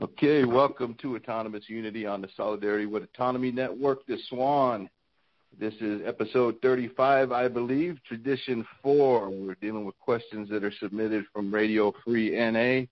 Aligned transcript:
Okay, 0.00 0.44
welcome 0.44 0.94
to 1.02 1.16
Autonomous 1.16 1.64
Unity 1.66 2.06
on 2.06 2.20
the 2.20 2.28
Solidarity 2.36 2.86
with 2.86 3.02
Autonomy 3.02 3.50
Network, 3.50 4.06
the 4.06 4.16
SWAN. 4.28 4.88
This 5.58 5.74
is 5.80 6.02
episode 6.06 6.58
35, 6.62 7.32
I 7.32 7.48
believe, 7.48 7.98
tradition 8.06 8.64
four. 8.80 9.28
We're 9.28 9.56
dealing 9.56 9.84
with 9.84 9.98
questions 9.98 10.48
that 10.50 10.62
are 10.62 10.72
submitted 10.78 11.24
from 11.32 11.52
Radio 11.52 11.92
Free 12.04 12.30
NA 12.30 12.86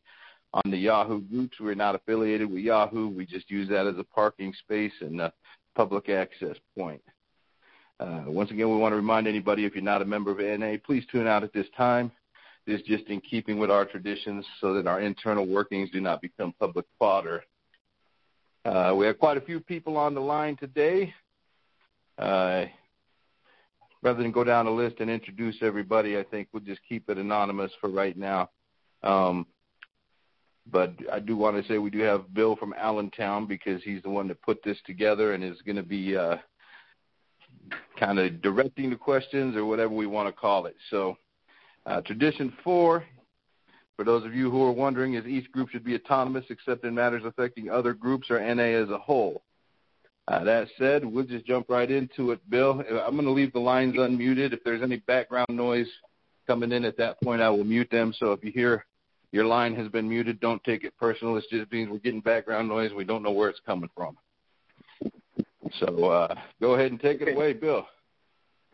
on 0.52 0.68
the 0.72 0.78
Yahoo 0.78 1.20
groups. 1.20 1.58
We're 1.60 1.76
not 1.76 1.94
affiliated 1.94 2.50
with 2.50 2.64
Yahoo. 2.64 3.08
We 3.08 3.24
just 3.24 3.48
use 3.52 3.68
that 3.68 3.86
as 3.86 3.94
a 3.98 4.04
parking 4.04 4.52
space 4.64 4.94
and 5.00 5.20
a 5.20 5.32
public 5.76 6.08
access 6.08 6.56
point. 6.76 7.02
Uh, 8.00 8.24
once 8.26 8.50
again, 8.50 8.68
we 8.68 8.78
want 8.78 8.90
to 8.90 8.96
remind 8.96 9.28
anybody 9.28 9.64
if 9.64 9.76
you're 9.76 9.84
not 9.84 10.02
a 10.02 10.04
member 10.04 10.32
of 10.32 10.38
NA, 10.38 10.74
please 10.84 11.04
tune 11.12 11.28
out 11.28 11.44
at 11.44 11.52
this 11.52 11.66
time. 11.76 12.10
Is 12.66 12.82
just 12.82 13.06
in 13.06 13.20
keeping 13.20 13.60
with 13.60 13.70
our 13.70 13.84
traditions 13.84 14.44
so 14.60 14.74
that 14.74 14.88
our 14.88 15.00
internal 15.00 15.46
workings 15.46 15.88
do 15.90 16.00
not 16.00 16.20
become 16.20 16.52
public 16.58 16.84
fodder. 16.98 17.44
Uh, 18.64 18.92
we 18.96 19.06
have 19.06 19.20
quite 19.20 19.36
a 19.36 19.40
few 19.40 19.60
people 19.60 19.96
on 19.96 20.14
the 20.14 20.20
line 20.20 20.56
today. 20.56 21.14
Uh, 22.18 22.64
rather 24.02 24.20
than 24.20 24.32
go 24.32 24.42
down 24.42 24.64
the 24.64 24.70
list 24.72 24.96
and 24.98 25.08
introduce 25.08 25.54
everybody, 25.62 26.18
I 26.18 26.24
think 26.24 26.48
we'll 26.52 26.64
just 26.64 26.80
keep 26.88 27.08
it 27.08 27.18
anonymous 27.18 27.70
for 27.80 27.88
right 27.88 28.16
now. 28.16 28.50
Um, 29.04 29.46
but 30.72 30.92
I 31.12 31.20
do 31.20 31.36
want 31.36 31.62
to 31.62 31.68
say 31.68 31.78
we 31.78 31.90
do 31.90 32.00
have 32.00 32.34
Bill 32.34 32.56
from 32.56 32.74
Allentown 32.76 33.46
because 33.46 33.80
he's 33.84 34.02
the 34.02 34.10
one 34.10 34.26
that 34.26 34.42
put 34.42 34.64
this 34.64 34.78
together 34.84 35.34
and 35.34 35.44
is 35.44 35.62
going 35.62 35.76
to 35.76 35.84
be 35.84 36.16
uh, 36.16 36.38
kind 37.98 38.18
of 38.18 38.42
directing 38.42 38.90
the 38.90 38.96
questions 38.96 39.54
or 39.54 39.64
whatever 39.64 39.94
we 39.94 40.06
want 40.06 40.28
to 40.28 40.32
call 40.32 40.66
it. 40.66 40.74
So 40.90 41.16
uh, 41.86 42.00
tradition 42.02 42.52
four, 42.62 43.04
for 43.96 44.04
those 44.04 44.24
of 44.24 44.34
you 44.34 44.50
who 44.50 44.62
are 44.62 44.72
wondering, 44.72 45.14
is 45.14 45.24
each 45.26 45.50
group 45.52 45.70
should 45.70 45.84
be 45.84 45.94
autonomous 45.94 46.44
except 46.50 46.84
in 46.84 46.94
matters 46.94 47.22
affecting 47.24 47.70
other 47.70 47.94
groups 47.94 48.30
or 48.30 48.38
NA 48.38 48.62
as 48.62 48.90
a 48.90 48.98
whole. 48.98 49.42
Uh, 50.28 50.42
that 50.42 50.66
said, 50.76 51.04
we'll 51.04 51.24
just 51.24 51.46
jump 51.46 51.66
right 51.68 51.90
into 51.90 52.32
it, 52.32 52.50
Bill. 52.50 52.82
I'm 53.06 53.14
going 53.14 53.24
to 53.24 53.30
leave 53.30 53.52
the 53.52 53.60
lines 53.60 53.94
unmuted. 53.96 54.52
If 54.52 54.64
there's 54.64 54.82
any 54.82 54.96
background 54.96 55.50
noise 55.50 55.86
coming 56.48 56.72
in 56.72 56.84
at 56.84 56.98
that 56.98 57.20
point, 57.22 57.40
I 57.40 57.48
will 57.48 57.64
mute 57.64 57.90
them. 57.90 58.12
So 58.18 58.32
if 58.32 58.42
you 58.42 58.50
hear 58.50 58.84
your 59.30 59.44
line 59.44 59.74
has 59.76 59.88
been 59.88 60.08
muted, 60.08 60.40
don't 60.40 60.62
take 60.64 60.82
it 60.82 60.94
personal. 60.98 61.36
It 61.36 61.44
just 61.50 61.70
means 61.70 61.90
we're 61.90 61.98
getting 61.98 62.20
background 62.20 62.68
noise. 62.68 62.92
We 62.92 63.04
don't 63.04 63.22
know 63.22 63.30
where 63.30 63.48
it's 63.48 63.60
coming 63.64 63.90
from. 63.94 64.16
So 65.78 66.04
uh, 66.06 66.34
go 66.60 66.74
ahead 66.74 66.90
and 66.90 67.00
take 67.00 67.20
it 67.20 67.32
away, 67.32 67.52
Bill. 67.52 67.86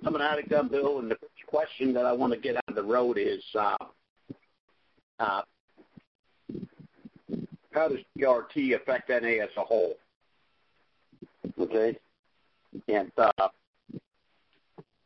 Coming 0.03 0.23
out 0.23 0.39
of 0.39 0.48
gun, 0.48 0.69
Bill, 0.69 0.98
and 0.98 1.11
the 1.11 1.17
question 1.53 1.92
that 1.92 2.06
I 2.06 2.12
want 2.12 2.33
to 2.33 2.39
get 2.39 2.56
on 2.56 2.75
the 2.75 2.83
road 2.83 3.19
is 3.19 3.45
uh, 3.55 3.77
uh, 5.20 5.42
how 7.72 7.89
does 7.89 7.98
DRT 8.19 8.75
affect 8.75 9.11
NA 9.11 9.45
as 9.45 9.50
a 9.58 9.61
whole? 9.61 9.95
Okay, 11.61 11.98
and 12.89 13.12
uh, 13.19 13.48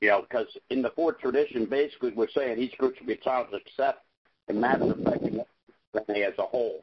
you 0.00 0.08
know, 0.08 0.22
because 0.22 0.46
in 0.70 0.82
the 0.82 0.90
fourth 0.90 1.18
tradition, 1.18 1.66
basically 1.66 2.12
we're 2.12 2.28
saying 2.32 2.60
each 2.60 2.78
group 2.78 2.96
should 2.96 3.08
be 3.08 3.16
taught 3.16 3.50
to 3.50 3.56
accept 3.56 4.04
and 4.46 4.60
matters 4.60 4.94
affecting 5.00 5.38
NA 5.94 6.14
as 6.14 6.34
a 6.38 6.42
whole. 6.42 6.80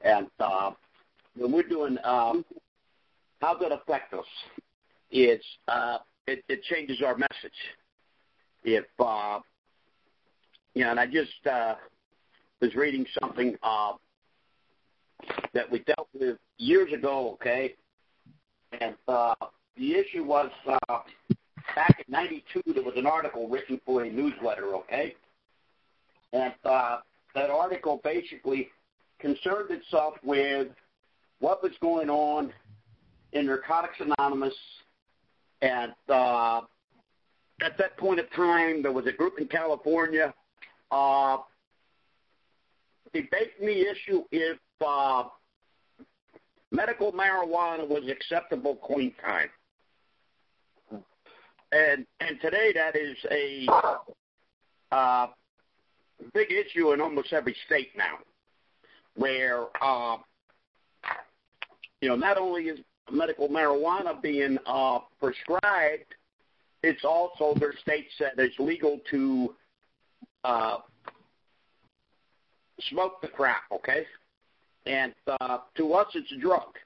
And 0.00 0.26
uh, 0.40 0.72
when 1.36 1.52
we're 1.52 1.62
doing 1.62 1.96
um, 2.02 2.44
how 3.40 3.54
does 3.54 3.70
it 3.70 3.72
affect 3.72 4.14
us, 4.14 4.24
it's 5.12 5.46
uh, 5.68 5.98
it, 6.26 6.42
it 6.48 6.64
changes 6.64 7.02
our 7.06 7.16
message 7.16 7.52
if 8.64 8.84
uh, 8.98 9.40
you 10.74 10.84
know, 10.84 10.90
and 10.90 11.00
I 11.00 11.06
just 11.06 11.46
uh, 11.50 11.74
was 12.60 12.74
reading 12.74 13.06
something 13.20 13.56
uh, 13.62 13.92
that 15.52 15.70
we 15.70 15.80
dealt 15.80 16.08
with 16.18 16.36
years 16.58 16.92
ago. 16.92 17.30
Okay, 17.34 17.74
and 18.80 18.94
uh, 19.08 19.34
the 19.76 19.94
issue 19.94 20.24
was 20.24 20.50
uh, 20.66 20.98
back 21.74 22.04
in 22.06 22.12
'92 22.12 22.62
there 22.74 22.82
was 22.82 22.94
an 22.96 23.06
article 23.06 23.48
written 23.48 23.80
for 23.84 24.04
a 24.04 24.10
newsletter. 24.10 24.74
Okay, 24.76 25.14
and 26.32 26.54
uh, 26.64 26.98
that 27.34 27.50
article 27.50 28.00
basically 28.04 28.68
concerned 29.18 29.70
itself 29.70 30.14
with 30.22 30.68
what 31.40 31.62
was 31.62 31.72
going 31.80 32.10
on 32.10 32.52
in 33.32 33.46
Narcotics 33.46 33.96
Anonymous 34.00 34.54
and 35.62 35.92
uh, 36.08 36.62
at 37.62 37.76
that 37.78 37.96
point 37.96 38.20
of 38.20 38.30
time, 38.32 38.82
there 38.82 38.92
was 38.92 39.06
a 39.06 39.12
group 39.12 39.38
in 39.38 39.46
California 39.46 40.32
uh, 40.90 41.38
debating 43.12 43.66
the 43.66 43.90
issue 43.90 44.22
if 44.30 44.58
uh, 44.86 45.24
medical 46.70 47.12
marijuana 47.12 47.86
was 47.86 48.08
acceptable 48.08 48.76
clean 48.76 49.12
time. 49.24 49.48
And 51.72 52.04
and 52.18 52.40
today 52.40 52.72
that 52.74 52.96
is 52.96 53.16
a 53.30 53.68
uh, 54.90 55.26
big 56.34 56.48
issue 56.50 56.92
in 56.92 57.00
almost 57.00 57.32
every 57.32 57.54
state 57.66 57.90
now, 57.96 58.18
where 59.14 59.66
uh, 59.80 60.16
you 62.00 62.08
know 62.08 62.16
not 62.16 62.38
only 62.38 62.64
is 62.64 62.80
medical 63.12 63.48
marijuana 63.48 64.20
being 64.20 64.58
uh, 64.66 64.98
prescribed 65.20 66.12
it's 66.82 67.04
also 67.04 67.58
their 67.58 67.74
state 67.82 68.06
said 68.16 68.32
it's 68.38 68.58
legal 68.58 69.00
to 69.10 69.54
uh, 70.44 70.78
smoke 72.88 73.20
the 73.20 73.28
crap, 73.28 73.62
okay? 73.72 74.06
And 74.86 75.14
uh, 75.26 75.58
to 75.76 75.92
us, 75.92 76.06
it's 76.14 76.32
a 76.32 76.38
drug. 76.38 76.76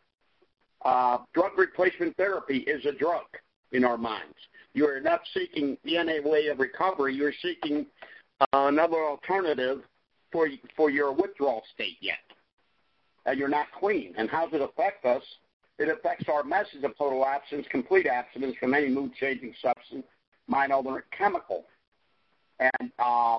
Uh, 0.84 1.18
drug 1.32 1.52
replacement 1.56 2.16
therapy 2.16 2.58
is 2.58 2.84
a 2.84 2.92
drug 2.92 3.24
in 3.72 3.84
our 3.84 3.96
minds. 3.96 4.34
You're 4.74 5.00
not 5.00 5.20
seeking 5.32 5.78
the 5.84 6.02
NA 6.02 6.28
way 6.28 6.48
of 6.48 6.58
recovery. 6.58 7.14
You're 7.14 7.32
seeking 7.40 7.86
uh, 8.40 8.44
another 8.52 8.98
alternative 9.04 9.82
for 10.32 10.48
for 10.76 10.90
your 10.90 11.12
withdrawal 11.12 11.62
state 11.72 11.96
yet. 12.00 12.18
And 13.24 13.38
you're 13.38 13.48
not 13.48 13.66
clean. 13.78 14.14
And 14.18 14.28
how 14.28 14.46
does 14.46 14.60
it 14.60 14.62
affect 14.62 15.06
us? 15.06 15.22
It 15.78 15.88
affects 15.88 16.28
our 16.28 16.44
message 16.44 16.84
of 16.84 16.96
total 16.96 17.26
abstinence, 17.26 17.66
complete 17.70 18.06
abstinence 18.06 18.56
from 18.60 18.74
any 18.74 18.88
mood-changing 18.88 19.54
substance, 19.60 20.06
mind 20.46 20.72
altering 20.72 21.02
chemical. 21.10 21.64
And 22.60 22.92
uh, 22.98 23.38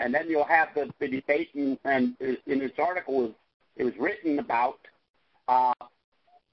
and 0.00 0.12
then 0.12 0.28
you'll 0.28 0.44
have 0.44 0.68
the, 0.74 0.90
the 0.98 1.06
debate, 1.06 1.50
and, 1.54 1.78
and 1.84 2.16
in 2.20 2.58
this 2.58 2.72
article, 2.76 3.32
it 3.76 3.84
was 3.84 3.92
written 4.00 4.40
about 4.40 4.80
uh, 5.46 5.72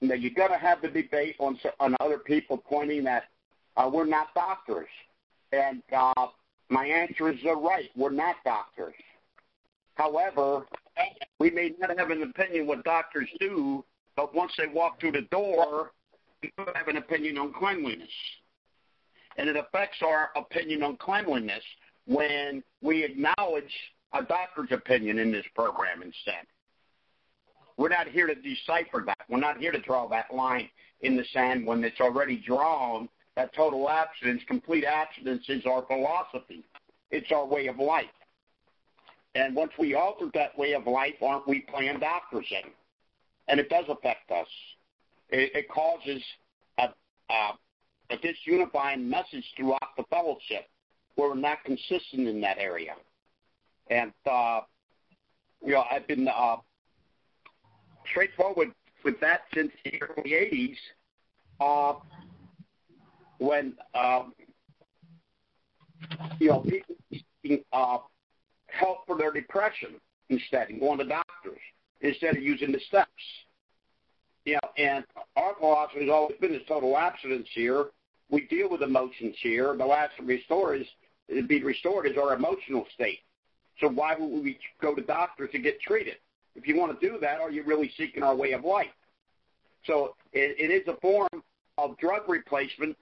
that 0.02 0.20
you're 0.20 0.30
going 0.30 0.52
to 0.52 0.58
have 0.58 0.80
the 0.80 0.88
debate 0.88 1.34
on, 1.40 1.58
on 1.80 1.96
other 1.98 2.18
people 2.18 2.56
pointing 2.56 3.02
that 3.04 3.24
uh, 3.76 3.90
we're 3.92 4.06
not 4.06 4.32
doctors. 4.34 4.88
And 5.52 5.82
uh, 5.94 6.26
my 6.68 6.86
answer 6.86 7.28
is 7.28 7.40
they're 7.42 7.56
right. 7.56 7.90
We're 7.96 8.10
not 8.10 8.36
doctors. 8.44 8.94
However, 9.94 10.66
we 11.40 11.50
may 11.50 11.74
not 11.78 11.98
have 11.98 12.10
an 12.10 12.22
opinion 12.22 12.68
what 12.68 12.84
doctors 12.84 13.28
do, 13.40 13.84
but 14.20 14.34
once 14.34 14.52
they 14.58 14.66
walk 14.66 15.00
through 15.00 15.12
the 15.12 15.26
door, 15.30 15.92
we 16.42 16.52
have 16.74 16.88
an 16.88 16.98
opinion 16.98 17.38
on 17.38 17.54
cleanliness. 17.54 18.10
And 19.38 19.48
it 19.48 19.56
affects 19.56 19.96
our 20.02 20.28
opinion 20.36 20.82
on 20.82 20.98
cleanliness 20.98 21.62
when 22.06 22.62
we 22.82 23.02
acknowledge 23.02 23.72
a 24.12 24.22
doctor's 24.22 24.72
opinion 24.72 25.18
in 25.18 25.32
this 25.32 25.46
program 25.54 26.02
instead. 26.02 26.44
We're 27.78 27.88
not 27.88 28.08
here 28.08 28.26
to 28.26 28.34
decipher 28.34 29.02
that. 29.06 29.20
We're 29.30 29.40
not 29.40 29.56
here 29.56 29.72
to 29.72 29.80
draw 29.80 30.06
that 30.08 30.34
line 30.34 30.68
in 31.00 31.16
the 31.16 31.24
sand 31.32 31.66
when 31.66 31.82
it's 31.82 32.00
already 32.00 32.36
drawn 32.46 33.08
that 33.36 33.54
total 33.54 33.88
abstinence, 33.88 34.42
complete 34.46 34.84
abstinence 34.84 35.46
is 35.48 35.64
our 35.64 35.86
philosophy. 35.86 36.62
It's 37.10 37.32
our 37.32 37.46
way 37.46 37.68
of 37.68 37.78
life. 37.78 38.04
And 39.34 39.56
once 39.56 39.72
we 39.78 39.94
alter 39.94 40.26
that 40.34 40.58
way 40.58 40.74
of 40.74 40.86
life, 40.86 41.14
aren't 41.22 41.48
we 41.48 41.60
playing 41.60 42.00
doctors 42.00 42.46
in? 42.50 42.70
And 43.50 43.58
it 43.58 43.68
does 43.68 43.84
affect 43.88 44.30
us. 44.30 44.46
It, 45.28 45.50
it 45.54 45.68
causes 45.68 46.22
a, 46.78 46.88
a, 47.30 47.50
a 48.10 48.16
disunifying 48.16 49.02
message 49.04 49.44
throughout 49.56 49.96
the 49.96 50.04
fellowship 50.08 50.66
where 51.16 51.30
we're 51.30 51.34
not 51.34 51.58
consistent 51.64 52.28
in 52.28 52.40
that 52.40 52.58
area. 52.58 52.94
And, 53.90 54.12
uh, 54.30 54.60
you 55.64 55.72
know, 55.72 55.84
I've 55.90 56.06
been 56.06 56.28
uh, 56.28 56.56
straightforward 58.10 58.68
with 59.04 59.20
that 59.20 59.40
since 59.52 59.72
the 59.84 60.00
early 60.00 60.30
80s 60.30 60.76
uh, 61.60 61.98
when, 63.38 63.74
uh, 63.94 64.24
you 66.38 66.48
know, 66.48 66.60
people 66.60 66.94
seeking 67.10 67.64
uh, 67.72 67.98
help 68.68 68.98
for 69.06 69.18
their 69.18 69.32
depression 69.32 69.96
instead 70.28 70.70
of 70.70 70.78
going 70.78 70.98
to 70.98 71.04
doctors 71.04 71.58
instead 72.00 72.36
of 72.36 72.42
using 72.42 72.72
the 72.72 72.80
steps. 72.88 73.10
You 74.44 74.54
know, 74.54 74.68
and 74.78 75.04
our 75.36 75.54
philosophy 75.58 76.00
has 76.00 76.10
always 76.10 76.36
been 76.40 76.52
this 76.52 76.62
total 76.66 76.96
abstinence 76.96 77.48
here. 77.52 77.86
We 78.30 78.46
deal 78.46 78.70
with 78.70 78.82
emotions 78.82 79.36
here. 79.40 79.76
The 79.76 79.84
last 79.84 80.16
to 80.18 80.24
restore 80.24 80.74
is 80.74 80.86
to 81.28 81.42
be 81.42 81.62
restored 81.62 82.06
is 82.06 82.16
our 82.16 82.34
emotional 82.34 82.86
state. 82.94 83.20
So 83.80 83.88
why 83.88 84.14
would 84.18 84.42
we 84.42 84.58
go 84.80 84.94
to 84.94 85.02
doctors 85.02 85.50
to 85.52 85.58
get 85.58 85.80
treated? 85.80 86.16
if 86.54 86.66
you 86.66 86.76
want 86.76 86.98
to 86.98 87.06
do 87.06 87.18
that, 87.20 87.40
are 87.40 87.50
you 87.50 87.62
really 87.62 87.90
seeking 87.96 88.22
our 88.22 88.34
way 88.34 88.52
of 88.52 88.64
life? 88.64 88.88
So 89.84 90.14
it, 90.32 90.56
it 90.58 90.70
is 90.70 90.86
a 90.88 90.96
form 91.00 91.42
of 91.78 91.96
drug 91.98 92.28
replacement 92.28 92.96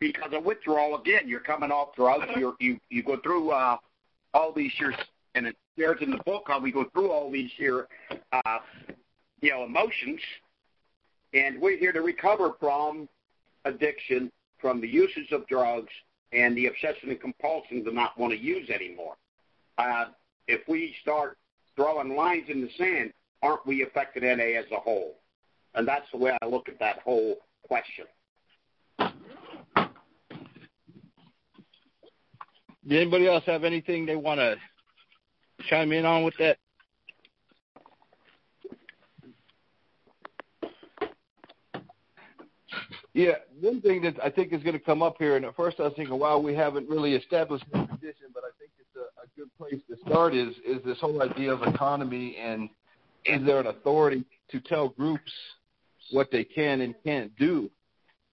because 0.00 0.32
of 0.32 0.44
withdrawal. 0.44 1.00
Again, 1.00 1.28
you're 1.28 1.40
coming 1.40 1.70
off 1.70 1.94
drugs. 1.94 2.26
you 2.36 2.56
you 2.58 2.80
you 2.90 3.02
go 3.02 3.18
through 3.22 3.50
uh, 3.50 3.76
all 4.32 4.52
these 4.52 4.72
years, 4.80 4.96
and 5.34 5.46
it 5.46 5.56
shares 5.78 5.98
in 6.00 6.10
the 6.10 6.20
book 6.24 6.44
how 6.46 6.60
we 6.60 6.72
go 6.72 6.84
through 6.92 7.10
all 7.10 7.30
these 7.30 7.50
here, 7.56 7.88
uh, 8.32 8.58
you 9.40 9.50
know, 9.50 9.64
emotions, 9.64 10.20
and 11.32 11.60
we're 11.60 11.76
here 11.76 11.92
to 11.92 12.00
recover 12.00 12.52
from 12.60 13.08
addiction, 13.64 14.30
from 14.60 14.80
the 14.80 14.88
usage 14.88 15.32
of 15.32 15.46
drugs, 15.48 15.92
and 16.32 16.56
the 16.56 16.66
obsession 16.66 17.10
and 17.10 17.20
compulsion 17.20 17.84
to 17.84 17.92
not 17.92 18.18
want 18.18 18.32
to 18.32 18.38
use 18.38 18.68
anymore. 18.70 19.14
Uh, 19.78 20.06
if 20.46 20.60
we 20.68 20.94
start 21.02 21.38
drawing 21.76 22.14
lines 22.16 22.44
in 22.48 22.60
the 22.60 22.70
sand, 22.78 23.12
aren't 23.42 23.66
we 23.66 23.82
affected 23.82 24.22
NA 24.22 24.58
as 24.58 24.66
a 24.72 24.80
whole? 24.80 25.16
And 25.74 25.86
that's 25.86 26.06
the 26.12 26.18
way 26.18 26.36
I 26.40 26.46
look 26.46 26.68
at 26.68 26.78
that 26.78 27.00
whole 27.00 27.36
question. 27.66 28.06
Does 32.86 32.98
anybody 33.00 33.26
else 33.26 33.44
have 33.46 33.64
anything 33.64 34.04
they 34.04 34.16
want 34.16 34.40
to 34.40 34.56
chime 35.68 35.92
in 35.92 36.04
on 36.04 36.24
with 36.24 36.34
that? 36.38 36.58
Yeah, 43.14 43.34
one 43.60 43.80
thing 43.80 44.02
that 44.02 44.16
I 44.22 44.28
think 44.28 44.52
is 44.52 44.62
going 44.64 44.76
to 44.76 44.84
come 44.84 45.00
up 45.00 45.16
here, 45.20 45.36
and 45.36 45.44
at 45.44 45.54
first 45.54 45.78
I 45.78 45.84
was 45.84 45.92
thinking, 45.94 46.18
wow, 46.18 46.38
we 46.38 46.52
haven't 46.52 46.88
really 46.88 47.14
established 47.14 47.64
a 47.72 47.86
position, 47.86 48.26
but 48.34 48.42
I 48.42 48.50
think 48.58 48.72
it's 48.76 48.96
a, 48.96 49.22
a 49.22 49.26
good 49.38 49.56
place 49.56 49.80
to 49.88 49.96
start 50.04 50.34
is 50.34 50.54
is 50.66 50.84
this 50.84 50.98
whole 51.00 51.22
idea 51.22 51.52
of 51.52 51.62
autonomy 51.62 52.36
and 52.36 52.68
is 53.24 53.46
there 53.46 53.60
an 53.60 53.68
authority 53.68 54.24
to 54.50 54.60
tell 54.60 54.88
groups 54.88 55.32
what 56.10 56.28
they 56.32 56.42
can 56.42 56.80
and 56.80 56.94
can't 57.04 57.34
do? 57.38 57.70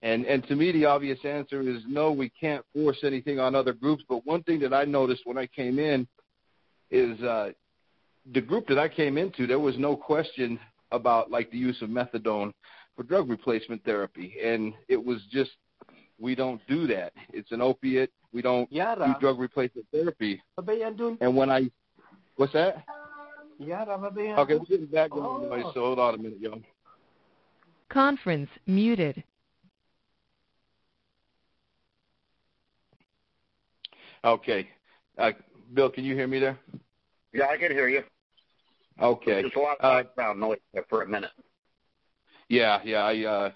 And 0.01 0.25
and 0.25 0.43
to 0.47 0.55
me 0.55 0.71
the 0.71 0.85
obvious 0.85 1.19
answer 1.23 1.61
is 1.61 1.83
no, 1.87 2.11
we 2.11 2.29
can't 2.29 2.65
force 2.73 2.97
anything 3.03 3.39
on 3.39 3.53
other 3.53 3.73
groups. 3.73 4.03
But 4.09 4.25
one 4.25 4.41
thing 4.41 4.59
that 4.61 4.73
I 4.73 4.85
noticed 4.85 5.21
when 5.25 5.37
I 5.37 5.45
came 5.45 5.77
in 5.77 6.07
is 6.91 7.19
uh, 7.21 7.51
the 8.33 8.41
group 8.41 8.67
that 8.67 8.77
I 8.77 8.87
came 8.87 9.17
into, 9.17 9.47
there 9.47 9.59
was 9.59 9.77
no 9.77 9.95
question 9.95 10.59
about 10.91 11.31
like 11.31 11.49
the 11.51 11.57
use 11.57 11.81
of 11.81 11.89
methadone 11.89 12.51
for 12.95 13.03
drug 13.03 13.29
replacement 13.29 13.83
therapy, 13.83 14.35
and 14.43 14.73
it 14.87 15.03
was 15.03 15.21
just 15.31 15.51
we 16.19 16.35
don't 16.35 16.61
do 16.67 16.85
that. 16.87 17.13
It's 17.33 17.51
an 17.51 17.61
opiate. 17.61 18.11
We 18.31 18.41
don't 18.41 18.71
Yara. 18.71 19.07
do 19.07 19.19
drug 19.19 19.39
replacement 19.39 19.87
therapy. 19.91 20.41
And 21.19 21.35
when 21.35 21.49
I, 21.49 21.69
what's 22.35 22.53
that? 22.53 22.83
Yara, 23.59 23.97
okay, 23.97 24.55
we're 24.55 24.65
getting 24.65 24.85
background 24.85 25.45
oh. 25.45 25.49
noise, 25.49 25.65
so 25.73 25.81
hold 25.81 25.99
on 25.99 26.15
a 26.15 26.17
minute, 26.17 26.39
y'all. 26.39 26.61
Conference 27.89 28.49
muted. 28.67 29.23
Okay. 34.23 34.69
Uh, 35.17 35.31
Bill, 35.73 35.89
can 35.89 36.03
you 36.03 36.15
hear 36.15 36.27
me 36.27 36.39
there? 36.39 36.57
Yeah, 37.33 37.47
I 37.47 37.57
can 37.57 37.71
hear 37.71 37.87
you. 37.87 38.03
Okay. 39.01 39.41
There's 39.41 39.53
a 39.55 39.59
lot 39.59 39.77
of 39.79 39.85
uh, 39.85 40.03
background 40.03 40.39
noise 40.39 40.59
there 40.73 40.85
for 40.89 41.03
a 41.03 41.07
minute. 41.07 41.31
Yeah, 42.49 42.79
yeah. 42.83 43.03
I 43.03 43.23
uh, 43.23 43.51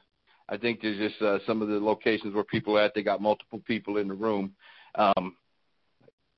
I 0.48 0.58
think 0.58 0.82
there's 0.82 0.98
just 0.98 1.22
uh, 1.22 1.40
some 1.46 1.62
of 1.62 1.68
the 1.68 1.80
locations 1.80 2.34
where 2.34 2.44
people 2.46 2.78
are 2.78 2.84
at. 2.84 2.94
They 2.96 3.04
got 3.04 3.22
multiple 3.22 3.62
people 3.68 3.98
in 3.98 4.08
the 4.08 4.14
room. 4.14 4.54
Um, 4.96 5.36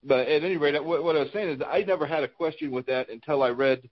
but 0.04 0.28
at 0.28 0.44
any 0.44 0.58
rate, 0.58 0.84
what, 0.84 1.04
what 1.04 1.16
I 1.16 1.20
was 1.20 1.30
saying 1.34 1.50
is 1.50 1.62
I 1.66 1.82
never 1.82 2.08
had 2.08 2.24
a 2.24 2.28
question 2.28 2.72
with 2.72 2.86
that 2.88 3.10
until 3.10 3.44
I 3.44 3.50
read 3.50 3.88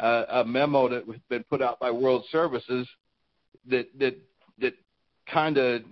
uh, 0.00 0.24
a 0.30 0.44
memo 0.44 0.88
that 0.88 1.06
had 1.06 1.28
been 1.28 1.44
put 1.44 1.60
out 1.60 1.78
by 1.78 1.90
World 1.90 2.24
Services 2.30 2.88
that 3.68 3.86
that 3.98 4.16
that 4.58 4.74
kind 5.30 5.58
of 5.58 5.82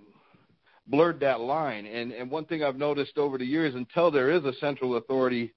blurred 0.87 1.21
that 1.21 1.41
line. 1.41 1.87
And, 1.87 2.13
and 2.13 2.31
one 2.31 2.45
thing 2.45 2.63
I've 2.63 2.77
noticed 2.77 3.19
over 3.19 3.39
the 3.39 3.45
years, 3.45 3.75
until 3.75 4.11
there 4.11 4.31
is 4.31 4.45
a 4.45 4.53
central 4.61 4.97
authority 4.97 5.53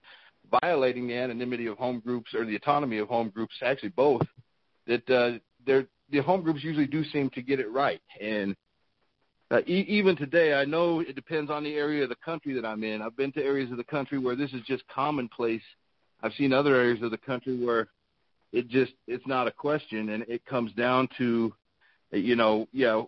violating 0.61 1.07
the 1.07 1.15
anonymity 1.15 1.67
of 1.67 1.77
home 1.77 1.99
groups 1.99 2.33
or 2.33 2.45
the 2.45 2.55
autonomy 2.55 2.99
of 2.99 3.07
home 3.07 3.29
groups, 3.29 3.55
actually 3.61 3.89
both, 3.89 4.21
that 4.85 5.09
uh, 5.09 5.37
the 5.65 6.19
home 6.19 6.41
groups 6.41 6.63
usually 6.63 6.87
do 6.87 7.03
seem 7.05 7.29
to 7.31 7.41
get 7.41 7.59
it 7.59 7.69
right. 7.71 8.01
And 8.21 8.55
uh, 9.51 9.59
e- 9.67 9.85
even 9.87 10.15
today, 10.15 10.53
I 10.53 10.65
know 10.65 11.01
it 11.01 11.15
depends 11.15 11.51
on 11.51 11.63
the 11.63 11.75
area 11.75 12.03
of 12.03 12.09
the 12.09 12.15
country 12.23 12.53
that 12.53 12.65
I'm 12.65 12.83
in. 12.83 13.01
I've 13.01 13.17
been 13.17 13.31
to 13.33 13.43
areas 13.43 13.71
of 13.71 13.77
the 13.77 13.83
country 13.83 14.17
where 14.17 14.35
this 14.35 14.51
is 14.53 14.61
just 14.65 14.83
commonplace. 14.87 15.61
I've 16.23 16.33
seen 16.33 16.53
other 16.53 16.75
areas 16.75 17.03
of 17.03 17.11
the 17.11 17.17
country 17.17 17.63
where 17.63 17.89
it 18.53 18.69
just 18.69 18.93
it's 19.07 19.27
not 19.27 19.47
a 19.47 19.51
question, 19.51 20.09
and 20.09 20.23
it 20.27 20.45
comes 20.45 20.71
down 20.73 21.09
to, 21.17 21.53
you 22.11 22.35
know, 22.35 22.67
yeah, 22.71 23.03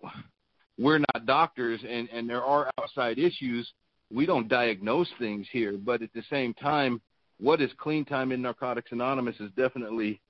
we're 0.80 0.98
not 0.98 1.26
doctors 1.26 1.80
and, 1.88 2.08
and 2.10 2.28
there 2.28 2.42
are 2.42 2.70
outside 2.80 3.18
issues. 3.18 3.70
We 4.10 4.24
don't 4.24 4.48
diagnose 4.48 5.08
things 5.18 5.46
here, 5.52 5.74
but 5.76 6.02
at 6.02 6.12
the 6.14 6.22
same 6.30 6.54
time, 6.54 7.00
what 7.38 7.60
is 7.60 7.70
clean 7.78 8.04
time 8.04 8.32
in 8.32 8.42
Narcotics 8.42 8.90
Anonymous 8.90 9.36
is 9.40 9.50
definitely 9.56 10.20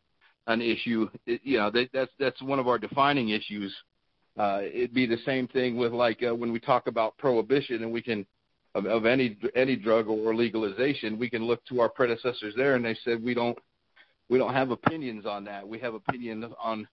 an 0.48 0.60
issue. 0.60 1.08
It, 1.26 1.40
you 1.44 1.58
know, 1.58 1.70
that, 1.70 1.88
that's 1.92 2.10
that's 2.18 2.42
one 2.42 2.58
of 2.58 2.68
our 2.68 2.78
defining 2.78 3.30
issues. 3.30 3.74
Uh, 4.38 4.62
it'd 4.62 4.94
be 4.94 5.06
the 5.06 5.18
same 5.24 5.46
thing 5.48 5.76
with 5.76 5.92
like 5.92 6.22
uh, 6.28 6.34
when 6.34 6.52
we 6.52 6.60
talk 6.60 6.88
about 6.88 7.16
prohibition 7.16 7.82
and 7.82 7.92
we 7.92 8.02
can 8.02 8.26
of, 8.74 8.86
of 8.86 9.06
any 9.06 9.38
any 9.54 9.76
drug 9.76 10.08
or 10.08 10.34
legalization, 10.34 11.18
we 11.18 11.30
can 11.30 11.44
look 11.44 11.64
to 11.66 11.80
our 11.80 11.88
predecessors 11.88 12.54
there, 12.56 12.74
and 12.74 12.84
they 12.84 12.96
said 13.04 13.22
we 13.22 13.34
don't 13.34 13.58
we 14.28 14.38
don't 14.38 14.54
have 14.54 14.70
opinions 14.70 15.26
on 15.26 15.44
that. 15.44 15.66
We 15.66 15.78
have 15.80 15.94
opinions 15.94 16.44
on 16.60 16.86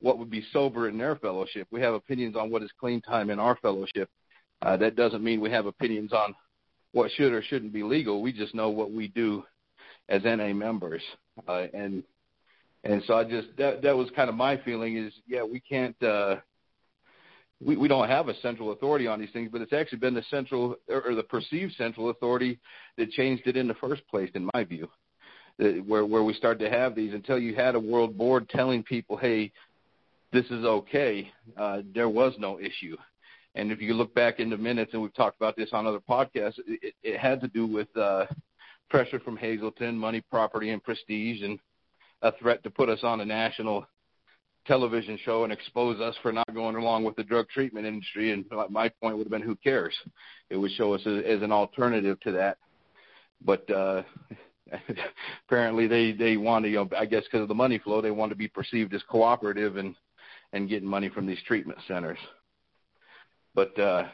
what 0.00 0.18
would 0.18 0.30
be 0.30 0.44
sober 0.52 0.88
in 0.88 0.98
their 0.98 1.16
fellowship. 1.16 1.68
We 1.70 1.80
have 1.80 1.94
opinions 1.94 2.36
on 2.36 2.50
what 2.50 2.62
is 2.62 2.70
clean 2.78 3.00
time 3.00 3.30
in 3.30 3.38
our 3.38 3.56
fellowship. 3.56 4.08
Uh, 4.62 4.76
that 4.78 4.96
doesn't 4.96 5.22
mean 5.22 5.40
we 5.40 5.50
have 5.50 5.66
opinions 5.66 6.12
on 6.12 6.34
what 6.92 7.10
should 7.12 7.32
or 7.32 7.42
shouldn't 7.42 7.72
be 7.72 7.82
legal. 7.82 8.22
We 8.22 8.32
just 8.32 8.54
know 8.54 8.70
what 8.70 8.92
we 8.92 9.08
do 9.08 9.44
as 10.08 10.22
NA 10.24 10.52
members. 10.52 11.02
Uh, 11.46 11.66
and 11.72 12.02
and 12.84 13.02
so 13.06 13.14
I 13.14 13.24
just 13.24 13.48
that 13.58 13.82
that 13.82 13.96
was 13.96 14.08
kind 14.16 14.28
of 14.28 14.36
my 14.36 14.56
feeling 14.58 14.96
is 14.96 15.12
yeah 15.26 15.42
we 15.42 15.60
can't 15.60 16.00
uh, 16.02 16.36
we 17.64 17.76
we 17.76 17.88
don't 17.88 18.08
have 18.08 18.28
a 18.28 18.38
central 18.40 18.72
authority 18.72 19.06
on 19.06 19.20
these 19.20 19.30
things, 19.32 19.50
but 19.52 19.60
it's 19.60 19.72
actually 19.72 19.98
been 19.98 20.14
the 20.14 20.24
central 20.30 20.76
or, 20.88 21.14
the 21.14 21.22
perceived 21.22 21.74
central 21.76 22.10
authority 22.10 22.58
that 22.96 23.10
changed 23.10 23.46
it 23.46 23.56
in 23.56 23.68
the 23.68 23.74
first 23.74 24.06
place, 24.08 24.30
in 24.34 24.48
my 24.54 24.64
view. 24.64 24.88
Where 25.58 26.06
where 26.06 26.22
we 26.22 26.32
started 26.32 26.64
to 26.64 26.70
have 26.70 26.94
these 26.94 27.12
until 27.12 27.38
you 27.38 27.54
had 27.54 27.74
a 27.74 27.80
world 27.80 28.16
board 28.16 28.48
telling 28.48 28.82
people, 28.82 29.18
hey, 29.18 29.52
this 30.32 30.46
is 30.46 30.64
okay, 30.64 31.30
uh, 31.56 31.82
there 31.94 32.08
was 32.08 32.34
no 32.38 32.58
issue. 32.60 32.96
And 33.54 33.72
if 33.72 33.80
you 33.80 33.94
look 33.94 34.14
back 34.14 34.38
into 34.38 34.56
minutes, 34.56 34.92
and 34.92 35.02
we've 35.02 35.14
talked 35.14 35.36
about 35.36 35.56
this 35.56 35.70
on 35.72 35.86
other 35.86 35.98
podcasts, 35.98 36.58
it, 36.66 36.94
it 37.02 37.18
had 37.18 37.40
to 37.40 37.48
do 37.48 37.66
with 37.66 37.88
uh, 37.96 38.26
pressure 38.88 39.18
from 39.20 39.36
Hazelden, 39.36 39.96
money, 39.96 40.22
property, 40.30 40.70
and 40.70 40.82
prestige, 40.82 41.42
and 41.42 41.58
a 42.22 42.32
threat 42.32 42.62
to 42.62 42.70
put 42.70 42.88
us 42.88 43.00
on 43.02 43.20
a 43.20 43.24
national 43.24 43.86
television 44.66 45.18
show 45.24 45.42
and 45.44 45.52
expose 45.52 46.00
us 46.00 46.14
for 46.22 46.32
not 46.32 46.54
going 46.54 46.76
along 46.76 47.02
with 47.02 47.16
the 47.16 47.24
drug 47.24 47.48
treatment 47.48 47.86
industry. 47.86 48.32
And 48.32 48.44
my 48.68 48.88
point 48.88 49.16
would 49.16 49.24
have 49.24 49.32
been, 49.32 49.42
who 49.42 49.56
cares? 49.56 49.94
It 50.50 50.56
would 50.56 50.70
show 50.72 50.94
us 50.94 51.00
as, 51.06 51.24
as 51.24 51.42
an 51.42 51.50
alternative 51.50 52.20
to 52.20 52.32
that. 52.32 52.58
But 53.44 53.68
uh, 53.70 54.02
apparently, 55.48 55.86
they 55.86 56.12
they 56.12 56.36
want 56.36 56.64
to, 56.66 56.68
you 56.68 56.76
know, 56.76 56.88
I 56.96 57.06
guess 57.06 57.24
because 57.24 57.40
of 57.42 57.48
the 57.48 57.54
money 57.54 57.78
flow, 57.78 58.00
they 58.00 58.10
want 58.10 58.30
to 58.30 58.36
be 58.36 58.48
perceived 58.48 58.94
as 58.94 59.02
cooperative 59.08 59.76
and 59.76 59.96
and 60.52 60.68
getting 60.68 60.88
money 60.88 61.08
from 61.08 61.26
these 61.26 61.42
treatment 61.46 61.78
centers. 61.86 62.18
But 63.54 63.78
uh, 63.78 64.04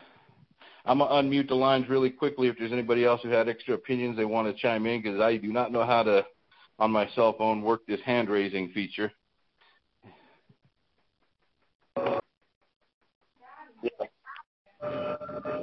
I'm 0.85 0.99
gonna 0.99 1.23
unmute 1.23 1.49
the 1.49 1.55
lines 1.55 1.89
really 1.89 2.11
quickly 2.11 2.49
if 2.49 2.57
there's 2.59 2.73
anybody 2.73 3.05
else 3.05 3.21
who 3.23 3.29
had 3.29 3.49
extra 3.49 3.75
opinions 3.75 4.17
they 4.17 4.25
want 4.25 4.49
to 4.49 4.61
chime 4.61 4.87
in 4.87 5.03
because 5.03 5.21
I 5.21 5.37
do 5.37 5.53
not 5.53 5.73
know 5.73 5.85
how 5.85 6.03
to 6.03 6.25
on 6.79 6.91
my 6.91 7.09
cell 7.15 7.35
phone 7.37 7.63
work 7.63 7.87
this 7.87 8.01
hand 8.03 8.29
raising 8.29 8.69
feature. 8.71 9.11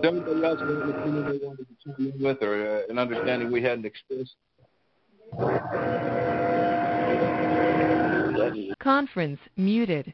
Anybody 0.03 0.43
else 0.43 0.59
have 0.59 0.69
an 0.69 0.89
opinion 0.89 1.39
they 1.39 1.45
wanted 1.45 1.67
to 1.67 1.75
chime 1.85 2.11
in 2.15 2.21
with 2.21 2.41
or 2.41 2.79
uh, 2.79 2.81
an 2.89 2.99
understanding 2.99 3.51
we 3.51 3.63
hadn't 3.63 3.85
expressed? 3.85 4.35
Conference 8.79 9.39
muted. 9.55 10.13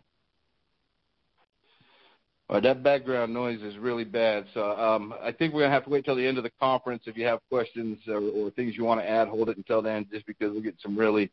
Uh, 2.50 2.60
that 2.60 2.82
background 2.82 3.32
noise 3.32 3.62
is 3.62 3.78
really 3.78 4.04
bad. 4.04 4.44
So 4.56 4.72
um, 4.72 5.14
I 5.22 5.32
think 5.32 5.54
we're 5.54 5.62
gonna 5.62 5.74
have 5.74 5.84
to 5.84 5.90
wait 5.92 6.04
till 6.04 6.16
the 6.16 6.26
end 6.26 6.38
of 6.38 6.44
the 6.44 6.52
conference. 6.60 7.04
If 7.06 7.16
you 7.16 7.26
have 7.26 7.40
questions 7.50 8.00
or, 8.08 8.18
or 8.18 8.50
things 8.52 8.76
you 8.76 8.84
want 8.84 9.02
to 9.02 9.08
add, 9.08 9.28
hold 9.28 9.50
it 9.50 9.58
until 9.58 9.84
then, 9.84 10.08
just 10.12 10.26
because 10.26 10.52
we'll 10.52 10.64
get 10.64 10.76
some 10.82 10.98
really 10.98 11.30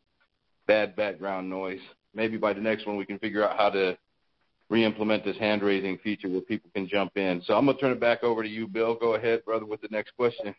bad 0.66 0.94
background 0.94 1.48
noise. 1.48 1.80
Maybe 2.14 2.36
by 2.36 2.52
the 2.52 2.60
next 2.60 2.86
one 2.86 2.96
we 2.96 3.06
can 3.06 3.18
figure 3.18 3.48
out 3.48 3.56
how 3.56 3.70
to 3.70 3.96
re-implement 4.68 5.24
this 5.24 5.38
hand 5.38 5.62
raising 5.62 5.96
feature 5.98 6.28
where 6.28 6.40
people 6.42 6.68
can 6.74 6.86
jump 6.86 7.16
in. 7.16 7.40
So 7.46 7.54
I'm 7.54 7.64
gonna 7.64 7.78
turn 7.78 7.92
it 7.92 8.00
back 8.00 8.22
over 8.22 8.42
to 8.42 8.48
you, 8.48 8.66
Bill. 8.66 8.94
Go 8.94 9.14
ahead, 9.14 9.42
brother, 9.46 9.64
with 9.64 9.80
the 9.80 9.88
next 9.90 10.10
question. 10.16 10.54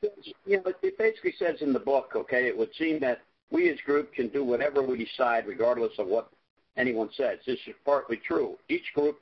Yeah, 0.45 0.59
it 0.65 0.97
basically 0.97 1.35
says 1.37 1.61
in 1.61 1.71
the 1.71 1.79
book, 1.79 2.13
okay, 2.15 2.47
it 2.47 2.57
would 2.57 2.73
seem 2.79 2.99
that 3.01 3.21
we 3.51 3.69
as 3.69 3.79
group 3.81 4.11
can 4.11 4.29
do 4.29 4.43
whatever 4.43 4.81
we 4.81 5.05
decide, 5.05 5.45
regardless 5.45 5.93
of 5.99 6.07
what 6.07 6.29
anyone 6.77 7.09
says. 7.15 7.39
This 7.45 7.59
is 7.67 7.75
partly 7.85 8.17
true. 8.17 8.57
Each 8.69 8.91
group 8.95 9.19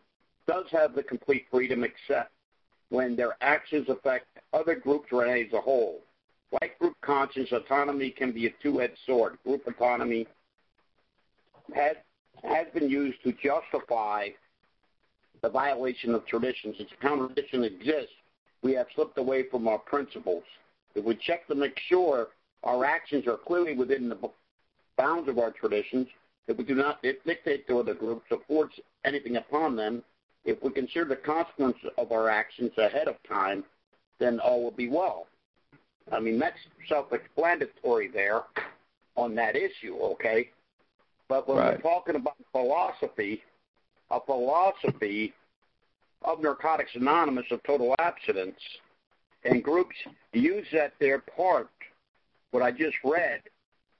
does 0.47 0.65
have 0.71 0.95
the 0.95 1.03
complete 1.03 1.45
freedom, 1.51 1.83
except 1.83 2.31
when 2.89 3.15
their 3.15 3.35
actions 3.41 3.89
affect 3.89 4.25
other 4.53 4.75
groups 4.75 5.07
or 5.11 5.25
as 5.25 5.51
a 5.53 5.61
whole. 5.61 6.01
Like 6.51 6.77
group 6.79 6.95
conscience, 7.01 7.51
autonomy 7.51 8.11
can 8.11 8.31
be 8.31 8.45
a 8.47 8.53
two-edged 8.61 8.97
sword. 9.05 9.37
Group 9.43 9.67
autonomy 9.67 10.27
has 11.73 11.95
has 12.43 12.67
been 12.73 12.89
used 12.89 13.17
to 13.23 13.31
justify 13.31 14.27
the 15.41 15.49
violation 15.49 16.13
of 16.13 16.25
traditions. 16.27 16.75
Its 16.79 16.91
contradiction 17.01 17.63
exists. 17.63 18.13
We 18.61 18.73
have 18.73 18.87
slipped 18.95 19.17
away 19.17 19.49
from 19.49 19.67
our 19.67 19.79
principles. 19.79 20.43
If 20.95 21.05
we 21.05 21.15
check 21.15 21.47
to 21.47 21.55
make 21.55 21.79
sure 21.87 22.27
our 22.63 22.85
actions 22.85 23.27
are 23.27 23.37
clearly 23.37 23.75
within 23.75 24.09
the 24.09 24.17
bounds 24.97 25.27
of 25.27 25.39
our 25.39 25.51
traditions, 25.51 26.07
if 26.47 26.57
we 26.57 26.63
do 26.63 26.75
not 26.75 27.01
dictate 27.01 27.67
to 27.67 27.79
other 27.79 27.93
groups 27.93 28.25
or 28.31 28.39
force 28.47 28.73
anything 29.03 29.37
upon 29.37 29.75
them, 29.75 30.03
if 30.45 30.61
we 30.61 30.71
consider 30.71 31.05
the 31.05 31.15
consequences 31.15 31.89
of 31.97 32.11
our 32.11 32.29
actions 32.29 32.71
ahead 32.77 33.07
of 33.07 33.15
time, 33.27 33.63
then 34.19 34.39
all 34.39 34.63
will 34.63 34.71
be 34.71 34.87
well. 34.87 35.27
I 36.11 36.19
mean, 36.19 36.39
that's 36.39 36.57
self-explanatory 36.87 38.09
there 38.09 38.43
on 39.17 39.33
that 39.35 39.55
issue, 39.55 39.97
okay? 39.97 40.51
But 41.27 41.47
when 41.47 41.57
Right. 41.57 41.75
we're 41.75 41.81
talking 41.81 42.15
about 42.15 42.37
philosophy, 42.51 43.43
a 44.11 44.21
philosophy 44.21 45.33
of 46.21 46.41
Narcotics 46.41 46.93
Anonymous 46.95 47.49
of 47.51 47.61
total 47.63 47.95
abstinence, 47.97 48.59
and 49.43 49.63
groups 49.63 49.95
use 50.33 50.67
that 50.71 50.93
their 50.99 51.19
part, 51.19 51.69
what 52.51 52.61
I 52.61 52.71
just 52.71 52.97
read, 53.03 53.41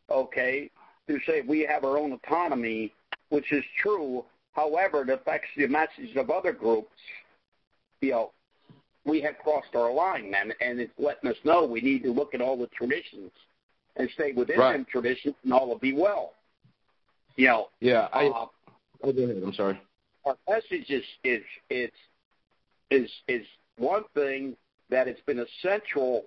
okay, 0.10 0.70
to 1.08 1.20
say 1.22 1.42
we 1.42 1.62
have 1.62 1.84
our 1.84 1.98
own 1.98 2.14
autonomy, 2.14 2.94
which 3.30 3.52
is 3.52 3.64
true. 3.82 4.24
However, 4.56 5.02
it 5.02 5.10
affects 5.10 5.50
the 5.58 5.68
message 5.68 6.16
of 6.16 6.30
other 6.30 6.54
groups. 6.54 6.92
You 8.02 8.12
know, 8.12 8.32
we 9.06 9.22
have 9.22 9.38
crossed 9.40 9.76
our 9.76 9.92
line, 9.92 10.32
man, 10.32 10.54
and 10.62 10.80
it's 10.80 10.92
letting 10.98 11.30
us 11.30 11.38
know 11.44 11.66
we 11.66 11.82
need 11.82 12.04
to 12.04 12.12
look 12.12 12.34
at 12.34 12.42
all 12.42 12.58
the 12.58 12.68
traditions 12.68 13.32
and 13.98 14.10
stay 14.12 14.32
within 14.32 14.60
Right. 14.60 14.74
them 14.74 14.86
traditions, 14.86 15.36
and 15.44 15.54
all 15.54 15.68
will 15.68 15.78
be 15.78 15.94
well. 15.94 16.34
You 17.36 17.48
know, 17.48 17.70
Yeah, 17.82 18.08
I. 18.14 18.28
uh, 18.28 18.48
oh, 19.04 19.12
go 19.14 19.24
ahead. 19.24 19.42
I'm 19.44 19.54
sorry. 19.54 19.80
our 20.26 20.38
message 20.50 20.90
is 20.90 21.04
is 21.24 21.44
is 21.70 21.92
is 22.90 23.12
is 23.28 23.46
one 23.78 24.04
thing 24.14 24.56
that 24.90 25.08
it's 25.08 25.22
been 25.22 25.40
a 25.40 25.46
central 25.62 26.26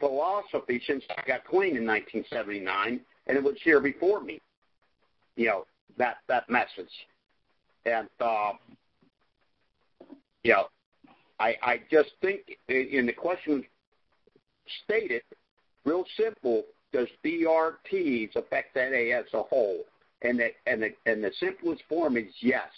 philosophy 0.00 0.82
since 0.86 1.04
I 1.16 1.22
got 1.26 1.44
clean 1.44 1.76
in 1.76 1.86
1979, 1.86 3.00
and 3.26 3.36
it 3.38 3.42
was 3.42 3.56
here 3.62 3.80
before 3.80 4.20
me. 4.20 4.40
You 5.36 5.46
know 5.46 5.66
that 5.96 6.18
that 6.28 6.48
message, 6.50 6.90
and 7.86 8.08
uh, 8.20 8.52
you 10.42 10.52
know, 10.52 10.66
I 11.38 11.56
I 11.62 11.80
just 11.90 12.10
think 12.20 12.40
in 12.68 13.06
the 13.06 13.12
question 13.12 13.64
stated, 14.84 15.22
real 15.84 16.04
simple. 16.16 16.64
Does 16.92 17.08
DRTs 17.24 18.36
affect 18.36 18.76
NA 18.76 19.16
as 19.16 19.24
a 19.32 19.42
whole? 19.42 19.80
And 20.22 20.38
the 20.38 20.50
and 20.66 20.82
the 20.82 20.90
and 21.06 21.24
the 21.24 21.32
simplest 21.40 21.82
form 21.88 22.16
is 22.16 22.32
yes. 22.40 22.68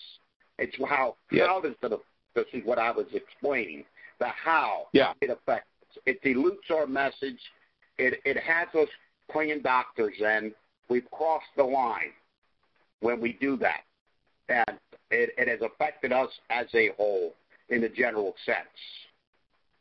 It's 0.58 0.76
how 0.88 1.16
Yeah. 1.30 1.48
how 1.48 1.60
does 1.60 1.74
the 1.80 1.98
this 2.34 2.46
is 2.52 2.64
what 2.64 2.78
I 2.78 2.90
was 2.90 3.06
explaining. 3.12 3.84
The 4.20 4.28
how 4.28 4.88
Yeah. 4.92 5.12
it 5.20 5.30
affects 5.30 5.68
it 6.06 6.22
dilutes 6.22 6.70
our 6.70 6.86
message. 6.86 7.40
It 7.98 8.20
it 8.24 8.36
has 8.36 8.68
us 8.74 8.88
playing 9.28 9.62
doctors 9.62 10.14
and 10.24 10.54
we've 10.88 11.10
crossed 11.10 11.54
the 11.56 11.64
line 11.64 12.12
when 13.00 13.20
we 13.20 13.32
do 13.34 13.56
that. 13.56 13.82
And 14.48 14.78
it, 15.10 15.30
it 15.38 15.48
has 15.48 15.60
affected 15.60 16.12
us 16.12 16.30
as 16.50 16.66
a 16.74 16.90
whole 16.96 17.34
in 17.68 17.80
the 17.80 17.88
general 17.88 18.34
sense. 18.44 18.56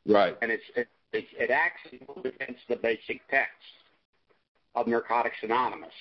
Right. 0.06 0.38
And 0.42 0.52
it's 0.52 0.64
it, 0.76 0.88
it, 1.14 1.26
it 1.38 1.50
actually 1.52 2.00
goes 2.06 2.26
against 2.26 2.62
the 2.68 2.76
basic 2.76 3.22
text 3.30 3.54
of 4.76 4.88
Narcotics 4.88 5.38
Anonymous. 5.44 5.94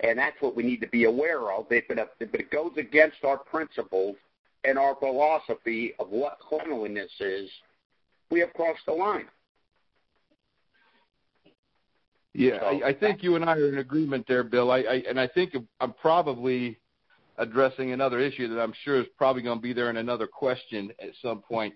And 0.00 0.18
that's 0.18 0.36
what 0.40 0.54
we 0.54 0.62
need 0.62 0.80
to 0.82 0.88
be 0.88 1.04
aware 1.04 1.50
of. 1.52 1.66
If 1.70 1.90
it, 1.90 1.98
if 2.20 2.34
it 2.34 2.50
goes 2.50 2.72
against 2.76 3.24
our 3.24 3.38
principles 3.38 4.16
and 4.64 4.78
our 4.78 4.94
philosophy 4.96 5.94
of 5.98 6.08
what 6.10 6.38
cleanliness 6.38 7.10
is, 7.20 7.48
we 8.30 8.40
have 8.40 8.52
crossed 8.52 8.84
the 8.86 8.92
line. 8.92 9.26
Yeah, 12.34 12.60
So- 12.60 12.66
I, 12.66 12.88
I 12.88 12.92
think 12.92 13.22
you 13.22 13.36
and 13.36 13.44
I 13.44 13.56
are 13.56 13.68
in 13.68 13.78
agreement 13.78 14.26
there, 14.28 14.44
Bill. 14.44 14.70
I, 14.70 14.78
I 14.80 15.02
and 15.08 15.18
I 15.18 15.26
think 15.26 15.54
I'm 15.80 15.94
probably 15.94 16.78
addressing 17.38 17.92
another 17.92 18.18
issue 18.20 18.48
that 18.48 18.60
I'm 18.60 18.72
sure 18.84 19.00
is 19.00 19.06
probably 19.16 19.42
going 19.42 19.58
to 19.58 19.62
be 19.62 19.72
there 19.72 19.90
in 19.90 19.96
another 19.96 20.26
question 20.26 20.90
at 21.00 21.10
some 21.22 21.40
point. 21.40 21.74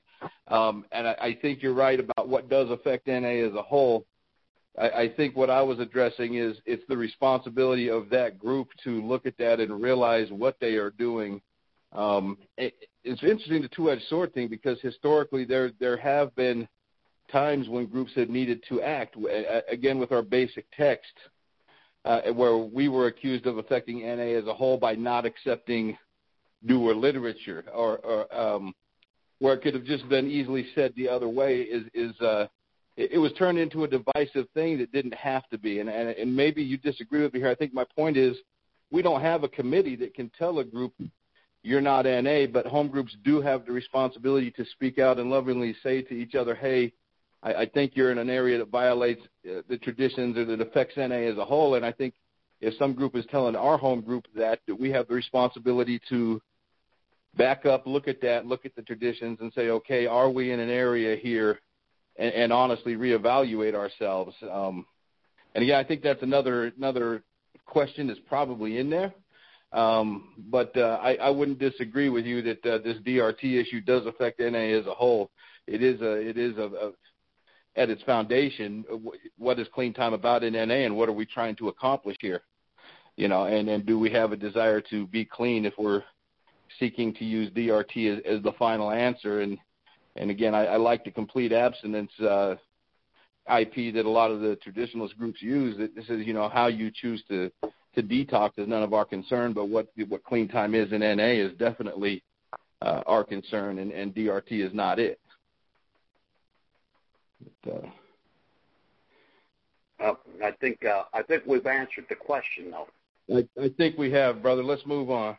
Um, 0.49 0.85
and 0.93 1.07
I, 1.09 1.13
I 1.21 1.39
think 1.41 1.63
you're 1.63 1.75
right 1.75 2.01
about 2.01 2.29
what 2.29 2.49
does 2.49 2.71
affect 2.71 3.07
NA 3.07 3.47
as 3.47 3.55
a 3.55 3.63
whole. 3.63 4.07
I, 4.79 4.91
I 4.91 5.09
think 5.09 5.37
what 5.37 5.51
I 5.51 5.63
was 5.63 5.79
addressing 5.79 6.35
is 6.35 6.57
it's 6.67 6.85
the 6.89 6.97
responsibility 6.97 7.91
of 7.91 8.11
that 8.11 8.39
group 8.39 8.69
to 8.85 9.03
look 9.03 9.27
at 9.27 9.37
that 9.39 9.61
and 9.61 9.83
realize 9.83 10.31
what 10.31 10.57
they 10.61 10.75
are 10.75 10.91
doing. 10.91 11.41
Um, 11.93 12.39
it, 12.57 12.75
it's 13.05 13.23
interesting 13.23 13.63
the 13.63 13.69
two-edged 13.69 14.07
sword 14.09 14.33
thing 14.35 14.49
because 14.49 14.81
historically 14.81 15.45
there 15.45 15.73
there 15.81 15.97
have 15.97 16.35
been 16.37 16.69
times 17.33 17.69
when 17.69 17.87
groups 17.87 18.13
have 18.17 18.29
needed 18.29 18.63
to 18.69 18.83
act 18.83 19.17
again 19.71 19.99
with 19.99 20.13
our 20.13 20.23
basic 20.23 20.67
text 20.77 21.13
uh, 22.05 22.23
where 22.33 22.57
we 22.57 22.89
were 22.89 23.07
accused 23.07 23.47
of 23.47 23.59
affecting 23.59 24.01
NA 24.01 24.39
as 24.39 24.47
a 24.47 24.55
whole 24.55 24.79
by 24.79 24.95
not 24.95 25.27
accepting 25.27 25.97
newer 26.63 26.95
literature. 26.95 27.65
Or, 27.73 27.99
or 27.99 28.35
um, 28.35 28.75
where 29.39 29.55
it 29.55 29.63
could 29.63 29.75
have 29.75 29.85
just 29.85 30.09
been 30.09 30.31
easily 30.31 30.67
said 30.75 30.93
the 30.97 31.09
other 31.09 31.29
way 31.29 31.61
is 31.61 31.85
is 31.95 32.19
uh, 32.21 32.47
it, 32.97 33.13
it 33.13 33.19
was 33.19 33.33
turned 33.35 33.59
into 33.59 33.85
a 33.85 33.89
divisive 33.89 34.47
thing 34.55 34.79
that 34.79 34.93
didn't 34.93 35.15
have 35.15 35.49
to 35.49 35.59
be. 35.59 35.81
And, 35.81 35.89
and 35.89 36.11
and 36.11 36.35
maybe 36.35 36.63
you 36.63 36.77
disagree 36.77 37.23
with 37.23 37.33
me 37.33 37.41
here. 37.41 37.49
I 37.49 37.55
think 37.55 37.73
my 37.73 37.85
point 37.97 38.17
is 38.17 38.37
we 38.91 39.03
don't 39.03 39.21
have 39.21 39.45
a 39.45 39.49
committee 39.49 39.97
that 39.97 40.15
can 40.15 40.31
tell 40.39 40.59
a 40.59 40.65
group 40.65 40.93
you're 41.63 41.81
not 41.81 42.07
NA 42.07 42.47
but 42.47 42.67
home 42.67 42.89
groups 42.89 43.15
do 43.25 43.41
have 43.41 43.67
the 43.67 43.73
responsibility 43.73 44.51
to 44.53 44.65
speak 44.73 44.99
out 44.99 45.19
and 45.19 45.31
lovingly 45.31 45.75
say 45.83 46.01
to 46.03 46.15
each 46.15 46.35
other 46.35 46.55
hey 46.55 46.93
I, 47.43 47.55
I 47.55 47.67
think 47.67 47.93
you're 47.95 48.13
in 48.13 48.19
an 48.19 48.31
area 48.31 48.59
that 48.59 48.69
violates 48.69 49.23
uh, 49.49 49.63
the 49.69 49.79
traditions 49.79 50.37
or 50.37 50.45
that 50.45 50.61
affects 50.61 50.97
NA 50.97 51.15
as 51.15 51.39
a 51.39 51.45
whole. 51.45 51.75
And 51.75 51.85
I 51.85 51.93
think 51.93 52.15
if 52.61 52.75
some 52.79 52.93
group 52.93 53.17
is 53.17 53.25
telling 53.31 53.57
our 53.57 53.79
home 53.79 54.01
group 54.01 54.27
that, 54.37 54.61
that 54.67 54.79
we 54.79 54.91
have 54.91 55.09
the 55.09 55.15
responsibility 55.15 56.01
to 56.09 56.41
back 57.37 57.65
up, 57.65 57.87
look 57.87 58.09
at 58.09 58.21
that, 58.23 58.47
look 58.47 58.67
at 58.67 58.75
the 58.75 58.83
traditions, 58.83 59.39
and 59.41 59.53
say, 59.55 59.71
okay, 59.71 60.07
are 60.07 60.31
we 60.31 60.53
in 60.53 60.61
an 60.61 60.71
area 60.71 61.17
here, 61.17 61.61
and, 62.17 62.33
and 62.35 62.53
honestly 62.53 62.97
reevaluate 62.97 63.75
ourselves. 63.75 64.35
Um, 64.51 64.87
and 65.55 65.65
again, 65.65 65.77
I 65.77 65.85
think 65.85 66.03
that's 66.03 66.23
another 66.23 66.73
another 66.77 67.23
question 67.67 68.07
that's 68.07 68.21
probably 68.29 68.79
in 68.79 68.91
there. 68.91 69.13
Um, 69.73 70.35
but 70.51 70.77
uh, 70.77 70.99
I, 71.01 71.15
I 71.15 71.31
wouldn't 71.31 71.61
disagree 71.61 72.09
with 72.09 72.27
you 72.27 72.43
that 72.43 72.67
uh, 72.67 72.79
this 72.79 72.97
DRT 73.07 73.45
issue 73.61 73.81
does 73.81 74.05
affect 74.05 74.41
NA 74.41 74.59
as 74.59 74.87
a 74.87 74.95
whole. 74.95 75.31
It 75.67 75.83
is 75.83 76.01
a 76.01 76.13
it 76.15 76.37
is 76.37 76.57
a, 76.59 76.63
a 76.63 76.91
at 77.77 77.91
its 77.91 78.03
foundation, 78.03 78.85
what 79.39 79.59
is 79.59 79.69
clean 79.73 79.95
time 79.95 80.13
about 80.13 80.43
in 80.43 80.55
NA, 80.55 80.87
and 80.87 80.97
what 80.97 81.09
are 81.09 81.13
we 81.13 81.27
trying 81.27 81.57
to 81.57 81.69
accomplish 81.69 82.17
here? 82.21 82.43
You 83.17 83.29
know, 83.29 83.45
and 83.45 83.69
and 83.69 83.87
do 83.87 83.99
we 83.99 84.11
have 84.11 84.33
a 84.33 84.37
desire 84.37 84.81
to 84.91 85.07
be 85.07 85.25
clean 85.25 85.65
if 85.65 85.75
we're 85.79 86.03
seeking 86.79 87.15
to 87.15 87.25
use 87.25 87.51
DRT 87.53 88.19
as, 88.19 88.23
as 88.25 88.43
the 88.43 88.53
final 88.53 88.91
answer? 88.91 89.41
And 89.41 89.59
and 90.17 90.31
again, 90.31 90.55
I, 90.55 90.67
I 90.67 90.77
like 90.77 91.05
the 91.05 91.11
complete 91.11 91.53
abstinence 91.53 92.13
uh, 92.21 92.57
IP 93.59 93.95
that 93.95 94.05
a 94.05 94.11
lot 94.11 94.31
of 94.31 94.41
the 94.41 94.59
traditionalist 94.67 95.17
groups 95.17 95.43
use. 95.43 95.77
That 95.79 95.95
this 95.95 96.09
is 96.09 96.27
you 96.27 96.33
know 96.33 96.49
how 96.49 96.67
you 96.67 96.91
choose 96.93 97.23
to 97.29 97.51
to 97.95 98.03
detox 98.03 98.59
is 98.59 98.69
none 98.69 98.83
of 98.83 98.95
our 98.95 99.05
concern, 99.05 99.53
but 99.53 99.69
what 99.69 99.89
what 100.09 100.25
clean 100.25 100.49
time 100.49 100.75
is 100.75 100.93
in 100.93 101.01
NA 101.01 101.33
is 101.33 101.53
definitely 101.59 102.23
uh, 102.83 103.03
our 103.07 103.25
concern, 103.25 103.79
and, 103.79 103.93
and 103.93 104.15
DRT 104.15 104.67
is 104.67 104.73
not 104.73 104.99
it. 104.99 105.21
But, 107.65 107.85
uh, 110.01 110.15
I 110.43 110.51
think 110.53 110.85
uh, 110.85 111.05
I 111.13 111.23
think 111.23 111.45
we've 111.47 111.67
answered 111.67 112.07
the 112.09 112.15
question 112.15 112.71
though. 112.71 112.89
I, 113.37 113.47
I 113.63 113.69
think 113.69 113.99
we 113.99 114.11
have, 114.13 114.43
brother. 114.43 114.63
Let's 114.63 114.87
move 114.87 115.11
on. 115.11 115.37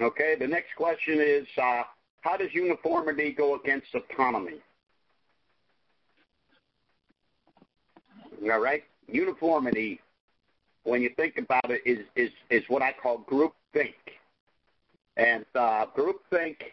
Okay, 0.00 0.36
the 0.38 0.46
next 0.46 0.74
question 0.76 1.20
is 1.20 1.46
uh, 1.60 1.82
how 2.22 2.36
does 2.36 2.52
uniformity 2.52 3.32
go 3.32 3.54
against 3.56 3.94
autonomy? 3.94 4.60
All 8.42 8.60
right, 8.60 8.84
uniformity, 9.06 10.00
when 10.84 11.00
you 11.02 11.10
think 11.16 11.38
about 11.38 11.70
it, 11.70 11.82
is 11.84 12.00
is 12.16 12.30
is 12.50 12.62
what 12.68 12.82
I 12.82 12.92
call 12.92 13.18
group 13.18 13.54
think, 13.72 13.96
and 15.16 15.44
uh, 15.54 15.86
group 15.94 16.22
think 16.30 16.72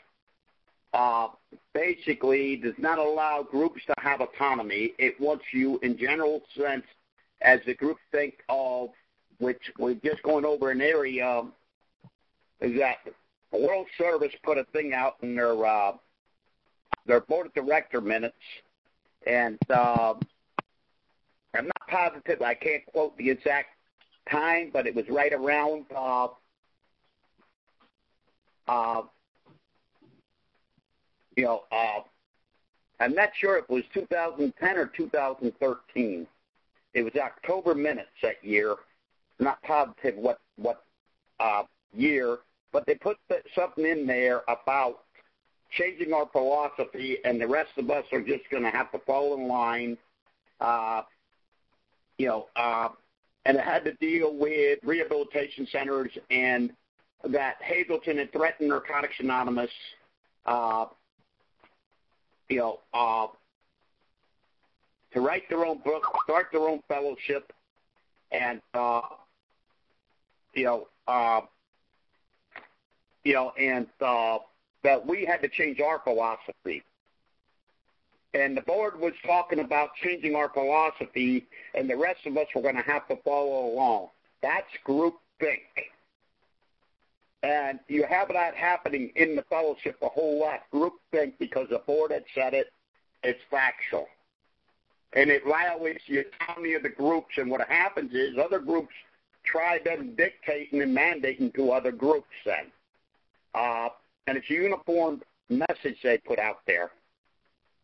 uh, 0.94 1.30
basically 1.74 2.58
does 2.58 2.74
not 2.78 2.98
allow 2.98 3.44
groups 3.44 3.82
to 3.88 3.94
have 4.00 4.22
autonomy. 4.22 4.94
It 4.98 5.20
wants 5.20 5.46
you, 5.54 5.80
in 5.84 5.98
general 5.98 6.42
sense, 6.58 6.86
as 7.42 7.60
the 7.66 7.74
group 7.74 7.98
think 8.12 8.44
of, 8.50 8.90
which 9.40 9.72
we're 9.78 9.96
just 9.96 10.22
going 10.24 10.46
over 10.46 10.70
an 10.70 10.82
area, 10.82 11.44
is 12.60 12.78
that 12.80 12.98
World 13.52 13.88
Service 13.98 14.34
put 14.44 14.58
a 14.58 14.64
thing 14.66 14.94
out 14.94 15.16
in 15.22 15.36
their 15.36 15.66
uh, 15.66 15.94
their 17.06 17.22
board 17.22 17.48
of 17.48 17.54
director 17.54 18.00
minutes, 18.00 18.36
and 19.26 19.58
uh, 19.70 20.14
I'm 21.54 21.66
not 21.66 21.88
positive. 21.90 22.42
I 22.42 22.54
can't 22.54 22.86
quote 22.86 23.18
the 23.18 23.30
exact 23.30 23.70
time, 24.30 24.70
but 24.72 24.88
it 24.88 24.96
was 24.96 25.06
right 25.10 25.34
around. 25.34 25.86
Uh, 25.96 26.28
uh, 28.68 29.02
you 31.36 31.44
know, 31.44 31.64
uh, 31.72 32.02
I'm 33.00 33.14
not 33.14 33.30
sure 33.40 33.58
if 33.58 33.66
it 33.66 33.70
was 33.70 33.84
2010 33.94 34.78
or 34.78 34.86
2013. 34.88 36.28
It 36.94 37.04
was 37.04 37.14
October 37.16 37.74
minutes 37.74 38.10
that 38.22 38.44
year. 38.44 38.76
Not 39.40 39.62
positive 39.64 40.16
what 40.18 40.40
what 40.58 40.84
uh, 41.40 41.64
year, 41.94 42.40
but 42.72 42.86
they 42.86 42.96
put 42.96 43.18
something 43.56 43.86
in 43.86 44.06
there 44.06 44.42
about 44.48 45.04
changing 45.72 46.14
our 46.14 46.28
philosophy, 46.32 47.18
and 47.26 47.42
the 47.42 47.48
rest 47.48 47.72
of 47.78 47.90
us 47.90 48.06
are 48.12 48.22
just 48.22 48.44
going 48.52 48.64
to 48.64 48.70
have 48.70 48.92
to 48.92 49.00
fall 49.00 49.36
in 49.36 49.48
line. 49.48 49.98
Uh, 50.60 51.02
you 52.18 52.28
know, 52.28 52.48
uh, 52.56 52.90
and 53.46 53.58
it 53.58 53.64
had 53.64 53.84
to 53.86 53.94
deal 53.94 54.36
with 54.36 54.80
rehabilitation 54.84 55.68
centers 55.72 56.12
and 56.30 56.72
that 57.30 57.56
Hazelden 57.62 58.18
had 58.18 58.32
threatened 58.32 58.70
Narcotics 58.70 59.16
Anonymous, 59.20 59.72
uh, 60.46 60.86
you 62.52 62.58
know, 62.58 62.80
uh, 62.94 63.28
to 65.14 65.22
write 65.22 65.48
their 65.50 65.66
own 65.66 65.80
book, 65.80 66.04
start 66.26 66.48
their 66.52 66.68
own 66.68 66.82
fellowship, 66.88 67.54
and 68.32 68.62
uh, 68.74 69.02
you 70.54 70.66
know, 70.66 70.88
uh, 71.08 71.42
you 73.24 73.34
know, 73.34 73.54
and 73.58 73.88
uh, 74.02 74.40
that 74.84 75.06
we 75.08 75.26
had 75.26 75.42
to 75.42 75.48
change 75.48 75.80
our 75.80 76.00
philosophy. 76.04 76.84
And 78.34 78.56
the 78.56 78.62
board 78.62 79.00
was 79.00 79.14
talking 79.26 79.60
about 79.60 79.90
changing 80.04 80.36
our 80.36 80.50
philosophy, 80.50 81.48
and 81.74 81.90
the 81.90 81.98
rest 81.98 82.26
of 82.26 82.36
us 82.38 82.48
were 82.54 82.62
going 82.62 82.76
to 82.76 82.82
have 82.82 83.08
to 83.08 83.16
follow 83.24 83.74
along. 83.74 84.10
That's 84.42 84.68
group 84.84 85.16
think. 85.40 85.62
And 87.44 87.80
you 87.88 88.04
have 88.04 88.28
that 88.30 88.56
happening 88.56 89.12
in 89.16 89.36
the 89.36 89.42
fellowship 89.44 89.98
a 90.02 90.10
whole 90.10 90.40
lot. 90.40 90.70
Group 90.72 90.94
think 91.12 91.40
because 91.40 91.68
the 91.70 91.80
board 91.80 92.12
had 92.12 92.24
said 92.36 92.54
it, 92.54 92.72
it's 93.24 93.42
factual. 93.50 94.08
And 95.14 95.30
it 95.30 95.44
violates 95.46 96.04
the 96.08 96.20
autonomy 96.20 96.76
of 96.76 96.84
the 96.84 96.90
groups. 96.90 97.38
And 97.38 97.50
what 97.50 97.68
happens 97.68 98.14
is 98.14 98.38
other 98.38 98.60
groups 98.60 98.94
try 99.44 99.80
then 99.84 100.16
dictating 100.16 100.82
and 100.82 100.96
mandating 100.96 101.54
to 101.56 101.72
other 101.72 101.92
groups 101.92 102.30
then. 102.46 102.72
Uh, 103.56 103.90
and 104.28 104.38
it's 104.38 104.50
a 104.50 104.54
uniform 104.54 105.22
message 105.50 105.98
they 106.04 106.18
put 106.20 106.40
out 106.40 106.60
there. 106.68 106.92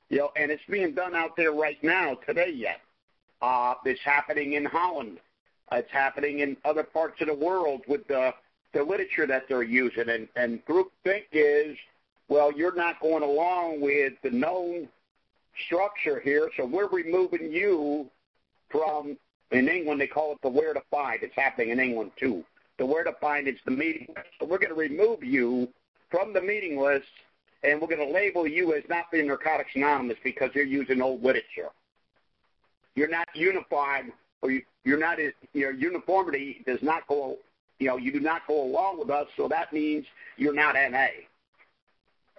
You 0.10 0.20
know, 0.20 0.32
and 0.38 0.52
it's 0.52 0.64
being 0.70 0.94
done 0.94 1.16
out 1.16 1.36
there 1.36 1.52
right 1.52 1.84
now, 1.84 2.16
today 2.26 2.52
yet. 2.56 2.80
Uh, 3.42 3.74
it's 3.86 4.00
happening 4.04 4.54
in 4.54 4.66
Holland. 4.66 5.20
It's 5.72 5.92
happening 5.92 6.40
in 6.40 6.56
other 6.64 6.84
parts 6.84 7.20
of 7.22 7.28
the 7.28 7.34
world 7.34 7.82
with 7.88 8.08
the, 8.08 8.34
the 8.77 8.84
literature 8.84 9.25
that 9.25 9.48
they're 9.50 9.63
using. 9.63 10.07
And, 10.07 10.27
and 10.36 10.63
groupthink 10.65 11.24
is, 11.31 11.75
well, 12.29 12.51
you're 12.51 12.75
not 12.75 13.00
going 13.00 13.24
along 13.24 13.81
with 13.81 14.13
the 14.22 14.29
known 14.29 14.88
structure 15.65 16.19
here, 16.19 16.50
so 16.55 16.65
we're 16.65 16.88
removing 16.88 17.51
you 17.51 18.07
from, 18.69 19.17
in 19.51 19.67
England 19.67 20.00
they 20.00 20.07
call 20.07 20.34
it 20.34 20.38
the 20.43 20.50
where 20.50 20.75
to 20.75 20.81
find. 20.91 21.24
It's 21.24 21.36
happening 21.36 21.69
in 21.69 21.79
England 21.79 22.12
too. 22.19 22.43
The 22.77 22.86
where 22.86 23.03
to 23.03 23.13
find 23.13 23.48
is 23.48 23.55
the 23.65 23.72
meeting. 23.72 24.05
List. 24.15 24.27
So 24.39 24.46
we're 24.46 24.60
going 24.60 24.69
to 24.69 24.79
remove 24.79 25.24
you 25.24 25.67
from 26.12 26.32
the 26.32 26.41
meeting 26.41 26.80
list, 26.80 27.08
and 27.63 27.82
we're 27.82 27.88
going 27.88 28.08
to 28.08 28.13
label 28.13 28.45
you 28.47 28.75
as 28.75 28.84
not 28.88 29.10
being 29.12 29.25
Narcotics 29.25 29.71
Anonymous 29.73 30.17
because 30.23 30.52
you're 30.54 30.65
using 30.65 31.02
old 31.02 31.23
literature. 31.23 31.69
You're 32.93 33.10
not 33.10 33.28
unified, 33.34 34.12
or 34.43 34.52
you, 34.52 34.62
you're 34.84 34.99
not. 34.99 35.17
Your 35.54 35.71
uniformity 35.71 36.63
does 36.67 36.84
not 36.84 37.08
go. 37.08 37.38
You 37.80 37.88
know, 37.88 37.98
you 37.98 38.12
do 38.12 38.20
not 38.20 38.48
go 38.48 38.63
along 38.63 39.00
with 39.00 39.10
us, 39.10 39.28
so 39.38 39.48
that 39.48 39.72
means 39.72 40.06
you're 40.38 40.54
not 40.54 40.76
NA. 40.76 41.08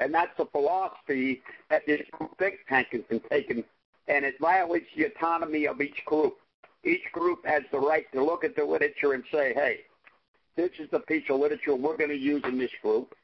And 0.00 0.12
that's 0.12 0.36
the 0.36 0.46
philosophy 0.46 1.42
that 1.70 1.86
this 1.86 2.02
think 2.38 2.56
tank 2.68 2.88
has 2.92 3.02
been 3.02 3.20
taken, 3.30 3.64
and 4.06 4.24
it 4.24 4.34
violates 4.40 4.86
the 4.96 5.04
autonomy 5.04 5.66
of 5.66 5.80
each 5.80 6.04
group. 6.04 6.38
Each 6.84 7.10
group 7.12 7.44
has 7.44 7.62
the 7.72 7.78
right 7.78 8.10
to 8.12 8.24
look 8.24 8.44
at 8.44 8.56
the 8.56 8.64
literature 8.64 9.12
and 9.12 9.24
say, 9.32 9.52
hey, 9.54 9.80
this 10.56 10.70
is 10.78 10.88
the 10.90 11.00
piece 11.00 11.24
of 11.28 11.40
literature 11.40 11.74
we're 11.74 11.96
going 11.96 12.10
to 12.10 12.16
use 12.16 12.42
in 12.44 12.58
this 12.58 12.70
group. 12.82 13.14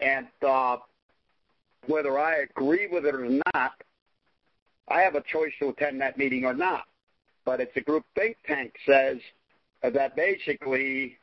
And 0.00 0.26
uh, 0.46 0.78
whether 1.86 2.18
I 2.18 2.36
agree 2.36 2.86
with 2.86 3.04
it 3.06 3.14
or 3.14 3.28
not, 3.54 3.72
I 4.88 5.00
have 5.00 5.14
a 5.14 5.22
choice 5.22 5.52
to 5.60 5.68
attend 5.68 6.00
that 6.00 6.18
meeting 6.18 6.44
or 6.44 6.54
not. 6.54 6.84
But 7.44 7.60
it's 7.60 7.76
a 7.76 7.80
group 7.80 8.04
think 8.14 8.36
tank 8.46 8.74
says 8.86 9.18
that 9.82 10.16
basically 10.16 11.18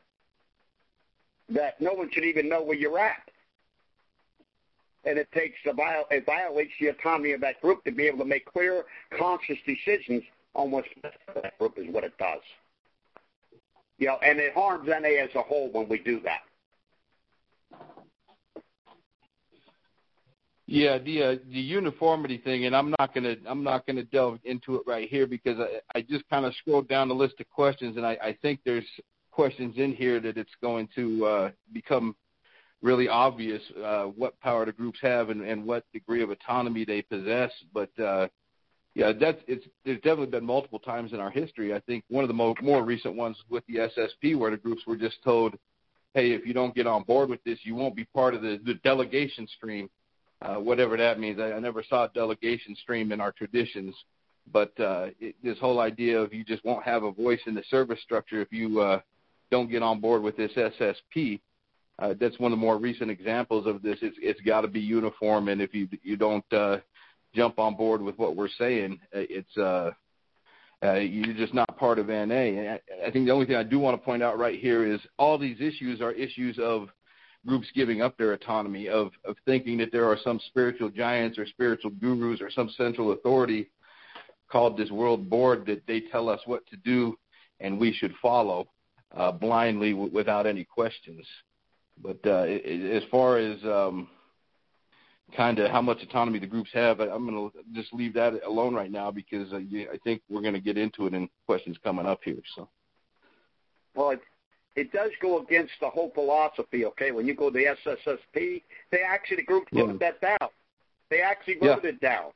that 1.49 1.79
no 1.79 1.93
one 1.93 2.09
should 2.11 2.25
even 2.25 2.49
know 2.49 2.61
where 2.63 2.77
you're 2.77 2.99
at. 2.99 3.29
And 5.03 5.19
it 5.19 5.31
takes 5.31 5.57
a 5.65 5.73
viol- 5.73 6.07
it 6.09 6.25
violates 6.25 6.73
the 6.79 6.87
autonomy 6.87 7.33
of 7.33 7.41
that 7.41 7.61
group 7.61 7.83
to 7.83 7.91
be 7.91 8.07
able 8.07 8.19
to 8.19 8.25
make 8.25 8.45
clear, 8.45 8.85
conscious 9.11 9.59
decisions 9.65 10.23
on 10.55 10.71
what's 10.71 10.87
best 11.01 11.17
for 11.25 11.41
that 11.41 11.57
group 11.59 11.77
is 11.77 11.87
what 11.89 12.03
it 12.03 12.17
does. 12.17 12.41
You 13.97 14.07
know, 14.07 14.17
and 14.23 14.39
it 14.39 14.53
harms 14.53 14.87
NA 14.87 15.21
as 15.23 15.33
a 15.35 15.41
whole 15.41 15.69
when 15.71 15.87
we 15.87 15.99
do 15.99 16.19
that. 16.21 16.41
Yeah, 20.67 20.97
the 20.97 21.23
uh, 21.23 21.35
the 21.51 21.59
uniformity 21.59 22.39
thing, 22.39 22.65
and 22.65 22.75
I'm 22.75 22.93
not 22.97 23.13
gonna 23.13 23.35
I'm 23.45 23.63
not 23.63 23.85
gonna 23.85 24.03
delve 24.03 24.39
into 24.45 24.75
it 24.75 24.81
right 24.87 25.07
here 25.07 25.27
because 25.27 25.59
I, 25.59 25.79
I 25.97 26.01
just 26.01 26.27
kind 26.27 26.43
of 26.43 26.55
scrolled 26.55 26.87
down 26.87 27.07
the 27.07 27.13
list 27.13 27.35
of 27.39 27.47
questions, 27.51 27.97
and 27.97 28.05
I, 28.05 28.17
I 28.21 28.37
think 28.41 28.61
there's 28.65 28.85
questions 29.35 29.75
in 29.77 29.93
here 29.93 30.19
that 30.19 30.37
it's 30.37 30.55
going 30.61 30.87
to 30.95 31.25
uh, 31.25 31.51
become 31.73 32.15
really 32.81 33.07
obvious 33.07 33.61
uh, 33.83 34.03
what 34.05 34.39
power 34.39 34.65
the 34.65 34.71
groups 34.71 34.99
have 35.01 35.29
and, 35.29 35.41
and 35.41 35.63
what 35.63 35.83
degree 35.93 36.23
of 36.23 36.29
autonomy 36.29 36.85
they 36.85 37.01
possess. 37.01 37.51
But 37.73 37.97
uh, 37.99 38.27
yeah, 38.93 39.11
that's 39.19 39.41
it's. 39.47 39.65
There's 39.83 39.97
definitely 39.97 40.27
been 40.27 40.45
multiple 40.45 40.79
times 40.79 41.13
in 41.13 41.19
our 41.19 41.31
history. 41.31 41.73
I 41.73 41.81
think 41.81 42.03
one 42.09 42.23
of 42.23 42.29
the 42.29 42.33
mo- 42.33 42.55
more 42.61 42.83
recent 42.83 43.15
ones 43.15 43.37
with 43.49 43.63
the 43.67 43.75
SSP, 43.75 44.37
where 44.37 44.51
the 44.51 44.57
groups 44.57 44.83
were 44.87 44.95
just 44.95 45.21
told, 45.23 45.55
"Hey, 46.13 46.31
if 46.31 46.45
you 46.45 46.53
don't 46.53 46.73
get 46.73 46.87
on 46.87 47.03
board 47.03 47.29
with 47.29 47.43
this, 47.43 47.59
you 47.63 47.75
won't 47.75 47.95
be 47.95 48.05
part 48.05 48.33
of 48.33 48.41
the, 48.41 48.59
the 48.65 48.75
delegation 48.75 49.47
stream." 49.57 49.89
uh, 50.41 50.55
whatever 50.55 50.97
that 50.97 51.19
means. 51.19 51.39
I, 51.39 51.53
I 51.53 51.59
never 51.59 51.83
saw 51.83 52.05
a 52.05 52.09
delegation 52.09 52.75
stream 52.75 53.11
in 53.11 53.21
our 53.21 53.31
traditions, 53.31 53.95
but 54.51 54.77
uh, 54.79 55.07
it, 55.19 55.35
this 55.43 55.57
whole 55.59 55.79
idea 55.79 56.19
of 56.19 56.33
you 56.33 56.43
just 56.43 56.63
won't 56.65 56.83
have 56.83 57.03
a 57.03 57.11
voice 57.11 57.39
in 57.47 57.55
the 57.55 57.63
service 57.69 57.99
structure 58.01 58.41
if 58.41 58.51
you 58.51 58.81
uh, 58.81 58.99
don't 59.51 59.69
get 59.69 59.83
on 59.83 59.99
board 59.99 60.21
with 60.21 60.37
this 60.37 60.51
SSP. 60.53 61.39
Uh, 61.97 62.13
that's 62.19 62.39
one 62.39 62.51
of 62.51 62.57
the 62.57 62.61
more 62.61 62.77
recent 62.77 63.09
examples 63.09 63.65
of 63.65 63.81
this. 63.81 63.97
It's, 64.01 64.17
it's 64.21 64.41
got 64.41 64.61
to 64.61 64.67
be 64.67 64.81
uniform, 64.81 65.47
and 65.47 65.61
if 65.61 65.73
you 65.73 65.87
you 66.03 66.17
don't 66.17 66.45
uh, 66.51 66.77
jump 67.33 67.57
on 67.57 67.75
board 67.75 68.01
with 68.01 68.17
what 68.17 68.35
we're 68.35 68.49
saying, 68.57 68.99
uh, 69.15 69.19
it's 69.29 69.57
uh, 69.57 69.91
uh, 70.83 70.95
you're 70.95 71.33
just 71.33 71.53
not 71.53 71.77
part 71.77 71.99
of 71.99 72.07
NA. 72.07 72.13
And 72.13 72.69
I, 72.69 72.79
I 73.07 73.11
think 73.11 73.25
the 73.25 73.31
only 73.31 73.45
thing 73.45 73.55
I 73.55 73.63
do 73.63 73.79
want 73.79 73.99
to 73.99 74.05
point 74.05 74.21
out 74.21 74.37
right 74.37 74.59
here 74.59 74.85
is 74.85 74.99
all 75.17 75.37
these 75.37 75.61
issues 75.61 76.01
are 76.01 76.11
issues 76.11 76.59
of 76.59 76.89
groups 77.45 77.67
giving 77.75 78.01
up 78.01 78.17
their 78.17 78.33
autonomy 78.33 78.87
of, 78.89 79.11
of 79.23 79.35
thinking 79.45 79.77
that 79.77 79.91
there 79.91 80.05
are 80.05 80.17
some 80.23 80.39
spiritual 80.47 80.89
giants 80.89 81.37
or 81.37 81.45
spiritual 81.45 81.91
gurus 81.91 82.41
or 82.41 82.49
some 82.49 82.69
central 82.75 83.11
authority 83.11 83.69
called 84.51 84.77
this 84.77 84.91
world 84.91 85.29
board 85.29 85.65
that 85.65 85.85
they 85.87 86.01
tell 86.11 86.29
us 86.29 86.39
what 86.45 86.65
to 86.67 86.77
do 86.77 87.15
and 87.59 87.79
we 87.79 87.93
should 87.93 88.13
follow 88.21 88.67
uh, 89.15 89.31
blindly 89.31 89.91
w- 89.91 90.11
without 90.11 90.45
any 90.45 90.63
questions. 90.63 91.25
But 92.01 92.19
uh, 92.25 92.43
as 92.43 93.03
far 93.09 93.37
as 93.37 93.63
um, 93.63 94.09
kind 95.35 95.59
of 95.59 95.71
how 95.71 95.81
much 95.81 96.03
autonomy 96.03 96.39
the 96.39 96.47
groups 96.47 96.69
have, 96.73 96.99
I, 96.99 97.05
I'm 97.05 97.27
going 97.27 97.51
to 97.51 97.57
just 97.73 97.93
leave 97.93 98.13
that 98.15 98.33
alone 98.45 98.73
right 98.73 98.91
now 98.91 99.11
because 99.11 99.51
uh, 99.53 99.57
I 99.57 99.97
think 100.03 100.21
we're 100.29 100.41
going 100.41 100.53
to 100.53 100.59
get 100.59 100.77
into 100.77 101.07
it 101.07 101.13
in 101.13 101.29
questions 101.45 101.77
coming 101.83 102.05
up 102.05 102.19
here. 102.23 102.41
So. 102.55 102.67
Well, 103.95 104.15
it 104.75 104.91
does 104.91 105.11
go 105.21 105.41
against 105.41 105.73
the 105.79 105.89
whole 105.89 106.11
philosophy. 106.13 106.85
Okay, 106.85 107.11
when 107.11 107.25
you 107.25 107.33
go 107.33 107.49
to 107.49 107.57
the 107.57 107.65
SSSP, 107.85 108.61
they 108.91 109.01
actually 109.01 109.37
the 109.37 109.43
group 109.43 109.67
voted 109.71 109.97
yeah. 110.01 110.11
that 110.11 110.39
down. 110.39 110.49
They 111.09 111.21
actually 111.21 111.55
voted 111.55 111.83
yeah. 111.83 111.89
it 111.91 112.01
down, 112.01 112.31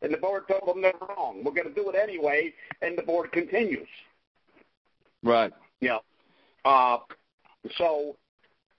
and 0.00 0.14
the 0.14 0.18
board 0.18 0.44
told 0.48 0.66
them 0.66 0.80
they're 0.80 0.94
wrong. 1.08 1.42
We're 1.44 1.52
going 1.52 1.68
to 1.68 1.74
do 1.74 1.90
it 1.90 1.96
anyway, 1.96 2.54
and 2.80 2.96
the 2.96 3.02
board 3.02 3.32
continues. 3.32 3.88
Right. 5.22 5.52
Yeah. 5.82 5.98
Uh, 6.64 6.98
so 7.76 8.16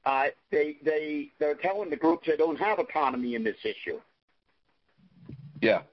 uh, 0.06 0.26
they 0.52 0.78
they 0.84 1.30
they're 1.40 1.56
telling 1.56 1.92
the 1.92 1.96
groups 1.96 2.26
they 2.26 2.38
don't 2.38 2.58
have 2.58 2.80
autonomy 2.80 3.36
in 3.36 3.44
this 3.44 3.58
issue. 3.64 4.00
Yeah. 5.62 5.84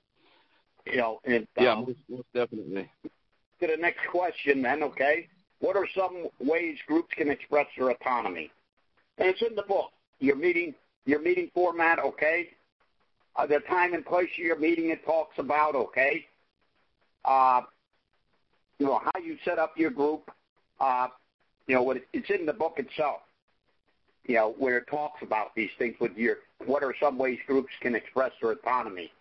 You 0.87 0.97
know, 0.97 1.21
and 1.27 1.47
yeah, 1.59 1.75
um, 1.75 1.85
most, 1.85 1.99
most 2.09 2.33
definitely 2.33 2.89
to 3.61 3.67
the 3.67 3.77
next 3.77 4.01
question 4.11 4.63
then, 4.63 4.83
okay? 4.83 5.29
What 5.61 5.77
are 5.77 5.87
some 5.95 6.29
ways 6.41 6.79
groups 6.87 7.09
can 7.17 7.31
express 7.31 7.67
their 7.77 7.91
autonomy? 7.91 8.51
And 9.19 9.29
it's 9.29 9.43
in 9.43 9.55
the 9.55 9.63
book. 9.63 9.91
Your 10.19 10.37
meeting, 10.37 10.75
your 11.05 11.21
meeting 11.21 11.51
format, 11.55 11.99
okay? 11.99 12.49
Uh, 13.37 13.47
the 13.47 13.61
time 13.69 13.95
and 13.95 14.05
place 14.05 14.29
of 14.39 14.45
your 14.45 14.59
meeting 14.59 14.91
it 14.91 15.05
talks 15.05 15.39
about, 15.39 15.75
okay? 15.75 16.27
Uh, 17.25 17.63
you 18.79 18.87
know 18.87 19.01
how 19.05 19.21
you 19.21 19.37
set 19.45 19.59
up 19.59 19.75
your 19.77 19.91
group. 19.91 20.31
Uh, 20.81 21.09
you 21.67 21.75
know 21.75 21.83
what 21.83 21.99
it's 22.13 22.31
in 22.31 22.47
the 22.47 22.53
book 22.53 22.75
itself. 22.79 23.21
You 24.25 24.37
know 24.37 24.55
where 24.59 24.79
it 24.79 24.87
talks 24.91 25.23
about 25.23 25.55
these 25.55 25.71
things 25.79 25.97
with 26.01 26.17
your 26.17 26.37
what 26.67 26.83
are 26.83 26.95
some 27.01 27.19
ways 27.19 27.39
groups 27.47 27.73
can 27.81 27.95
express 27.95 28.33
their 28.41 28.53
autonomy. 28.53 29.13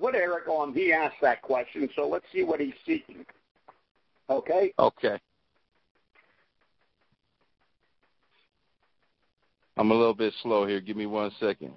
Put 0.00 0.14
Eric 0.14 0.48
on. 0.48 0.74
He 0.74 0.92
asked 0.92 1.20
that 1.22 1.40
question, 1.42 1.88
so 1.96 2.06
let's 2.08 2.26
see 2.32 2.42
what 2.42 2.60
he's 2.60 2.74
seeking. 2.86 3.24
Okay. 4.28 4.72
Okay. 4.78 5.18
I'm 9.76 9.90
a 9.90 9.94
little 9.94 10.14
bit 10.14 10.34
slow 10.42 10.66
here. 10.66 10.80
Give 10.80 10.96
me 10.96 11.06
one 11.06 11.30
second. 11.40 11.72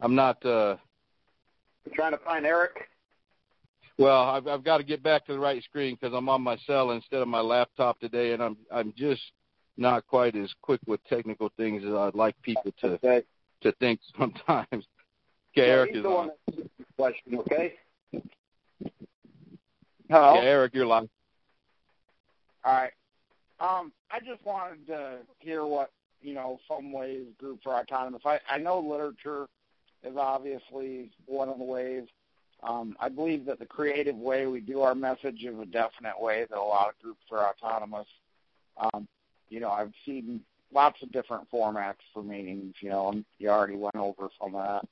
I'm 0.00 0.14
not. 0.14 0.44
uh 0.44 0.76
You're 1.84 1.94
trying 1.94 2.12
to 2.12 2.18
find 2.18 2.44
Eric. 2.44 2.88
Well, 3.98 4.22
I've, 4.24 4.46
I've 4.46 4.64
got 4.64 4.78
to 4.78 4.84
get 4.84 5.02
back 5.02 5.26
to 5.26 5.32
the 5.32 5.38
right 5.38 5.62
screen 5.64 5.96
because 5.98 6.14
I'm 6.14 6.28
on 6.28 6.42
my 6.42 6.56
cell 6.66 6.90
instead 6.90 7.22
of 7.22 7.28
my 7.28 7.40
laptop 7.40 7.98
today, 7.98 8.32
and 8.32 8.42
I'm 8.42 8.56
I'm 8.70 8.92
just 8.96 9.22
not 9.78 10.06
quite 10.06 10.36
as 10.36 10.50
quick 10.62 10.80
with 10.86 11.02
technical 11.04 11.50
things 11.56 11.82
as 11.84 11.92
I'd 11.92 12.14
like 12.14 12.40
people 12.42 12.72
to 12.80 12.86
okay. 13.04 13.22
to 13.62 13.72
think 13.72 14.00
sometimes. 14.18 14.66
Okay, 14.72 14.82
yeah, 15.56 15.62
Eric 15.64 15.96
is 15.96 16.02
the 16.02 16.08
on. 16.08 16.30
one 16.46 16.68
question. 16.96 17.38
Okay. 17.38 17.74
Hello. 20.10 20.34
Yeah, 20.34 20.42
Eric, 20.42 20.74
you're 20.74 20.86
live. 20.86 21.08
All 22.64 22.72
right. 22.72 22.92
Um, 23.58 23.92
I 24.10 24.20
just 24.20 24.44
wanted 24.44 24.86
to 24.88 25.18
hear 25.38 25.64
what 25.64 25.90
you 26.20 26.34
know 26.34 26.58
some 26.68 26.92
ways 26.92 27.26
groups 27.38 27.66
are 27.66 27.80
autonomous. 27.80 28.22
I, 28.26 28.38
I 28.50 28.58
know 28.58 28.78
literature 28.78 29.46
is 30.04 30.16
obviously 30.18 31.10
one 31.24 31.48
of 31.48 31.58
the 31.58 31.64
ways. 31.64 32.04
Um, 32.62 32.96
I 33.00 33.08
believe 33.08 33.44
that 33.46 33.58
the 33.58 33.66
creative 33.66 34.16
way 34.16 34.46
we 34.46 34.60
do 34.60 34.80
our 34.80 34.94
message 34.94 35.44
is 35.44 35.58
a 35.60 35.66
definite 35.66 36.20
way 36.20 36.46
that 36.48 36.58
a 36.58 36.62
lot 36.62 36.88
of 36.88 36.98
groups 37.02 37.24
are 37.30 37.48
autonomous. 37.48 38.08
Um, 38.78 39.06
you 39.48 39.60
know, 39.60 39.70
I've 39.70 39.92
seen 40.04 40.40
lots 40.72 41.02
of 41.02 41.12
different 41.12 41.50
formats 41.50 41.96
for 42.12 42.22
meetings. 42.22 42.74
You 42.80 42.90
know, 42.90 43.10
and 43.10 43.24
you 43.38 43.50
already 43.50 43.76
went 43.76 43.96
over 43.96 44.28
some 44.40 44.54
of 44.54 44.82
that. 44.82 44.88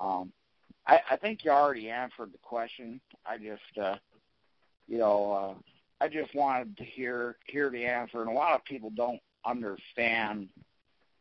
Um, 0.00 0.32
I, 0.86 1.00
I 1.10 1.16
think 1.16 1.44
you 1.44 1.50
already 1.50 1.90
answered 1.90 2.32
the 2.32 2.38
question. 2.42 3.00
I 3.24 3.38
just, 3.38 3.78
uh, 3.80 3.96
you 4.88 4.98
know, 4.98 5.32
uh, 5.32 6.04
I 6.04 6.08
just 6.08 6.34
wanted 6.34 6.76
to 6.76 6.84
hear 6.84 7.36
hear 7.46 7.70
the 7.70 7.84
answer, 7.84 8.20
and 8.20 8.30
a 8.30 8.34
lot 8.34 8.54
of 8.54 8.64
people 8.64 8.90
don't 8.90 9.20
understand, 9.44 10.48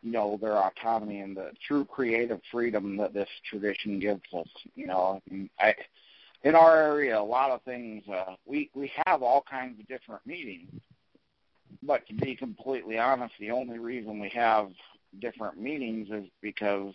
you 0.06 0.12
know, 0.12 0.38
their 0.40 0.56
autonomy 0.56 1.22
and 1.22 1.36
the 1.36 1.50
true 1.68 1.84
creative 1.84 2.40
freedom 2.52 2.96
that 2.98 3.12
this 3.12 3.28
tradition 3.50 4.00
gives 4.00 4.22
us. 4.38 4.48
You 4.76 4.86
know, 4.86 5.20
I, 5.60 5.74
in 6.44 6.54
our 6.54 6.78
area, 6.78 7.20
a 7.20 7.24
lot 7.24 7.50
of 7.50 7.64
things 7.64 8.04
uh, 8.08 8.36
we 8.46 8.70
we 8.76 8.92
have 9.08 9.24
all 9.24 9.44
kinds 9.50 9.80
of 9.80 9.88
different 9.88 10.22
meetings, 10.28 10.70
but 11.82 12.08
to 12.08 12.14
be 12.14 12.36
completely 12.36 13.00
honest, 13.00 13.34
the 13.40 13.50
only 13.50 13.80
reason 13.80 14.20
we 14.20 14.30
have 14.30 14.70
different 15.20 15.60
meetings 15.60 16.10
is 16.12 16.26
because 16.40 16.94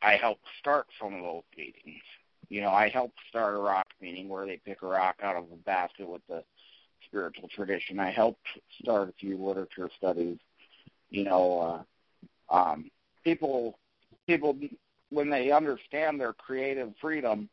I 0.00 0.14
helped 0.14 0.44
start 0.60 0.86
some 1.00 1.12
of 1.12 1.22
those 1.22 1.42
meetings. 1.58 2.02
You 2.50 2.60
know, 2.60 2.70
I 2.70 2.88
helped 2.88 3.18
start 3.28 3.56
a 3.56 3.58
rock 3.58 3.88
meeting 4.00 4.28
where 4.28 4.46
they 4.46 4.60
pick 4.64 4.82
a 4.82 4.86
rock 4.86 5.16
out 5.24 5.34
of 5.34 5.46
a 5.52 5.56
basket 5.56 6.08
with 6.08 6.22
the 6.28 6.44
spiritual 7.04 7.48
tradition. 7.48 7.98
I 7.98 8.12
helped 8.12 8.46
start 8.80 9.08
a 9.08 9.12
few 9.18 9.36
literature 9.36 9.90
studies. 9.98 10.38
You 11.12 11.24
know, 11.24 11.84
uh, 12.50 12.54
um, 12.54 12.90
people 13.22 13.78
people 14.26 14.56
when 15.10 15.28
they 15.28 15.52
understand 15.52 16.18
their 16.18 16.32
creative 16.32 16.92
freedom, 17.00 17.50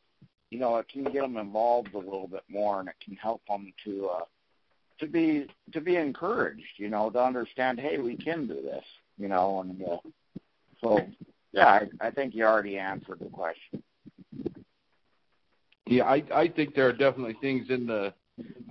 you 0.49 0.59
know, 0.59 0.77
it 0.77 0.87
can 0.87 1.03
get 1.03 1.21
them 1.21 1.35
involved 1.35 1.93
a 1.93 1.97
little 1.97 2.27
bit 2.27 2.43
more, 2.47 2.79
and 2.79 2.87
it 2.87 2.95
can 3.03 3.17
help 3.17 3.41
them 3.47 3.73
to 3.83 4.07
uh, 4.07 4.23
to 4.99 5.07
be 5.07 5.47
to 5.73 5.81
be 5.81 5.97
encouraged. 5.97 6.77
You 6.77 6.89
know, 6.89 7.09
to 7.09 7.21
understand, 7.21 7.81
hey, 7.81 7.97
we 7.97 8.15
can 8.15 8.47
do 8.47 8.61
this. 8.61 8.85
You 9.17 9.27
know, 9.27 9.59
and 9.59 9.83
uh, 9.83 9.97
so 10.81 11.05
yeah, 11.51 11.67
I, 11.67 11.89
I 11.99 12.11
think 12.11 12.33
you 12.33 12.45
already 12.45 12.77
answered 12.77 13.19
the 13.19 13.29
question. 13.29 13.83
Yeah, 15.85 16.05
I 16.05 16.23
I 16.33 16.47
think 16.47 16.75
there 16.75 16.87
are 16.87 16.93
definitely 16.93 17.35
things 17.41 17.69
in 17.69 17.87
the. 17.87 18.13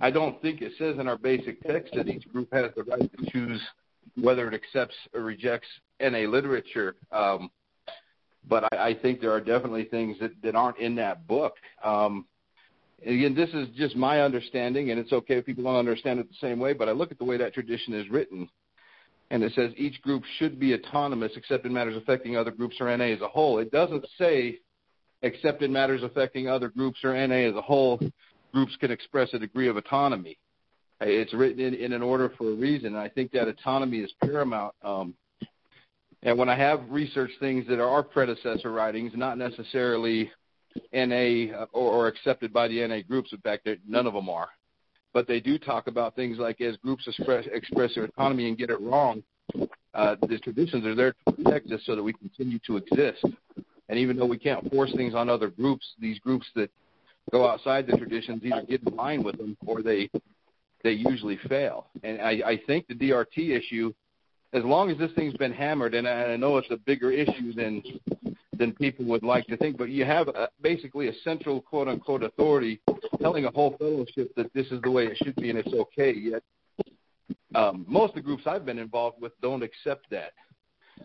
I 0.01 0.09
don't 0.09 0.41
think 0.41 0.63
it 0.63 0.71
says 0.79 0.97
in 0.97 1.07
our 1.07 1.17
basic 1.17 1.61
text 1.61 1.93
that 1.93 2.07
each 2.07 2.27
group 2.29 2.51
has 2.51 2.71
the 2.75 2.83
right 2.85 3.07
to 3.19 3.31
choose 3.31 3.61
whether 4.21 4.47
it 4.47 4.53
accepts 4.53 4.95
or 5.13 5.21
rejects 5.21 5.67
NA 5.99 6.19
literature. 6.19 6.95
Um, 7.11 7.49
but 8.47 8.63
I, 8.73 8.89
I 8.89 8.93
think 8.93 9.21
there 9.21 9.31
are 9.31 9.41
definitely 9.41 9.85
things 9.85 10.17
that, 10.19 10.31
that 10.43 10.55
aren't 10.55 10.79
in 10.79 10.95
that 10.95 11.27
book. 11.27 11.55
Um, 11.83 12.25
again, 13.05 13.35
this 13.35 13.49
is 13.53 13.67
just 13.75 13.95
my 13.95 14.21
understanding, 14.21 14.91
and 14.91 14.99
it's 14.99 15.11
okay 15.11 15.35
if 15.35 15.45
people 15.45 15.63
don't 15.63 15.75
understand 15.75 16.19
it 16.19 16.27
the 16.29 16.47
same 16.47 16.59
way. 16.59 16.73
But 16.73 16.89
I 16.89 16.91
look 16.91 17.11
at 17.11 17.19
the 17.19 17.25
way 17.25 17.37
that 17.37 17.53
tradition 17.53 17.93
is 17.93 18.09
written, 18.09 18.49
and 19.29 19.43
it 19.43 19.53
says 19.53 19.71
each 19.77 20.01
group 20.01 20.23
should 20.37 20.59
be 20.59 20.73
autonomous 20.73 21.33
except 21.35 21.65
in 21.65 21.73
matters 21.73 21.97
affecting 21.97 22.37
other 22.37 22.51
groups 22.51 22.77
or 22.79 22.95
NA 22.95 23.05
as 23.05 23.21
a 23.21 23.27
whole. 23.27 23.59
It 23.59 23.71
doesn't 23.71 24.05
say 24.17 24.59
except 25.21 25.61
in 25.61 25.71
matters 25.71 26.03
affecting 26.03 26.47
other 26.47 26.69
groups 26.69 26.99
or 27.03 27.13
NA 27.13 27.49
as 27.49 27.55
a 27.55 27.61
whole, 27.61 27.99
groups 28.53 28.75
can 28.79 28.91
express 28.91 29.33
a 29.33 29.39
degree 29.39 29.67
of 29.67 29.77
autonomy. 29.77 30.37
It's 31.01 31.33
written 31.33 31.59
in, 31.61 31.73
in 31.73 31.93
an 31.93 32.01
order 32.01 32.31
for 32.37 32.51
a 32.51 32.55
reason, 32.55 32.87
and 32.87 32.97
I 32.97 33.09
think 33.09 33.31
that 33.31 33.47
autonomy 33.47 33.99
is 33.99 34.11
paramount. 34.21 34.73
Um, 34.83 35.13
and 36.23 36.37
when 36.37 36.49
I 36.49 36.55
have 36.55 36.81
researched 36.89 37.39
things 37.39 37.65
that 37.67 37.79
are 37.79 38.03
predecessor 38.03 38.71
writings, 38.71 39.13
not 39.15 39.37
necessarily 39.37 40.29
NA 40.93 41.55
uh, 41.55 41.65
or, 41.71 41.91
or 41.91 42.07
accepted 42.07 42.51
by 42.51 42.67
the 42.67 42.85
NA 42.85 42.99
groups, 43.07 43.31
in 43.31 43.39
fact, 43.39 43.67
none 43.87 44.07
of 44.07 44.13
them 44.13 44.27
are, 44.27 44.49
but 45.13 45.27
they 45.27 45.39
do 45.39 45.57
talk 45.57 45.87
about 45.87 46.15
things 46.15 46.37
like 46.37 46.59
as 46.59 46.75
groups 46.77 47.07
express, 47.07 47.45
express 47.53 47.95
their 47.95 48.03
autonomy 48.05 48.49
and 48.49 48.57
get 48.57 48.69
it 48.69 48.81
wrong, 48.81 49.23
uh, 49.93 50.15
the 50.27 50.37
traditions 50.39 50.85
are 50.85 50.95
there 50.95 51.13
to 51.25 51.33
protect 51.33 51.71
us 51.71 51.81
so 51.85 51.95
that 51.95 52.03
we 52.03 52.13
continue 52.13 52.59
to 52.67 52.77
exist. 52.77 53.23
And 53.87 53.97
even 53.97 54.17
though 54.17 54.25
we 54.25 54.37
can't 54.37 54.69
force 54.71 54.91
things 54.95 55.15
on 55.15 55.29
other 55.29 55.49
groups, 55.49 55.85
these 55.99 56.19
groups 56.19 56.45
that 56.55 56.69
go 57.31 57.47
outside 57.47 57.87
the 57.87 57.97
traditions 57.97 58.41
either 58.43 58.63
get 58.63 58.83
in 58.83 58.95
line 58.95 59.23
with 59.23 59.37
them 59.37 59.57
or 59.65 59.81
they 59.81 60.09
they 60.83 60.91
usually 60.91 61.37
fail. 61.47 61.87
And 62.03 62.21
I, 62.21 62.41
I 62.45 62.61
think 62.65 62.87
the 62.87 62.95
DRT 62.95 63.49
issue, 63.57 63.93
as 64.53 64.63
long 64.63 64.89
as 64.89 64.97
this 64.97 65.11
thing's 65.15 65.35
been 65.37 65.53
hammered, 65.53 65.93
and 65.93 66.07
I, 66.07 66.25
I 66.25 66.37
know 66.37 66.57
it's 66.57 66.71
a 66.71 66.77
bigger 66.77 67.11
issue 67.11 67.53
than 67.53 67.83
than 68.57 68.73
people 68.73 69.05
would 69.05 69.23
like 69.23 69.47
to 69.47 69.55
think, 69.55 69.77
but 69.77 69.89
you 69.89 70.03
have 70.03 70.27
a, 70.27 70.49
basically 70.61 71.07
a 71.07 71.13
central 71.23 71.61
quote 71.61 71.87
unquote 71.87 72.23
authority 72.23 72.81
telling 73.21 73.45
a 73.45 73.51
whole 73.51 73.75
fellowship 73.77 74.35
that 74.35 74.53
this 74.53 74.67
is 74.67 74.81
the 74.81 74.91
way 74.91 75.05
it 75.05 75.17
should 75.23 75.35
be 75.37 75.49
and 75.49 75.57
it's 75.57 75.73
okay. 75.73 76.13
Yet 76.13 76.43
um, 77.55 77.85
most 77.87 78.09
of 78.09 78.15
the 78.15 78.21
groups 78.21 78.43
I've 78.45 78.65
been 78.65 78.77
involved 78.77 79.21
with 79.21 79.31
don't 79.41 79.63
accept 79.63 80.09
that. 80.11 80.33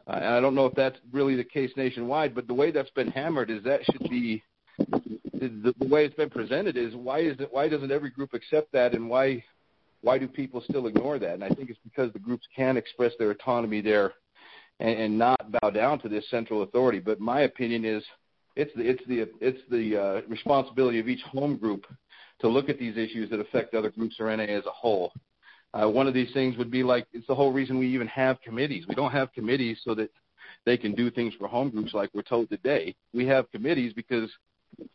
Uh, 0.08 0.14
and 0.16 0.24
I 0.24 0.40
don't 0.40 0.56
know 0.56 0.66
if 0.66 0.74
that's 0.74 0.98
really 1.12 1.36
the 1.36 1.44
case 1.44 1.70
nationwide, 1.76 2.34
but 2.34 2.48
the 2.48 2.54
way 2.54 2.72
that's 2.72 2.90
been 2.90 3.12
hammered 3.12 3.50
is 3.50 3.62
that 3.62 3.80
should 3.84 4.10
be 4.10 4.42
the, 4.78 5.74
the 5.78 5.86
way 5.86 6.04
it's 6.04 6.16
been 6.16 6.30
presented 6.30 6.76
is 6.76 6.94
why 6.94 7.20
is 7.20 7.38
it 7.38 7.48
why 7.52 7.68
doesn't 7.68 7.92
every 7.92 8.10
group 8.10 8.34
accept 8.34 8.72
that 8.72 8.94
and 8.94 9.08
why 9.08 9.42
why 10.04 10.18
do 10.18 10.28
people 10.28 10.62
still 10.68 10.86
ignore 10.86 11.18
that? 11.18 11.34
And 11.34 11.42
I 11.42 11.48
think 11.48 11.70
it's 11.70 11.80
because 11.82 12.12
the 12.12 12.18
groups 12.18 12.46
can 12.54 12.76
express 12.76 13.12
their 13.18 13.30
autonomy 13.30 13.80
there 13.80 14.12
and, 14.78 14.98
and 14.98 15.18
not 15.18 15.50
bow 15.50 15.70
down 15.70 15.98
to 16.00 16.08
this 16.08 16.28
central 16.30 16.62
authority. 16.62 17.00
But 17.00 17.20
my 17.20 17.40
opinion 17.40 17.84
is 17.86 18.04
it's 18.54 18.70
the 18.76 18.82
it's 18.82 19.02
the 19.08 19.28
it's 19.40 19.60
the 19.70 19.96
uh, 19.96 20.20
responsibility 20.28 21.00
of 21.00 21.08
each 21.08 21.22
home 21.22 21.56
group 21.56 21.86
to 22.40 22.48
look 22.48 22.68
at 22.68 22.78
these 22.78 22.96
issues 22.96 23.30
that 23.30 23.40
affect 23.40 23.74
other 23.74 23.90
groups 23.90 24.16
or 24.20 24.34
NA 24.36 24.44
as 24.44 24.66
a 24.66 24.70
whole. 24.70 25.12
Uh, 25.72 25.88
one 25.88 26.06
of 26.06 26.14
these 26.14 26.32
things 26.34 26.56
would 26.58 26.70
be 26.70 26.82
like 26.82 27.06
it's 27.12 27.26
the 27.26 27.34
whole 27.34 27.52
reason 27.52 27.78
we 27.78 27.88
even 27.88 28.06
have 28.06 28.40
committees. 28.42 28.84
We 28.86 28.94
don't 28.94 29.10
have 29.10 29.32
committees 29.32 29.78
so 29.84 29.94
that 29.94 30.10
they 30.66 30.76
can 30.76 30.94
do 30.94 31.10
things 31.10 31.32
for 31.38 31.48
home 31.48 31.70
groups 31.70 31.94
like 31.94 32.10
we're 32.14 32.22
told 32.22 32.50
today. 32.50 32.94
We 33.12 33.26
have 33.26 33.50
committees 33.50 33.92
because, 33.94 34.30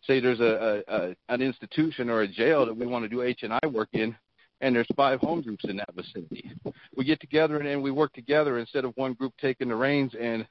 say, 0.06 0.20
there's 0.20 0.40
a, 0.40 0.84
a, 0.88 0.96
a 0.96 1.16
an 1.30 1.42
institution 1.42 2.10
or 2.10 2.22
a 2.22 2.28
jail 2.28 2.66
that 2.66 2.78
we 2.78 2.86
want 2.86 3.04
to 3.06 3.10
do 3.10 3.24
H 3.24 3.44
and 3.44 3.54
I 3.54 3.68
work 3.68 3.90
in, 3.94 4.16
and 4.62 4.76
there's 4.76 4.88
five 4.96 5.20
home 5.20 5.42
groups 5.42 5.66
in 5.66 5.78
that 5.78 5.94
vicinity. 5.96 6.52
We 6.96 7.06
get 7.06 7.20
together 7.20 7.58
and, 7.58 7.68
and 7.68 7.82
we 7.82 7.92
work 7.92 8.14
together 8.14 8.60
instead 8.60 8.86
of 8.86 8.94
one 8.96 9.14
group 9.14 9.34
taking 9.40 9.70
the 9.70 9.76
reins 9.76 10.14
and 10.20 10.46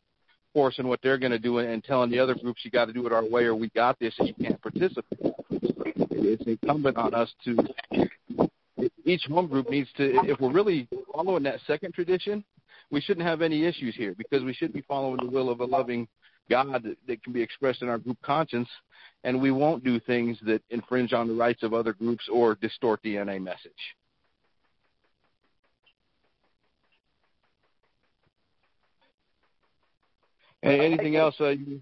forcing 0.54 0.88
what 0.88 1.00
they're 1.02 1.18
going 1.18 1.32
to 1.32 1.38
do 1.38 1.58
and 1.58 1.84
telling 1.84 2.10
the 2.10 2.18
other 2.18 2.34
groups 2.34 2.64
you 2.64 2.70
got 2.70 2.86
to 2.86 2.92
do 2.92 3.06
it 3.06 3.12
our 3.12 3.24
way 3.24 3.44
or 3.44 3.54
we 3.54 3.68
got 3.70 3.98
this 3.98 4.14
and 4.18 4.28
you 4.28 4.34
can't 4.34 4.60
participate. 4.62 5.34
It's 5.50 6.46
incumbent 6.46 6.96
on 6.96 7.14
us 7.14 7.32
to 7.44 7.56
each 9.04 9.24
home 9.24 9.46
group 9.46 9.70
needs 9.70 9.88
to, 9.96 10.20
if 10.24 10.40
we're 10.40 10.52
really 10.52 10.88
following 11.12 11.42
that 11.44 11.60
second 11.66 11.94
tradition, 11.94 12.44
we 12.90 13.00
shouldn't 13.00 13.26
have 13.26 13.42
any 13.42 13.64
issues 13.64 13.94
here 13.94 14.14
because 14.16 14.42
we 14.42 14.54
should 14.54 14.72
be 14.72 14.82
following 14.82 15.18
the 15.18 15.30
will 15.30 15.50
of 15.50 15.60
a 15.60 15.64
loving 15.64 16.08
God 16.50 16.82
that, 16.82 16.96
that 17.06 17.22
can 17.22 17.32
be 17.32 17.42
expressed 17.42 17.82
in 17.82 17.88
our 17.88 17.98
group 17.98 18.18
conscience, 18.22 18.68
and 19.24 19.40
we 19.40 19.50
won't 19.50 19.84
do 19.84 20.00
things 20.00 20.38
that 20.42 20.62
infringe 20.70 21.12
on 21.12 21.28
the 21.28 21.34
rights 21.34 21.62
of 21.62 21.74
other 21.74 21.92
groups 21.92 22.28
or 22.32 22.54
distort 22.56 23.00
the 23.02 23.16
NA 23.16 23.38
message. 23.38 23.72
And 30.62 30.80
Anything 30.80 31.16
else? 31.16 31.36
Uh, 31.40 31.50
you... 31.50 31.80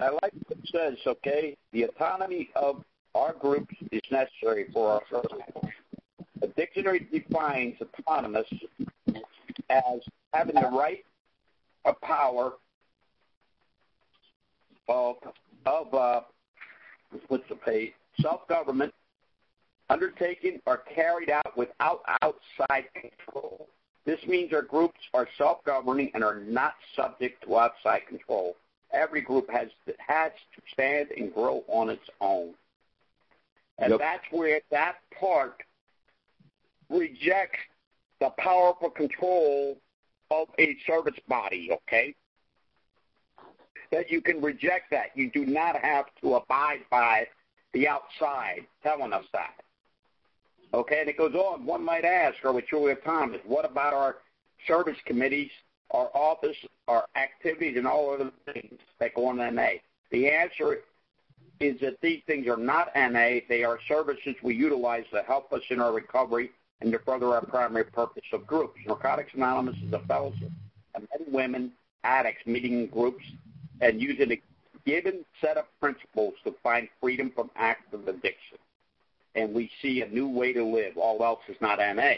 I 0.00 0.10
like 0.10 0.32
what 0.46 0.58
it 0.62 0.68
says. 0.72 0.94
Okay, 1.06 1.56
the 1.72 1.84
autonomy 1.84 2.50
of 2.56 2.84
our 3.14 3.32
groups 3.32 3.74
is 3.92 4.02
necessary 4.10 4.66
for 4.72 4.90
our 4.90 5.02
survival. 5.08 5.68
The 6.40 6.48
dictionary 6.48 7.08
defines 7.10 7.76
autonomous 7.80 8.46
as 9.70 10.00
having 10.32 10.56
the 10.56 10.68
right 10.72 11.04
of 11.84 12.00
power 12.02 12.52
of 14.88 15.16
of 15.64 15.92
uh, 15.94 16.20
what's 17.28 17.48
the 17.48 17.56
pay 17.56 17.94
self 18.20 18.46
government 18.48 18.92
undertaken 19.88 20.60
or 20.66 20.78
carried 20.78 21.30
out 21.30 21.56
without 21.56 22.02
outside 22.22 22.84
control. 22.94 23.68
This 24.04 24.20
means 24.26 24.52
our 24.52 24.62
groups 24.62 25.00
are 25.14 25.28
self 25.36 25.64
governing 25.64 26.10
and 26.14 26.22
are 26.22 26.40
not 26.40 26.74
subject 26.94 27.44
to 27.44 27.58
outside 27.58 28.06
control. 28.08 28.56
Every 28.92 29.20
group 29.20 29.50
has 29.50 29.68
has 29.98 30.32
to 30.54 30.62
stand 30.72 31.08
and 31.10 31.32
grow 31.34 31.64
on 31.68 31.90
its 31.90 32.08
own. 32.20 32.54
And 33.78 33.90
yep. 33.90 34.00
that's 34.00 34.24
where 34.30 34.60
that 34.70 34.96
part 35.18 35.62
rejects 36.88 37.58
the 38.20 38.30
powerful 38.38 38.90
control 38.90 39.76
of 40.30 40.48
a 40.58 40.76
service 40.86 41.18
body, 41.28 41.70
okay? 41.72 42.14
That 43.90 44.10
you 44.10 44.20
can 44.20 44.40
reject 44.40 44.90
that. 44.90 45.10
You 45.14 45.30
do 45.30 45.46
not 45.46 45.76
have 45.76 46.06
to 46.22 46.34
abide 46.34 46.80
by 46.90 47.26
the 47.72 47.88
outside 47.88 48.66
telling 48.82 49.12
us 49.12 49.24
that. 49.32 49.54
Okay, 50.74 51.00
and 51.00 51.08
it 51.08 51.16
goes 51.16 51.34
on. 51.34 51.64
One 51.64 51.84
might 51.84 52.04
ask, 52.04 52.36
are 52.44 52.52
we 52.52 52.62
truly 52.62 52.92
autonomous? 52.92 53.40
What 53.46 53.64
about 53.64 53.94
our 53.94 54.16
service 54.66 54.96
committees, 55.04 55.50
our 55.90 56.10
office, 56.14 56.56
our 56.88 57.06
activities, 57.16 57.76
and 57.76 57.86
all 57.86 58.12
other 58.12 58.30
things 58.52 58.78
that 58.98 59.14
go 59.14 59.26
on 59.26 59.40
in 59.40 59.54
NA? 59.54 59.68
The 60.10 60.28
answer 60.28 60.80
is 61.60 61.80
that 61.80 62.00
these 62.00 62.22
things 62.26 62.46
are 62.48 62.56
not 62.56 62.88
NA. 62.94 63.40
They 63.48 63.64
are 63.64 63.78
services 63.88 64.34
we 64.42 64.54
utilize 64.54 65.04
to 65.12 65.22
help 65.22 65.52
us 65.52 65.62
in 65.70 65.80
our 65.80 65.92
recovery 65.92 66.50
and 66.80 66.92
to 66.92 66.98
further 66.98 67.28
our 67.28 67.44
primary 67.44 67.84
purpose 67.84 68.24
of 68.32 68.46
groups. 68.46 68.78
Narcotics 68.86 69.32
Anonymous 69.34 69.76
is 69.86 69.92
a 69.92 70.00
fellowship 70.00 70.50
of 70.94 71.02
men 71.02 71.26
and 71.26 71.32
women 71.32 71.72
addicts 72.04 72.46
meeting 72.46 72.80
in 72.80 72.86
groups 72.86 73.24
and 73.80 74.00
using 74.00 74.32
a 74.32 74.40
given 74.84 75.24
set 75.40 75.56
of 75.56 75.64
principles 75.80 76.34
to 76.44 76.54
find 76.62 76.88
freedom 77.00 77.32
from 77.34 77.50
active 77.56 78.06
addiction. 78.08 78.58
And 79.34 79.54
we 79.54 79.70
see 79.82 80.02
a 80.02 80.08
new 80.08 80.28
way 80.28 80.52
to 80.52 80.64
live. 80.64 80.96
All 80.96 81.22
else 81.22 81.40
is 81.48 81.56
not 81.60 81.78
NA. 81.78 82.14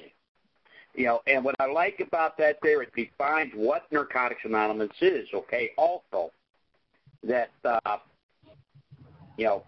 You 0.95 1.07
know, 1.07 1.21
and 1.27 1.45
what 1.45 1.55
I 1.59 1.67
like 1.67 2.01
about 2.01 2.37
that 2.39 2.59
there, 2.63 2.83
it 2.83 2.93
defines 2.95 3.53
what 3.55 3.91
Narcotics 3.91 4.41
Anonymous 4.45 4.91
is, 5.01 5.29
okay? 5.35 5.71
Also, 5.77 6.31
that, 7.23 7.51
uh, 7.65 7.99
you 9.37 9.47
know, 9.47 9.65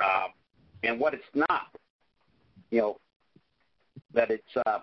uh, 0.00 0.28
and 0.82 0.98
what 0.98 1.14
it's 1.14 1.24
not. 1.34 1.68
You 2.70 2.80
know, 2.80 2.96
that 4.14 4.30
it's 4.30 4.56
uh, 4.66 4.78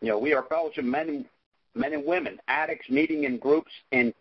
you 0.00 0.08
know 0.08 0.18
we 0.18 0.32
are 0.34 0.44
fellowship 0.44 0.84
men 0.84 1.24
men 1.74 1.92
and 1.92 2.04
women, 2.04 2.38
addicts 2.48 2.88
meeting 2.88 3.24
in 3.24 3.38
groups 3.38 3.70
and 3.92 4.12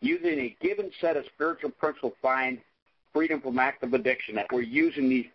using 0.00 0.38
a 0.38 0.56
given 0.60 0.90
set 1.00 1.16
of 1.16 1.24
spiritual 1.34 1.70
principles 1.70 2.14
find 2.22 2.58
freedom 3.12 3.40
from 3.40 3.58
active 3.58 3.94
addiction. 3.94 4.34
That 4.36 4.46
we're 4.52 4.62
using 4.62 5.08
these 5.08 5.26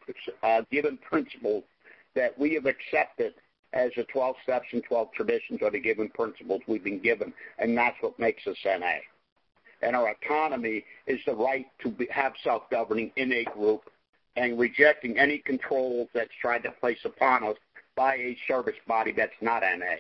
uh, 0.42 0.62
given 0.72 0.98
principles 0.98 1.64
that 2.16 2.38
we 2.38 2.54
have 2.54 2.66
accepted 2.66 3.34
as 3.74 3.92
the 3.96 4.04
12 4.04 4.36
steps 4.44 4.68
and 4.72 4.84
12 4.84 5.12
traditions 5.14 5.62
are 5.62 5.72
the 5.72 5.80
given 5.80 6.10
principles 6.10 6.62
we've 6.68 6.84
been 6.84 7.00
given, 7.00 7.34
and 7.58 7.76
that's 7.78 7.98
what 8.02 8.18
makes 8.20 8.46
us 8.46 8.58
NA. 8.66 8.98
And 9.82 9.96
our 9.96 10.10
autonomy 10.10 10.86
is 11.08 11.20
the 11.26 11.34
right 11.34 11.66
to 11.82 11.90
be, 11.90 12.08
have 12.12 12.34
self-governing 12.44 13.12
in 13.16 13.34
a 13.34 13.44
group 13.46 13.90
and 14.36 14.58
rejecting 14.60 15.18
any 15.18 15.40
controls 15.40 16.08
that's 16.14 16.32
tried 16.40 16.64
to 16.64 16.72
place 16.72 17.00
upon 17.04 17.44
us 17.44 17.58
by 17.96 18.16
a 18.16 18.38
service 18.48 18.76
body 18.88 19.12
that's 19.12 19.34
not 19.42 19.62
NA. 19.62 19.96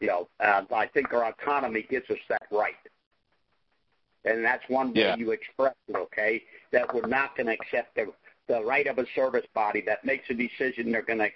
You 0.00 0.08
know, 0.08 0.28
uh, 0.40 0.62
I 0.74 0.86
think 0.86 1.12
our 1.12 1.24
autonomy 1.24 1.86
gives 1.88 2.08
us 2.10 2.18
that 2.28 2.42
right. 2.50 2.74
And 4.24 4.44
that's 4.44 4.64
one 4.68 4.88
way 4.88 5.02
yeah. 5.02 5.16
you 5.16 5.30
express 5.30 5.74
it, 5.88 5.96
okay? 5.96 6.42
That 6.72 6.92
we're 6.94 7.06
not 7.06 7.36
going 7.36 7.46
to 7.46 7.52
accept 7.52 7.94
the, 7.94 8.12
the 8.48 8.62
right 8.64 8.86
of 8.86 8.98
a 8.98 9.06
service 9.14 9.46
body 9.54 9.82
that 9.86 10.04
makes 10.04 10.28
a 10.30 10.34
decision 10.34 10.90
they're 10.90 11.02
going 11.02 11.20
to 11.20 11.30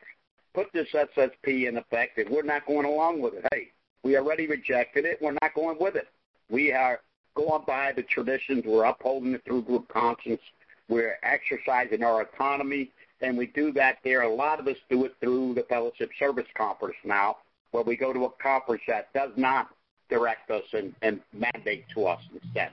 put 0.55 0.67
this 0.73 0.89
SSP 0.93 1.69
in 1.69 1.77
effect 1.77 2.19
and 2.19 2.29
we're 2.29 2.43
not 2.43 2.67
going 2.67 2.87
along 2.87 3.21
with 3.21 3.35
it. 3.35 3.45
Hey, 3.53 3.69
we 4.03 4.17
already 4.17 4.47
rejected 4.47 5.05
it. 5.05 5.19
We're 5.23 5.37
not 5.41 5.55
going 5.55 5.77
with 5.81 5.95
it. 5.95 6.09
We 6.51 6.73
are 6.73 7.01
going 7.37 7.63
by 7.67 7.93
the 7.93 8.03
traditions. 8.03 8.65
We're 8.67 8.85
upholding 8.85 9.35
it 9.35 9.45
through 9.45 9.63
group 9.63 9.89
conscience. 9.89 10.43
We're 10.89 11.19
exercising 11.23 12.03
our 12.03 12.23
autonomy 12.23 12.91
and 13.21 13.37
we 13.37 13.47
do 13.47 13.73
that 13.73 13.99
there. 14.03 14.23
A 14.23 14.35
lot 14.35 14.61
of 14.61 14.67
us 14.67 14.77
do 14.89 15.05
it 15.05 15.15
through 15.21 15.55
the 15.55 15.63
Fellowship 15.69 16.11
Service 16.19 16.47
Conference 16.57 16.97
now, 17.05 17.37
where 17.71 17.83
we 17.83 17.97
go 17.97 18.13
to 18.13 18.25
a 18.25 18.31
conference 18.43 18.83
that 18.89 19.13
does 19.13 19.31
not 19.37 19.69
direct 20.09 20.51
us 20.51 20.65
and, 20.73 20.95
and 21.03 21.21
mandate 21.33 21.85
to 21.95 22.07
us 22.07 22.21
instead. 22.33 22.71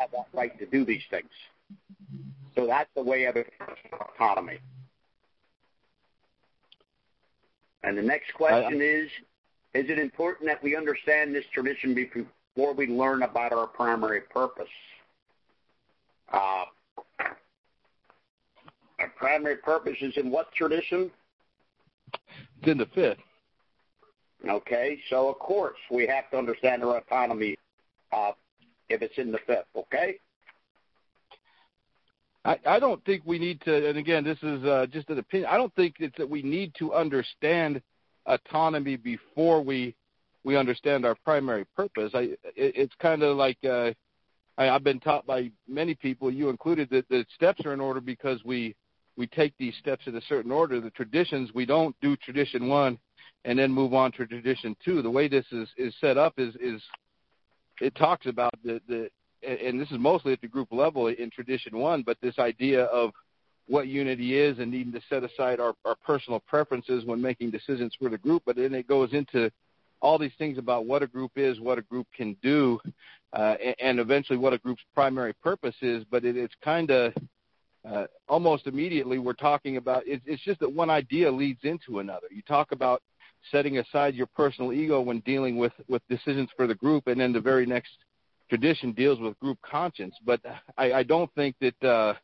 Have 0.00 0.10
that 0.12 0.26
right 0.32 0.58
to 0.58 0.66
do 0.66 0.84
these 0.84 1.02
things. 1.10 1.30
So 2.54 2.66
that's 2.66 2.90
the 2.94 3.02
way 3.02 3.24
of 3.24 3.36
autonomy. 3.92 4.58
And 7.82 7.96
the 7.96 8.02
next 8.02 8.34
question 8.34 8.80
is, 8.82 9.08
is 9.74 9.90
it 9.90 9.98
important 9.98 10.48
that 10.48 10.62
we 10.62 10.74
understand 10.74 11.34
this 11.34 11.44
tradition 11.52 11.94
before 11.94 12.74
we 12.74 12.86
learn 12.86 13.22
about 13.22 13.52
our 13.52 13.66
primary 13.66 14.22
purpose? 14.22 14.66
Uh, 16.32 16.64
our 18.98 19.08
primary 19.16 19.56
purpose 19.56 19.96
is 20.00 20.16
in 20.16 20.30
what 20.30 20.50
tradition? 20.52 21.10
It's 22.60 22.68
in 22.68 22.78
the 22.78 22.86
fifth. 22.86 23.18
Okay, 24.48 25.00
so 25.10 25.28
of 25.28 25.38
course 25.38 25.76
we 25.90 26.06
have 26.06 26.30
to 26.30 26.38
understand 26.38 26.82
our 26.84 26.98
autonomy 26.98 27.56
uh, 28.12 28.32
if 28.88 29.02
it's 29.02 29.18
in 29.18 29.32
the 29.32 29.38
fifth. 29.46 29.66
Okay. 29.76 30.18
I, 32.44 32.58
I 32.64 32.78
don't 32.78 33.04
think 33.04 33.22
we 33.24 33.38
need 33.40 33.60
to, 33.62 33.88
and 33.88 33.98
again, 33.98 34.22
this 34.22 34.38
is 34.42 34.64
uh, 34.64 34.86
just 34.90 35.10
an 35.10 35.18
opinion. 35.18 35.50
I 35.50 35.56
don't 35.56 35.74
think 35.74 35.96
it's 35.98 36.16
that 36.16 36.30
we 36.30 36.42
need 36.42 36.72
to 36.78 36.94
understand 36.94 37.82
autonomy 38.26 38.96
before 38.96 39.62
we 39.62 39.94
we 40.44 40.56
understand 40.56 41.04
our 41.04 41.16
primary 41.24 41.64
purpose. 41.76 42.12
I, 42.14 42.20
it, 42.20 42.38
it's 42.54 42.94
kind 43.00 43.24
of 43.24 43.36
like 43.36 43.58
uh, 43.64 43.90
I, 44.56 44.68
I've 44.68 44.84
been 44.84 45.00
taught 45.00 45.26
by 45.26 45.50
many 45.68 45.96
people, 45.96 46.30
you 46.30 46.48
included, 46.48 46.88
that 46.90 47.08
the 47.08 47.26
steps 47.34 47.66
are 47.66 47.72
in 47.72 47.80
order 47.80 48.00
because 48.00 48.44
we 48.44 48.76
we 49.16 49.26
take 49.26 49.54
these 49.58 49.74
steps 49.80 50.06
in 50.06 50.14
a 50.16 50.20
certain 50.28 50.52
order. 50.52 50.80
The 50.80 50.90
traditions, 50.90 51.50
we 51.52 51.66
don't 51.66 51.96
do 52.00 52.16
tradition 52.16 52.68
one 52.68 52.98
and 53.44 53.58
then 53.58 53.70
move 53.70 53.94
on 53.94 54.12
to 54.12 54.26
tradition 54.26 54.76
two. 54.84 55.02
The 55.02 55.10
way 55.10 55.28
this 55.28 55.46
is, 55.52 55.68
is 55.76 55.94
set 56.00 56.16
up 56.16 56.34
is, 56.38 56.54
is 56.56 56.82
it 57.80 57.94
talks 57.94 58.26
about 58.26 58.54
the, 58.64 58.80
the, 58.88 59.08
and 59.46 59.80
this 59.80 59.90
is 59.90 59.98
mostly 59.98 60.32
at 60.32 60.40
the 60.40 60.48
group 60.48 60.68
level 60.72 61.06
in 61.08 61.30
tradition 61.30 61.78
one, 61.78 62.02
but 62.02 62.16
this 62.20 62.38
idea 62.38 62.84
of 62.84 63.12
what 63.68 63.88
unity 63.88 64.38
is 64.38 64.58
and 64.58 64.70
needing 64.70 64.92
to 64.92 65.00
set 65.08 65.24
aside 65.24 65.60
our, 65.60 65.74
our 65.84 65.96
personal 65.96 66.40
preferences 66.40 67.04
when 67.04 67.20
making 67.20 67.50
decisions 67.50 67.94
for 67.98 68.08
the 68.08 68.18
group. 68.18 68.42
But 68.46 68.56
then 68.56 68.74
it 68.74 68.86
goes 68.86 69.12
into 69.12 69.50
all 70.00 70.18
these 70.18 70.32
things 70.38 70.58
about 70.58 70.86
what 70.86 71.02
a 71.02 71.06
group 71.06 71.32
is, 71.36 71.58
what 71.60 71.78
a 71.78 71.82
group 71.82 72.06
can 72.16 72.36
do, 72.42 72.78
uh, 73.32 73.56
and, 73.64 73.76
and 73.80 73.98
eventually 74.00 74.38
what 74.38 74.52
a 74.52 74.58
group's 74.58 74.82
primary 74.94 75.32
purpose 75.34 75.74
is. 75.82 76.04
But 76.10 76.24
it, 76.24 76.36
it's 76.36 76.54
kind 76.62 76.90
of 76.90 77.12
uh, 77.88 78.06
almost 78.28 78.66
immediately 78.66 79.18
we're 79.18 79.32
talking 79.32 79.76
about 79.76 80.06
it, 80.06 80.20
it's 80.26 80.42
just 80.42 80.60
that 80.60 80.72
one 80.72 80.90
idea 80.90 81.30
leads 81.30 81.60
into 81.62 81.98
another. 81.98 82.26
You 82.30 82.42
talk 82.42 82.72
about 82.72 83.02
setting 83.50 83.78
aside 83.78 84.14
your 84.14 84.26
personal 84.26 84.72
ego 84.72 85.00
when 85.00 85.20
dealing 85.20 85.56
with 85.56 85.72
with 85.88 86.02
decisions 86.08 86.48
for 86.56 86.66
the 86.66 86.74
group, 86.74 87.06
and 87.06 87.20
then 87.20 87.32
the 87.32 87.40
very 87.40 87.66
next 87.66 87.92
tradition 88.48 88.92
deals 88.92 89.18
with 89.18 89.38
group 89.40 89.58
conscience. 89.62 90.14
But 90.24 90.40
I, 90.76 90.92
I 90.92 91.02
don't 91.02 91.32
think 91.34 91.56
that 91.60 91.84
uh, 91.84 92.14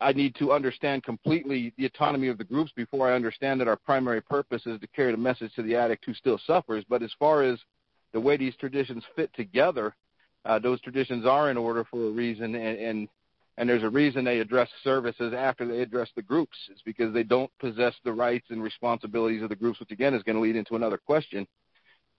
I 0.00 0.12
need 0.12 0.34
to 0.36 0.52
understand 0.52 1.02
completely 1.04 1.72
the 1.78 1.86
autonomy 1.86 2.28
of 2.28 2.38
the 2.38 2.44
groups 2.44 2.72
before 2.76 3.10
I 3.10 3.14
understand 3.14 3.60
that 3.60 3.68
our 3.68 3.76
primary 3.76 4.20
purpose 4.20 4.62
is 4.66 4.80
to 4.80 4.86
carry 4.88 5.12
the 5.12 5.18
message 5.18 5.54
to 5.54 5.62
the 5.62 5.76
addict 5.76 6.04
who 6.04 6.14
still 6.14 6.38
suffers. 6.46 6.84
But 6.88 7.02
as 7.02 7.12
far 7.18 7.42
as 7.42 7.58
the 8.12 8.20
way 8.20 8.36
these 8.36 8.54
traditions 8.56 9.02
fit 9.16 9.30
together, 9.34 9.94
uh, 10.44 10.58
those 10.58 10.80
traditions 10.82 11.24
are 11.24 11.50
in 11.50 11.56
order 11.56 11.84
for 11.90 12.06
a 12.06 12.10
reason, 12.10 12.54
and, 12.54 12.78
and 12.78 13.08
and 13.56 13.68
there's 13.68 13.82
a 13.82 13.90
reason 13.90 14.24
they 14.24 14.40
address 14.40 14.68
services 14.82 15.32
after 15.32 15.66
they 15.66 15.80
address 15.80 16.08
the 16.16 16.22
groups. 16.22 16.56
It's 16.70 16.82
because 16.82 17.14
they 17.14 17.22
don't 17.22 17.50
possess 17.60 17.94
the 18.04 18.12
rights 18.12 18.46
and 18.50 18.62
responsibilities 18.62 19.42
of 19.42 19.48
the 19.48 19.56
groups, 19.56 19.80
which 19.80 19.92
again 19.92 20.14
is 20.14 20.22
going 20.22 20.36
to 20.36 20.42
lead 20.42 20.56
into 20.56 20.76
another 20.76 20.98
question. 20.98 21.46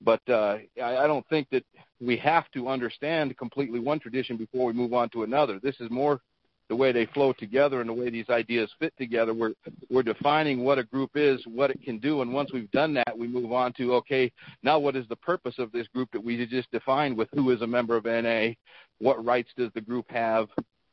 But 0.01 0.21
uh, 0.29 0.57
I, 0.81 0.97
I 0.97 1.07
don't 1.07 1.27
think 1.27 1.47
that 1.51 1.65
we 1.99 2.17
have 2.17 2.49
to 2.51 2.67
understand 2.69 3.37
completely 3.37 3.79
one 3.79 3.99
tradition 3.99 4.37
before 4.37 4.65
we 4.65 4.73
move 4.73 4.93
on 4.93 5.09
to 5.09 5.23
another. 5.23 5.59
This 5.59 5.79
is 5.79 5.89
more 5.89 6.21
the 6.67 6.75
way 6.75 6.91
they 6.91 7.05
flow 7.07 7.31
together 7.31 7.79
and 7.79 7.89
the 7.89 7.93
way 7.93 8.09
these 8.09 8.29
ideas 8.29 8.71
fit 8.79 8.93
together. 8.97 9.33
We're 9.33 9.53
we're 9.89 10.03
defining 10.03 10.63
what 10.63 10.79
a 10.79 10.83
group 10.83 11.11
is, 11.15 11.41
what 11.45 11.69
it 11.69 11.81
can 11.83 11.99
do, 11.99 12.21
and 12.21 12.33
once 12.33 12.51
we've 12.51 12.71
done 12.71 12.93
that, 12.95 13.17
we 13.17 13.27
move 13.27 13.51
on 13.51 13.73
to 13.73 13.93
okay, 13.95 14.31
now 14.63 14.79
what 14.79 14.95
is 14.95 15.07
the 15.07 15.15
purpose 15.15 15.55
of 15.59 15.71
this 15.71 15.87
group 15.89 16.09
that 16.11 16.23
we 16.23 16.43
just 16.47 16.71
defined 16.71 17.17
with 17.17 17.29
who 17.33 17.51
is 17.51 17.61
a 17.61 17.67
member 17.67 17.95
of 17.95 18.05
NA, 18.05 18.53
what 18.99 19.23
rights 19.23 19.49
does 19.57 19.69
the 19.75 19.81
group 19.81 20.09
have, 20.09 20.47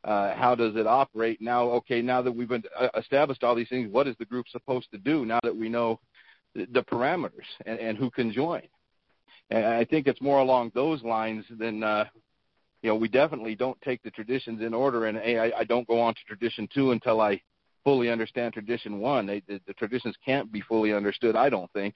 uh, 0.04 0.34
how 0.34 0.54
does 0.54 0.76
it 0.76 0.86
operate? 0.86 1.40
Now, 1.40 1.64
okay, 1.70 2.02
now 2.02 2.22
that 2.22 2.32
we've 2.32 2.48
been, 2.48 2.64
uh, 2.78 2.88
established 2.96 3.44
all 3.44 3.54
these 3.54 3.68
things, 3.68 3.90
what 3.92 4.06
is 4.08 4.16
the 4.18 4.24
group 4.24 4.46
supposed 4.48 4.90
to 4.92 4.98
do? 4.98 5.24
Now 5.24 5.40
that 5.42 5.56
we 5.56 5.68
know 5.68 6.00
the, 6.54 6.66
the 6.72 6.82
parameters 6.82 7.46
and, 7.66 7.78
and 7.78 7.98
who 7.98 8.10
can 8.10 8.32
join, 8.32 8.62
and 9.50 9.64
I 9.64 9.84
think 9.84 10.06
it's 10.06 10.20
more 10.20 10.40
along 10.40 10.72
those 10.74 11.02
lines 11.02 11.44
than 11.58 11.82
uh, 11.82 12.06
you 12.82 12.90
know, 12.90 12.96
we 12.96 13.08
definitely 13.08 13.54
don't 13.54 13.80
take 13.80 14.02
the 14.02 14.10
traditions 14.10 14.60
in 14.60 14.74
order, 14.74 15.06
and 15.06 15.16
hey, 15.16 15.38
I, 15.38 15.60
I 15.60 15.64
don't 15.64 15.86
go 15.86 16.00
on 16.00 16.14
to 16.14 16.20
tradition 16.26 16.68
two 16.74 16.90
until 16.90 17.20
I 17.20 17.40
fully 17.84 18.10
understand 18.10 18.52
tradition 18.52 18.98
one. 18.98 19.26
They, 19.26 19.42
the, 19.46 19.60
the 19.66 19.74
traditions 19.74 20.16
can't 20.24 20.50
be 20.50 20.60
fully 20.62 20.92
understood, 20.92 21.36
I 21.36 21.48
don't 21.48 21.72
think, 21.72 21.94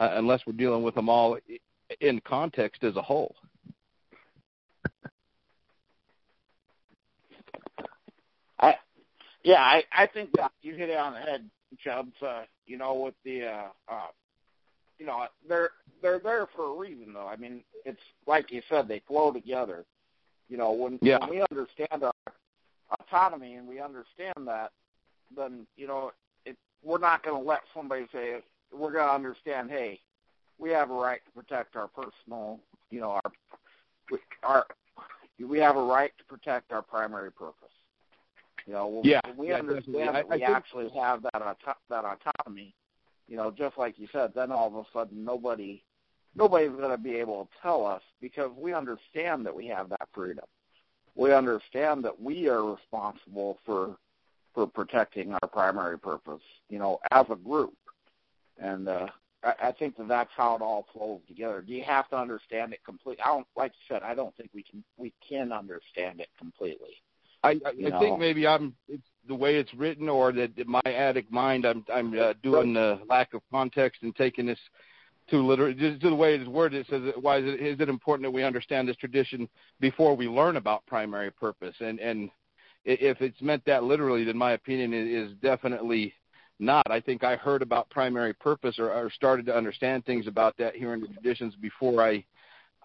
uh, 0.00 0.10
unless 0.14 0.40
we're 0.46 0.54
dealing 0.54 0.82
with 0.82 0.96
them 0.96 1.08
all 1.08 1.38
in 2.00 2.20
context 2.20 2.82
as 2.82 2.96
a 2.96 3.02
whole. 3.02 3.36
I, 8.58 8.74
yeah, 9.46 9.60
I, 9.60 9.84
I 9.92 10.06
think 10.06 10.30
that 10.36 10.50
you 10.60 10.74
hit 10.74 10.90
it 10.90 10.98
on 10.98 11.12
the 11.12 11.20
head, 11.20 11.48
Chubbs. 11.78 12.20
Uh, 12.20 12.42
you 12.66 12.76
know, 12.76 12.94
with 12.94 13.14
the, 13.24 13.46
uh, 13.46 13.68
uh, 13.88 14.08
you 14.98 15.06
know, 15.06 15.24
they're 15.48 15.70
they're 16.02 16.18
there 16.18 16.48
for 16.56 16.66
a 16.66 16.76
reason, 16.76 17.12
though. 17.12 17.28
I 17.28 17.36
mean, 17.36 17.62
it's 17.84 18.00
like 18.26 18.50
you 18.50 18.60
said, 18.68 18.88
they 18.88 19.02
flow 19.06 19.30
together. 19.30 19.84
You 20.48 20.56
know, 20.56 20.72
when, 20.72 20.98
yeah. 21.00 21.18
when 21.20 21.30
we 21.30 21.44
understand 21.48 22.02
our 22.02 22.12
autonomy 23.00 23.54
and 23.54 23.68
we 23.68 23.80
understand 23.80 24.46
that, 24.46 24.72
then 25.36 25.64
you 25.76 25.86
know, 25.86 26.10
it, 26.44 26.56
we're 26.82 26.98
not 26.98 27.22
going 27.22 27.40
to 27.40 27.48
let 27.48 27.60
somebody 27.72 28.06
say 28.12 28.40
we're 28.72 28.92
going 28.92 29.06
to 29.06 29.14
understand. 29.14 29.70
Hey, 29.70 30.00
we 30.58 30.70
have 30.70 30.90
a 30.90 30.94
right 30.94 31.20
to 31.24 31.40
protect 31.40 31.76
our 31.76 31.86
personal, 31.86 32.58
you 32.90 32.98
know, 32.98 33.20
our 33.22 33.32
our 34.42 34.66
we 35.38 35.58
have 35.60 35.76
a 35.76 35.82
right 35.82 36.12
to 36.18 36.24
protect 36.24 36.72
our 36.72 36.82
primary 36.82 37.30
purpose. 37.30 37.75
You 38.66 38.72
know, 38.72 39.00
yeah, 39.04 39.20
we 39.36 39.48
yeah, 39.48 39.56
understand 39.56 40.10
I, 40.10 40.12
that 40.12 40.26
I 40.30 40.34
we 40.34 40.38
think, 40.38 40.50
actually 40.50 40.88
have 40.90 41.22
that 41.22 41.40
auto- 41.40 41.78
that 41.88 42.04
autonomy, 42.04 42.74
you 43.28 43.36
know, 43.36 43.50
just 43.50 43.78
like 43.78 43.98
you 43.98 44.08
said, 44.12 44.32
then 44.34 44.50
all 44.50 44.66
of 44.66 44.74
a 44.74 44.84
sudden 44.92 45.24
nobody 45.24 45.82
nobody's 46.34 46.70
going 46.70 46.90
to 46.90 46.98
be 46.98 47.14
able 47.14 47.44
to 47.44 47.50
tell 47.62 47.86
us 47.86 48.02
because 48.20 48.50
we 48.56 48.74
understand 48.74 49.46
that 49.46 49.54
we 49.54 49.66
have 49.68 49.88
that 49.88 50.08
freedom. 50.12 50.44
We 51.14 51.32
understand 51.32 52.04
that 52.04 52.20
we 52.20 52.48
are 52.48 52.64
responsible 52.64 53.58
for 53.64 53.96
for 54.52 54.66
protecting 54.66 55.32
our 55.34 55.48
primary 55.48 55.98
purpose, 55.98 56.42
you 56.68 56.78
know, 56.78 56.98
as 57.10 57.26
a 57.30 57.36
group. 57.36 57.74
And 58.58 58.88
uh, 58.88 59.06
I, 59.44 59.52
I 59.64 59.72
think 59.72 59.96
that 59.98 60.08
that's 60.08 60.30
how 60.34 60.56
it 60.56 60.62
all 60.62 60.86
flows 60.92 61.20
together. 61.28 61.62
Do 61.62 61.74
you 61.74 61.84
have 61.84 62.08
to 62.08 62.16
understand 62.16 62.72
it 62.72 62.80
completely? 62.84 63.22
I 63.22 63.28
don't, 63.28 63.46
like 63.54 63.72
you 63.72 63.94
said, 63.94 64.02
I 64.02 64.14
don't 64.14 64.34
think 64.36 64.50
we 64.54 64.62
can 64.62 64.82
we 64.96 65.12
can 65.26 65.52
understand 65.52 66.20
it 66.20 66.28
completely. 66.38 66.96
I, 67.46 67.68
I, 67.68 67.70
I 67.70 67.90
know. 67.90 67.98
think 67.98 68.18
maybe 68.18 68.46
I'm 68.46 68.74
it's 68.88 69.06
the 69.28 69.34
way 69.34 69.56
it's 69.56 69.72
written, 69.74 70.08
or 70.08 70.32
that 70.32 70.66
my 70.66 70.80
addict 70.84 71.30
mind, 71.30 71.64
I'm 71.64 71.84
I'm 71.92 72.18
uh, 72.18 72.34
doing 72.42 72.74
the 72.74 73.00
lack 73.08 73.34
of 73.34 73.42
context 73.50 74.02
and 74.02 74.14
taking 74.14 74.46
this 74.46 74.58
too 75.28 75.44
literal. 75.46 75.72
Just 75.74 76.00
to 76.02 76.10
the 76.10 76.14
way 76.14 76.34
it 76.34 76.42
is 76.42 76.48
worded, 76.48 76.80
it 76.80 76.86
says, 76.88 77.14
"Why 77.20 77.38
is 77.38 77.44
it, 77.46 77.60
is 77.60 77.80
it 77.80 77.88
important 77.88 78.24
that 78.24 78.30
we 78.30 78.42
understand 78.42 78.88
this 78.88 78.96
tradition 78.96 79.48
before 79.80 80.14
we 80.14 80.28
learn 80.28 80.56
about 80.56 80.86
primary 80.86 81.30
purpose?" 81.30 81.74
And 81.80 81.98
and 82.00 82.30
if 82.84 83.20
it's 83.20 83.40
meant 83.42 83.64
that 83.66 83.84
literally, 83.84 84.24
then 84.24 84.36
my 84.36 84.52
opinion 84.52 84.92
is 84.92 85.32
definitely 85.42 86.14
not. 86.58 86.86
I 86.90 87.00
think 87.00 87.24
I 87.24 87.36
heard 87.36 87.62
about 87.62 87.90
primary 87.90 88.32
purpose 88.32 88.78
or, 88.78 88.92
or 88.92 89.10
started 89.10 89.46
to 89.46 89.56
understand 89.56 90.04
things 90.04 90.26
about 90.26 90.56
that 90.58 90.74
here 90.76 90.94
in 90.94 91.00
the 91.00 91.08
traditions 91.08 91.54
before 91.56 92.02
I 92.02 92.24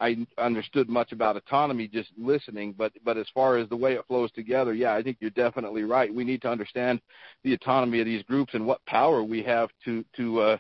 I 0.02 0.26
understood 0.40 0.90
much 0.90 1.12
about 1.12 1.38
autonomy 1.38 1.88
just 1.88 2.10
listening, 2.18 2.74
but 2.76 2.92
but 3.06 3.18
as 3.18 3.28
far 3.34 3.58
as 3.58 3.70
the 3.70 3.78
way 3.78 3.94
it 3.94 4.06
flows 4.08 4.32
together, 4.32 4.74
yeah, 4.74 4.96
I 4.96 5.04
think 5.04 5.18
you're 5.20 5.30
definitely 5.30 5.84
right. 5.84 6.14
We 6.14 6.24
need 6.24 6.42
to 6.42 6.50
understand 6.50 7.00
the 7.44 7.54
autonomy 7.54 8.00
of 8.00 8.08
these 8.08 8.24
groups 8.24 8.56
and 8.56 8.66
what 8.66 8.84
power 8.86 9.24
we 9.24 9.44
have 9.44 9.70
to 9.86 10.04
to 10.18 10.40
uh, 10.42 10.58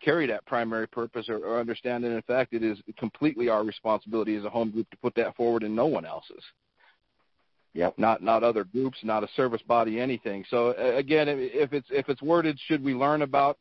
carry 0.00 0.26
that 0.28 0.46
primary 0.46 0.86
purpose, 0.86 1.28
or, 1.28 1.38
or 1.38 1.58
understand 1.58 2.04
that 2.04 2.12
in 2.12 2.22
fact 2.22 2.54
it 2.54 2.62
is 2.62 2.78
completely 2.96 3.48
our 3.48 3.64
responsibility 3.64 4.36
as 4.36 4.44
a 4.44 4.50
home 4.50 4.70
group 4.70 4.88
to 4.90 4.96
put 4.98 5.16
that 5.16 5.34
forward, 5.34 5.64
and 5.64 5.74
no 5.74 5.86
one 5.86 6.06
else's. 6.06 6.44
Yep. 7.74 7.98
Not 7.98 8.22
not 8.22 8.44
other 8.44 8.62
groups, 8.62 8.98
not 9.02 9.24
a 9.24 9.28
service 9.34 9.62
body, 9.66 10.00
anything. 10.00 10.44
So 10.48 10.68
uh, 10.68 10.96
again, 10.96 11.26
if 11.28 11.72
it's 11.72 11.88
if 11.90 12.08
it's 12.08 12.22
worded, 12.22 12.56
should 12.68 12.84
we 12.84 12.94
learn 12.94 13.22
about 13.22 13.58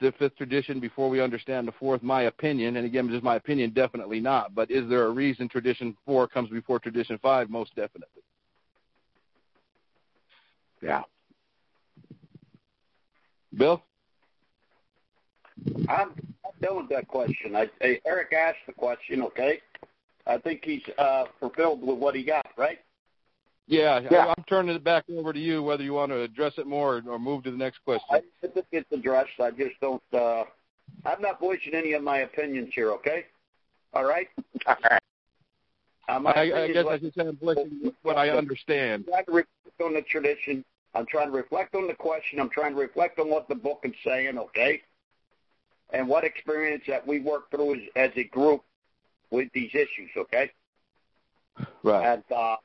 the 0.00 0.12
fifth 0.18 0.36
tradition 0.36 0.80
before 0.80 1.08
we 1.08 1.20
understand 1.20 1.66
the 1.66 1.72
fourth? 1.72 2.02
My 2.02 2.22
opinion, 2.22 2.76
and 2.76 2.86
again, 2.86 3.08
just 3.08 3.22
my 3.22 3.36
opinion, 3.36 3.70
definitely 3.70 4.20
not. 4.20 4.54
But 4.54 4.70
is 4.70 4.88
there 4.88 5.06
a 5.06 5.10
reason 5.10 5.48
tradition 5.48 5.96
four 6.04 6.28
comes 6.28 6.50
before 6.50 6.78
tradition 6.78 7.18
five? 7.22 7.50
Most 7.50 7.74
definitely. 7.74 8.22
Yeah. 10.82 11.02
Bill. 13.56 13.82
I'm, 15.88 16.10
I'm 16.10 16.52
done 16.60 16.76
with 16.76 16.88
that 16.90 17.08
question. 17.08 17.56
I, 17.56 17.68
I, 17.80 17.98
Eric 18.06 18.32
asked 18.32 18.58
the 18.66 18.72
question. 18.72 19.22
Okay, 19.22 19.60
I 20.26 20.38
think 20.38 20.64
he's 20.64 20.82
uh, 20.98 21.24
fulfilled 21.40 21.80
with 21.82 21.98
what 21.98 22.14
he 22.14 22.22
got. 22.22 22.46
Right. 22.56 22.78
Yeah, 23.66 24.00
Yeah. 24.10 24.32
I'm 24.36 24.44
turning 24.48 24.76
it 24.76 24.84
back 24.84 25.04
over 25.10 25.32
to 25.32 25.38
you. 25.38 25.62
Whether 25.62 25.82
you 25.82 25.92
want 25.94 26.12
to 26.12 26.20
address 26.20 26.52
it 26.58 26.66
more 26.66 26.98
or, 26.98 27.02
or 27.12 27.18
move 27.18 27.42
to 27.44 27.50
the 27.50 27.56
next 27.56 27.78
question. 27.84 28.06
I 28.10 28.22
think 28.40 28.64
it's 28.70 28.92
addressed. 28.92 29.40
I 29.40 29.50
just 29.50 29.78
don't. 29.80 30.02
Uh, 30.12 30.44
I'm 31.04 31.20
not 31.20 31.40
voicing 31.40 31.74
any 31.74 31.92
of 31.94 32.02
my 32.02 32.18
opinions 32.18 32.72
here. 32.74 32.92
Okay. 32.92 33.26
All 33.92 34.04
right. 34.04 34.28
All 34.66 34.76
right. 34.88 35.02
Uh, 36.08 36.20
I, 36.26 36.40
I 36.40 36.44
opinions 36.44 36.74
guess 36.74 36.84
I 36.84 36.88
like- 36.88 37.00
just 37.00 37.18
I'm 37.18 37.36
voicing 37.36 37.92
what 38.02 38.16
I 38.16 38.30
understand. 38.30 39.04
I'm 39.08 39.12
trying 39.12 39.24
to 39.26 39.32
reflect 39.32 39.80
on 39.82 39.94
the 39.94 40.02
tradition. 40.02 40.64
I'm 40.94 41.06
trying 41.06 41.26
to 41.26 41.36
reflect 41.36 41.74
on 41.74 41.88
the 41.88 41.94
question. 41.94 42.40
I'm 42.40 42.48
trying 42.50 42.72
to 42.74 42.80
reflect 42.80 43.18
on 43.18 43.28
what 43.28 43.48
the 43.48 43.54
book 43.54 43.80
is 43.82 43.92
saying, 44.04 44.38
okay? 44.38 44.80
And 45.92 46.08
what 46.08 46.24
experience 46.24 46.84
that 46.88 47.06
we 47.06 47.20
work 47.20 47.50
through 47.50 47.74
as, 47.74 47.80
as 47.96 48.10
a 48.16 48.24
group 48.24 48.62
with 49.30 49.48
these 49.52 49.70
issues, 49.74 50.10
okay? 50.16 50.50
Right. 51.82 52.12
And 52.12 52.22
uh, 52.34 52.56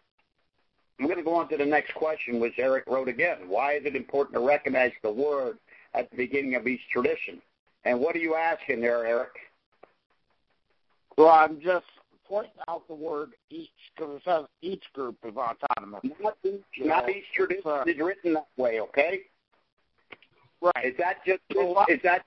I'm 0.99 1.05
going 1.05 1.17
to 1.17 1.23
go 1.23 1.35
on 1.35 1.49
to 1.49 1.57
the 1.57 1.65
next 1.65 1.93
question, 1.95 2.39
which 2.39 2.53
Eric 2.57 2.85
wrote 2.87 3.07
again. 3.07 3.37
Why 3.47 3.73
is 3.73 3.85
it 3.85 3.95
important 3.95 4.35
to 4.35 4.45
recognize 4.45 4.91
the 5.01 5.11
word 5.11 5.57
at 5.93 6.09
the 6.11 6.17
beginning 6.17 6.55
of 6.55 6.67
each 6.67 6.81
tradition? 6.91 7.41
And 7.85 7.99
what 7.99 8.15
are 8.15 8.19
you 8.19 8.35
asking 8.35 8.81
there, 8.81 9.05
Eric? 9.05 9.31
Well, 11.17 11.29
I'm 11.29 11.59
just 11.59 11.85
pointing 12.27 12.51
out 12.67 12.87
the 12.87 12.93
word 12.93 13.31
each 13.49 13.69
because 13.95 14.15
it 14.15 14.21
says 14.23 14.45
each 14.61 14.83
group 14.93 15.17
is 15.25 15.35
autonomous. 15.35 16.01
Not 16.21 16.37
each, 16.43 16.61
not 16.79 17.09
each 17.09 17.25
tradition 17.35 17.63
Uh, 17.65 17.83
is 17.87 17.97
written 17.97 18.33
that 18.33 18.47
way, 18.57 18.79
okay? 18.79 19.21
Right. 20.61 20.85
Is 20.85 20.93
that 20.97 21.25
just 21.25 21.41
is 21.89 21.99
that 22.03 22.23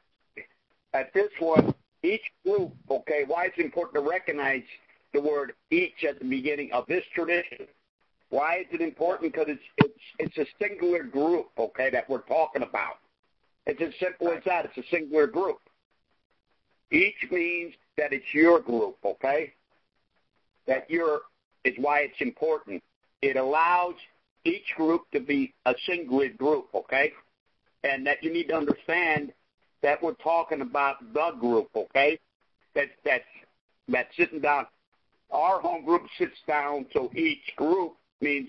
at 0.93 1.13
this 1.15 1.31
one 1.39 1.75
each 2.03 2.23
group? 2.45 2.73
Okay, 2.91 3.23
why 3.27 3.47
is 3.47 3.53
it 3.57 3.65
important 3.65 3.95
to 3.95 4.11
recognize 4.11 4.65
the 5.13 5.21
word 5.21 5.55
each 5.71 6.05
at 6.07 6.19
the 6.19 6.25
beginning 6.25 6.73
of 6.73 6.87
this 6.87 7.05
tradition? 7.15 7.67
Why 8.35 8.57
is 8.57 8.67
it 8.73 8.81
important? 8.81 9.33
Because 9.33 9.47
it's 9.47 9.63
it's 9.77 10.05
it's 10.19 10.39
a 10.39 10.47
singular 10.61 11.05
group, 11.05 11.51
okay, 11.57 11.89
that 11.91 12.11
we're 12.11 12.23
talking 12.23 12.63
about. 12.63 12.99
It's 13.65 13.81
as 13.81 13.93
simple 14.01 14.37
as 14.37 14.43
that. 14.45 14.65
It's 14.65 14.77
a 14.77 14.91
singular 14.91 15.29
group. 15.29 15.61
Each 16.91 17.31
means 17.31 17.75
that 17.97 18.13
it's 18.13 18.35
your 18.35 18.59
group, 18.59 18.97
okay? 19.05 19.53
That 20.67 20.91
your 20.91 21.21
is 21.63 21.75
why 21.79 22.01
it's 22.01 22.21
important. 22.21 22.83
It 23.23 23.37
allows 23.37 23.95
each 24.45 24.67
group 24.77 25.03
to 25.13 25.21
be 25.21 25.55
a 25.67 25.75
singular 25.87 26.31
group, 26.31 26.67
okay? 26.75 27.13
And 27.85 28.05
that 28.05 28.21
you 28.25 28.33
need 28.33 28.49
to 28.49 28.57
understand 28.57 29.33
that 29.85 30.03
we're 30.03 30.15
talking 30.15 30.61
about 30.61 30.97
the 31.15 31.31
group, 31.39 31.69
okay? 31.77 32.19
That 32.75 32.89
that's 33.05 33.31
that's 33.87 34.17
sitting 34.17 34.41
down. 34.41 34.67
Our 35.31 35.61
home 35.61 35.85
group 35.85 36.03
sits 36.19 36.41
down, 36.49 36.87
so 36.93 37.13
each 37.15 37.55
group 37.55 37.95
means 38.21 38.49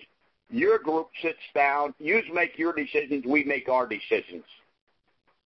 your 0.49 0.79
group 0.79 1.09
sits 1.21 1.39
down. 1.53 1.93
You 1.99 2.21
make 2.33 2.57
your 2.57 2.73
decisions, 2.73 3.25
we 3.25 3.43
make 3.43 3.67
our 3.69 3.87
decisions. 3.87 4.43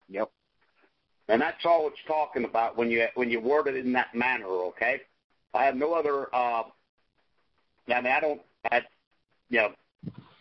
Yep. 0.10 0.32
And 1.28 1.42
that's 1.42 1.64
all 1.66 1.88
it's 1.88 1.98
talking 2.08 2.44
about 2.44 2.76
when 2.76 2.90
you 2.90 3.06
when 3.16 3.30
you 3.30 3.40
word 3.40 3.68
it 3.68 3.76
in 3.76 3.94
that 3.94 4.14
manner, 4.16 4.48
okay? 4.48 5.02
I 5.54 5.66
have 5.66 5.76
no 5.76 5.94
other 5.94 6.34
uh 6.34 6.64
I 7.88 8.02
mean 8.02 8.08
I 8.12 8.20
don't 8.20 8.42
I 8.72 8.82
you 9.50 9.60
know 9.60 9.70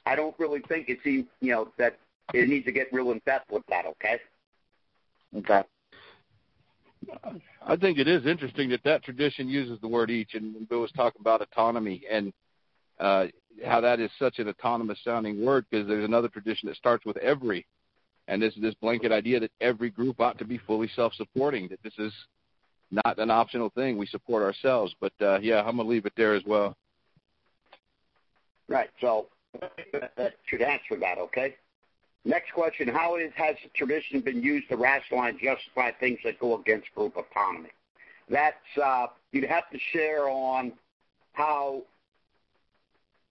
I 0.07 0.17
don't 0.17 0.35
really 0.39 0.61
think 0.69 0.89
it's 0.89 1.07
e- 1.07 1.27
you 1.41 1.53
know 1.53 1.69
that 1.79 1.99
it 2.33 2.49
needs 2.49 2.65
to 2.67 2.73
get 2.73 2.93
real 2.93 3.11
in 3.13 3.21
depth 3.27 3.51
with 3.51 3.65
that, 3.69 3.87
okay? 3.87 4.19
Okay. 5.37 5.63
I 7.67 7.77
think 7.77 7.99
it 7.99 8.09
is 8.09 8.27
interesting 8.27 8.69
that 8.71 8.83
that 8.85 9.03
tradition 9.03 9.49
uses 9.49 9.81
the 9.81 9.89
word 9.89 10.11
each, 10.11 10.35
and 10.35 10.69
Bill 10.69 10.81
was 10.81 10.93
talking 10.93 11.21
about 11.21 11.41
autonomy 11.41 12.03
and 12.11 12.33
uh, 13.01 13.27
how 13.65 13.81
that 13.81 14.01
is 14.01 14.11
such 14.19 14.39
an 14.39 14.49
autonomous 14.49 14.99
sounding 15.05 15.45
word 15.45 15.67
because 15.71 15.87
there's 15.87 16.05
another 16.05 16.29
tradition 16.29 16.69
that 16.69 16.77
starts 16.77 17.05
with 17.05 17.17
every, 17.19 17.67
and 18.29 18.41
this 18.41 18.55
this 18.61 18.75
blanket 18.75 19.13
idea 19.13 19.41
that 19.41 19.53
every 19.61 19.91
group 19.91 20.21
ought 20.21 20.39
to 20.39 20.45
be 20.45 20.59
fully 20.59 20.89
self-supporting. 20.95 21.69
That 21.69 21.83
this 21.83 21.95
is 21.99 22.13
not 22.91 23.19
an 23.19 23.31
optional 23.31 23.71
thing. 23.71 23.99
We 23.99 24.07
support 24.07 24.43
ourselves. 24.43 24.95
But 25.01 25.13
uh, 25.21 25.39
yeah, 25.41 25.61
I'm 25.61 25.77
gonna 25.77 25.89
leave 25.89 26.07
it 26.07 26.13
there 26.17 26.35
as 26.35 26.45
well. 26.47 26.77
Right. 28.69 28.91
So 29.01 29.27
that 29.93 30.35
should 30.47 30.63
answer 30.63 30.97
that. 31.01 31.19
Okay. 31.19 31.57
Next 32.25 32.53
question: 32.53 32.89
How 32.89 33.17
is, 33.17 33.33
has 33.37 33.57
the 33.63 33.71
tradition 33.75 34.21
been 34.21 34.43
used 34.43 34.69
to 34.69 34.77
rationalize 34.77 35.33
and 35.33 35.41
justify 35.41 35.91
things 35.93 36.19
that 36.25 36.39
go 36.39 36.59
against 36.61 36.95
group 36.95 37.17
autonomy? 37.17 37.71
That's 38.29 38.57
uh, 38.83 39.07
you'd 39.33 39.45
have 39.45 39.71
to 39.71 39.79
share 39.93 40.29
on 40.29 40.73
how 41.33 41.83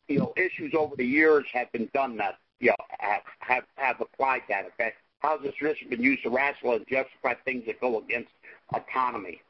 you 0.08 0.20
know 0.20 0.34
issues 0.38 0.74
over 0.78 0.96
the 0.96 1.06
years 1.06 1.46
have 1.54 1.72
been 1.72 1.90
done 1.94 2.18
that 2.18 2.36
you 2.60 2.70
know 2.70 2.76
have 3.00 3.22
have, 3.40 3.64
have 3.76 4.02
applied 4.02 4.42
that. 4.50 4.66
Okay, 4.74 4.94
how 5.20 5.38
has 5.38 5.42
this 5.44 5.56
tradition 5.56 5.90
been 5.90 6.02
used 6.02 6.24
to 6.24 6.30
rationalize 6.30 6.80
and 6.80 6.88
justify 6.88 7.34
things 7.46 7.66
that 7.66 7.80
go 7.82 8.00
against 8.00 8.30
autonomy? 8.74 9.42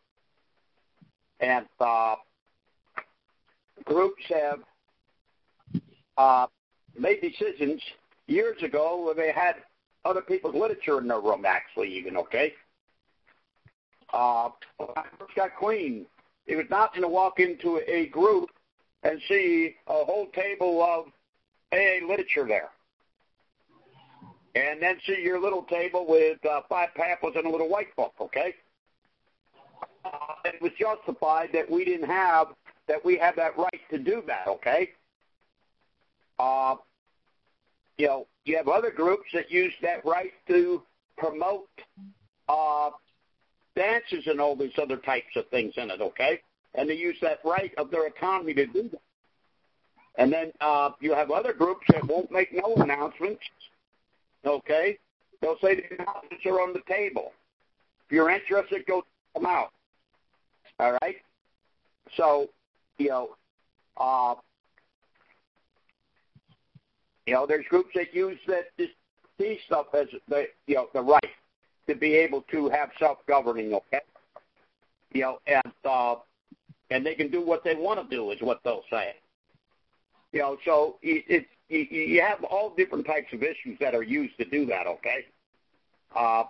And 1.39 1.65
uh, 1.79 2.15
groups 3.85 4.23
have 4.29 4.59
uh, 6.17 6.47
made 6.97 7.21
decisions 7.21 7.81
years 8.27 8.61
ago 8.63 9.03
where 9.03 9.13
they 9.13 9.31
had 9.31 9.55
other 10.05 10.21
people's 10.21 10.55
literature 10.55 10.99
in 10.99 11.07
their 11.07 11.19
room, 11.19 11.45
actually, 11.45 11.89
even, 11.95 12.17
okay? 12.17 12.53
Uh, 14.13 14.49
when 14.77 14.89
I 14.95 15.03
first 15.19 15.35
got 15.35 15.55
clean, 15.59 16.05
it 16.45 16.55
was 16.55 16.65
not 16.69 16.93
going 16.93 17.01
to 17.03 17.09
walk 17.09 17.39
into 17.39 17.81
a 17.87 18.07
group 18.07 18.49
and 19.03 19.21
see 19.27 19.75
a 19.87 20.05
whole 20.05 20.27
table 20.33 20.81
of 20.81 21.05
AA 21.71 22.05
literature 22.05 22.45
there. 22.47 22.69
And 24.55 24.81
then 24.81 24.97
see 25.05 25.21
your 25.21 25.39
little 25.39 25.63
table 25.63 26.05
with 26.07 26.43
uh, 26.45 26.61
five 26.67 26.89
pamphlets 26.95 27.35
and 27.37 27.45
a 27.45 27.49
little 27.49 27.69
white 27.69 27.95
book, 27.95 28.13
okay? 28.19 28.55
Uh, 30.03 30.09
it 30.45 30.61
was 30.61 30.71
justified 30.79 31.49
that 31.53 31.69
we 31.69 31.85
didn't 31.85 32.07
have, 32.07 32.47
that 32.87 33.03
we 33.05 33.17
had 33.17 33.35
that 33.35 33.57
right 33.57 33.81
to 33.91 33.99
do 33.99 34.23
that, 34.25 34.47
okay? 34.47 34.89
Uh, 36.39 36.75
you 37.97 38.07
know, 38.07 38.27
you 38.45 38.57
have 38.57 38.67
other 38.67 38.91
groups 38.91 39.25
that 39.33 39.51
use 39.51 39.73
that 39.81 40.03
right 40.05 40.31
to 40.47 40.81
promote 41.17 41.67
uh, 42.49 42.89
dances 43.75 44.25
and 44.27 44.39
all 44.39 44.55
these 44.55 44.77
other 44.81 44.97
types 44.97 45.35
of 45.35 45.47
things 45.49 45.73
in 45.77 45.91
it, 45.91 46.01
okay? 46.01 46.39
And 46.77 46.89
they 46.89 46.93
use 46.93 47.17
that 47.21 47.39
right 47.43 47.71
of 47.77 47.91
their 47.91 48.07
autonomy 48.07 48.53
to 48.53 48.65
do 48.67 48.89
that. 48.89 49.01
And 50.15 50.31
then 50.31 50.51
uh, 50.61 50.91
you 50.99 51.13
have 51.13 51.29
other 51.29 51.53
groups 51.53 51.85
that 51.89 52.07
won't 52.07 52.31
make 52.31 52.53
no 52.53 52.75
announcements, 52.75 53.41
okay? 54.45 54.97
They'll 55.41 55.59
say 55.61 55.75
the 55.75 55.95
announcements 55.95 56.45
are 56.45 56.61
on 56.61 56.73
the 56.73 56.81
table. 56.87 57.33
If 58.05 58.13
you're 58.13 58.29
interested, 58.29 58.85
go 58.87 59.03
them 59.35 59.45
out. 59.45 59.71
All 60.79 60.97
right? 61.01 61.17
So, 62.15 62.47
you 62.97 63.09
know, 63.09 63.29
uh, 63.97 64.35
you 67.25 67.33
know, 67.33 67.45
there's 67.45 67.65
groups 67.69 67.89
that 67.95 68.13
use 68.13 68.39
that 68.47 68.69
this 68.77 68.89
see 69.39 69.59
stuff 69.65 69.87
as 69.93 70.07
the 70.27 70.47
you 70.65 70.75
know 70.75 70.87
the 70.93 71.01
right 71.01 71.29
to 71.87 71.95
be 71.95 72.15
able 72.15 72.41
to 72.51 72.69
have 72.69 72.89
self-governing. 72.99 73.73
Okay, 73.73 73.99
you 75.13 75.21
know, 75.21 75.39
and 75.47 75.73
uh, 75.85 76.15
and 76.89 77.05
they 77.05 77.15
can 77.15 77.29
do 77.29 77.41
what 77.41 77.63
they 77.63 77.75
want 77.75 78.01
to 78.01 78.15
do 78.15 78.31
is 78.31 78.41
what 78.41 78.61
they'll 78.63 78.83
say. 78.89 79.15
You 80.31 80.39
know, 80.39 80.57
so 80.65 80.97
it's 81.01 81.47
it, 81.69 81.91
you 81.91 82.21
have 82.21 82.43
all 82.45 82.73
different 82.75 83.05
types 83.05 83.33
of 83.33 83.43
issues 83.43 83.77
that 83.79 83.93
are 83.93 84.03
used 84.03 84.37
to 84.37 84.45
do 84.45 84.65
that. 84.67 84.87
Okay. 84.87 85.25
Uh, 86.15 86.43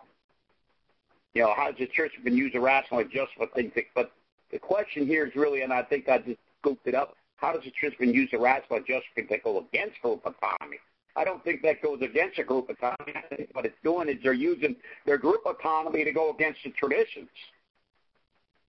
you 1.33 1.41
know, 1.41 1.53
how 1.55 1.67
has 1.67 1.75
the 1.77 1.87
church 1.87 2.11
been 2.23 2.35
used 2.35 2.53
to 2.53 2.59
rationalize 2.59 3.07
just 3.11 3.31
for 3.37 3.47
things? 3.47 3.71
That, 3.75 3.85
but 3.95 4.11
the 4.51 4.59
question 4.59 5.05
here 5.05 5.25
is 5.25 5.35
really, 5.35 5.61
and 5.61 5.73
I 5.73 5.83
think 5.83 6.09
I 6.09 6.19
just 6.19 6.39
scooped 6.61 6.87
it 6.87 6.95
up. 6.95 7.15
How 7.37 7.53
does 7.53 7.63
the 7.63 7.71
church 7.71 7.93
been 7.99 8.13
used 8.13 8.31
to 8.31 8.39
rationalize 8.39 8.87
justification 8.87 9.27
that 9.29 9.43
go 9.43 9.59
against 9.59 10.01
group 10.01 10.21
autonomy? 10.25 10.77
I 11.15 11.23
don't 11.23 11.43
think 11.43 11.63
that 11.63 11.81
goes 11.81 12.01
against 12.01 12.37
a 12.39 12.43
group 12.43 12.69
autonomy. 12.69 13.13
I 13.15 13.35
think 13.35 13.49
what 13.53 13.65
it's 13.65 13.77
doing 13.83 14.07
is 14.07 14.17
they're 14.23 14.33
using 14.33 14.75
their 15.05 15.17
group 15.17 15.41
autonomy 15.45 16.03
to 16.03 16.11
go 16.11 16.31
against 16.31 16.59
the 16.63 16.71
traditions. 16.71 17.29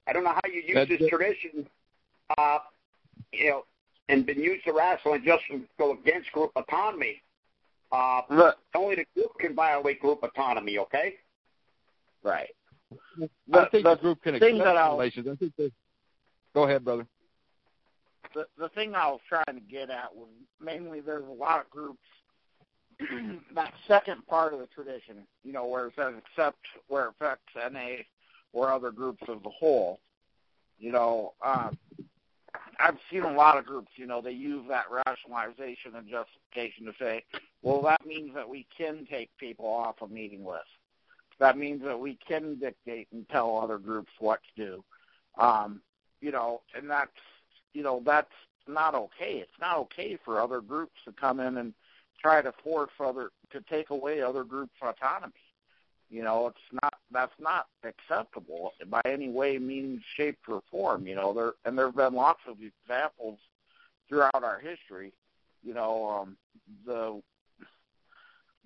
I 0.09 0.13
don't 0.13 0.25
know 0.25 0.33
how 0.33 0.41
you 0.47 0.63
use 0.63 0.75
That's 0.75 0.89
this 0.89 1.01
it. 1.01 1.09
tradition, 1.11 1.67
uh, 2.37 2.59
you 3.33 3.51
know, 3.51 3.65
and 4.09 4.25
been 4.25 4.41
used 4.41 4.65
to 4.65 4.73
rationalize 4.73 5.21
just 5.25 5.43
to 5.51 5.61
go 5.79 5.93
against 5.93 6.33
group 6.33 6.51
autonomy. 6.57 7.23
Uh, 7.93 8.23
Look, 8.31 8.57
only 8.75 8.97
the 8.97 9.07
group 9.15 9.33
can 9.39 9.55
violate 9.55 10.01
group 10.01 10.23
autonomy. 10.23 10.79
Okay. 10.79 11.15
Right. 12.23 12.49
The, 13.19 13.29
I 13.53 13.69
think 13.69 13.85
the, 13.85 13.95
the 13.95 14.01
group 14.01 14.23
can 14.23 14.35
accept 14.35 14.53
relations. 14.53 15.29
I 15.31 15.37
think 15.37 15.53
they, 15.57 15.71
go 16.55 16.65
ahead, 16.65 16.85
brother 16.85 17.07
the 18.35 18.47
the 18.59 18.69
thing 18.71 18.95
I 18.95 19.09
was 19.09 19.21
trying 19.29 19.45
to 19.47 19.61
get 19.71 19.91
at 19.91 20.15
was 20.15 20.29
mainly 20.61 21.01
there's 21.01 21.27
a 21.27 21.33
lot 21.33 21.61
of 21.61 21.71
groups 21.71 21.99
that 23.55 23.73
second 23.87 24.27
part 24.27 24.53
of 24.53 24.61
the 24.61 24.67
tradition, 24.67 25.19
you 25.45 25.53
know, 25.53 25.67
where 25.67 25.87
it 25.87 25.93
says 25.97 26.15
except 26.19 26.59
where 26.89 27.07
it 27.07 27.11
affects 27.11 27.53
NA 27.55 28.03
or 28.53 28.73
other 28.73 28.91
groups 28.91 29.23
as 29.23 29.37
a 29.45 29.51
whole. 29.51 30.01
You 30.79 30.93
know, 30.93 31.35
um, 31.45 31.77
I've 32.79 32.99
seen 33.11 33.23
a 33.23 33.33
lot 33.33 33.59
of 33.59 33.67
groups, 33.67 33.91
you 33.97 34.07
know, 34.07 34.21
they 34.21 34.33
use 34.33 34.65
that 34.69 34.85
rationalization 34.91 35.97
and 35.97 36.09
justification 36.09 36.87
to 36.87 36.93
say, 36.99 37.25
well, 37.63 37.83
that 37.83 38.07
means 38.07 38.35
that 38.35 38.49
we 38.49 38.67
can 38.77 39.07
take 39.11 39.31
people 39.39 39.67
off 39.67 39.97
a 40.01 40.09
meeting 40.09 40.45
list. 40.45 40.69
That 41.41 41.59
means 41.59 41.83
that 41.83 41.99
we 41.99 42.19
can 42.27 42.57
dictate 42.57 43.09
and 43.13 43.29
tell 43.29 43.59
other 43.59 43.79
groups 43.79 44.11
what 44.19 44.41
to 44.57 44.65
do. 44.65 44.85
Um, 45.43 45.81
you 46.21 46.33
know, 46.33 46.63
and 46.77 46.91
that's 46.91 47.11
you 47.73 47.83
know 47.83 48.03
that's 48.05 48.33
not 48.67 48.95
okay. 48.95 49.35
It's 49.37 49.61
not 49.61 49.79
okay 49.79 50.19
for 50.25 50.41
other 50.41 50.61
groups 50.61 50.97
to 51.05 51.13
come 51.13 51.39
in 51.39 51.59
and 51.59 51.75
try 52.21 52.43
to 52.43 52.53
force 52.65 52.91
other 52.99 53.31
to 53.53 53.61
take 53.63 53.91
away 53.91 54.21
other 54.21 54.43
groups' 54.45 54.75
autonomy. 54.83 55.33
You 56.11 56.23
know, 56.23 56.47
it's 56.47 56.81
not 56.83 56.95
that's 57.13 57.39
not 57.39 57.67
acceptable 57.85 58.73
by 58.89 59.03
any 59.05 59.29
way, 59.29 59.59
means, 59.59 60.03
shape, 60.17 60.39
or 60.49 60.63
form. 60.71 61.07
You 61.07 61.15
know, 61.15 61.35
there 61.35 61.53
and 61.65 61.77
there 61.77 61.87
have 61.87 61.97
been 61.97 62.15
lots 62.15 62.41
of 62.49 62.57
examples 62.63 63.39
throughout 64.09 64.43
our 64.43 64.59
history. 64.59 65.13
You 65.63 65.75
know, 65.75 66.09
um, 66.09 66.37
the 66.87 67.21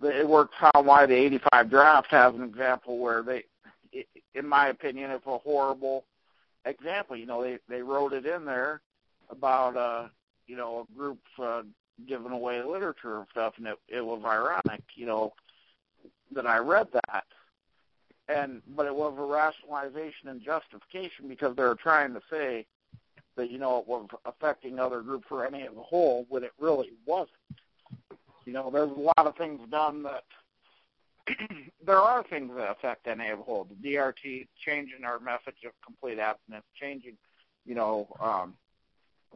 the 0.01 0.21
it 0.21 0.29
works 0.29 0.55
how 0.57 0.83
why 0.83 1.07
the 1.07 1.15
'85 1.15 1.71
draft 1.71 2.11
has 2.13 2.35
an 2.35 2.43
example 2.43 2.99
where 2.99 3.23
they, 3.23 3.45
in 4.35 4.47
my 4.47 4.69
opinion, 4.69 5.11
it's 5.11 5.27
a 5.27 5.39
horrible 5.39 6.05
example. 6.65 7.17
You 7.17 7.27
know, 7.27 7.43
they 7.43 7.59
they 7.69 7.83
wrote 7.83 8.13
it 8.13 8.25
in 8.25 8.45
there 8.45 8.81
about 9.31 9.77
uh, 9.77 10.09
you 10.47 10.57
know 10.57 10.87
a 10.89 10.97
group 10.97 11.19
uh, 11.43 11.63
giving 12.07 12.33
away 12.33 12.63
literature 12.63 13.19
and 13.19 13.27
stuff, 13.31 13.55
and 13.59 13.67
it, 13.67 13.79
it 13.89 14.05
was 14.05 14.23
ironic, 14.25 14.83
you 14.95 15.07
know, 15.07 15.33
that 16.35 16.47
I 16.47 16.59
read 16.59 16.89
that, 16.93 17.25
and 18.29 18.63
but 18.77 18.87
it 18.87 18.95
was 18.95 19.15
a 19.19 19.23
rationalization 19.23 20.29
and 20.29 20.43
justification 20.43 21.29
because 21.29 21.57
they 21.57 21.63
were 21.63 21.75
trying 21.75 22.15
to 22.15 22.23
say 22.31 22.67
that 23.37 23.51
you 23.51 23.59
know 23.59 23.79
it 23.79 23.87
was 23.87 24.09
affecting 24.25 24.79
other 24.79 25.01
groups 25.01 25.27
or 25.31 25.47
any 25.47 25.67
of 25.67 25.75
the 25.75 25.83
whole 25.83 26.27
when 26.29 26.45
it 26.45 26.53
really 26.59 26.91
wasn't. 27.07 27.31
You 28.45 28.53
know, 28.53 28.71
there's 28.71 28.91
a 28.91 28.95
lot 28.95 29.27
of 29.27 29.37
things 29.37 29.61
done 29.71 30.03
that 30.03 30.25
there 31.87 31.99
are 31.99 32.23
things 32.25 32.51
that 32.57 32.71
affect 32.71 33.07
NA 33.07 33.25
as 33.25 33.39
a 33.39 33.43
whole. 33.43 33.65
The 33.65 33.91
DRT 33.91 34.49
changing 34.65 35.05
our 35.05 35.21
message 35.21 35.65
of 35.65 35.73
complete 35.85 36.19
abstinence, 36.19 36.65
changing, 36.79 37.17
you 37.65 37.75
know, 37.75 38.09
um, 38.21 38.55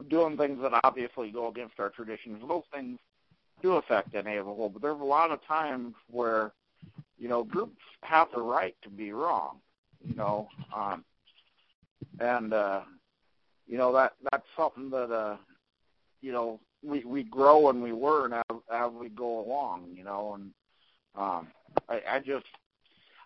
doing 0.09 0.37
things 0.37 0.61
that 0.61 0.79
obviously 0.83 1.31
go 1.31 1.47
against 1.47 1.79
our 1.79 1.89
traditions. 1.89 2.43
Those 2.47 2.63
things 2.73 2.99
do 3.61 3.73
affect 3.73 4.13
NA 4.13 4.31
as 4.31 4.41
a 4.41 4.43
whole, 4.43 4.69
but 4.69 4.81
there's 4.81 4.99
a 4.99 5.03
lot 5.03 5.31
of 5.31 5.43
times 5.45 5.95
where, 6.09 6.51
you 7.17 7.27
know, 7.27 7.43
groups 7.43 7.81
have 8.01 8.27
the 8.33 8.41
right 8.41 8.75
to 8.83 8.89
be 8.89 9.11
wrong, 9.11 9.57
you 10.07 10.15
know, 10.15 10.47
um, 10.75 11.03
and 12.19 12.53
uh, 12.53 12.81
you 13.67 13.77
know 13.77 13.91
that 13.93 14.13
that's 14.31 14.45
something 14.55 14.89
that 14.89 15.11
uh, 15.11 15.37
you 16.21 16.31
know 16.31 16.59
we 16.83 17.03
we 17.05 17.23
grow 17.23 17.69
and 17.69 17.81
we 17.81 17.91
learn 17.91 18.33
as 18.33 18.57
as 18.71 18.91
we 18.91 19.09
go 19.09 19.39
along, 19.45 19.87
you 19.93 20.03
know, 20.03 20.35
and 20.35 20.51
um, 21.15 21.47
I, 21.89 22.01
I 22.09 22.19
just 22.19 22.45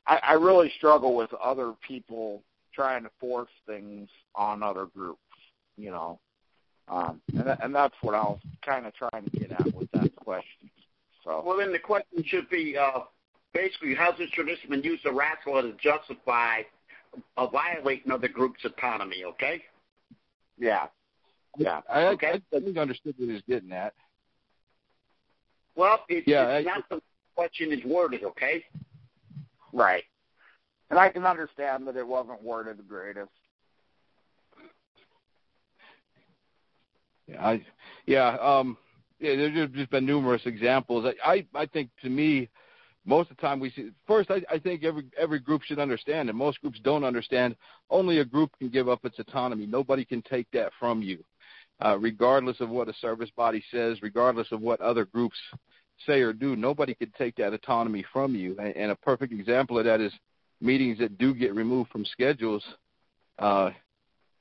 I, 0.07 0.19
I 0.23 0.33
really 0.33 0.71
struggle 0.77 1.15
with 1.15 1.33
other 1.33 1.73
people 1.85 2.43
trying 2.73 3.03
to 3.03 3.09
force 3.19 3.49
things 3.67 4.09
on 4.35 4.63
other 4.63 4.85
groups, 4.85 5.19
you 5.77 5.91
know. 5.91 6.19
Um, 6.87 7.21
and, 7.37 7.57
and 7.61 7.75
that's 7.75 7.95
what 8.01 8.15
I 8.15 8.23
was 8.23 8.39
kind 8.65 8.85
of 8.85 8.93
trying 8.95 9.23
to 9.25 9.29
get 9.29 9.51
at 9.51 9.73
with 9.73 9.89
that 9.91 10.15
question. 10.15 10.69
So. 11.23 11.43
Well, 11.45 11.57
then 11.57 11.71
the 11.71 11.79
question 11.79 12.23
should 12.25 12.49
be 12.49 12.75
uh, 12.77 13.01
basically, 13.53 13.95
how's 13.95 14.17
this 14.17 14.29
tradition 14.31 14.69
been 14.69 14.83
used 14.83 15.03
to 15.03 15.11
rationalize 15.11 15.65
and 15.65 15.79
justify 15.79 16.61
a 17.37 17.47
violating 17.49 18.11
of 18.11 18.21
the 18.21 18.29
group's 18.29 18.63
autonomy. 18.65 19.23
Okay. 19.25 19.63
Yeah. 20.57 20.87
Yeah. 21.57 21.81
I, 21.91 22.05
Okay. 22.07 22.41
I, 22.53 22.55
I 22.55 22.59
think 22.61 22.77
I 22.77 22.81
understood 22.81 23.15
what 23.17 23.27
he 23.27 23.33
was 23.33 23.41
getting 23.47 23.71
at. 23.71 23.93
Well, 25.75 25.99
it, 26.09 26.23
Yeah, 26.27 26.47
it's 26.49 26.67
I- 26.67 26.77
not 26.77 26.89
the 26.89 27.01
question 27.35 27.71
is 27.71 27.83
worded. 27.85 28.23
Okay. 28.23 28.63
Right. 29.73 30.03
And 30.89 30.99
I 30.99 31.09
can 31.09 31.25
understand 31.25 31.87
that 31.87 31.95
it 31.95 32.05
wasn't 32.07 32.41
worded 32.43 32.77
the 32.77 32.83
greatest. 32.83 33.29
Yeah, 37.27 37.45
I, 37.45 37.65
yeah, 38.05 38.37
um, 38.41 38.77
yeah. 39.19 39.35
There's 39.35 39.53
just- 39.53 39.73
just 39.73 39.89
been 39.91 40.05
numerous 40.05 40.41
examples. 40.45 41.05
I, 41.23 41.31
I, 41.33 41.47
I 41.55 41.65
think 41.65 41.89
to 42.01 42.09
me, 42.09 42.49
most 43.05 43.31
of 43.31 43.37
the 43.37 43.41
time 43.41 43.59
we 43.59 43.71
see. 43.71 43.89
First, 44.07 44.29
I, 44.29 44.41
I 44.49 44.59
think 44.59 44.83
every 44.83 45.05
every 45.17 45.39
group 45.39 45.63
should 45.63 45.79
understand, 45.79 46.29
and 46.29 46.37
most 46.37 46.61
groups 46.61 46.79
don't 46.83 47.03
understand. 47.03 47.55
Only 47.89 48.19
a 48.19 48.25
group 48.25 48.51
can 48.59 48.69
give 48.69 48.89
up 48.89 49.03
its 49.05 49.19
autonomy. 49.19 49.65
Nobody 49.65 50.05
can 50.05 50.21
take 50.21 50.47
that 50.53 50.71
from 50.79 51.01
you, 51.01 51.23
uh, 51.83 51.97
regardless 51.97 52.59
of 52.59 52.69
what 52.69 52.89
a 52.89 52.93
service 52.93 53.29
body 53.35 53.63
says, 53.71 54.01
regardless 54.01 54.51
of 54.51 54.61
what 54.61 54.81
other 54.81 55.05
groups 55.05 55.37
say 56.05 56.21
or 56.21 56.33
do. 56.33 56.55
Nobody 56.55 56.93
can 56.93 57.11
take 57.17 57.35
that 57.35 57.53
autonomy 57.53 58.05
from 58.11 58.35
you. 58.35 58.55
And, 58.59 58.75
and 58.75 58.91
a 58.91 58.95
perfect 58.95 59.33
example 59.33 59.79
of 59.79 59.85
that 59.85 60.01
is 60.01 60.13
meetings 60.59 60.99
that 60.99 61.17
do 61.17 61.33
get 61.33 61.55
removed 61.55 61.89
from 61.89 62.05
schedules. 62.05 62.63
Uh, 63.39 63.71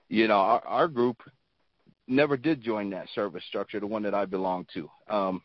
you 0.09 0.29
know, 0.29 0.39
our, 0.39 0.67
our 0.67 0.89
group 0.89 1.23
never 2.11 2.37
did 2.37 2.63
join 2.63 2.91
that 2.91 3.07
service 3.15 3.45
structure, 3.49 3.81
the 3.81 3.87
one 3.87 4.03
that 4.03 4.15
I 4.15 4.25
belong 4.25 4.67
to. 4.75 4.91
Um, 5.09 5.43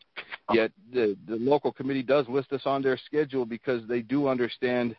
yet 0.52 0.72
the, 0.92 1.16
the 1.26 1.36
local 1.36 1.72
committee 1.72 2.02
does 2.02 2.28
list 2.28 2.52
us 2.52 2.62
on 2.66 2.82
their 2.82 2.98
schedule 3.06 3.44
because 3.44 3.86
they 3.88 4.02
do 4.02 4.28
understand 4.28 4.96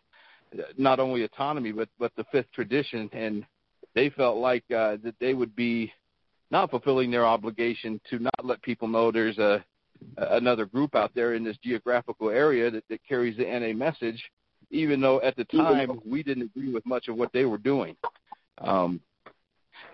uh, 0.58 0.64
not 0.78 1.00
only 1.00 1.24
autonomy 1.24 1.72
but 1.72 1.90
but 2.00 2.12
the 2.16 2.26
fifth 2.32 2.52
tradition, 2.54 3.10
and 3.14 3.46
they 3.94 4.10
felt 4.10 4.38
like 4.38 4.64
uh, 4.72 4.98
that 5.04 5.16
they 5.20 5.34
would 5.34 5.56
be 5.56 5.92
not 6.50 6.72
fulfilling 6.72 7.12
their 7.12 7.26
obligation 7.26 8.00
to 8.10 8.20
not 8.20 8.46
let 8.46 8.62
people 8.62 8.88
know 8.88 9.12
there's 9.12 9.38
a 9.38 9.64
another 10.18 10.66
group 10.66 10.96
out 10.96 11.12
there 11.16 11.34
in 11.34 11.44
this 11.44 11.58
geographical 11.64 12.30
area 12.30 12.70
that, 12.70 12.84
that 12.90 13.00
carries 13.08 13.36
the 13.38 13.44
NA 13.44 13.74
message, 13.74 14.24
even 14.70 15.02
though 15.02 15.20
at 15.22 15.36
the 15.36 15.44
time 15.46 16.00
we 16.06 16.24
didn't 16.24 16.44
agree 16.44 16.72
with 16.72 16.86
much 16.86 17.08
of 17.08 17.16
what 17.16 17.34
they 17.34 17.46
were 17.46 17.58
doing. 17.58 17.96
Um, 18.60 19.02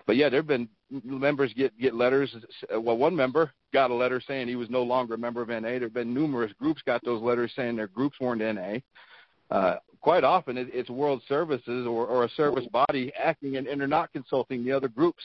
but 0.06 0.16
yeah, 0.16 0.28
there 0.28 0.40
have 0.40 0.46
been 0.46 0.68
members 1.02 1.52
get 1.54 1.76
get 1.78 1.94
letters. 1.94 2.34
Well, 2.70 2.96
one 2.96 3.16
member 3.16 3.52
got 3.72 3.90
a 3.90 3.94
letter 3.94 4.20
saying 4.26 4.48
he 4.48 4.56
was 4.56 4.70
no 4.70 4.82
longer 4.82 5.14
a 5.14 5.18
member 5.18 5.42
of 5.42 5.48
NA. 5.48 5.60
There 5.60 5.80
have 5.80 5.94
been 5.94 6.14
numerous 6.14 6.52
groups 6.58 6.82
got 6.84 7.04
those 7.04 7.22
letters 7.22 7.52
saying 7.56 7.76
their 7.76 7.88
groups 7.88 8.20
weren't 8.20 8.40
NA. 8.40 8.78
Uh, 9.50 9.76
quite 10.00 10.24
often, 10.24 10.56
it, 10.56 10.68
it's 10.72 10.90
World 10.90 11.22
Services 11.28 11.86
or, 11.86 12.06
or 12.06 12.24
a 12.24 12.28
service 12.30 12.66
body 12.72 13.12
acting, 13.18 13.56
and, 13.56 13.66
and 13.66 13.80
they're 13.80 13.88
not 13.88 14.12
consulting 14.12 14.64
the 14.64 14.72
other 14.72 14.88
groups. 14.88 15.22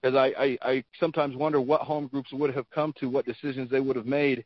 Because 0.00 0.16
I, 0.16 0.42
I, 0.42 0.58
I 0.62 0.84
sometimes 1.00 1.34
wonder 1.34 1.60
what 1.60 1.80
home 1.80 2.08
groups 2.08 2.32
would 2.32 2.54
have 2.54 2.68
come 2.70 2.92
to, 3.00 3.08
what 3.08 3.24
decisions 3.24 3.70
they 3.70 3.80
would 3.80 3.96
have 3.96 4.06
made 4.06 4.44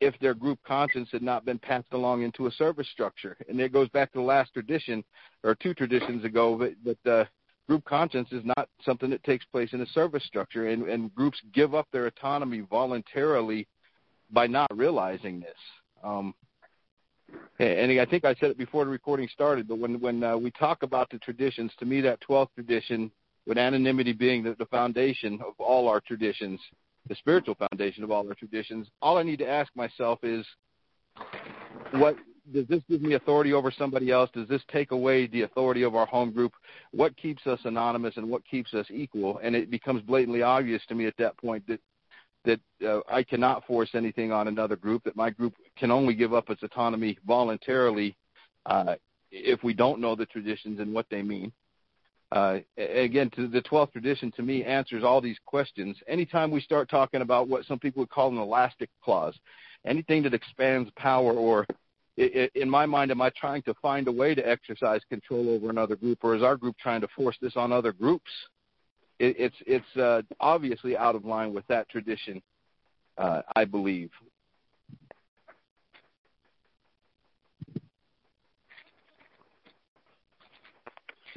if 0.00 0.18
their 0.20 0.34
group 0.34 0.58
conscience 0.66 1.08
had 1.12 1.22
not 1.22 1.44
been 1.44 1.58
passed 1.58 1.92
along 1.92 2.22
into 2.22 2.46
a 2.46 2.50
service 2.52 2.88
structure. 2.92 3.36
And 3.48 3.60
it 3.60 3.72
goes 3.72 3.88
back 3.90 4.12
to 4.12 4.18
the 4.18 4.24
last 4.24 4.52
tradition, 4.52 5.04
or 5.42 5.54
two 5.54 5.74
traditions 5.74 6.24
ago, 6.24 6.56
but, 6.56 6.98
but 7.04 7.10
uh, 7.10 7.24
group 7.70 7.84
conscience 7.84 8.32
is 8.32 8.42
not 8.44 8.68
something 8.84 9.10
that 9.10 9.22
takes 9.22 9.44
place 9.44 9.72
in 9.72 9.80
a 9.80 9.86
service 9.86 10.24
structure, 10.24 10.70
and, 10.70 10.88
and 10.88 11.14
groups 11.14 11.38
give 11.54 11.72
up 11.72 11.86
their 11.92 12.06
autonomy 12.06 12.62
voluntarily 12.68 13.64
by 14.32 14.48
not 14.48 14.68
realizing 14.76 15.38
this. 15.38 15.54
Um, 16.02 16.34
and 17.60 18.00
I 18.00 18.04
think 18.06 18.24
I 18.24 18.34
said 18.34 18.50
it 18.50 18.58
before 18.58 18.84
the 18.84 18.90
recording 18.90 19.28
started, 19.32 19.68
but 19.68 19.78
when 19.78 20.00
when 20.00 20.24
uh, 20.24 20.36
we 20.36 20.50
talk 20.50 20.82
about 20.82 21.10
the 21.10 21.18
traditions, 21.20 21.70
to 21.78 21.84
me 21.86 22.00
that 22.00 22.18
12th 22.28 22.48
tradition, 22.56 23.08
with 23.46 23.56
anonymity 23.56 24.14
being 24.14 24.42
the, 24.42 24.56
the 24.58 24.66
foundation 24.66 25.38
of 25.46 25.54
all 25.60 25.86
our 25.86 26.00
traditions, 26.00 26.58
the 27.08 27.14
spiritual 27.14 27.54
foundation 27.54 28.02
of 28.02 28.10
all 28.10 28.26
our 28.26 28.34
traditions, 28.34 28.88
all 29.00 29.16
I 29.16 29.22
need 29.22 29.38
to 29.38 29.48
ask 29.48 29.70
myself 29.76 30.18
is, 30.24 30.44
what 31.92 32.16
does 32.52 32.66
this 32.68 32.82
give 32.88 33.02
me 33.02 33.14
authority 33.14 33.52
over 33.52 33.70
somebody 33.70 34.10
else? 34.10 34.30
Does 34.34 34.48
this 34.48 34.62
take 34.72 34.90
away 34.90 35.26
the 35.26 35.42
authority 35.42 35.82
of 35.82 35.94
our 35.94 36.06
home 36.06 36.32
group? 36.32 36.52
What 36.92 37.16
keeps 37.16 37.46
us 37.46 37.60
anonymous 37.64 38.16
and 38.16 38.28
what 38.28 38.42
keeps 38.48 38.74
us 38.74 38.86
equal? 38.90 39.40
And 39.42 39.54
it 39.54 39.70
becomes 39.70 40.02
blatantly 40.02 40.42
obvious 40.42 40.82
to 40.88 40.94
me 40.94 41.06
at 41.06 41.16
that 41.18 41.36
point 41.36 41.66
that 41.68 41.80
that 42.46 42.60
uh, 42.86 43.00
I 43.10 43.22
cannot 43.22 43.66
force 43.66 43.90
anything 43.94 44.32
on 44.32 44.48
another 44.48 44.76
group. 44.76 45.04
That 45.04 45.14
my 45.14 45.28
group 45.28 45.54
can 45.76 45.90
only 45.90 46.14
give 46.14 46.32
up 46.32 46.48
its 46.48 46.62
autonomy 46.62 47.18
voluntarily 47.26 48.16
uh, 48.64 48.94
if 49.30 49.62
we 49.62 49.74
don't 49.74 50.00
know 50.00 50.14
the 50.14 50.26
traditions 50.26 50.80
and 50.80 50.94
what 50.94 51.06
they 51.10 51.22
mean. 51.22 51.52
Uh, 52.32 52.60
again, 52.78 53.28
to 53.30 53.48
the 53.48 53.60
12th 53.62 53.92
tradition 53.92 54.30
to 54.32 54.42
me 54.42 54.64
answers 54.64 55.02
all 55.02 55.20
these 55.20 55.38
questions. 55.44 55.96
Anytime 56.06 56.50
we 56.50 56.60
start 56.60 56.88
talking 56.88 57.22
about 57.22 57.48
what 57.48 57.66
some 57.66 57.78
people 57.78 58.00
would 58.00 58.10
call 58.10 58.30
an 58.30 58.38
elastic 58.38 58.88
clause, 59.02 59.34
anything 59.84 60.22
that 60.22 60.34
expands 60.34 60.90
power 60.96 61.32
or 61.32 61.66
in 62.20 62.68
my 62.68 62.86
mind, 62.86 63.10
am 63.10 63.22
I 63.22 63.30
trying 63.30 63.62
to 63.62 63.74
find 63.80 64.06
a 64.08 64.12
way 64.12 64.34
to 64.34 64.46
exercise 64.46 65.00
control 65.08 65.48
over 65.48 65.70
another 65.70 65.96
group, 65.96 66.18
or 66.22 66.36
is 66.36 66.42
our 66.42 66.56
group 66.56 66.76
trying 66.78 67.00
to 67.00 67.08
force 67.16 67.36
this 67.40 67.56
on 67.56 67.72
other 67.72 67.92
groups? 67.92 68.30
It, 69.18 69.36
it's 69.38 69.56
it's 69.66 69.96
uh, 69.96 70.22
obviously 70.40 70.96
out 70.96 71.14
of 71.14 71.24
line 71.24 71.54
with 71.54 71.66
that 71.68 71.88
tradition, 71.88 72.42
uh, 73.18 73.42
I 73.56 73.64
believe. 73.64 74.10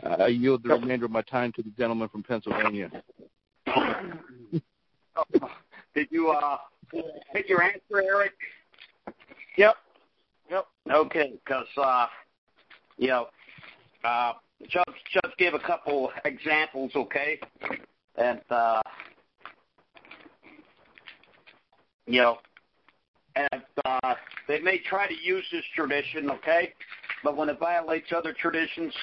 I 0.03 0.27
yield 0.27 0.63
the 0.63 0.69
remainder 0.69 1.05
of 1.05 1.11
my 1.11 1.21
time 1.21 1.53
to 1.53 1.61
the 1.61 1.69
gentleman 1.77 2.09
from 2.09 2.23
Pennsylvania. 2.23 2.91
Did 5.95 6.07
you 6.09 6.31
uh, 6.31 6.57
get 7.33 7.47
your 7.47 7.61
answer, 7.61 8.01
Eric? 8.01 8.33
Yep. 9.57 9.75
Yep. 10.53 10.67
Okay, 10.91 11.33
because 11.43 11.65
uh, 11.77 12.05
you 12.97 13.07
know, 13.07 13.25
uh, 14.03 14.33
Chuck, 14.69 14.87
Chuck 15.11 15.35
gave 15.39 15.55
a 15.55 15.59
couple 15.59 16.11
examples, 16.25 16.91
okay, 16.95 17.39
and 18.17 18.39
uh, 18.51 18.79
you 22.05 22.21
know, 22.21 22.37
and 23.35 23.63
uh, 23.83 24.13
they 24.47 24.59
may 24.59 24.77
try 24.77 25.07
to 25.07 25.15
use 25.23 25.43
this 25.51 25.63
tradition, 25.75 26.29
okay, 26.29 26.73
but 27.23 27.35
when 27.35 27.49
it 27.49 27.57
violates 27.57 28.13
other 28.15 28.31
traditions, 28.31 28.93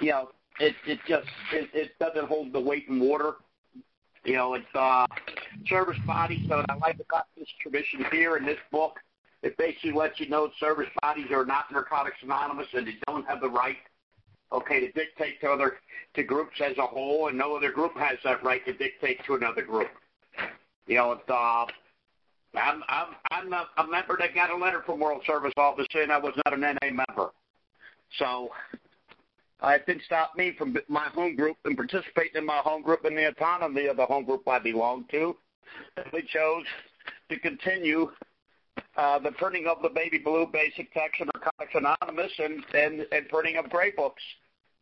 you 0.00 0.12
know, 0.12 0.30
it 0.60 0.74
it 0.86 0.98
just 1.06 1.28
it, 1.52 1.68
it 1.74 1.90
doesn't 2.00 2.26
hold 2.26 2.54
the 2.54 2.60
weight 2.60 2.86
in 2.88 3.00
water. 3.00 3.34
You 4.24 4.36
know, 4.36 4.54
it's 4.54 4.64
uh, 4.74 5.06
service 5.66 5.98
bodies. 6.06 6.46
So 6.48 6.64
I 6.70 6.74
like 6.76 6.98
about 7.06 7.26
this 7.36 7.48
tradition 7.60 8.06
here 8.10 8.38
in 8.38 8.46
this 8.46 8.58
book. 8.72 8.98
It 9.42 9.56
basically 9.58 9.92
lets 9.92 10.18
you 10.18 10.28
know 10.28 10.50
service 10.58 10.88
bodies 11.02 11.30
are 11.30 11.44
not 11.44 11.70
Narcotics 11.70 12.16
Anonymous 12.22 12.66
and 12.72 12.86
they 12.86 12.96
don't 13.06 13.26
have 13.26 13.40
the 13.40 13.50
right, 13.50 13.76
okay, 14.52 14.80
to 14.80 14.92
dictate 14.92 15.40
to 15.40 15.50
other 15.50 15.74
to 16.14 16.22
groups 16.22 16.60
as 16.64 16.76
a 16.78 16.86
whole, 16.86 17.28
and 17.28 17.36
no 17.36 17.56
other 17.56 17.70
group 17.70 17.96
has 17.96 18.18
that 18.24 18.42
right 18.42 18.64
to 18.64 18.72
dictate 18.72 19.18
to 19.26 19.34
another 19.34 19.62
group. 19.62 19.88
You 20.86 20.96
know, 20.96 21.12
it's 21.12 21.28
uh, 21.28 21.66
I'm 22.54 22.82
I'm 22.88 23.08
I'm 23.30 23.52
a, 23.52 23.66
a 23.78 23.86
member 23.86 24.16
that 24.18 24.34
got 24.34 24.50
a 24.50 24.56
letter 24.56 24.82
from 24.84 25.00
World 25.00 25.22
Service 25.26 25.52
Office 25.56 25.86
saying 25.92 26.10
I 26.10 26.18
was 26.18 26.34
not 26.44 26.54
an 26.54 26.60
NA 26.60 27.04
member, 27.06 27.32
so 28.18 28.50
uh, 29.62 29.68
it 29.68 29.86
didn't 29.86 30.02
stop 30.04 30.36
me 30.36 30.54
from 30.56 30.76
my 30.88 31.06
home 31.08 31.34
group 31.34 31.56
and 31.64 31.76
participating 31.76 32.36
in 32.36 32.46
my 32.46 32.58
home 32.58 32.82
group 32.82 33.04
and 33.04 33.16
the 33.16 33.28
autonomy 33.28 33.86
of 33.86 33.96
the 33.96 34.06
home 34.06 34.24
group 34.24 34.46
I 34.48 34.58
belong 34.58 35.04
to. 35.10 35.36
And 35.96 36.06
We 36.12 36.22
chose 36.22 36.64
to 37.30 37.38
continue 37.38 38.10
the 38.96 39.32
printing 39.38 39.66
of 39.66 39.82
the 39.82 39.88
Baby 39.88 40.18
Blue 40.18 40.46
Basic 40.46 40.92
Text 40.92 41.20
and 41.20 41.30
Narcotics 41.34 41.74
Anonymous 41.74 42.32
and, 42.38 42.64
and, 42.74 43.06
and 43.12 43.28
printing 43.28 43.56
of 43.56 43.68
gray 43.70 43.90
books 43.90 44.22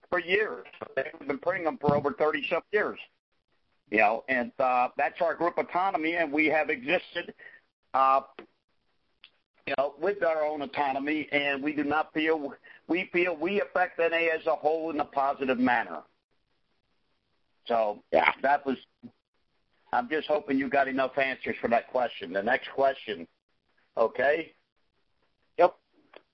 for 0.09 0.21
years. 0.21 0.67
They've 0.95 1.27
been 1.27 1.39
printing 1.39 1.65
them 1.65 1.79
for 1.81 1.97
over 1.97 2.13
30 2.13 2.47
some 2.49 2.63
years. 2.73 2.99
You 3.91 3.99
know, 3.99 4.25
and 4.29 4.51
uh, 4.59 4.89
that's 4.97 5.21
our 5.21 5.35
group 5.35 5.59
autonomy, 5.59 6.15
and 6.15 6.33
we 6.33 6.47
have 6.47 6.71
existed, 6.71 7.35
uh, 7.93 8.23
you 9.67 9.75
know, 9.77 9.95
with 10.01 10.23
our 10.25 10.43
own 10.45 10.63
autonomy, 10.63 11.29
and 11.33 11.63
we 11.63 11.75
do 11.75 11.85
not 11.85 12.13
feel 12.15 12.55
we 12.89 13.11
feel 13.13 13.37
we 13.37 13.61
affect 13.61 13.99
NA 13.99 14.07
as 14.35 14.47
a 14.47 14.55
whole 14.55 14.91
in 14.91 15.01
a 15.01 15.05
positive 15.05 15.59
manner. 15.59 16.01
So 17.67 18.03
Yeah. 18.11 18.33
that 18.43 18.65
was. 18.65 18.79
I'm 19.93 20.09
just 20.09 20.27
hoping 20.27 20.59
you 20.59 20.69
got 20.69 20.89
enough 20.89 21.17
answers 21.19 21.57
for 21.61 21.69
that 21.69 21.89
question. 21.89 22.33
The 22.33 22.43
next 22.43 22.69
question, 22.71 23.29
okay? 23.97 24.53
Yep. 25.59 25.75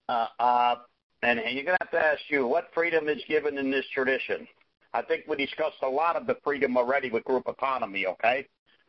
Uh, 0.08 0.26
uh, 0.38 0.74
and, 1.22 1.38
you're 1.38 1.64
going 1.64 1.76
to 1.78 1.84
have 1.84 1.90
to 1.90 1.98
ask 1.98 2.20
you 2.28 2.46
what 2.46 2.68
freedom 2.74 3.08
is 3.08 3.22
given 3.28 3.58
in 3.58 3.70
this 3.70 3.84
tradition. 3.92 4.46
I 4.92 5.02
think 5.02 5.24
we 5.28 5.36
discussed 5.36 5.76
a 5.82 5.88
lot 5.88 6.16
of 6.16 6.26
the 6.26 6.36
freedom 6.42 6.76
already 6.76 7.10
with 7.10 7.24
group 7.24 7.46
autonomy. 7.46 8.06
Okay, 8.06 8.46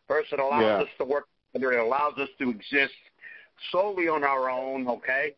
first 0.07 0.33
it 0.33 0.39
allows 0.39 0.61
Yeah. 0.61 0.81
us 0.83 0.89
to 0.97 1.05
work 1.05 1.27
together. 1.53 1.73
It 1.73 1.79
allows 1.79 2.17
us 2.17 2.29
to 2.39 2.49
exist 2.49 2.95
solely 3.71 4.07
on 4.07 4.23
our 4.23 4.49
own. 4.49 4.87
Okay, 4.87 5.35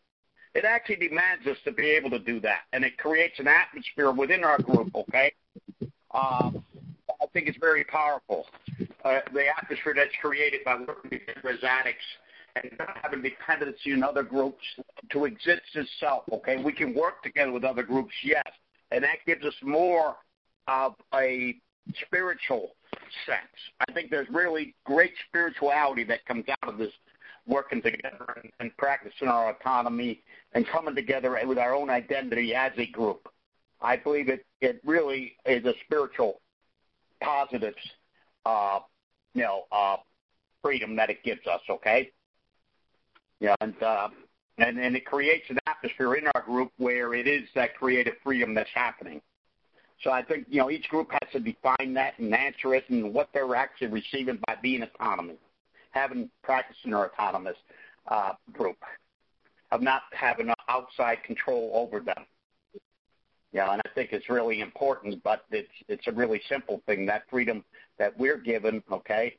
it 0.53 0.63
actually 0.63 1.07
demands 1.07 1.45
us 1.47 1.57
to 1.65 1.71
be 1.71 1.88
able 1.88 2.09
to 2.11 2.19
do 2.19 2.39
that, 2.41 2.61
and 2.71 2.86
it 2.86 2.97
creates 2.97 3.39
an 3.39 3.47
atmosphere 3.47 4.11
within 4.11 4.43
our 4.45 4.57
group. 4.59 4.95
Okay, 4.95 5.34
um, 6.11 6.63
I 7.09 7.25
think 7.34 7.47
it's 7.47 7.57
very 7.57 7.84
powerful. 7.84 8.45
Uh, 9.03 9.19
the 9.34 9.47
atmosphere 9.47 9.93
that's 9.93 10.15
created 10.21 10.63
by 10.63 10.75
working 10.75 11.09
together 11.09 11.49
as 11.49 11.63
addicts 11.63 12.05
and 12.56 12.72
not 12.78 12.97
having 13.01 13.22
dependency 13.22 13.91
in 13.91 14.04
other 14.04 14.24
groups 14.24 14.64
to 15.12 15.26
exist 15.26 15.62
itself. 15.76 16.24
Okay, 16.32 16.62
we 16.64 16.72
can 16.72 16.93
work 16.93 17.24
together 17.24 17.51
with 17.51 17.64
other 17.64 17.84
groups, 17.84 18.14
yes, 18.24 18.43
and 18.91 19.04
that 19.04 19.18
gives 19.26 19.43
us 19.45 19.56
more 19.62 20.16
of 20.68 20.95
a 21.14 21.56
spiritual 22.06 22.72
sense. 23.26 23.39
I 23.88 23.91
think 23.91 24.10
there's 24.10 24.30
really 24.30 24.76
great 24.86 25.14
spirituality 25.28 26.04
that 26.06 26.26
comes 26.26 26.45
out 26.49 26.70
of 26.70 26.78
this 26.78 26.91
working 27.45 27.82
together 27.82 28.41
and, 28.41 28.51
and 28.60 28.78
practicing 28.78 29.28
our 29.28 29.49
autonomy 29.49 30.22
and 30.54 30.66
coming 30.68 30.95
together 30.95 31.38
with 31.45 31.58
our 31.58 31.76
own 31.76 31.89
identity 31.89 32.56
as 32.56 32.72
a 32.78 32.86
group. 32.88 33.28
I 33.82 33.97
believe 33.97 34.30
it, 34.30 34.45
it 34.62 34.80
really 34.86 35.34
is 35.45 35.66
a 35.66 35.74
spiritual 35.86 36.39
positives, 37.22 37.76
uh, 38.45 38.80
you 39.34 39.43
know, 39.43 39.64
uh, 39.72 39.97
freedom 40.62 40.95
that 40.95 41.10
it 41.10 41.22
gives 41.24 41.45
us. 41.47 41.60
Okay. 41.70 42.12
Yeah, 43.43 43.55
and 43.59 43.83
uh, 43.83 44.07
and 44.57 44.79
and 44.79 44.95
it 44.95 45.05
creates 45.05 45.43
an 45.49 45.57
atmosphere 45.67 46.15
in 46.15 46.27
our 46.33 46.41
group 46.43 46.71
where 46.77 47.13
it 47.13 47.27
is 47.27 47.43
that 47.55 47.75
creative 47.75 48.13
freedom 48.23 48.53
that's 48.53 48.69
happening. 48.73 49.21
So 50.01 50.11
I 50.11 50.23
think 50.23 50.45
you 50.49 50.59
know 50.59 50.71
each 50.71 50.87
group 50.87 51.11
has 51.11 51.29
to 51.33 51.41
define 51.41 51.93
that 51.95 52.17
and 52.19 52.33
answer 52.33 52.73
it 52.73 52.89
and 52.89 53.13
what 53.13 53.27
they're 53.33 53.53
actually 53.53 53.87
receiving 53.87 54.39
by 54.47 54.55
being 54.61 54.81
autonomous, 54.81 55.35
having 55.91 56.29
practicing 56.41 56.93
our 56.93 57.11
autonomous 57.11 57.57
uh, 58.07 58.31
group, 58.53 58.77
of 59.73 59.81
not 59.81 60.03
having 60.13 60.49
outside 60.69 61.21
control 61.25 61.69
over 61.73 61.99
them. 61.99 62.25
Yeah, 63.51 63.73
and 63.73 63.81
I 63.85 63.89
think 63.93 64.13
it's 64.13 64.29
really 64.29 64.61
important, 64.61 65.21
but 65.21 65.43
it's 65.51 65.67
it's 65.89 66.07
a 66.07 66.13
really 66.13 66.41
simple 66.47 66.81
thing. 66.85 67.05
That 67.07 67.23
freedom 67.29 67.65
that 67.97 68.17
we're 68.17 68.37
given, 68.37 68.81
okay, 68.89 69.35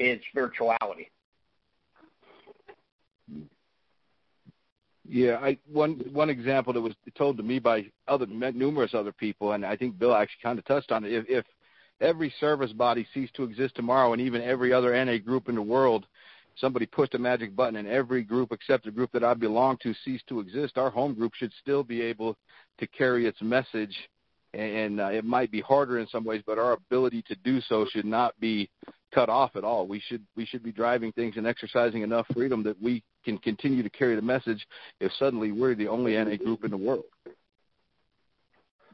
is 0.00 0.20
spirituality. 0.32 1.12
Yeah, 5.12 5.38
I 5.42 5.58
one 5.66 6.00
one 6.12 6.30
example 6.30 6.72
that 6.72 6.80
was 6.80 6.94
told 7.18 7.36
to 7.38 7.42
me 7.42 7.58
by 7.58 7.86
other 8.06 8.26
numerous 8.26 8.94
other 8.94 9.10
people, 9.10 9.52
and 9.52 9.66
I 9.66 9.76
think 9.76 9.98
Bill 9.98 10.14
actually 10.14 10.40
kind 10.40 10.56
of 10.56 10.64
touched 10.66 10.92
on 10.92 11.04
it. 11.04 11.12
If, 11.12 11.24
if 11.28 11.44
every 12.00 12.32
service 12.38 12.72
body 12.72 13.04
ceased 13.12 13.34
to 13.34 13.42
exist 13.42 13.74
tomorrow, 13.74 14.12
and 14.12 14.22
even 14.22 14.40
every 14.40 14.72
other 14.72 15.04
NA 15.04 15.18
group 15.18 15.48
in 15.48 15.56
the 15.56 15.62
world, 15.62 16.06
somebody 16.58 16.86
pushed 16.86 17.16
a 17.16 17.18
magic 17.18 17.56
button, 17.56 17.74
and 17.74 17.88
every 17.88 18.22
group 18.22 18.52
except 18.52 18.84
the 18.84 18.92
group 18.92 19.10
that 19.10 19.24
I 19.24 19.34
belong 19.34 19.78
to 19.82 19.92
ceased 20.04 20.28
to 20.28 20.38
exist, 20.38 20.78
our 20.78 20.90
home 20.90 21.14
group 21.14 21.34
should 21.34 21.52
still 21.60 21.82
be 21.82 22.02
able 22.02 22.36
to 22.78 22.86
carry 22.86 23.26
its 23.26 23.42
message. 23.42 23.96
And 24.54 25.00
uh, 25.00 25.06
it 25.06 25.24
might 25.24 25.50
be 25.50 25.60
harder 25.60 25.98
in 25.98 26.06
some 26.06 26.22
ways, 26.22 26.42
but 26.46 26.56
our 26.56 26.74
ability 26.74 27.24
to 27.26 27.34
do 27.42 27.60
so 27.62 27.84
should 27.90 28.04
not 28.04 28.38
be 28.38 28.70
cut 29.12 29.28
off 29.28 29.56
at 29.56 29.64
all. 29.64 29.88
We 29.88 29.98
should 29.98 30.24
we 30.36 30.46
should 30.46 30.62
be 30.62 30.70
driving 30.70 31.10
things 31.10 31.36
and 31.36 31.48
exercising 31.48 32.02
enough 32.02 32.26
freedom 32.32 32.62
that 32.62 32.80
we 32.80 33.02
can 33.24 33.38
continue 33.38 33.82
to 33.82 33.90
carry 33.90 34.16
the 34.16 34.22
message. 34.22 34.66
If 35.00 35.12
suddenly 35.18 35.52
we're 35.52 35.74
the 35.74 35.88
only 35.88 36.16
NA 36.16 36.36
group 36.36 36.64
in 36.64 36.70
the 36.70 36.76
world. 36.76 37.04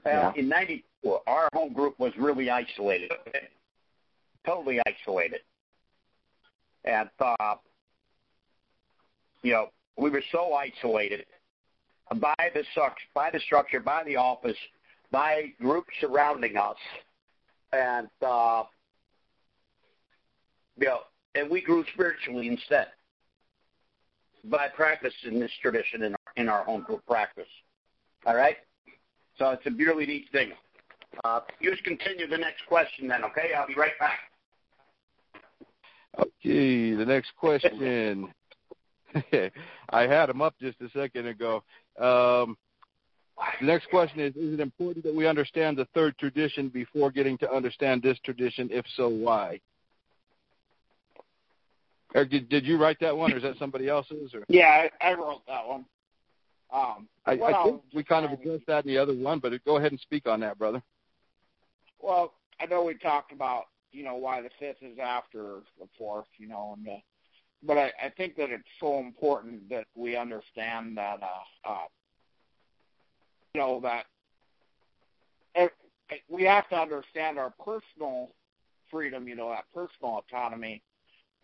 Well, 0.05 0.33
in 0.37 0.49
'94, 0.49 1.21
our 1.27 1.49
home 1.53 1.73
group 1.73 1.99
was 1.99 2.13
really 2.17 2.49
isolated, 2.49 3.11
totally 4.45 4.81
isolated, 4.87 5.41
and 6.85 7.09
uh, 7.19 7.57
you 9.43 9.53
know 9.53 9.69
we 9.97 10.11
were 10.11 10.23
so 10.31 10.55
isolated. 10.55 11.27
By 12.21 12.35
the 12.55 12.63
by 13.15 13.31
the 13.33 13.41
structure, 13.41 13.81
by 13.81 14.05
the 14.05 14.15
office, 14.15 14.57
by 15.11 15.53
groups 15.61 15.89
surrounding 16.01 16.57
us, 16.57 16.77
and 17.73 18.09
uh, 18.25 18.63
you 20.79 20.87
know, 20.87 21.01
and 21.35 21.51
we 21.51 21.61
grew 21.61 21.85
spiritually 21.93 22.47
instead 22.47 22.87
by 24.45 24.69
practicing 24.69 25.41
this 25.41 25.51
tradition 25.61 26.03
in 26.05 26.13
our, 26.13 26.33
in 26.37 26.49
our 26.49 26.65
home 26.65 26.83
group 26.83 27.05
practice. 27.07 27.49
All 28.25 28.37
right? 28.37 28.57
So 29.39 29.51
it's 29.51 29.67
a 29.67 29.71
really 29.71 30.07
neat 30.07 30.27
thing. 30.33 30.53
Uh, 31.25 31.41
you 31.61 31.71
just 31.71 31.85
continue 31.85 32.27
the 32.29 32.39
next 32.39 32.67
question 32.69 33.09
then, 33.09 33.25
okay? 33.25 33.51
I'll 33.57 33.67
be 33.67 33.75
right 33.75 33.99
back. 33.99 34.19
Okay, 36.19 36.95
the 36.95 37.05
next 37.05 37.33
question. 37.37 38.29
I 39.91 40.03
had 40.03 40.27
them 40.27 40.43
up 40.43 40.55
just 40.61 40.81
a 40.81 40.89
second 40.91 41.27
ago. 41.27 41.63
Um, 41.99 42.57
the 43.61 43.67
next 43.67 43.89
question 43.91 44.21
is 44.21 44.35
Is 44.35 44.55
it 44.55 44.61
important 44.61 45.05
that 45.05 45.15
we 45.15 45.27
understand 45.27 45.77
the 45.77 45.87
third 45.95 46.17
tradition 46.19 46.69
before 46.69 47.11
getting 47.11 47.37
to 47.39 47.51
understand 47.53 48.03
this 48.03 48.19
tradition? 48.25 48.69
If 48.73 48.87
so, 48.97 49.09
why? 49.09 49.61
Eric, 52.17 52.31
did, 52.31 52.49
did 52.49 52.67
you 52.67 52.79
write 52.79 52.99
that 53.01 53.15
one, 53.15 53.31
or 53.31 53.37
is 53.37 53.43
that 53.43 53.59
somebody 53.59 53.89
else's? 53.89 54.33
Or? 54.33 54.43
Yeah, 54.49 54.89
I, 55.03 55.11
I 55.11 55.13
wrote 55.13 55.43
that 55.47 55.69
one. 55.69 55.85
Um, 56.73 57.09
I, 57.27 57.33
I 57.33 57.65
think 57.65 57.83
we 57.93 58.03
kind 58.03 58.25
of 58.25 58.33
addressed 58.33 58.67
that 58.69 58.87
in 58.87 58.91
the 58.91 58.97
other 58.97 59.15
one, 59.15 59.39
but 59.39 59.53
go 59.67 59.77
ahead 59.77 59.93
and 59.93 60.01
speak 60.01 60.27
on 60.27 60.41
that, 60.41 60.59
brother. 60.59 60.83
Well, 62.01 62.33
I 62.59 62.65
know 62.67 62.85
we 62.85 62.95
talked 62.95 63.33
about 63.33 63.67
you 63.93 64.03
know 64.03 64.15
why 64.15 64.41
the 64.41 64.49
fifth 64.59 64.83
is 64.83 64.99
after 64.99 65.61
the 65.79 65.87
fourth, 65.99 66.27
you 66.39 66.49
know, 66.49 66.75
and 66.77 66.87
the, 66.87 66.97
but 67.63 67.77
I, 67.77 67.93
I 68.03 68.09
think 68.17 68.37
that 68.37 68.51
it's 68.51 68.65
so 68.81 68.99
important 68.99 69.69
that 69.69 69.85
we 69.95 70.17
understand 70.17 70.97
that 70.97 71.21
uh, 71.23 71.69
uh, 71.69 71.85
you 73.55 73.61
know 73.61 73.81
that 73.81 74.07
it, 75.55 75.73
we 76.29 76.45
have 76.45 76.69
to 76.71 76.77
understand 76.77 77.39
our 77.39 77.53
personal 77.63 78.31
freedom, 78.91 79.29
you 79.29 79.37
know, 79.37 79.51
that 79.51 79.65
personal 79.75 80.19
autonomy 80.19 80.83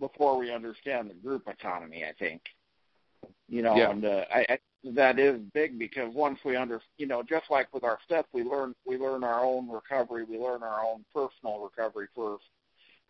before 0.01 0.39
we 0.39 0.53
understand 0.53 1.11
the 1.11 1.15
group 1.15 1.47
autonomy. 1.47 2.05
I 2.05 2.13
think, 2.19 2.43
you 3.49 3.63
know, 3.63 3.77
yeah. 3.77 3.91
and 3.91 4.05
uh, 4.05 4.25
I, 4.35 4.47
I 4.49 4.59
that 4.85 5.19
is 5.19 5.41
big 5.55 5.79
because 5.79 6.13
once 6.13 6.41
we 6.45 6.57
under, 6.57 6.81
you 6.99 7.07
know, 7.07 7.23
just 7.23 7.51
like 7.51 7.73
with 7.73 7.85
our 7.85 7.99
step, 8.05 8.27
we 8.33 8.43
learn 8.43 8.75
we 8.85 8.99
learn 8.99 9.23
our 9.23 9.45
own 9.45 9.69
recovery, 9.71 10.25
we 10.25 10.39
learn 10.39 10.63
our 10.63 10.85
own 10.85 11.05
personal 11.15 11.61
recovery 11.61 12.09
first, 12.15 12.45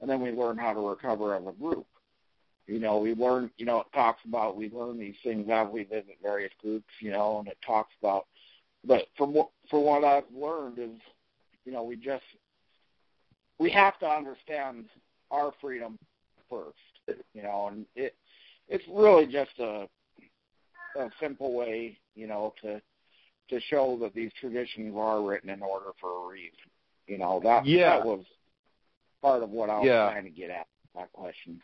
and 0.01 0.09
then 0.09 0.21
we 0.21 0.31
learn 0.31 0.59
how 0.59 0.75
to 0.75 0.81
recover 0.81 1.35
as 1.35 1.47
a 1.47 1.53
group. 1.53 1.87
You 2.67 2.79
know, 2.79 2.99
we 2.99 3.15
learn, 3.15 3.51
you 3.57 3.67
know, 3.67 3.81
it 3.81 3.87
talks 3.93 4.21
about 4.25 4.57
we 4.57 4.71
learn 4.71 4.99
these 4.99 5.17
things 5.23 5.49
as 5.51 5.69
we 5.69 5.85
visit 5.85 6.19
various 6.23 6.53
groups, 6.61 6.93
you 7.01 7.11
know, 7.11 7.39
and 7.39 7.49
it 7.49 7.59
talks 7.67 7.93
about. 8.01 8.27
But 8.85 9.07
from 9.17 9.33
what 9.33 9.49
from 9.71 9.83
what 9.83 10.05
I've 10.05 10.25
learned 10.35 10.79
is, 10.79 11.01
you 11.65 11.73
know, 11.73 11.83
we 11.85 11.97
just 11.97 12.25
we 13.59 13.71
have 13.71 13.99
to 14.01 14.07
understand 14.07 14.87
our 15.31 15.53
freedom 15.61 15.99
first, 16.53 17.19
you 17.35 17.43
know, 17.43 17.69
and 17.71 17.87
it 17.97 18.15
it's 18.69 18.85
really 18.89 19.27
just 19.27 19.59
a 19.59 19.89
a 20.97 21.11
simple 21.21 21.55
way, 21.55 21.99
you 22.15 22.27
know, 22.27 22.55
to 22.63 22.81
to 23.51 23.61
show 23.69 23.99
that 24.03 24.15
these 24.15 24.31
traditions 24.41 24.95
are 24.97 25.23
written 25.23 25.51
in 25.51 25.63
order 25.63 25.91
for 26.01 26.25
a 26.25 26.29
reason. 26.29 26.59
You 27.07 27.19
know, 27.19 27.41
that 27.45 27.67
yeah. 27.67 27.97
that 27.97 28.07
was 28.07 28.25
part 29.21 29.43
of 29.43 29.51
what 29.51 29.71
I 29.71 29.79
was 29.79 29.87
yeah. 29.87 30.11
trying 30.11 30.25
to 30.25 30.31
get 30.31 30.51
at 30.51 30.67
that 30.95 31.13
question. 31.13 31.61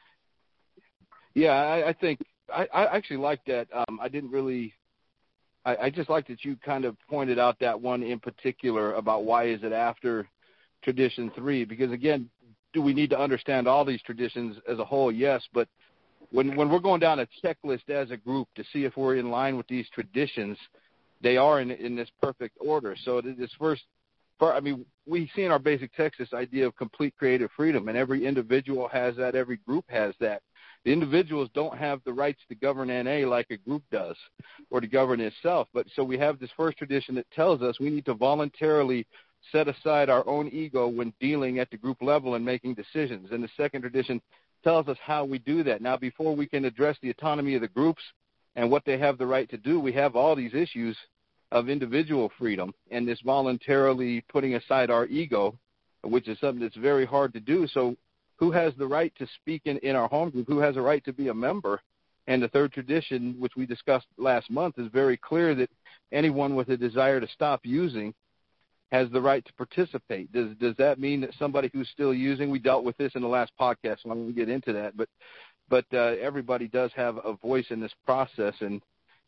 Yeah, 1.35 1.53
I, 1.53 1.89
I 1.89 1.93
think 1.93 2.21
I, 2.53 2.67
I 2.73 2.97
actually 2.97 3.19
like 3.19 3.45
that. 3.47 3.69
Um, 3.73 3.99
I 4.01 4.09
didn't 4.09 4.31
really. 4.31 4.73
I, 5.65 5.77
I 5.77 5.91
just 5.91 6.09
like 6.09 6.27
that 6.29 6.45
you 6.45 6.57
kind 6.65 6.85
of 6.85 6.97
pointed 7.09 7.39
out 7.39 7.59
that 7.61 7.81
one 7.81 8.03
in 8.03 8.21
particular 8.21 8.95
about 8.95 9.25
why 9.25 9.49
is 9.49 9.63
it 9.63 9.73
after 9.73 10.29
tradition 10.83 11.31
three? 11.35 11.65
Because 11.65 11.93
again, 11.93 12.31
do 12.73 12.83
we 12.83 12.95
need 12.95 13.11
to 13.11 13.19
understand 13.19 13.67
all 13.67 13.85
these 13.85 14.03
traditions 14.03 14.57
as 14.69 14.79
a 14.79 14.85
whole? 14.85 15.11
Yes, 15.11 15.43
but 15.53 15.69
when 16.31 16.57
when 16.57 16.69
we're 16.69 16.79
going 16.79 17.01
down 17.01 17.21
a 17.21 17.29
checklist 17.43 17.89
as 17.89 18.11
a 18.11 18.17
group 18.17 18.49
to 18.55 18.65
see 18.73 18.85
if 18.85 18.97
we're 18.97 19.17
in 19.17 19.31
line 19.31 19.57
with 19.57 19.67
these 19.69 19.89
traditions, 19.91 20.59
they 21.23 21.37
are 21.37 21.61
in 21.61 21.71
in 21.71 21.97
this 21.97 22.11
perfect 22.21 22.57
order. 22.61 22.97
So 23.05 23.21
this 23.21 23.51
first 23.59 23.83
I 24.41 24.61
mean, 24.61 24.85
we 25.07 25.31
see 25.35 25.43
in 25.43 25.51
our 25.51 25.59
basic 25.59 25.93
text 25.95 26.19
this 26.19 26.33
idea 26.33 26.67
of 26.67 26.77
complete 26.77 27.15
creative 27.19 27.51
freedom, 27.57 27.89
and 27.89 27.99
every 27.99 28.25
individual 28.25 28.89
has 28.89 29.17
that. 29.17 29.35
Every 29.35 29.57
group 29.57 29.85
has 29.89 30.15
that. 30.21 30.43
The 30.85 30.93
individuals 30.93 31.51
don't 31.55 31.77
have 31.77 32.01
the 32.05 32.13
rights 32.13 32.41
to 32.49 32.55
govern 32.55 32.89
NA 32.89 33.29
like 33.29 33.51
a 33.51 33.57
group 33.57 33.83
does, 33.91 34.17
or 34.71 34.81
to 34.81 34.87
govern 34.87 35.21
itself. 35.21 35.69
But 35.75 35.87
so 35.95 36.05
we 36.05 36.19
have 36.19 36.39
this 36.39 36.51
first 36.57 36.79
tradition 36.79 37.17
that 37.17 37.31
tells 37.33 37.63
us 37.63 37.81
we 37.81 37.91
need 37.91 38.05
to 38.05 38.15
voluntarily 38.15 39.07
set 39.53 39.69
aside 39.69 40.11
our 40.11 40.27
own 40.27 40.49
ego 40.49 40.89
when 40.89 41.13
dealing 41.21 41.59
at 41.59 41.71
the 41.71 41.77
group 41.77 41.99
level 42.03 42.35
and 42.35 42.45
making 42.45 42.75
decisions. 42.75 43.29
And 43.31 43.43
the 43.43 43.49
second 43.57 43.83
tradition 43.83 44.21
tells 44.65 44.89
us 44.89 44.99
how 45.05 45.25
we 45.25 45.39
do 45.39 45.63
that. 45.65 45.81
Now, 45.81 45.97
before 45.97 46.35
we 46.35 46.47
can 46.47 46.65
address 46.65 46.97
the 47.01 47.11
autonomy 47.11 47.55
of 47.55 47.61
the 47.61 47.69
groups 47.69 48.03
and 48.57 48.71
what 48.71 48.85
they 48.85 48.99
have 48.99 49.19
the 49.19 49.27
right 49.27 49.49
to 49.51 49.57
do, 49.57 49.81
we 49.81 49.93
have 49.93 50.17
all 50.17 50.35
these 50.35 50.55
issues 50.55 50.97
of 51.51 51.69
individual 51.69 52.31
freedom 52.39 52.73
and 52.91 53.07
this 53.07 53.21
voluntarily 53.25 54.23
putting 54.31 54.55
aside 54.55 54.91
our 54.91 55.07
ego, 55.07 55.59
which 56.03 56.29
is 56.29 56.39
something 56.41 56.63
that's 56.63 56.77
very 56.77 57.07
hard 57.07 57.33
to 57.33 57.41
do. 57.41 57.67
So, 57.69 57.97
who 58.37 58.53
has 58.53 58.73
the 58.79 58.87
right 58.87 59.13
to 59.19 59.27
speak 59.41 59.63
in, 59.65 59.79
in 59.79 59.97
our 59.97 60.09
home 60.09 60.31
group? 60.31 60.47
Who 60.47 60.61
has 60.61 60.77
a 60.77 60.81
right 60.81 61.05
to 61.05 61.13
be 61.13 61.29
a 61.29 61.35
member? 61.35 61.81
And 62.29 62.43
the 62.43 62.49
third 62.49 62.73
tradition, 62.73 63.35
which 63.39 63.57
we 63.57 63.67
discussed 63.67 64.07
last 64.17 64.51
month, 64.51 64.79
is 64.79 64.89
very 64.93 65.17
clear 65.17 65.55
that 65.57 65.71
anyone 66.13 66.55
with 66.55 66.69
a 66.69 66.77
desire 66.77 67.21
to 67.21 67.29
stop 67.29 67.61
using 67.65 68.15
has 68.91 69.11
the 69.11 69.21
right 69.21 69.45
to 69.45 69.53
participate. 69.55 70.33
Does 70.33 70.57
does 70.61 70.75
that 70.79 70.99
mean 70.99 71.21
that 71.21 71.35
somebody 71.39 71.71
who's 71.73 71.89
still 71.93 72.15
using? 72.15 72.51
We 72.51 72.59
dealt 72.59 72.85
with 72.85 72.97
this 72.97 73.13
in 73.15 73.23
the 73.23 73.29
last 73.29 73.53
podcast, 73.61 74.03
so 74.03 74.11
I'm 74.11 74.19
going 74.19 74.27
to 74.29 74.33
get 74.33 74.49
into 74.49 74.73
that. 74.73 74.97
But 74.97 75.09
but 75.69 75.85
uh, 75.93 76.15
everybody 76.21 76.69
does 76.69 76.91
have 76.97 77.19
a 77.25 77.35
voice 77.35 77.67
in 77.71 77.81
this 77.81 77.93
process, 78.07 78.55
and 78.61 78.81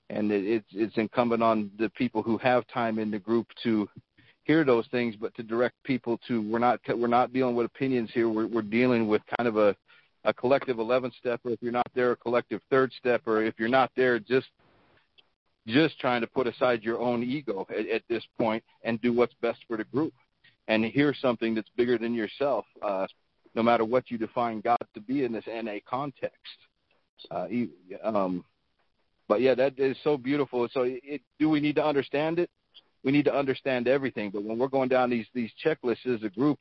and 0.09 0.33
it, 0.33 0.45
it's 0.45 0.69
it's 0.73 0.97
incumbent 0.97 1.43
on 1.43 1.71
the 1.79 1.91
people 1.91 2.23
who 2.23 2.39
have 2.39 2.67
time 2.69 2.99
in 2.99 3.11
the 3.11 3.19
group 3.19 3.47
to 3.63 3.89
hear 4.45 4.65
those 4.65 4.87
things, 4.91 5.15
but 5.17 5.35
to 5.35 5.43
direct 5.43 5.77
people 5.85 6.19
to 6.27 6.41
we're 6.51 6.59
not 6.59 6.81
we're 6.89 7.07
not 7.07 7.33
dealing 7.33 7.55
with 7.55 7.67
opinions 7.67 8.11
here. 8.13 8.29
We're 8.29 8.47
we're 8.47 8.63
dealing 8.63 9.09
with 9.09 9.23
kind 9.39 9.49
of 9.49 9.57
a 9.57 9.77
a 10.25 10.35
collective 10.35 10.79
11 10.79 11.13
step, 11.19 11.41
or 11.45 11.53
if 11.53 11.63
you're 11.63 11.73
not 11.73 11.87
there, 11.95 12.13
a 12.13 12.17
collective 12.17 12.61
third 12.71 12.93
step, 12.99 13.23
or 13.27 13.43
if 13.43 13.55
you're 13.59 13.69
not 13.69 13.91
there, 13.97 14.19
just 14.19 14.49
just 15.73 15.99
trying 15.99 16.21
to 16.21 16.27
put 16.27 16.47
aside 16.47 16.83
your 16.83 17.01
own 17.01 17.23
ego 17.23 17.66
at, 17.71 17.89
at 17.89 18.03
this 18.09 18.25
point 18.39 18.62
and 18.85 19.01
do 19.01 19.12
what's 19.12 19.35
best 19.41 19.59
for 19.66 19.77
the 19.77 19.85
group 19.85 20.12
and 20.68 20.85
hear 20.85 21.14
something 21.14 21.55
that's 21.55 21.68
bigger 21.77 21.99
than 21.99 22.14
yourself, 22.14 22.64
uh, 22.83 23.07
no 23.55 23.62
matter 23.62 23.85
what 23.85 24.11
you 24.11 24.18
define 24.18 24.61
God 24.61 24.79
to 24.95 25.01
be 25.01 25.25
in 25.25 25.33
this 25.33 25.45
NA 25.47 25.79
context. 25.89 26.37
Uh, 27.31 27.47
um, 28.05 28.45
but 29.29 29.41
yeah, 29.41 29.55
that 29.55 29.79
is 29.79 29.97
so 30.03 30.16
beautiful. 30.16 30.68
So, 30.73 30.83
it, 30.87 31.23
do 31.39 31.49
we 31.49 31.61
need 31.61 31.77
to 31.77 31.85
understand 31.85 32.39
it? 32.39 32.51
We 33.05 33.12
need 33.12 33.25
to 33.27 33.35
understand 33.35 33.89
everything. 33.89 34.31
But 34.31 34.45
when 34.45 34.59
we're 34.59 34.68
going 34.68 34.89
down 34.89 35.11
these 35.11 35.27
these 35.35 35.51
checklists 35.64 36.07
as 36.07 36.23
a 36.23 36.29
group, 36.29 36.59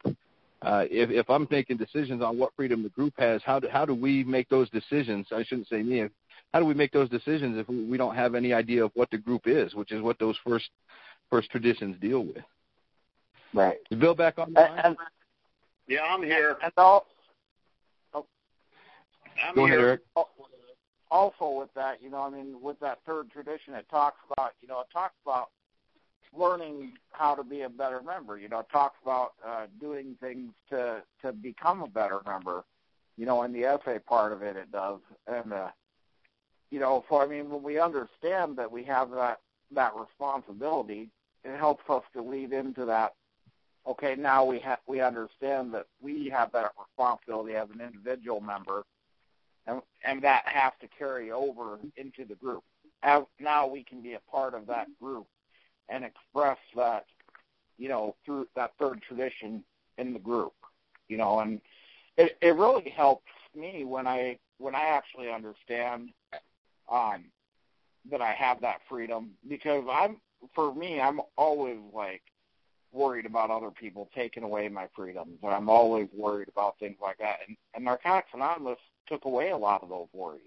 uh, 0.61 0.85
if 0.89 1.09
if 1.09 1.29
I'm 1.29 1.47
making 1.49 1.77
decisions 1.77 2.21
on 2.21 2.37
what 2.37 2.53
freedom 2.55 2.83
the 2.83 2.89
group 2.89 3.13
has, 3.17 3.41
how 3.45 3.59
do 3.59 3.67
how 3.69 3.85
do 3.85 3.95
we 3.95 4.23
make 4.23 4.49
those 4.49 4.69
decisions? 4.69 5.27
I 5.31 5.43
shouldn't 5.43 5.67
say 5.67 5.81
me 5.81 6.09
how 6.53 6.59
do 6.59 6.65
we 6.65 6.73
make 6.73 6.91
those 6.91 7.09
decisions 7.09 7.57
if 7.57 7.67
we 7.69 7.97
don't 7.97 8.15
have 8.15 8.35
any 8.35 8.53
idea 8.53 8.83
of 8.83 8.91
what 8.95 9.09
the 9.11 9.17
group 9.17 9.43
is, 9.45 9.75
which 9.75 9.91
is 9.91 10.01
what 10.01 10.17
those 10.19 10.37
first 10.45 10.69
first 11.29 11.49
traditions 11.51 11.95
deal 12.01 12.25
with? 12.25 12.43
Right. 13.53 13.77
Is 13.91 13.99
Bill 13.99 14.15
back 14.15 14.39
on 14.39 14.53
the 14.53 14.61
line? 14.61 14.79
And, 14.83 14.97
yeah, 15.87 16.01
I'm 16.03 16.23
here. 16.23 16.57
And 16.63 16.71
all, 16.77 17.05
oh, 18.13 18.25
I'm 19.47 19.55
Go 19.55 19.65
here. 19.65 19.75
ahead, 19.75 19.99
Eric. 20.15 20.27
Also, 21.11 21.49
with 21.59 21.73
that, 21.73 22.03
you 22.03 22.09
know, 22.11 22.21
I 22.21 22.29
mean, 22.29 22.61
with 22.61 22.79
that 22.81 22.99
third 23.05 23.31
tradition, 23.31 23.73
it 23.73 23.87
talks 23.89 24.19
about, 24.31 24.53
you 24.61 24.67
know, 24.67 24.81
it 24.81 24.87
talks 24.93 25.15
about 25.25 25.49
learning 26.37 26.93
how 27.11 27.33
to 27.33 27.43
be 27.43 27.61
a 27.61 27.69
better 27.69 28.01
member. 28.03 28.37
You 28.37 28.49
know, 28.49 28.59
it 28.59 28.67
talks 28.71 28.97
about 29.01 29.33
uh, 29.45 29.65
doing 29.79 30.15
things 30.19 30.51
to 30.69 31.01
to 31.23 31.31
become 31.31 31.81
a 31.81 31.87
better 31.87 32.19
member. 32.27 32.63
You 33.17 33.25
know, 33.25 33.41
in 33.43 33.51
the 33.51 33.65
essay 33.65 33.99
part 33.99 34.31
of 34.31 34.43
it, 34.43 34.55
it 34.55 34.71
does, 34.71 34.99
and 35.27 35.51
uh, 35.51 35.69
you 36.71 36.79
know, 36.79 37.03
so 37.09 37.21
I 37.21 37.27
mean, 37.27 37.49
when 37.49 37.63
we 37.63 37.79
understand 37.79 38.57
that 38.57 38.71
we 38.71 38.83
have 38.83 39.11
that 39.11 39.39
that 39.71 39.93
responsibility, 39.95 41.09
it 41.43 41.57
helps 41.57 41.83
us 41.89 42.03
to 42.13 42.21
lead 42.21 42.53
into 42.53 42.85
that. 42.85 43.13
Okay, 43.87 44.15
now 44.15 44.43
we 44.43 44.59
have 44.59 44.79
we 44.87 45.01
understand 45.01 45.73
that 45.73 45.87
we 46.01 46.29
have 46.29 46.51
that 46.51 46.71
responsibility 46.79 47.55
as 47.55 47.69
an 47.73 47.81
individual 47.81 48.39
member, 48.39 48.83
and 49.65 49.81
and 50.03 50.21
that 50.21 50.43
has 50.45 50.73
to 50.81 50.87
carry 50.87 51.31
over 51.31 51.79
into 51.97 52.25
the 52.25 52.35
group. 52.35 52.63
As 53.01 53.23
now 53.39 53.65
we 53.65 53.83
can 53.83 54.01
be 54.01 54.13
a 54.13 54.19
part 54.31 54.53
of 54.53 54.67
that 54.67 54.87
group 54.99 55.25
and 55.87 56.03
express 56.03 56.57
that, 56.75 57.05
you 57.77 57.87
know, 57.87 58.15
through 58.25 58.47
that 58.55 58.73
third 58.77 59.01
tradition 59.01 59.63
in 59.97 60.13
the 60.13 60.19
group, 60.19 60.53
you 61.07 61.17
know, 61.17 61.39
and 61.39 61.61
it 62.17 62.37
it 62.41 62.55
really 62.55 62.89
helps 62.89 63.31
me 63.55 63.85
when 63.85 64.05
I 64.05 64.37
when 64.59 64.75
I 64.75 64.83
actually 64.83 65.31
understand 65.31 66.09
um, 66.91 67.25
that 68.11 68.21
I 68.21 68.33
have 68.33 68.61
that 68.61 68.81
freedom 68.87 69.31
because 69.47 69.83
I'm 69.91 70.17
for 70.55 70.73
me 70.73 70.99
I'm 71.01 71.21
always 71.37 71.79
like 71.93 72.21
worried 72.91 73.25
about 73.25 73.51
other 73.51 73.71
people 73.71 74.09
taking 74.15 74.43
away 74.43 74.67
my 74.67 74.87
freedoms. 74.95 75.37
I'm 75.43 75.69
always 75.69 76.07
worried 76.15 76.49
about 76.49 76.79
things 76.79 76.97
like 77.01 77.17
that. 77.19 77.39
And, 77.47 77.55
and 77.75 77.85
Narcotics 77.85 78.29
Anonymous 78.33 78.79
took 79.07 79.25
away 79.25 79.49
a 79.51 79.57
lot 79.57 79.83
of 79.83 79.89
those 79.89 80.07
worries. 80.13 80.41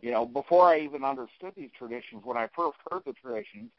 You 0.00 0.10
know, 0.10 0.26
before 0.26 0.68
I 0.68 0.80
even 0.80 1.04
understood 1.04 1.52
these 1.56 1.70
traditions, 1.76 2.22
when 2.24 2.36
I 2.36 2.48
first 2.54 2.76
heard 2.90 3.02
the 3.06 3.14
traditions, 3.14 3.70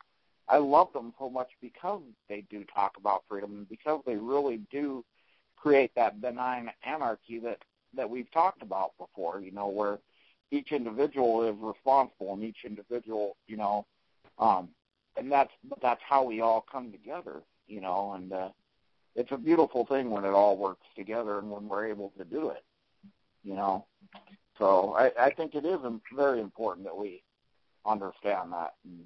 I 0.47 0.57
loved 0.57 0.93
them 0.93 1.13
so 1.19 1.29
much 1.29 1.49
because 1.61 2.01
they 2.29 2.43
do 2.49 2.63
talk 2.73 2.97
about 2.97 3.23
freedom 3.29 3.51
and 3.51 3.69
because 3.69 4.01
they 4.05 4.15
really 4.15 4.61
do 4.71 5.03
create 5.55 5.91
that 5.95 6.21
benign 6.21 6.71
anarchy 6.85 7.39
that 7.39 7.59
that 7.95 8.09
we've 8.09 8.31
talked 8.31 8.61
about 8.61 8.91
before. 8.97 9.39
You 9.39 9.51
know, 9.51 9.67
where 9.67 9.99
each 10.55 10.71
individual 10.71 11.43
is 11.43 11.55
responsible 11.59 12.33
and 12.33 12.43
each 12.43 12.65
individual, 12.65 13.37
you 13.47 13.57
know, 13.57 13.85
um, 14.39 14.69
and 15.17 15.31
that's 15.31 15.51
that's 15.81 16.01
how 16.07 16.23
we 16.23 16.41
all 16.41 16.65
come 16.71 16.91
together, 16.91 17.41
you 17.67 17.81
know, 17.81 18.13
and 18.13 18.33
uh, 18.33 18.49
it's 19.15 19.31
a 19.31 19.37
beautiful 19.37 19.85
thing 19.85 20.09
when 20.09 20.25
it 20.25 20.29
all 20.29 20.57
works 20.57 20.87
together 20.95 21.39
and 21.39 21.49
when 21.49 21.67
we're 21.67 21.87
able 21.87 22.11
to 22.17 22.25
do 22.25 22.49
it, 22.49 22.63
you 23.43 23.53
know. 23.53 23.85
So 24.57 24.95
I, 24.97 25.11
I 25.19 25.29
think 25.31 25.55
it 25.55 25.65
is 25.65 25.79
very 26.15 26.39
important 26.41 26.85
that 26.85 26.95
we 26.95 27.21
understand 27.85 28.53
that. 28.53 28.73
And, 28.83 29.05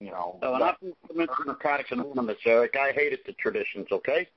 you 0.00 0.10
know. 0.10 0.38
So, 0.40 0.54
and 0.54 0.64
I'm 0.64 0.74
from 1.06 1.46
Narcotics 1.46 1.90
Anonymous, 1.92 2.38
Eric. 2.46 2.76
I 2.76 2.92
hated 2.92 3.20
the 3.26 3.32
traditions. 3.34 3.86
Okay. 3.92 4.28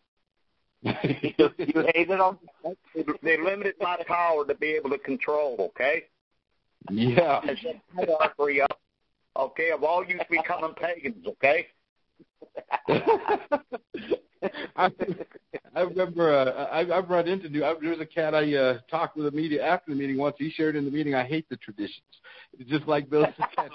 you, 1.03 1.49
you 1.57 1.85
hated 1.93 2.19
them? 2.19 2.37
They 3.21 3.37
limited 3.37 3.75
my 3.79 3.97
power 4.05 4.45
to 4.45 4.53
be 4.55 4.71
able 4.71 4.89
to 4.89 4.97
control, 4.97 5.55
okay? 5.59 6.03
Yeah. 6.91 7.39
And 7.47 7.57
set 7.61 7.81
hierarchy 7.95 8.61
up, 8.61 8.79
okay, 9.37 9.71
of 9.71 9.83
all 9.83 10.05
you 10.05 10.19
becoming 10.29 10.73
pagans, 10.75 11.25
okay? 11.27 11.67
I, 14.75 14.91
I 15.73 15.81
remember 15.81 16.33
uh, 16.33 16.65
I, 16.65 16.97
I've 16.97 17.09
run 17.09 17.29
into 17.29 17.47
new. 17.47 17.63
I, 17.63 17.75
there 17.79 17.91
was 17.91 18.01
a 18.01 18.05
cat 18.05 18.35
I 18.35 18.53
uh, 18.53 18.79
talked 18.91 19.15
with 19.15 19.27
a 19.27 19.31
media 19.31 19.65
after 19.65 19.91
the 19.91 19.97
meeting 19.97 20.17
once. 20.17 20.35
He 20.37 20.51
shared 20.51 20.75
in 20.75 20.83
the 20.83 20.91
meeting, 20.91 21.15
I 21.15 21.23
hate 21.23 21.47
the 21.49 21.55
traditions. 21.57 22.03
It's 22.59 22.69
just 22.69 22.85
like 22.87 23.09
Bill 23.09 23.25
said. 23.55 23.69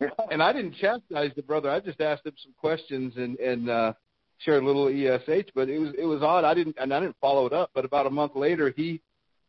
and 0.30 0.42
I 0.42 0.52
didn't 0.54 0.76
chastise 0.76 1.32
the 1.36 1.42
brother. 1.42 1.70
I 1.70 1.80
just 1.80 2.00
asked 2.00 2.24
him 2.24 2.32
some 2.42 2.54
questions, 2.58 3.14
and 3.16 3.38
and 3.38 3.68
uh, 3.68 3.92
shared 4.38 4.62
a 4.62 4.66
little 4.66 4.88
ESH, 4.88 5.46
but 5.54 5.68
it 5.68 5.78
was 5.78 5.90
it 5.98 6.04
was 6.04 6.22
odd. 6.22 6.44
I 6.44 6.54
didn't 6.54 6.76
and 6.78 6.92
I 6.92 7.00
didn't 7.00 7.16
follow 7.20 7.46
it 7.46 7.52
up. 7.52 7.70
But 7.74 7.84
about 7.84 8.06
a 8.06 8.10
month 8.10 8.32
later, 8.34 8.72
he 8.76 9.00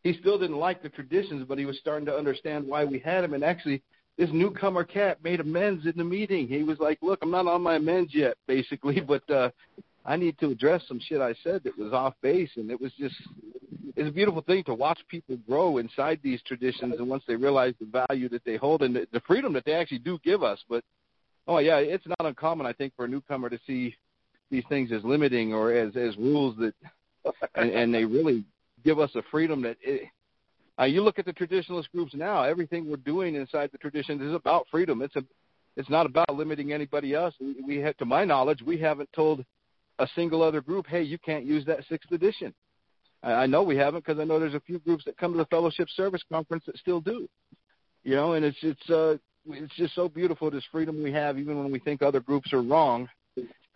he 0.04 0.14
still 0.20 0.40
didn't 0.40 0.58
like 0.58 0.82
the 0.82 0.90
traditions, 0.90 1.46
but 1.48 1.58
he 1.58 1.66
was 1.66 1.78
starting 1.80 2.06
to 2.06 2.16
understand 2.16 2.68
why 2.68 2.86
we 2.86 3.00
had 3.00 3.24
him. 3.24 3.34
And 3.34 3.44
actually, 3.44 3.82
this 4.18 4.30
newcomer 4.32 4.84
cat 4.84 5.24
made 5.24 5.40
amends 5.40 5.86
in 5.86 5.94
the 5.96 6.04
meeting. 6.04 6.48
He 6.48 6.64
was 6.64 6.80
like, 6.80 7.00
"Look, 7.02 7.20
I'm 7.22 7.32
not 7.32 7.48
on 7.48 7.62
my 7.62 7.76
amends 7.76 8.14
yet, 8.14 8.38
basically, 8.48 9.02
but 9.02 9.30
uh, 9.30 9.50
I 10.06 10.16
need 10.16 10.38
to 10.40 10.52
address 10.52 10.84
some 10.88 11.00
shit 11.00 11.22
I 11.22 11.36
said 11.44 11.64
that 11.64 11.78
was 11.78 11.94
off 11.94 12.14
base." 12.22 12.52
And 12.56 12.72
it 12.72 12.80
was 12.80 12.92
just 12.98 13.16
it's 13.98 14.08
a 14.08 14.12
beautiful 14.12 14.42
thing 14.42 14.64
to 14.66 14.76
watch 14.76 15.00
people 15.08 15.38
grow 15.48 15.78
inside 15.78 16.20
these 16.24 16.42
traditions, 16.44 16.96
and 17.00 17.10
once 17.10 17.24
they 17.28 17.36
realize 17.36 17.74
the 17.80 18.06
value 18.08 18.30
that 18.30 18.46
they 18.46 18.56
hold 18.56 18.84
and 18.84 18.96
the, 18.96 19.08
the 19.12 19.22
freedom 19.22 19.54
that 19.54 19.66
they 19.66 19.74
actually 19.74 20.00
do 20.00 20.20
give 20.24 20.44
us. 20.44 20.60
But 20.70 20.84
oh 21.48 21.58
yeah, 21.58 21.78
it's 21.78 22.06
not 22.08 22.28
uncommon, 22.28 22.66
I 22.66 22.74
think, 22.74 22.94
for 22.96 23.06
a 23.06 23.08
newcomer 23.08 23.50
to 23.50 23.60
see 23.66 23.96
these 24.50 24.64
things 24.70 24.92
as 24.92 25.04
limiting 25.04 25.54
or 25.54 25.72
as 25.74 25.96
as 25.96 26.16
rules 26.18 26.56
that, 26.58 26.74
and, 27.56 27.72
and 27.72 27.94
they 27.94 28.06
really 28.06 28.46
give 28.84 29.00
us 29.00 29.12
a 29.16 29.22
freedom 29.32 29.62
that. 29.64 29.78
It, 29.82 30.10
uh, 30.80 30.86
you 30.86 31.02
look 31.02 31.18
at 31.18 31.26
the 31.26 31.34
traditionalist 31.34 31.90
groups 31.92 32.14
now; 32.14 32.44
everything 32.44 32.90
we're 32.90 32.98
doing 32.98 33.36
inside 33.36 33.70
the 33.72 33.78
traditions 33.80 34.22
is 34.22 34.34
about 34.34 34.68
freedom. 34.70 35.02
It's 35.02 35.16
a, 35.16 35.24
it's 35.76 35.90
not 35.90 36.06
about 36.06 36.34
limiting 36.34 36.72
anybody 36.72 37.16
else. 37.16 37.34
We, 37.40 37.56
we 37.66 37.78
have, 37.78 37.98
to 37.98 38.06
my 38.06 38.24
knowledge, 38.26 38.62
we 38.62 38.78
haven't 38.78 39.12
told 39.14 39.44
a 40.00 40.08
single 40.16 40.44
other 40.44 40.62
group, 40.62 40.86
"Hey, 40.88 41.02
you 41.02 41.18
can't 41.18 41.46
use 41.46 41.66
that 41.66 41.80
sixth 41.90 42.12
edition." 42.12 42.54
I, 43.24 43.32
I 43.32 43.46
know 43.48 43.64
we 43.64 43.76
haven't 43.76 44.06
because 44.06 44.20
I 44.20 44.24
know 44.24 44.40
there's 44.40 44.54
a 44.54 44.60
few 44.62 44.80
groups 44.80 45.04
that 45.06 45.18
come 45.18 45.32
to 45.32 45.38
the 45.38 45.46
Fellowship 45.46 45.90
Service 45.96 46.22
Conference 46.32 46.64
that 46.68 46.78
still 46.78 47.02
do. 47.02 47.28
You 48.04 48.16
know, 48.16 48.34
and 48.34 48.46
it's 48.46 48.58
it's 48.62 48.90
uh, 48.90 49.18
it's 49.50 49.76
just 49.76 49.96
so 49.96 50.08
beautiful 50.08 50.52
this 50.52 50.64
freedom 50.72 51.02
we 51.02 51.12
have, 51.12 51.40
even 51.40 51.58
when 51.58 51.72
we 51.72 51.80
think 51.80 52.02
other 52.02 52.20
groups 52.20 52.54
are 52.54 52.62
wrong 52.62 53.10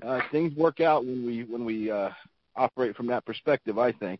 uh, 0.03 0.19
things 0.31 0.55
work 0.55 0.79
out 0.79 1.05
when 1.05 1.25
we 1.25 1.43
when 1.43 1.65
we 1.65 1.91
uh, 1.91 2.09
operate 2.55 2.95
from 2.95 3.07
that 3.07 3.25
perspective. 3.25 3.77
I 3.77 3.91
think. 3.91 4.19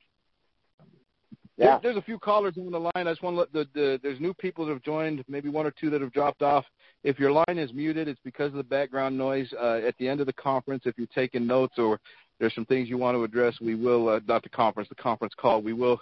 Yeah. 1.58 1.78
There's 1.84 1.98
a 1.98 2.02
few 2.02 2.18
callers 2.18 2.56
on 2.58 2.72
the 2.72 2.80
line. 2.80 2.92
I 2.96 3.04
just 3.04 3.22
want 3.22 3.36
to 3.36 3.40
let 3.42 3.54
the, 3.54 3.68
the 3.76 4.00
there's 4.02 4.20
new 4.20 4.34
people 4.34 4.66
that 4.66 4.74
have 4.74 4.82
joined, 4.82 5.24
maybe 5.28 5.50
one 5.50 5.68
or 5.68 5.72
two 5.72 5.92
that 5.92 6.02
have 6.02 6.12
dropped 6.12 6.42
off. 6.42 6.66
If 7.04 7.20
your 7.20 7.32
line 7.32 7.58
is 7.58 7.72
muted, 7.72 8.08
it's 8.08 8.20
because 8.24 8.48
of 8.48 8.56
the 8.56 8.64
background 8.64 9.16
noise. 9.16 9.52
Uh, 9.54 9.82
at 9.86 9.96
the 10.00 10.08
end 10.08 10.22
of 10.22 10.26
the 10.26 10.34
conference, 10.34 10.84
if 10.86 10.98
you're 10.98 11.08
taking 11.14 11.46
notes 11.46 11.78
or 11.78 12.00
there's 12.40 12.56
some 12.56 12.66
things 12.66 12.90
you 12.90 12.98
want 12.98 13.16
to 13.16 13.24
address, 13.24 13.56
we 13.62 13.76
will 13.76 14.10
uh, 14.10 14.20
not 14.28 14.42
the 14.42 14.50
conference, 14.50 14.90
the 14.90 14.96
conference 14.96 15.34
call. 15.38 15.62
We 15.62 15.74
will 15.74 16.02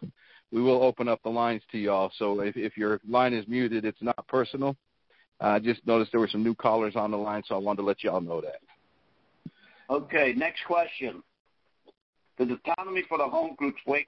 we 0.52 0.62
will 0.62 0.82
open 0.82 1.08
up 1.08 1.22
the 1.24 1.30
lines 1.30 1.62
to 1.72 1.78
y'all. 1.78 2.12
So 2.18 2.40
if, 2.40 2.56
if 2.56 2.78
your 2.78 3.02
line 3.08 3.34
is 3.34 3.48
muted, 3.48 3.86
it's 3.86 4.02
not 4.02 4.28
personal. 4.28 4.76
I 5.42 5.56
uh, 5.56 5.60
just 5.60 5.86
noticed 5.86 6.12
there 6.12 6.20
were 6.20 6.28
some 6.28 6.44
new 6.44 6.56
callers 6.56 6.96
on 6.96 7.12
the 7.12 7.18
line, 7.18 7.44
so 7.46 7.56
I 7.56 7.60
wanted 7.60 7.82
to 7.82 7.88
let 7.88 8.04
y'all 8.04 8.22
know 8.22 8.42
that. 8.42 8.60
Okay, 9.90 10.34
next 10.36 10.64
question. 10.66 11.24
Does 12.38 12.50
autonomy 12.52 13.04
for 13.10 13.18
the 13.18 13.28
home 13.28 13.56
groups 13.58 13.82
work, 13.86 14.06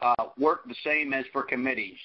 uh, 0.00 0.14
work 0.38 0.66
the 0.66 0.74
same 0.82 1.12
as 1.12 1.24
for 1.32 1.42
committees? 1.42 1.98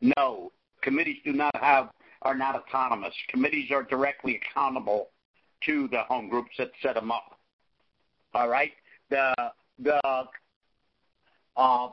No. 0.00 0.52
committees 0.82 1.16
do 1.24 1.32
not 1.32 1.56
have 1.56 1.90
are 2.22 2.34
not 2.34 2.54
autonomous. 2.54 3.14
Committees 3.28 3.70
are 3.70 3.82
directly 3.82 4.40
accountable 4.40 5.10
to 5.64 5.88
the 5.88 6.02
home 6.02 6.28
groups 6.28 6.50
that 6.58 6.70
set 6.82 6.94
them 6.94 7.10
up. 7.10 7.38
All 8.34 8.48
right, 8.48 8.72
the 9.10 9.34
the 9.78 10.00
uh, 11.56 11.88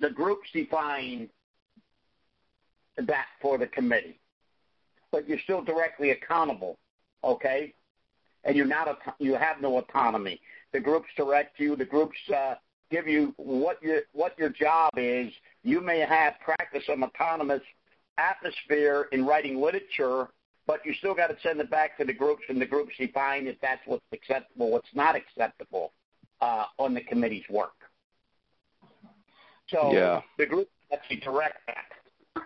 the 0.00 0.10
groups 0.10 0.48
define 0.52 1.28
that 2.96 3.26
for 3.40 3.58
the 3.58 3.66
committee, 3.68 4.18
but 5.12 5.28
you're 5.28 5.38
still 5.44 5.62
directly 5.62 6.10
accountable. 6.10 6.78
Okay, 7.22 7.74
and 8.44 8.56
you're 8.56 8.66
not 8.66 8.98
you 9.18 9.34
have 9.34 9.60
no 9.60 9.78
autonomy. 9.78 10.40
The 10.72 10.80
groups 10.80 11.08
direct 11.16 11.58
you. 11.58 11.76
The 11.76 11.84
groups 11.84 12.18
uh, 12.34 12.54
give 12.90 13.06
you 13.06 13.34
what 13.36 13.82
your 13.82 14.02
what 14.12 14.38
your 14.38 14.50
job 14.50 14.92
is. 14.96 15.32
You 15.62 15.80
may 15.80 16.00
have 16.00 16.34
practice 16.44 16.84
some 16.86 17.02
autonomous 17.02 17.62
atmosphere 18.18 19.08
in 19.12 19.24
writing 19.24 19.60
literature, 19.60 20.28
but 20.66 20.84
you 20.84 20.92
still 20.94 21.14
got 21.14 21.28
to 21.28 21.36
send 21.42 21.60
it 21.60 21.70
back 21.70 21.96
to 21.98 22.04
the 22.04 22.12
groups, 22.12 22.42
and 22.48 22.60
the 22.60 22.66
groups 22.66 22.92
define 22.98 23.46
if 23.46 23.56
that's 23.60 23.80
what's 23.86 24.04
acceptable, 24.12 24.70
what's 24.70 24.88
not 24.94 25.16
acceptable 25.16 25.92
uh, 26.40 26.64
on 26.78 26.94
the 26.94 27.00
committee's 27.00 27.44
work. 27.48 27.72
So 29.68 29.92
yeah. 29.92 30.22
the 30.38 30.46
group 30.46 30.68
actually 30.92 31.20
direct 31.20 31.58
that. 31.66 32.42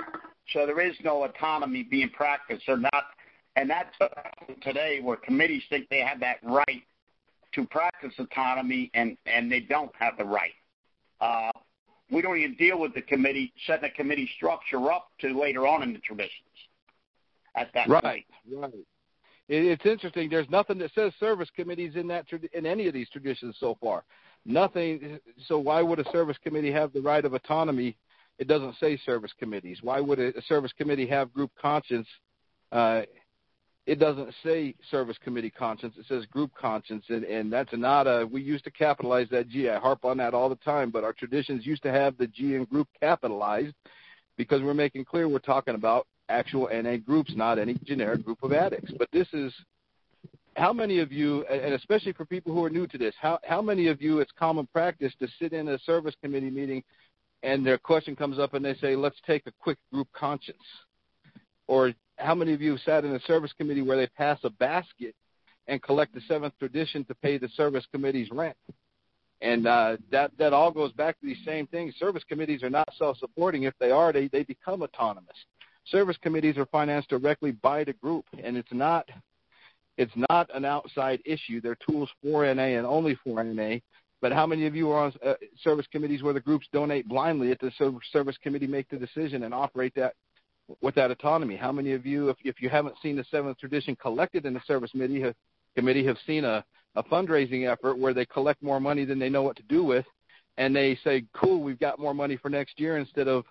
So 0.53 0.67
there 0.67 0.81
is 0.81 0.95
no 1.05 1.25
autonomy 1.25 1.83
being 1.83 2.11
practiced, 2.11 2.69
or 2.69 2.77
not, 2.77 3.05
and 3.57 3.69
that's 3.69 3.95
today 4.63 5.01
where 5.03 5.17
committees 5.17 5.63
think 5.69 5.89
they 5.89 6.01
have 6.01 6.21
that 6.21 6.39
right 6.43 6.83
to 7.55 7.67
practice 7.67 8.13
autonomy, 8.19 8.91
and 8.95 9.17
and 9.27 9.51
they 9.51 9.61
don't 9.61 9.93
have 9.99 10.17
the 10.17 10.25
right. 10.25 10.53
Uh, 11.21 11.51
we 12.11 12.21
don't 12.23 12.39
even 12.39 12.55
deal 12.57 12.79
with 12.79 12.95
the 12.95 13.03
committee, 13.03 13.53
setting 13.67 13.91
a 13.91 13.93
committee 13.93 14.29
structure 14.37 14.91
up 14.91 15.09
to 15.21 15.39
later 15.39 15.67
on 15.67 15.83
in 15.83 15.93
the 15.93 15.99
traditions. 16.01 16.49
At 17.55 17.69
that 17.75 17.89
right, 17.89 18.03
point. 18.03 18.25
right. 18.51 18.73
It's 19.49 19.85
interesting. 19.85 20.31
There's 20.31 20.49
nothing 20.49 20.79
that 20.79 20.93
says 20.95 21.13
service 21.21 21.51
committees 21.55 21.97
in 21.97 22.07
that 22.09 22.27
in 22.55 22.65
any 22.65 22.87
of 22.87 22.95
these 22.95 23.11
traditions 23.11 23.57
so 23.61 23.77
far. 23.81 24.05
Nothing. 24.47 25.19
So 25.47 25.59
why 25.59 25.83
would 25.83 25.99
a 25.99 26.11
service 26.11 26.39
committee 26.43 26.73
have 26.73 26.93
the 26.93 27.03
right 27.03 27.25
of 27.25 27.35
autonomy? 27.35 27.97
It 28.39 28.49
doesn't 28.49 28.77
say 28.81 28.97
service 29.05 29.33
committees. 29.39 29.79
Why 29.83 30.01
would 30.01 30.19
a 30.19 30.41
service 30.43 30.73
committee 30.73 31.07
have 31.09 31.33
group 31.35 31.51
conscience? 31.61 32.09
Uh, 32.71 33.03
it 33.87 33.99
doesn't 33.99 34.33
say 34.45 34.75
service 34.91 35.17
committee 35.23 35.51
conscience. 35.51 35.95
It 35.99 36.07
says 36.09 36.25
group 36.27 36.53
conscience, 36.55 37.05
and, 37.09 37.25
and 37.25 37.53
that's 37.53 37.73
not 37.73 38.07
a. 38.07 38.27
We 38.31 38.41
used 38.41 38.65
to 38.65 38.71
capitalize 38.71 39.27
that 39.31 39.49
G. 39.49 39.69
I 39.69 39.79
harp 39.79 40.05
on 40.05 40.19
that 40.19 40.35
all 40.35 40.49
the 40.49 40.57
time, 40.57 40.91
but 40.91 41.03
our 41.03 41.13
traditions 41.13 41.67
used 41.67 41.83
to 41.83 41.91
have 41.91 42.17
the 42.17 42.29
G 42.29 42.55
in 42.55 42.65
group 42.65 42.87
capitalized 43.01 43.75
because 44.37 44.63
we're 44.63 44.75
making 44.75 45.05
clear 45.05 45.29
we're 45.29 45.41
talking 45.41 45.75
about 45.75 46.07
actual 46.29 46.69
NA 46.73 46.97
groups, 46.97 47.33
not 47.35 47.59
any 47.59 47.75
generic 47.85 48.25
group 48.25 48.43
of 48.43 48.53
addicts. 48.53 48.93
But 48.99 49.09
this 49.13 49.27
is 49.33 49.53
how 50.57 50.73
many 50.73 51.01
of 51.01 51.11
you, 51.11 51.45
and 51.47 51.75
especially 51.75 52.13
for 52.13 52.25
people 52.25 52.55
who 52.55 52.65
are 52.65 52.71
new 52.71 52.87
to 52.87 52.99
this, 52.99 53.15
how 53.21 53.41
how 53.43 53.61
many 53.61 53.89
of 53.89 54.01
you 54.01 54.21
it's 54.21 54.33
common 54.39 54.69
practice 54.73 55.13
to 55.19 55.27
sit 55.41 55.53
in 55.53 55.67
a 55.69 55.79
service 55.81 56.15
committee 56.23 56.51
meeting, 56.51 56.85
and 57.43 57.67
their 57.67 57.79
question 57.79 58.15
comes 58.15 58.39
up 58.39 58.55
and 58.55 58.65
they 58.65 58.75
say, 58.75 58.95
"Let's 58.95 59.21
take 59.27 59.49
a 59.49 59.53
quick 59.59 59.79
group 59.93 60.07
conscience," 60.13 60.63
or 61.67 61.93
how 62.23 62.35
many 62.35 62.53
of 62.53 62.61
you 62.61 62.73
have 62.73 62.81
sat 62.81 63.05
in 63.05 63.15
a 63.15 63.21
service 63.21 63.53
committee 63.57 63.83
where 63.83 63.97
they 63.97 64.07
pass 64.07 64.39
a 64.45 64.51
basket 64.51 65.15
and 65.67 65.83
collect 65.83 66.15
the 66.15 66.21
seventh 66.29 66.55
tradition 66.59 67.05
to 67.05 67.15
pay 67.17 67.39
the 67.39 67.49
service 67.57 67.85
committee's 67.93 68.31
rent? 68.31 68.57
And 69.41 69.67
uh, 69.67 69.97
that 70.13 70.31
that 70.39 70.53
all 70.53 70.71
goes 70.71 70.93
back 70.93 71.19
to 71.21 71.27
these 71.27 71.45
same 71.45 71.67
things. 71.67 71.95
Service 71.99 72.23
committees 72.29 72.63
are 72.63 72.71
not 72.71 72.89
self-supporting. 72.97 73.65
If 73.65 73.75
they 73.81 73.91
are, 73.91 74.13
they 74.13 74.29
they 74.29 74.45
become 74.45 74.83
autonomous. 74.83 75.37
Service 75.87 76.17
committees 76.23 76.57
are 76.57 76.67
financed 76.67 77.09
directly 77.09 77.51
by 77.51 77.83
the 77.83 77.93
group, 77.95 78.25
and 78.43 78.57
it's 78.57 78.73
not 78.73 79.09
it's 79.99 80.13
not 80.31 80.49
an 80.55 80.65
outside 80.65 81.21
issue. 81.25 81.61
They're 81.61 81.77
tools 81.89 82.09
for 82.23 82.43
NA 82.55 82.63
and 82.63 82.87
only 82.87 83.17
for 83.25 83.43
NA. 83.43 83.79
But 84.21 84.33
how 84.33 84.47
many 84.47 84.67
of 84.67 84.77
you 84.77 84.93
are 84.93 85.07
on 85.07 85.13
uh, 85.27 85.35
service 85.63 85.87
committees 85.91 86.23
where 86.23 86.33
the 86.33 86.41
groups 86.41 86.69
donate 86.73 87.09
blindly 87.09 87.51
at 87.51 87.59
the 87.59 87.73
service 88.13 88.37
committee 88.41 88.69
make 88.69 88.89
the 88.89 88.97
decision 88.97 89.43
and 89.43 89.53
operate 89.53 89.93
that 89.97 90.15
with 90.81 90.95
that 90.95 91.11
autonomy. 91.11 91.57
How 91.57 91.73
many 91.73 91.93
of 91.93 92.07
you, 92.07 92.29
if, 92.29 92.37
if 92.45 92.61
you 92.61 92.69
haven't 92.69 92.97
seen 93.03 93.17
the 93.17 93.25
seventh 93.31 93.59
tradition 93.59 93.97
collected 93.97 94.47
in 94.47 94.55
the 94.55 94.63
service 94.67 94.91
committee, 94.91 95.21
have, 95.21 95.35
committee 95.77 96.07
have 96.07 96.19
seen 96.27 96.45
a, 96.45 96.65
a 96.95 97.03
fundraising 97.05 97.71
effort 97.71 97.99
where 97.99 98.15
they 98.15 98.27
collect 98.27 98.63
more 98.63 98.81
money 98.81 99.05
than 99.05 99.19
they 99.19 99.29
know 99.29 99.43
what 99.43 99.57
to 99.57 99.63
do 99.65 99.85
with, 99.85 100.05
and 100.59 100.75
they 100.75 100.99
say, 101.03 101.25
"Cool, 101.35 101.63
we've 101.63 101.81
got 101.81 101.99
more 101.99 102.15
money 102.15 102.37
for 102.37 102.49
next 102.49 102.79
year," 102.79 102.99
instead 102.99 103.29
of 103.29 103.45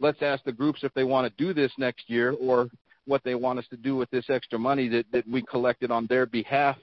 let's 0.00 0.22
ask 0.22 0.44
the 0.44 0.52
groups 0.52 0.80
if 0.82 0.94
they 0.94 1.04
want 1.04 1.26
to 1.26 1.44
do 1.44 1.52
this 1.52 1.72
next 1.78 2.08
year 2.08 2.34
or 2.40 2.68
what 3.06 3.22
they 3.24 3.34
want 3.34 3.58
us 3.58 3.66
to 3.70 3.76
do 3.76 3.96
with 3.96 4.10
this 4.10 4.26
extra 4.28 4.58
money 4.58 4.88
that, 4.88 5.06
that 5.12 5.26
we 5.28 5.42
collected 5.42 5.90
on 5.90 6.06
their 6.06 6.26
behalf 6.26 6.76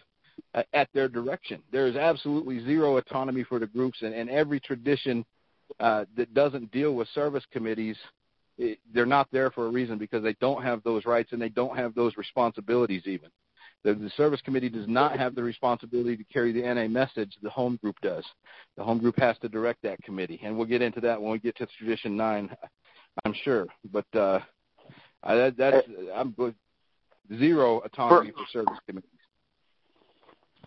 uh, 0.54 0.64
at 0.74 0.90
their 0.94 1.08
direction. 1.08 1.62
There 1.72 1.88
is 1.88 1.96
absolutely 1.96 2.64
zero 2.66 2.98
autonomy 2.98 3.44
for 3.44 3.60
the 3.60 3.68
groups, 3.68 4.00
and, 4.02 4.14
and 4.14 4.30
every 4.30 4.60
tradition 4.60 5.26
uh, 5.80 6.06
that 6.18 6.34
doesn't 6.34 6.72
deal 6.72 6.94
with 6.96 7.08
service 7.10 7.44
committees 7.52 7.98
it, 8.58 8.80
they're 8.94 9.06
not 9.06 9.28
there 9.32 9.52
for 9.52 9.68
a 9.68 9.70
reason 9.70 9.98
because 9.98 10.24
they 10.24 10.36
don't 10.40 10.64
have 10.64 10.84
those 10.84 11.06
rights 11.06 11.32
and 11.32 11.42
they 11.42 11.50
don't 11.50 11.78
have 11.78 11.94
those 11.96 12.16
responsibilities 12.18 13.04
even. 13.06 13.30
The, 13.84 13.94
the 13.94 14.10
service 14.18 14.42
committee 14.42 14.70
does 14.70 14.88
not 14.88 15.18
have 15.18 15.36
the 15.36 15.44
responsibility 15.44 16.18
to 16.18 16.24
carry 16.26 16.52
the 16.52 16.62
NA 16.62 16.88
message. 16.88 17.38
The 17.44 17.50
home 17.50 17.78
group 17.84 17.96
does. 18.02 18.26
The 18.78 18.84
home 18.84 18.98
group 18.98 19.20
has 19.20 19.38
to 19.40 19.50
direct 19.50 19.84
that 19.84 20.02
committee, 20.02 20.40
and 20.44 20.58
we'll 20.58 20.66
get 20.66 20.82
into 20.82 21.00
that 21.02 21.22
when 21.22 21.32
we 21.32 21.40
get 21.40 21.56
to 21.58 21.68
tradition 21.78 22.18
nine, 22.18 22.50
I'm 23.26 23.36
sure. 23.44 23.68
But 23.92 24.06
uh, 24.16 24.40
I, 25.24 25.36
that, 25.36 25.58
that's 25.58 25.88
I'm 26.16 26.36
zero 27.38 27.82
autonomy 27.86 28.32
for 28.32 28.46
service 28.52 28.80
committees. 28.88 29.10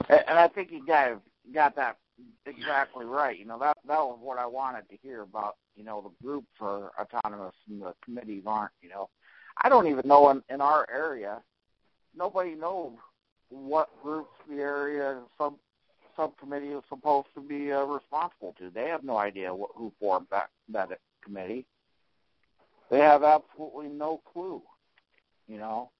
And 0.08 0.38
I 0.38 0.46
think 0.48 0.70
you 0.70 0.86
guys 0.86 1.16
got 1.52 1.74
that 1.76 1.98
exactly 2.46 3.04
right. 3.04 3.38
You 3.38 3.46
know 3.46 3.58
that 3.58 3.76
that 3.86 3.98
was 3.98 4.18
what 4.20 4.38
I 4.38 4.46
wanted 4.46 4.88
to 4.90 4.96
hear 5.02 5.22
about. 5.22 5.56
You 5.78 5.84
know 5.84 6.02
the 6.02 6.26
groups 6.26 6.48
are 6.60 6.90
autonomous 7.00 7.54
and 7.70 7.80
the 7.80 7.94
committees 8.04 8.42
aren't. 8.46 8.72
You 8.82 8.88
know, 8.88 9.08
I 9.62 9.68
don't 9.68 9.86
even 9.86 10.08
know 10.08 10.28
in 10.30 10.42
in 10.50 10.60
our 10.60 10.86
area. 10.92 11.40
Nobody 12.16 12.56
knows 12.56 12.94
what 13.48 13.88
groups 14.02 14.32
the 14.48 14.56
area 14.56 15.20
sub 15.38 15.54
subcommittee 16.16 16.70
is 16.70 16.82
supposed 16.88 17.28
to 17.36 17.40
be 17.40 17.72
uh, 17.72 17.84
responsible 17.84 18.56
to. 18.58 18.70
They 18.70 18.88
have 18.88 19.04
no 19.04 19.18
idea 19.18 19.54
what, 19.54 19.70
who 19.76 19.92
formed 20.00 20.26
that 20.32 20.50
that 20.70 20.98
committee. 21.24 21.64
They 22.90 22.98
have 22.98 23.22
absolutely 23.22 23.88
no 23.88 24.20
clue. 24.32 24.60
You 25.46 25.58
know, 25.58 25.90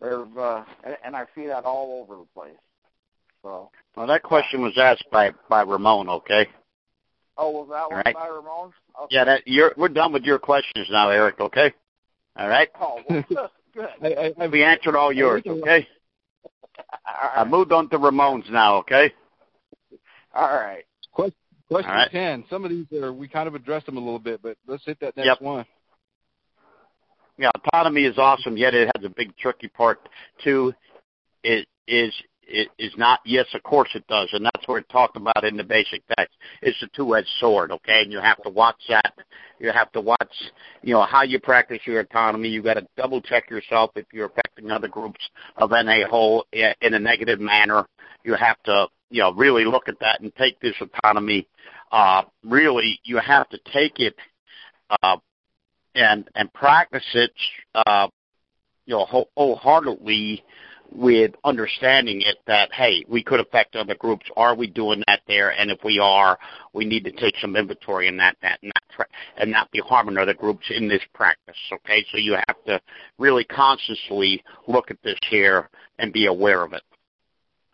there's 0.00 0.28
uh, 0.38 0.62
and, 0.84 0.96
and 1.04 1.16
I 1.16 1.24
see 1.34 1.48
that 1.48 1.64
all 1.64 2.00
over 2.00 2.20
the 2.20 2.28
place. 2.32 2.56
So. 3.42 3.70
Well, 3.96 4.06
that 4.06 4.22
question 4.22 4.62
was 4.62 4.78
asked 4.78 5.06
by 5.10 5.32
by 5.48 5.62
Ramon. 5.62 6.08
Okay. 6.08 6.46
Oh, 7.40 7.50
was 7.50 7.68
that 7.70 7.90
one 7.90 8.02
right. 8.04 8.14
by 8.14 8.28
Ramon? 8.28 8.72
Okay. 9.02 9.14
Yeah, 9.16 9.24
that 9.24 9.42
you're 9.46 9.72
we're 9.78 9.88
done 9.88 10.12
with 10.12 10.24
your 10.24 10.38
questions 10.38 10.86
now, 10.90 11.08
Eric. 11.08 11.40
Okay. 11.40 11.72
All 12.36 12.48
right. 12.48 12.68
Oh, 12.78 13.00
well, 13.08 13.24
good. 13.28 13.38
good. 13.74 13.88
I, 14.18 14.34
I, 14.38 14.46
we 14.46 14.62
answered 14.62 14.94
all 14.94 15.10
yours. 15.10 15.42
Okay. 15.46 15.88
All 16.78 17.30
I 17.36 17.44
moved 17.44 17.72
on 17.72 17.88
to 17.90 17.98
Ramon's 17.98 18.44
now. 18.50 18.76
Okay. 18.76 19.12
All 20.34 20.48
right. 20.54 20.84
Question, 21.12 21.34
question 21.70 21.90
All 21.90 21.96
right. 21.96 22.10
ten. 22.10 22.44
Some 22.50 22.64
of 22.64 22.70
these 22.70 22.86
are 22.92 23.12
we 23.12 23.26
kind 23.26 23.48
of 23.48 23.54
addressed 23.54 23.86
them 23.86 23.96
a 23.96 24.00
little 24.00 24.18
bit, 24.18 24.42
but 24.42 24.58
let's 24.66 24.84
hit 24.84 25.00
that 25.00 25.16
next 25.16 25.26
Yep. 25.26 25.40
one. 25.40 25.64
Yeah, 27.38 27.50
autonomy 27.56 28.04
is 28.04 28.18
awesome, 28.18 28.58
yet 28.58 28.74
it 28.74 28.90
has 28.94 29.02
a 29.04 29.08
big 29.08 29.34
tricky 29.38 29.68
part 29.68 30.06
too. 30.44 30.74
It 31.42 31.66
is 31.88 32.12
it 32.50 32.68
is 32.78 32.92
not 32.96 33.20
yes, 33.24 33.46
of 33.54 33.62
course 33.62 33.88
it 33.94 34.06
does, 34.08 34.28
and 34.32 34.44
that's 34.44 34.66
what 34.66 34.82
it 34.82 34.88
talked 34.88 35.16
about 35.16 35.44
in 35.44 35.56
the 35.56 35.64
basic 35.64 36.02
text. 36.18 36.34
It's 36.62 36.82
a 36.82 36.88
two 36.88 37.16
edged 37.16 37.28
sword, 37.38 37.70
okay? 37.70 38.02
And 38.02 38.12
you 38.12 38.20
have 38.20 38.42
to 38.42 38.50
watch 38.50 38.76
that. 38.88 39.14
You 39.60 39.70
have 39.72 39.92
to 39.92 40.00
watch, 40.00 40.32
you 40.82 40.94
know, 40.94 41.02
how 41.02 41.22
you 41.22 41.38
practice 41.38 41.80
your 41.84 42.00
autonomy. 42.00 42.48
You 42.48 42.62
got 42.62 42.74
to 42.74 42.86
double 42.96 43.20
check 43.20 43.48
yourself 43.50 43.90
if 43.94 44.06
you're 44.12 44.26
affecting 44.26 44.70
other 44.70 44.88
groups 44.88 45.20
of 45.56 45.70
NA 45.70 46.06
whole 46.08 46.46
in 46.52 46.94
a 46.94 46.98
negative 46.98 47.40
manner. 47.40 47.86
You 48.24 48.34
have 48.34 48.60
to, 48.64 48.88
you 49.10 49.22
know, 49.22 49.32
really 49.32 49.64
look 49.64 49.88
at 49.88 50.00
that 50.00 50.20
and 50.20 50.34
take 50.36 50.58
this 50.60 50.74
autonomy. 50.80 51.46
Uh, 51.92 52.22
really, 52.44 53.00
you 53.04 53.18
have 53.18 53.48
to 53.50 53.58
take 53.72 54.00
it 54.00 54.16
uh, 55.02 55.16
and 55.94 56.28
and 56.34 56.52
practice 56.52 57.04
it, 57.14 57.32
uh, 57.74 58.08
you 58.86 58.94
know, 58.96 59.04
whole- 59.04 59.30
wholeheartedly 59.36 60.42
with 60.92 61.32
understanding 61.44 62.22
it 62.22 62.36
that 62.46 62.72
hey, 62.72 63.04
we 63.08 63.22
could 63.22 63.40
affect 63.40 63.76
other 63.76 63.94
groups. 63.94 64.26
Are 64.36 64.54
we 64.54 64.66
doing 64.66 65.02
that 65.06 65.20
there? 65.28 65.50
And 65.50 65.70
if 65.70 65.78
we 65.84 65.98
are, 65.98 66.38
we 66.72 66.84
need 66.84 67.04
to 67.04 67.12
take 67.12 67.34
some 67.40 67.56
inventory 67.56 68.08
in 68.08 68.16
that 68.18 68.36
that 68.42 68.58
and 68.62 68.72
not 68.74 68.96
tra- 68.96 69.16
and 69.36 69.50
not 69.50 69.70
be 69.70 69.80
harming 69.80 70.18
other 70.18 70.34
groups 70.34 70.66
in 70.70 70.88
this 70.88 71.02
practice. 71.14 71.56
Okay, 71.72 72.04
so 72.10 72.18
you 72.18 72.34
have 72.34 72.64
to 72.66 72.80
really 73.18 73.44
consciously 73.44 74.42
look 74.66 74.90
at 74.90 75.02
this 75.02 75.18
here 75.30 75.68
and 75.98 76.12
be 76.12 76.26
aware 76.26 76.62
of 76.62 76.72
it. 76.72 76.82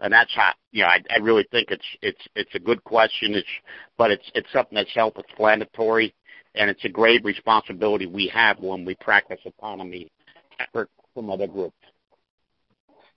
And 0.00 0.12
that's 0.12 0.34
how 0.34 0.52
you 0.72 0.82
know 0.82 0.88
I, 0.88 1.00
I 1.10 1.18
really 1.18 1.46
think 1.50 1.70
it's 1.70 1.86
it's 2.02 2.22
it's 2.34 2.54
a 2.54 2.60
good 2.60 2.84
question. 2.84 3.34
It's 3.34 3.48
but 3.96 4.10
it's 4.10 4.30
it's 4.34 4.52
something 4.52 4.76
that's 4.76 4.92
self-explanatory 4.92 6.14
and 6.54 6.70
it's 6.70 6.84
a 6.84 6.88
grave 6.88 7.24
responsibility 7.24 8.06
we 8.06 8.28
have 8.28 8.58
when 8.60 8.84
we 8.84 8.94
practice 8.96 9.38
autonomy 9.44 10.10
separate 10.58 10.88
from 11.14 11.30
other 11.30 11.46
groups. 11.46 11.76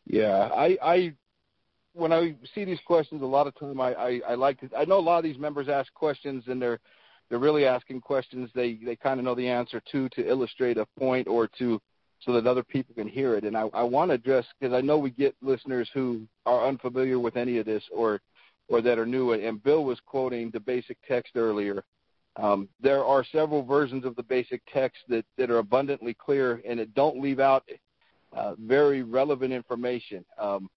Yeah, 0.09 0.49
I, 0.53 0.77
I 0.81 1.13
when 1.93 2.11
I 2.11 2.35
see 2.55 2.65
these 2.65 2.79
questions, 2.85 3.21
a 3.21 3.25
lot 3.25 3.47
of 3.47 3.57
time 3.59 3.79
I, 3.79 3.93
I, 3.93 4.21
I 4.29 4.35
like 4.35 4.59
to. 4.61 4.69
I 4.75 4.85
know 4.85 4.97
a 4.97 5.01
lot 5.01 5.19
of 5.19 5.23
these 5.23 5.37
members 5.37 5.69
ask 5.69 5.93
questions, 5.93 6.43
and 6.47 6.61
they're 6.61 6.79
they're 7.29 7.39
really 7.39 7.65
asking 7.65 8.01
questions 8.01 8.49
they 8.55 8.79
they 8.83 8.95
kind 8.95 9.19
of 9.19 9.25
know 9.25 9.35
the 9.35 9.47
answer 9.47 9.81
to 9.91 10.09
to 10.09 10.27
illustrate 10.27 10.77
a 10.77 10.87
point 10.97 11.27
or 11.27 11.47
to 11.59 11.79
so 12.21 12.33
that 12.33 12.47
other 12.47 12.63
people 12.63 12.95
can 12.95 13.07
hear 13.07 13.35
it. 13.35 13.43
And 13.43 13.55
I, 13.55 13.69
I 13.73 13.83
want 13.83 14.09
to 14.09 14.15
address 14.15 14.45
because 14.59 14.75
I 14.75 14.81
know 14.81 14.97
we 14.97 15.11
get 15.11 15.35
listeners 15.41 15.89
who 15.93 16.27
are 16.45 16.67
unfamiliar 16.67 17.19
with 17.19 17.37
any 17.37 17.59
of 17.59 17.65
this 17.65 17.83
or 17.95 18.19
or 18.67 18.81
that 18.81 18.97
are 18.97 19.05
new. 19.05 19.33
And 19.33 19.63
Bill 19.63 19.83
was 19.83 19.99
quoting 20.05 20.49
the 20.51 20.59
basic 20.59 20.97
text 21.07 21.33
earlier. 21.35 21.83
Um, 22.35 22.69
there 22.81 23.03
are 23.03 23.25
several 23.31 23.63
versions 23.63 24.05
of 24.05 24.15
the 24.15 24.23
basic 24.23 24.61
text 24.71 24.99
that, 25.09 25.25
that 25.37 25.49
are 25.49 25.57
abundantly 25.57 26.13
clear 26.13 26.61
and 26.65 26.79
it 26.79 26.93
don't 26.93 27.21
leave 27.21 27.39
out 27.39 27.63
uh, 28.33 28.55
very 28.59 29.03
relevant 29.03 29.53
information. 29.53 30.23
Um, 30.37 30.69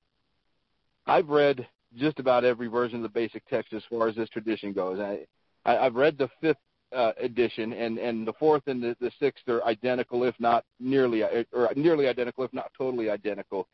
I've 1.06 1.28
read 1.28 1.66
just 1.96 2.18
about 2.18 2.44
every 2.44 2.68
version 2.68 2.96
of 2.96 3.02
the 3.02 3.08
basic 3.08 3.46
text 3.48 3.72
as 3.72 3.82
far 3.90 4.08
as 4.08 4.16
this 4.16 4.28
tradition 4.30 4.72
goes. 4.72 4.98
I, 4.98 5.26
I, 5.64 5.78
I've 5.78 5.94
read 5.94 6.16
the 6.16 6.30
fifth 6.40 6.56
uh, 6.94 7.12
edition, 7.20 7.72
and 7.72 7.98
and 7.98 8.26
the 8.26 8.32
fourth 8.34 8.62
and 8.66 8.82
the, 8.82 8.96
the 9.00 9.10
sixth 9.18 9.48
are 9.48 9.64
identical, 9.64 10.24
if 10.24 10.34
not 10.38 10.64
nearly 10.78 11.22
or 11.22 11.70
nearly 11.74 12.06
identical, 12.08 12.44
if 12.44 12.52
not 12.52 12.70
totally 12.76 13.10
identical. 13.10 13.66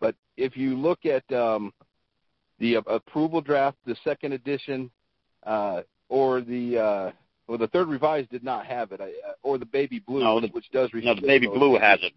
But 0.00 0.14
if 0.36 0.56
you 0.56 0.76
look 0.76 1.06
at 1.06 1.30
um, 1.32 1.72
the 2.58 2.74
approval 2.74 3.40
draft, 3.40 3.78
the 3.86 3.96
second 4.04 4.32
edition, 4.32 4.90
uh, 5.44 5.82
or 6.08 6.40
the 6.40 6.78
uh, 6.78 7.10
well, 7.48 7.58
the 7.58 7.68
third 7.68 7.88
revised 7.88 8.30
did 8.30 8.44
not 8.44 8.66
have 8.66 8.92
it, 8.92 9.00
uh, 9.00 9.06
or 9.42 9.56
the 9.56 9.66
baby 9.66 10.00
blue, 10.00 10.20
no, 10.20 10.40
the, 10.40 10.48
which 10.48 10.70
does. 10.72 10.90
No, 10.92 11.14
the 11.14 11.22
baby 11.22 11.46
blue 11.46 11.78
has 11.78 12.00
it. 12.02 12.12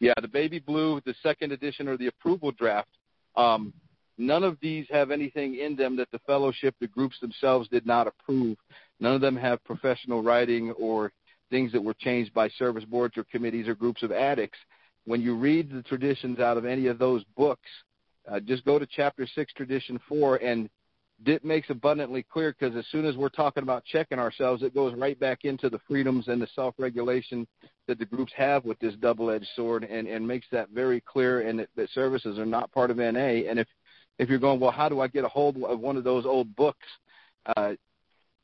Yeah, 0.00 0.14
the 0.20 0.28
baby 0.28 0.58
blue, 0.58 1.00
the 1.04 1.14
second 1.22 1.52
edition, 1.52 1.86
or 1.86 1.96
the 1.96 2.06
approval 2.06 2.52
draft. 2.52 2.88
Um, 3.36 3.72
none 4.16 4.42
of 4.42 4.56
these 4.60 4.86
have 4.90 5.10
anything 5.10 5.58
in 5.58 5.76
them 5.76 5.96
that 5.96 6.10
the 6.10 6.18
fellowship, 6.20 6.74
the 6.80 6.86
groups 6.86 7.20
themselves, 7.20 7.68
did 7.68 7.86
not 7.86 8.06
approve. 8.06 8.56
None 8.98 9.14
of 9.14 9.20
them 9.20 9.36
have 9.36 9.62
professional 9.64 10.22
writing 10.22 10.72
or 10.72 11.12
things 11.50 11.70
that 11.72 11.82
were 11.82 11.94
changed 11.94 12.32
by 12.32 12.48
service 12.50 12.84
boards 12.84 13.16
or 13.18 13.24
committees 13.24 13.68
or 13.68 13.74
groups 13.74 14.02
of 14.02 14.10
addicts. 14.10 14.58
When 15.04 15.20
you 15.20 15.36
read 15.36 15.70
the 15.70 15.82
traditions 15.82 16.38
out 16.40 16.56
of 16.56 16.64
any 16.64 16.86
of 16.86 16.98
those 16.98 17.22
books, 17.36 17.68
uh, 18.30 18.40
just 18.40 18.64
go 18.64 18.78
to 18.78 18.86
chapter 18.86 19.26
6, 19.26 19.52
tradition 19.52 20.00
4, 20.08 20.36
and 20.36 20.70
it 21.26 21.44
makes 21.44 21.68
abundantly 21.70 22.22
clear 22.22 22.54
because 22.58 22.76
as 22.76 22.84
soon 22.90 23.04
as 23.04 23.16
we're 23.16 23.28
talking 23.28 23.62
about 23.62 23.84
checking 23.84 24.18
ourselves, 24.18 24.62
it 24.62 24.74
goes 24.74 24.94
right 24.94 25.18
back 25.20 25.44
into 25.44 25.68
the 25.68 25.80
freedoms 25.86 26.28
and 26.28 26.40
the 26.40 26.48
self 26.54 26.74
regulation 26.78 27.46
that 27.86 27.98
the 27.98 28.06
groups 28.06 28.32
have 28.36 28.64
with 28.64 28.78
this 28.78 28.94
double 29.00 29.30
edged 29.30 29.48
sword 29.54 29.84
and, 29.84 30.08
and 30.08 30.26
makes 30.26 30.46
that 30.52 30.70
very 30.70 31.00
clear 31.00 31.46
and 31.46 31.58
that, 31.58 31.68
that 31.76 31.90
services 31.90 32.38
are 32.38 32.46
not 32.46 32.72
part 32.72 32.90
of 32.90 32.96
NA. 32.96 33.48
And 33.48 33.58
if, 33.58 33.68
if 34.18 34.28
you're 34.28 34.38
going, 34.38 34.60
well, 34.60 34.70
how 34.70 34.88
do 34.88 35.00
I 35.00 35.08
get 35.08 35.24
a 35.24 35.28
hold 35.28 35.62
of 35.62 35.80
one 35.80 35.96
of 35.96 36.04
those 36.04 36.24
old 36.24 36.54
books? 36.56 36.86
Uh, 37.56 37.72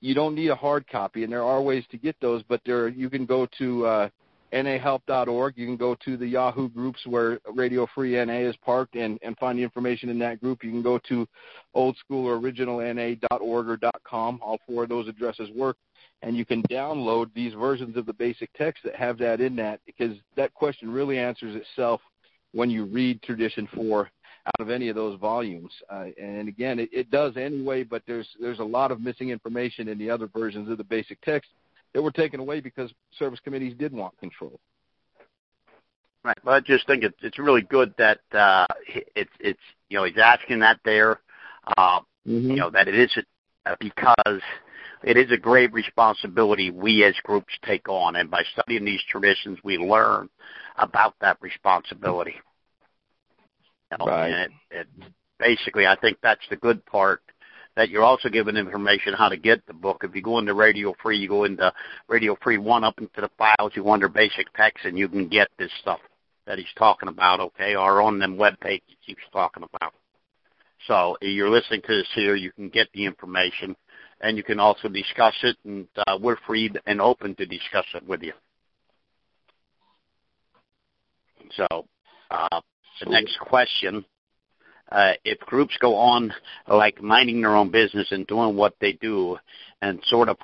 you 0.00 0.14
don't 0.14 0.34
need 0.34 0.48
a 0.48 0.56
hard 0.56 0.86
copy, 0.88 1.24
and 1.24 1.32
there 1.32 1.42
are 1.42 1.62
ways 1.62 1.84
to 1.90 1.96
get 1.96 2.16
those, 2.20 2.42
but 2.48 2.60
there 2.66 2.88
you 2.88 3.08
can 3.08 3.24
go 3.24 3.46
to 3.58 3.86
uh, 3.86 4.08
nahelp.org. 4.52 5.54
You 5.56 5.66
can 5.66 5.76
go 5.76 5.94
to 6.04 6.16
the 6.16 6.26
Yahoo 6.26 6.68
groups 6.68 7.00
where 7.06 7.38
Radio 7.54 7.86
Free 7.94 8.22
NA 8.24 8.48
is 8.48 8.56
parked 8.56 8.96
and, 8.96 9.18
and 9.22 9.36
find 9.38 9.58
the 9.58 9.62
information 9.62 10.08
in 10.08 10.18
that 10.20 10.40
group. 10.40 10.62
You 10.62 10.70
can 10.70 10.82
go 10.82 10.98
to 11.08 11.26
old 11.74 11.96
school 11.98 12.26
or 12.26 12.36
or 12.36 13.78
.com. 14.04 14.40
All 14.42 14.58
four 14.66 14.84
of 14.84 14.88
those 14.88 15.08
addresses 15.08 15.50
work. 15.50 15.76
And 16.22 16.36
you 16.36 16.44
can 16.44 16.62
download 16.64 17.30
these 17.34 17.52
versions 17.54 17.96
of 17.96 18.06
the 18.06 18.12
basic 18.12 18.50
text 18.54 18.82
that 18.84 18.96
have 18.96 19.18
that 19.18 19.40
in 19.40 19.54
that 19.56 19.80
because 19.84 20.16
that 20.36 20.54
question 20.54 20.90
really 20.90 21.18
answers 21.18 21.54
itself 21.54 22.00
when 22.52 22.70
you 22.70 22.86
read 22.86 23.22
Tradition 23.22 23.68
4 23.74 24.10
out 24.46 24.60
of 24.60 24.70
any 24.70 24.88
of 24.88 24.96
those 24.96 25.18
volumes. 25.18 25.72
Uh, 25.90 26.06
and 26.20 26.48
again, 26.48 26.78
it, 26.78 26.88
it 26.92 27.10
does 27.10 27.36
anyway, 27.36 27.82
but 27.82 28.02
there's 28.06 28.28
there's 28.40 28.60
a 28.60 28.64
lot 28.64 28.90
of 28.90 29.00
missing 29.00 29.30
information 29.30 29.88
in 29.88 29.98
the 29.98 30.08
other 30.08 30.26
versions 30.26 30.70
of 30.70 30.78
the 30.78 30.84
basic 30.84 31.20
text 31.20 31.50
that 31.96 32.02
were 32.02 32.12
taken 32.12 32.40
away 32.40 32.60
because 32.60 32.92
service 33.18 33.40
committees 33.40 33.72
did 33.78 33.90
want 33.90 34.18
control. 34.18 34.60
Right. 36.22 36.36
Well, 36.44 36.56
I 36.56 36.60
just 36.60 36.86
think 36.86 37.02
it's 37.02 37.16
it's 37.22 37.38
really 37.38 37.62
good 37.62 37.94
that 37.96 38.20
uh, 38.32 38.66
it's 39.14 39.30
it's 39.40 39.60
you 39.88 39.96
know 39.96 40.04
he's 40.04 40.18
asking 40.22 40.58
that 40.58 40.78
there, 40.84 41.20
uh, 41.78 42.00
mm-hmm. 42.28 42.50
you 42.50 42.56
know 42.56 42.68
that 42.68 42.86
it 42.86 42.96
is 42.96 43.16
uh, 43.64 43.76
because 43.80 44.42
it 45.04 45.16
is 45.16 45.32
a 45.32 45.38
grave 45.38 45.72
responsibility 45.72 46.70
we 46.70 47.02
as 47.02 47.14
groups 47.24 47.54
take 47.64 47.88
on, 47.88 48.16
and 48.16 48.30
by 48.30 48.42
studying 48.52 48.84
these 48.84 49.00
traditions, 49.08 49.58
we 49.64 49.78
learn 49.78 50.28
about 50.76 51.14
that 51.22 51.38
responsibility. 51.40 52.34
You 53.90 53.98
know, 53.98 54.04
right. 54.04 54.28
And 54.28 54.52
it, 54.70 54.80
it 54.80 54.86
basically, 55.38 55.86
I 55.86 55.96
think 55.96 56.18
that's 56.22 56.46
the 56.50 56.56
good 56.56 56.84
part 56.84 57.22
that 57.76 57.90
you're 57.90 58.04
also 58.04 58.28
given 58.28 58.56
information 58.56 59.12
how 59.12 59.28
to 59.28 59.36
get 59.36 59.64
the 59.66 59.74
book. 59.74 60.02
If 60.02 60.14
you 60.14 60.22
go 60.22 60.38
into 60.38 60.54
Radio 60.54 60.94
Free, 61.02 61.18
you 61.18 61.28
go 61.28 61.44
into 61.44 61.72
Radio 62.08 62.36
Free 62.42 62.58
One 62.58 62.84
up 62.84 62.98
into 62.98 63.20
the 63.20 63.30
files, 63.38 63.72
you 63.74 63.84
go 63.84 63.92
under 63.92 64.08
Basic 64.08 64.52
Text, 64.54 64.84
and 64.84 64.98
you 64.98 65.08
can 65.08 65.28
get 65.28 65.48
this 65.58 65.70
stuff 65.80 66.00
that 66.46 66.58
he's 66.58 66.66
talking 66.76 67.08
about. 67.08 67.40
Okay, 67.40 67.76
or 67.76 68.00
on 68.00 68.18
them 68.18 68.36
web 68.36 68.58
pages 68.60 68.96
he's 69.00 69.16
talking 69.32 69.62
about. 69.62 69.92
So 70.86 71.16
you're 71.20 71.50
listening 71.50 71.82
to 71.82 71.96
this 71.96 72.08
here, 72.14 72.36
you 72.36 72.52
can 72.52 72.68
get 72.68 72.88
the 72.94 73.04
information, 73.04 73.76
and 74.20 74.36
you 74.36 74.42
can 74.42 74.60
also 74.60 74.88
discuss 74.88 75.34
it, 75.42 75.56
and 75.64 75.86
uh, 76.06 76.18
we're 76.20 76.36
free 76.46 76.70
and 76.86 77.00
open 77.00 77.34
to 77.36 77.46
discuss 77.46 77.86
it 77.94 78.06
with 78.06 78.22
you. 78.22 78.32
So 81.56 81.86
uh, 82.30 82.60
the 83.02 83.10
next 83.10 83.38
question 83.40 84.04
uh, 84.92 85.12
if 85.24 85.38
groups 85.40 85.76
go 85.80 85.96
on 85.96 86.32
like 86.68 87.02
minding 87.02 87.42
their 87.42 87.56
own 87.56 87.70
business 87.70 88.12
and 88.12 88.26
doing 88.26 88.56
what 88.56 88.74
they 88.80 88.92
do 88.94 89.36
and 89.82 90.00
sort 90.06 90.28
of 90.28 90.36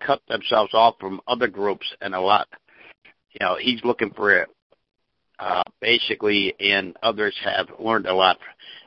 cut 0.00 0.20
themselves 0.28 0.74
off 0.74 0.94
from 1.00 1.20
other 1.26 1.48
groups 1.48 1.86
and 2.00 2.14
a 2.14 2.20
lot, 2.20 2.48
you 3.32 3.38
know, 3.40 3.56
he's 3.60 3.84
looking 3.84 4.10
for 4.12 4.32
it. 4.42 4.48
uh, 5.38 5.62
basically, 5.80 6.54
and 6.60 6.96
others 7.02 7.34
have 7.44 7.68
learned 7.78 8.06
a 8.06 8.14
lot. 8.14 8.38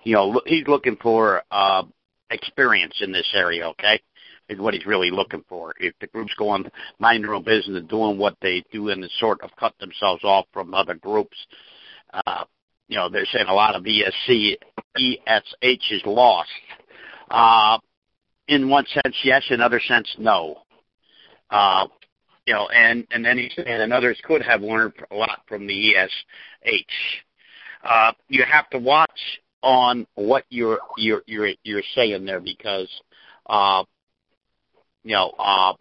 You 0.03 0.13
know, 0.13 0.41
he's 0.45 0.67
looking 0.67 0.97
for 1.01 1.43
uh, 1.51 1.83
experience 2.29 2.95
in 3.01 3.11
this 3.11 3.29
area. 3.33 3.67
Okay, 3.69 4.01
is 4.49 4.59
what 4.59 4.73
he's 4.73 4.85
really 4.85 5.11
looking 5.11 5.43
for. 5.47 5.73
If 5.79 5.93
the 6.01 6.07
groups 6.07 6.33
go 6.37 6.49
on 6.49 6.69
minding 6.99 7.23
their 7.23 7.35
own 7.35 7.43
business 7.43 7.77
and 7.77 7.87
doing 7.87 8.17
what 8.17 8.35
they 8.41 8.63
do 8.71 8.89
and 8.89 9.09
sort 9.19 9.41
of 9.41 9.51
cut 9.59 9.73
themselves 9.79 10.23
off 10.23 10.45
from 10.53 10.73
other 10.73 10.95
groups, 10.95 11.37
uh, 12.25 12.43
you 12.91 12.97
know, 12.97 13.07
they're 13.07 13.25
saying 13.31 13.47
a 13.47 13.53
lot 13.53 13.73
of 13.73 13.83
ESC, 13.83 14.57
ESH 14.97 15.91
is 15.91 16.01
lost. 16.05 16.49
Uh, 17.29 17.77
in 18.49 18.67
one 18.67 18.85
sense, 18.85 19.15
yes. 19.23 19.43
In 19.49 19.55
another 19.55 19.79
sense, 19.79 20.13
no. 20.19 20.57
Uh, 21.49 21.87
you 22.45 22.53
know, 22.53 22.67
and 22.67 23.07
and 23.11 23.23
then 23.23 23.37
he's 23.37 23.53
saying, 23.55 23.65
and 23.69 23.93
others 23.93 24.19
could 24.25 24.41
have 24.41 24.61
learned 24.61 24.91
a 25.09 25.15
lot 25.15 25.39
from 25.47 25.67
the 25.67 25.95
ESH. 25.95 26.83
Uh, 27.81 28.11
you 28.27 28.43
have 28.43 28.69
to 28.71 28.77
watch 28.77 29.09
on 29.63 30.05
what 30.15 30.43
you're 30.49 30.79
you're 30.97 31.23
you're 31.27 31.51
you're 31.63 31.83
saying 31.95 32.25
there 32.25 32.41
because, 32.41 32.89
uh, 33.45 33.85
you 35.05 35.13
know, 35.13 35.29
uh, 35.39 35.73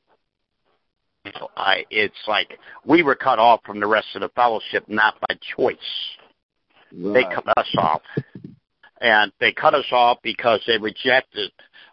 you 1.25 1.33
know, 1.33 1.49
I 1.57 1.85
it's 1.91 2.15
like 2.29 2.57
we 2.85 3.03
were 3.03 3.17
cut 3.17 3.41
off 3.41 3.63
from 3.67 3.81
the 3.81 3.89
rest 3.89 4.07
of 4.15 4.21
the 4.21 4.29
fellowship 4.29 4.85
not 4.87 5.17
by 5.29 5.37
choice. 5.57 5.77
Right. 6.93 7.15
They 7.15 7.35
cut 7.35 7.45
us 7.57 7.75
off. 7.79 8.03
And 9.01 9.33
they 9.41 9.53
cut 9.53 9.75
us 9.75 9.87
off 9.93 10.19
because 10.23 10.61
they 10.67 10.77
rejected 10.77 11.51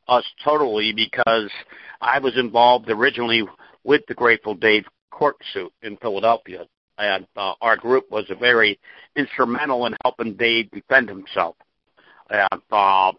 us 0.08 0.26
totally 0.44 0.94
because 0.94 1.50
I 2.02 2.20
was 2.20 2.38
involved 2.38 2.90
originally 2.90 3.44
with 3.84 4.02
the 4.08 4.14
Grateful 4.14 4.56
Dave 4.56 4.86
court 5.10 5.38
suit 5.54 5.72
in 5.82 5.98
Philadelphia. 5.98 6.66
And 6.98 7.28
uh, 7.36 7.54
our 7.62 7.78
group 7.78 8.12
was 8.12 8.26
very 8.40 8.80
instrumental 9.16 9.86
in 9.86 9.96
helping 10.04 10.34
Dave 10.34 10.70
defend 10.72 11.08
himself. 11.08 11.56
And, 12.30 12.62
uh, 12.72 13.14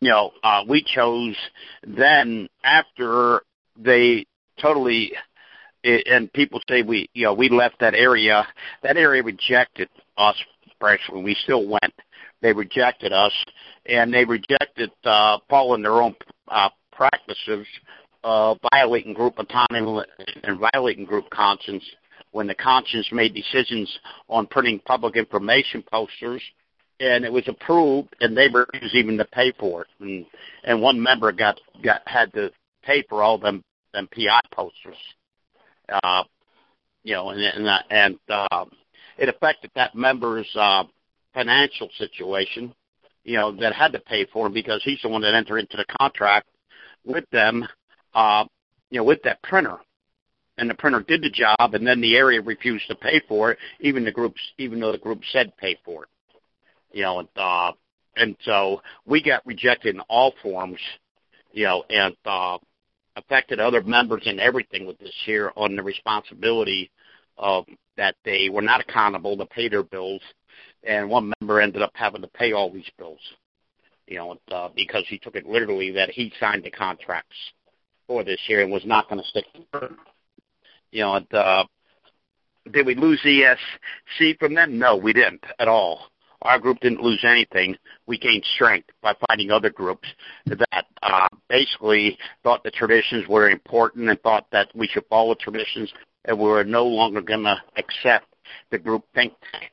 you 0.00 0.10
know, 0.10 0.32
uh, 0.42 0.64
we 0.68 0.84
chose 0.84 1.36
then 1.86 2.48
after 2.62 3.42
they 3.76 4.26
totally 4.60 5.12
and 5.84 6.32
people 6.32 6.60
say 6.68 6.82
we 6.82 7.08
you 7.12 7.24
know 7.24 7.34
we 7.34 7.48
left 7.48 7.80
that 7.80 7.94
area 7.94 8.46
that 8.82 8.96
area 8.96 9.22
rejected 9.22 9.88
us 10.16 10.36
when 11.10 11.22
we 11.24 11.36
still 11.42 11.66
went. 11.66 11.92
They 12.42 12.52
rejected 12.52 13.12
us, 13.12 13.32
and 13.86 14.12
they 14.12 14.24
rejected 14.24 14.90
uh, 15.04 15.38
following 15.48 15.82
their 15.82 16.02
own 16.02 16.14
uh, 16.48 16.68
practices, 16.92 17.66
uh, 18.22 18.54
violating 18.72 19.14
group 19.14 19.38
autonomy 19.38 20.04
and 20.42 20.60
violating 20.60 21.04
group 21.04 21.30
conscience. 21.30 21.84
When 22.32 22.46
the 22.48 22.54
conscience 22.54 23.08
made 23.12 23.32
decisions 23.32 23.98
on 24.28 24.48
printing 24.48 24.80
public 24.80 25.16
information 25.16 25.84
posters, 25.90 26.42
and 27.00 27.24
it 27.24 27.32
was 27.32 27.46
approved, 27.48 28.14
and 28.20 28.36
they 28.36 28.48
refused 28.48 28.94
even 28.94 29.16
to 29.18 29.24
pay 29.24 29.52
for 29.58 29.82
it. 29.82 29.88
And 30.00 30.26
and 30.64 30.82
one 30.82 31.00
member 31.00 31.32
got 31.32 31.60
got 31.82 32.02
had 32.06 32.32
to 32.34 32.50
pay 32.82 33.04
for 33.08 33.22
all 33.22 33.38
them 33.38 33.62
than 33.92 34.08
PI 34.08 34.40
posters. 34.52 34.96
Uh, 35.88 36.24
you 37.04 37.14
know, 37.14 37.30
and 37.30 37.40
and, 37.40 37.84
and 37.90 38.18
uh, 38.28 38.64
it 39.18 39.28
affected 39.28 39.70
that 39.74 39.94
member's 39.94 40.48
uh, 40.54 40.84
financial 41.32 41.88
situation. 41.98 42.74
You 43.24 43.36
know, 43.36 43.52
that 43.56 43.74
had 43.74 43.92
to 43.92 44.00
pay 44.00 44.26
for 44.32 44.46
him 44.46 44.52
because 44.52 44.82
he's 44.84 45.00
the 45.02 45.08
one 45.08 45.22
that 45.22 45.34
entered 45.34 45.58
into 45.58 45.76
the 45.78 45.86
contract 45.98 46.46
with 47.04 47.24
them. 47.30 47.66
Uh, 48.14 48.44
you 48.90 48.98
know, 48.98 49.04
with 49.04 49.22
that 49.22 49.42
printer 49.42 49.78
and 50.58 50.70
the 50.70 50.74
printer 50.74 51.00
did 51.00 51.22
the 51.22 51.30
job, 51.30 51.74
and 51.74 51.86
then 51.86 52.00
the 52.00 52.16
area 52.16 52.40
refused 52.40 52.86
to 52.88 52.94
pay 52.94 53.20
for 53.26 53.50
it, 53.50 53.58
even 53.80 54.04
the 54.04 54.12
groups, 54.12 54.40
even 54.58 54.78
though 54.78 54.92
the 54.92 54.98
group 54.98 55.20
said 55.32 55.56
pay 55.56 55.76
for 55.84 56.04
it. 56.04 56.08
You 56.92 57.02
know, 57.02 57.18
and, 57.20 57.28
uh, 57.34 57.72
and 58.16 58.36
so 58.44 58.80
we 59.04 59.22
got 59.22 59.44
rejected 59.46 59.94
in 59.94 60.00
all 60.02 60.32
forms. 60.42 60.78
You 61.52 61.64
know, 61.64 61.84
and 61.88 62.16
uh, 62.24 62.58
affected 63.16 63.60
other 63.60 63.82
members 63.82 64.22
and 64.26 64.40
everything 64.40 64.86
with 64.86 64.98
this 64.98 65.14
here 65.24 65.52
on 65.56 65.76
the 65.76 65.82
responsibility 65.82 66.90
of 67.36 67.66
that 67.96 68.16
they 68.24 68.48
were 68.48 68.62
not 68.62 68.80
accountable 68.80 69.36
to 69.36 69.46
pay 69.46 69.68
their 69.68 69.82
bills, 69.82 70.22
and 70.82 71.08
one 71.08 71.32
member 71.40 71.60
ended 71.60 71.82
up 71.82 71.92
having 71.94 72.22
to 72.22 72.28
pay 72.28 72.52
all 72.52 72.70
these 72.72 72.90
bills. 72.98 73.20
You 74.06 74.18
know, 74.18 74.36
uh, 74.52 74.68
because 74.74 75.04
he 75.08 75.18
took 75.18 75.34
it 75.34 75.46
literally 75.46 75.92
that 75.92 76.10
he 76.10 76.32
signed 76.38 76.64
the 76.64 76.70
contracts 76.70 77.36
for 78.06 78.22
this 78.22 78.40
year 78.48 78.60
and 78.60 78.70
was 78.70 78.84
not 78.84 79.08
going 79.08 79.22
to 79.22 79.28
stick 79.28 79.46
you 80.94 81.00
know, 81.00 81.14
and, 81.16 81.34
uh, 81.34 81.64
did 82.72 82.86
we 82.86 82.94
lose 82.94 83.20
ESC 83.24 84.38
from 84.38 84.54
them? 84.54 84.78
No, 84.78 84.96
we 84.96 85.12
didn't 85.12 85.44
at 85.58 85.68
all. 85.68 86.06
Our 86.42 86.58
group 86.58 86.78
didn't 86.80 87.02
lose 87.02 87.22
anything. 87.26 87.76
We 88.06 88.18
gained 88.18 88.44
strength 88.54 88.88
by 89.02 89.14
finding 89.28 89.50
other 89.50 89.70
groups 89.70 90.06
that 90.46 90.86
uh, 91.02 91.28
basically 91.48 92.16
thought 92.42 92.62
the 92.62 92.70
traditions 92.70 93.26
were 93.28 93.50
important 93.50 94.08
and 94.08 94.20
thought 94.20 94.46
that 94.52 94.68
we 94.74 94.86
should 94.86 95.04
follow 95.10 95.34
traditions, 95.34 95.92
and 96.24 96.38
we 96.38 96.44
were 96.44 96.64
no 96.64 96.86
longer 96.86 97.20
going 97.20 97.44
to 97.44 97.56
accept 97.76 98.26
the 98.70 98.78
group 98.78 99.04
think 99.14 99.32
tank 99.52 99.72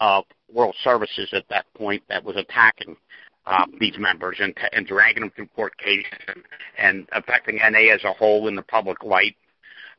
of 0.00 0.24
World 0.52 0.76
Services 0.82 1.28
at 1.32 1.48
that 1.50 1.66
point 1.74 2.02
that 2.08 2.24
was 2.24 2.36
attacking 2.36 2.96
uh, 3.46 3.64
these 3.80 3.96
members 3.98 4.36
and, 4.40 4.54
and 4.72 4.86
dragging 4.86 5.22
them 5.22 5.32
through 5.34 5.46
court 5.48 5.76
cases 5.78 6.04
and, 6.28 6.42
and 6.78 7.08
affecting 7.12 7.56
NA 7.56 7.92
as 7.92 8.04
a 8.04 8.12
whole 8.12 8.48
in 8.48 8.54
the 8.54 8.62
public 8.62 9.02
light 9.02 9.36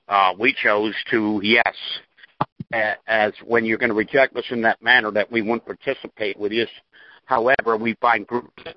uh, 0.10 0.34
we 0.38 0.54
chose 0.54 0.96
to, 1.12 1.40
yes, 1.44 1.76
as 3.08 3.32
when 3.46 3.64
you're 3.64 3.78
going 3.78 3.90
to 3.90 3.96
reject 3.96 4.36
us 4.36 4.46
in 4.50 4.62
that 4.64 4.82
manner, 4.82 5.12
that 5.12 5.32
we 5.32 5.42
wouldn't 5.42 5.66
participate 5.66 6.38
with 6.38 6.52
you. 6.52 6.66
However, 7.26 7.78
we 7.78 7.94
find 8.02 8.26
groups 8.26 8.64
that 8.64 8.76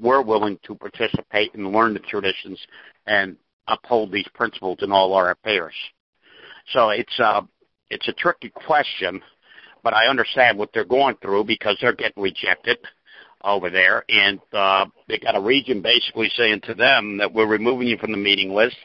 were 0.00 0.22
willing 0.22 0.58
to 0.64 0.74
participate 0.74 1.54
and 1.54 1.70
learn 1.70 1.92
the 1.92 2.00
traditions 2.00 2.58
and 3.06 3.36
uphold 3.68 4.10
these 4.10 4.26
principles 4.34 4.78
in 4.80 4.90
all 4.90 5.12
our 5.12 5.32
affairs. 5.32 5.74
So 6.72 6.90
it's 6.90 7.18
a 7.18 7.24
uh, 7.24 7.42
it's 7.92 8.08
a 8.08 8.12
tricky 8.12 8.50
question, 8.50 9.20
but 9.82 9.94
I 9.94 10.06
understand 10.06 10.56
what 10.56 10.70
they're 10.72 10.84
going 10.84 11.16
through 11.20 11.44
because 11.44 11.76
they're 11.80 11.92
getting 11.92 12.22
rejected 12.22 12.78
over 13.42 13.68
there, 13.68 14.04
and 14.08 14.38
uh, 14.52 14.86
they 15.08 15.18
got 15.18 15.36
a 15.36 15.40
region 15.40 15.82
basically 15.82 16.30
saying 16.36 16.60
to 16.66 16.74
them 16.74 17.16
that 17.16 17.32
we're 17.32 17.48
removing 17.48 17.88
you 17.88 17.96
from 17.98 18.12
the 18.12 18.18
meeting 18.18 18.54
list. 18.54 18.76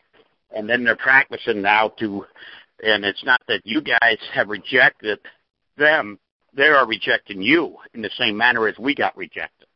And 0.55 0.69
then 0.69 0.83
they're 0.83 0.95
practicing 0.95 1.61
now 1.61 1.89
to 1.99 2.25
and 2.83 3.05
it's 3.05 3.23
not 3.23 3.41
that 3.47 3.61
you 3.63 3.81
guys 3.81 4.17
have 4.33 4.49
rejected 4.49 5.19
them. 5.77 6.19
They 6.53 6.67
are 6.67 6.87
rejecting 6.87 7.41
you 7.41 7.77
in 7.93 8.01
the 8.01 8.09
same 8.17 8.37
manner 8.37 8.67
as 8.67 8.77
we 8.77 8.95
got 8.95 9.15
rejected. 9.17 9.67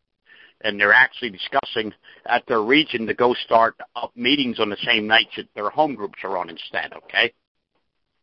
And 0.61 0.79
they're 0.79 0.93
actually 0.93 1.29
discussing 1.29 1.93
at 2.25 2.45
their 2.47 2.61
region 2.61 3.07
to 3.07 3.13
go 3.13 3.33
start 3.33 3.75
up 3.95 4.11
meetings 4.15 4.59
on 4.59 4.69
the 4.69 4.77
same 4.85 5.07
nights 5.07 5.31
that 5.37 5.47
their 5.55 5.69
home 5.69 5.95
groups 5.95 6.19
are 6.23 6.37
on 6.37 6.49
instead 6.49 6.91
okay 6.93 7.33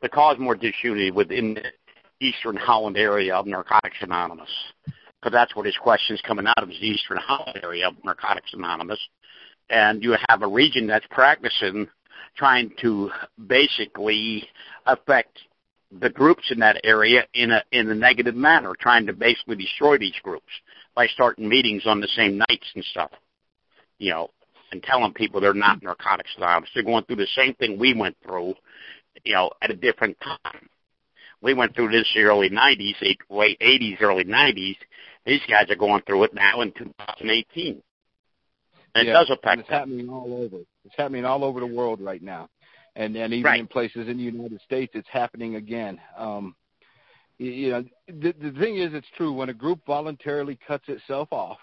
to 0.06 0.14
cause 0.14 0.38
more 0.38 0.54
disunity 0.54 1.10
within 1.10 1.54
the 1.54 2.26
eastern 2.26 2.56
holland 2.56 2.96
area 2.96 3.34
of 3.34 3.46
narcotics 3.46 3.96
anonymous 4.00 4.50
because 4.84 5.32
that's 5.32 5.54
where 5.54 5.64
this 5.64 5.76
question 5.78 6.14
is 6.14 6.22
coming 6.22 6.46
out 6.46 6.62
of 6.62 6.70
is 6.70 6.80
the 6.80 6.86
eastern 6.86 7.18
holland 7.18 7.58
area 7.62 7.88
of 7.88 7.94
narcotics 8.04 8.52
anonymous 8.54 9.00
and 9.70 10.02
you 10.02 10.16
have 10.28 10.42
a 10.42 10.46
region 10.46 10.86
that's 10.86 11.06
practicing 11.10 11.86
trying 12.36 12.72
to 12.80 13.10
basically 13.46 14.48
affect 14.86 15.38
the 16.00 16.10
groups 16.10 16.50
in 16.50 16.58
that 16.60 16.80
area 16.84 17.24
in 17.34 17.50
a 17.50 17.62
in 17.72 17.90
a 17.90 17.94
negative 17.94 18.34
manner, 18.34 18.74
trying 18.78 19.06
to 19.06 19.12
basically 19.12 19.56
destroy 19.56 19.96
these 19.98 20.18
groups 20.22 20.52
by 20.94 21.06
starting 21.06 21.48
meetings 21.48 21.86
on 21.86 22.00
the 22.00 22.08
same 22.08 22.38
nights 22.38 22.66
and 22.74 22.84
stuff. 22.84 23.10
You 23.98 24.10
know, 24.10 24.30
and 24.72 24.82
telling 24.82 25.12
people 25.14 25.40
they're 25.40 25.54
not 25.54 25.82
narcotics 25.82 26.34
anonymous. 26.36 26.70
They're 26.74 26.82
going 26.82 27.04
through 27.04 27.16
the 27.16 27.28
same 27.36 27.54
thing 27.54 27.78
we 27.78 27.94
went 27.94 28.16
through, 28.22 28.54
you 29.26 29.34
know, 29.34 29.50
at 29.60 29.70
a 29.70 29.76
different 29.76 30.16
time. 30.20 30.68
We 31.42 31.52
went 31.52 31.74
through 31.74 31.90
this 31.90 32.10
in 32.14 32.22
the 32.22 32.28
early 32.28 32.48
90s, 32.48 32.94
late 33.28 33.60
80s, 33.60 34.00
early 34.00 34.24
90s. 34.24 34.76
These 35.26 35.42
guys 35.48 35.70
are 35.70 35.76
going 35.76 36.02
through 36.06 36.24
it 36.24 36.34
now 36.34 36.62
in 36.62 36.72
2018. 36.72 37.82
And 38.94 39.06
yeah, 39.06 39.10
it 39.10 39.12
does 39.12 39.30
affect 39.30 39.46
and 39.46 39.60
it's 39.60 39.68
them. 39.68 39.78
happening 39.78 40.08
all 40.08 40.32
over. 40.32 40.62
It's 40.84 40.94
happening 40.96 41.24
all 41.24 41.44
over 41.44 41.60
the 41.60 41.66
world 41.66 42.00
right 42.00 42.22
now, 42.22 42.48
and 42.94 43.14
and 43.16 43.34
even 43.34 43.44
right. 43.44 43.60
in 43.60 43.66
places 43.66 44.08
in 44.08 44.16
the 44.16 44.22
United 44.22 44.60
States, 44.62 44.92
it's 44.94 45.08
happening 45.10 45.56
again. 45.56 46.00
Um, 46.16 46.54
you 47.36 47.70
know, 47.70 47.84
the, 48.08 48.32
the 48.32 48.52
thing 48.58 48.78
is, 48.78 48.94
it's 48.94 49.06
true 49.16 49.34
when 49.34 49.50
a 49.50 49.54
group 49.54 49.80
voluntarily 49.86 50.58
cuts 50.66 50.88
itself 50.88 51.28
off 51.30 51.58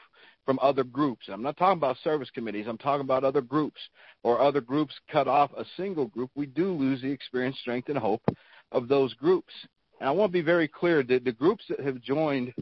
from 0.45 0.59
other 0.61 0.83
groups. 0.83 1.27
I'm 1.29 1.41
not 1.41 1.57
talking 1.57 1.77
about 1.77 1.97
service 2.03 2.29
committees. 2.33 2.65
I'm 2.67 2.77
talking 2.77 3.01
about 3.05 3.23
other 3.23 3.41
groups, 3.41 3.79
or 4.23 4.41
other 4.41 4.61
groups 4.61 4.93
cut 5.11 5.27
off 5.27 5.51
a 5.57 5.65
single 5.77 6.07
group. 6.07 6.31
We 6.35 6.45
do 6.45 6.73
lose 6.73 7.01
the 7.01 7.11
experience, 7.11 7.57
strength, 7.59 7.89
and 7.89 7.97
hope 7.97 8.23
of 8.71 8.87
those 8.87 9.13
groups. 9.13 9.53
And 9.99 10.09
I 10.09 10.11
want 10.11 10.31
to 10.31 10.33
be 10.33 10.41
very 10.41 10.67
clear 10.67 11.03
that 11.03 11.23
the 11.23 11.31
groups 11.31 11.63
that 11.69 11.79
have 11.79 12.01
joined 12.01 12.53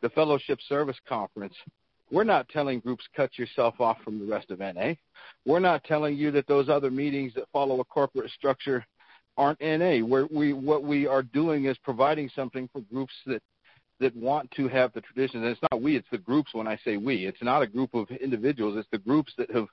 the 0.00 0.10
Fellowship 0.10 0.58
Service 0.68 0.96
Conference 1.08 1.54
we're 2.10 2.24
not 2.24 2.48
telling 2.48 2.80
groups 2.80 3.04
cut 3.14 3.38
yourself 3.38 3.80
off 3.80 3.98
from 4.02 4.18
the 4.18 4.24
rest 4.24 4.50
of 4.50 4.60
NA. 4.60 4.94
We're 5.44 5.58
not 5.58 5.84
telling 5.84 6.16
you 6.16 6.30
that 6.32 6.46
those 6.46 6.68
other 6.68 6.90
meetings 6.90 7.34
that 7.34 7.44
follow 7.52 7.80
a 7.80 7.84
corporate 7.84 8.30
structure 8.30 8.84
aren't 9.36 9.60
NA. 9.60 9.98
Where 9.98 10.26
we 10.30 10.52
what 10.52 10.82
we 10.82 11.06
are 11.06 11.22
doing 11.22 11.66
is 11.66 11.76
providing 11.78 12.30
something 12.34 12.68
for 12.72 12.80
groups 12.92 13.12
that 13.26 13.42
that 14.00 14.14
want 14.14 14.50
to 14.52 14.68
have 14.68 14.92
the 14.92 15.00
traditions. 15.00 15.42
And 15.42 15.52
it's 15.52 15.62
not 15.70 15.82
we, 15.82 15.96
it's 15.96 16.08
the 16.10 16.18
groups 16.18 16.54
when 16.54 16.68
I 16.68 16.78
say 16.84 16.96
we. 16.96 17.26
It's 17.26 17.42
not 17.42 17.62
a 17.62 17.66
group 17.66 17.94
of 17.94 18.08
individuals, 18.10 18.76
it's 18.76 18.88
the 18.90 18.98
groups 18.98 19.32
that 19.38 19.50
have 19.50 19.66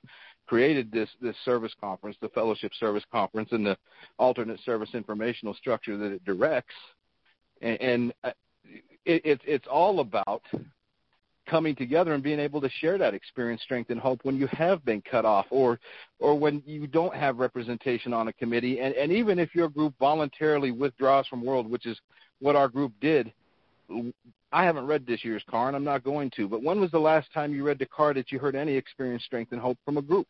created 0.46 0.90
this 0.92 1.08
this 1.20 1.36
service 1.44 1.72
conference, 1.80 2.16
the 2.20 2.28
fellowship 2.30 2.72
service 2.78 3.04
conference 3.10 3.50
and 3.52 3.66
the 3.66 3.76
alternate 4.18 4.60
service 4.64 4.90
informational 4.94 5.54
structure 5.54 5.96
that 5.96 6.12
it 6.12 6.24
directs. 6.24 6.74
And, 7.62 7.80
and 7.80 8.14
uh, 8.24 8.30
it, 9.04 9.24
it, 9.24 9.40
it's 9.44 9.66
all 9.70 10.00
about 10.00 10.42
coming 11.48 11.76
together 11.76 12.12
and 12.12 12.22
being 12.22 12.40
able 12.40 12.60
to 12.60 12.68
share 12.80 12.98
that 12.98 13.14
experience, 13.14 13.62
strength, 13.62 13.90
and 13.90 14.00
hope 14.00 14.20
when 14.24 14.36
you 14.36 14.48
have 14.48 14.84
been 14.84 15.00
cut 15.00 15.24
off 15.24 15.46
or 15.50 15.78
or 16.18 16.38
when 16.38 16.62
you 16.66 16.86
don't 16.86 17.14
have 17.14 17.38
representation 17.38 18.12
on 18.12 18.28
a 18.28 18.32
committee. 18.32 18.80
And, 18.80 18.94
and 18.94 19.12
even 19.12 19.38
if 19.38 19.54
your 19.54 19.68
group 19.68 19.94
voluntarily 19.98 20.72
withdraws 20.72 21.26
from 21.28 21.44
World, 21.44 21.70
which 21.70 21.86
is 21.86 21.98
what 22.40 22.56
our 22.56 22.68
group 22.68 22.92
did, 23.00 23.32
I 24.52 24.64
haven't 24.64 24.86
read 24.86 25.06
this 25.06 25.24
year's 25.24 25.44
card, 25.50 25.68
and 25.68 25.76
I'm 25.76 25.84
not 25.84 26.04
going 26.04 26.30
to. 26.36 26.48
But 26.48 26.62
when 26.62 26.80
was 26.80 26.90
the 26.90 26.98
last 26.98 27.32
time 27.32 27.54
you 27.54 27.64
read 27.64 27.78
the 27.78 27.86
card 27.86 28.16
that 28.16 28.32
you 28.32 28.38
heard 28.38 28.56
any 28.56 28.74
experience, 28.74 29.24
strength, 29.24 29.52
and 29.52 29.60
hope 29.60 29.78
from 29.84 29.96
a 29.96 30.02
group, 30.02 30.28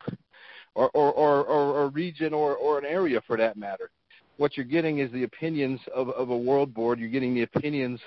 or 0.75 0.89
or 0.93 1.11
or, 1.11 1.43
or 1.45 1.83
a 1.83 1.87
region, 1.87 2.33
or 2.33 2.55
or 2.55 2.77
an 2.77 2.85
area 2.85 3.21
for 3.25 3.37
that 3.37 3.57
matter? 3.57 3.89
What 4.37 4.55
you're 4.55 4.65
getting 4.65 4.99
is 4.99 5.11
the 5.11 5.23
opinions 5.23 5.79
of, 5.95 6.09
of 6.09 6.29
a 6.29 6.37
world 6.37 6.73
board. 6.73 6.99
You're 6.99 7.09
getting 7.09 7.33
the 7.33 7.43
opinions 7.43 7.99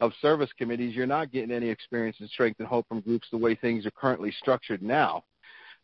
of 0.00 0.12
service 0.20 0.50
committees, 0.56 0.94
you're 0.94 1.06
not 1.06 1.32
getting 1.32 1.50
any 1.50 1.68
experience 1.68 2.16
and 2.20 2.28
strength 2.30 2.60
and 2.60 2.68
hope 2.68 2.86
from 2.88 3.00
groups 3.00 3.26
the 3.30 3.36
way 3.36 3.54
things 3.54 3.84
are 3.84 3.90
currently 3.90 4.32
structured 4.38 4.82
now. 4.82 5.24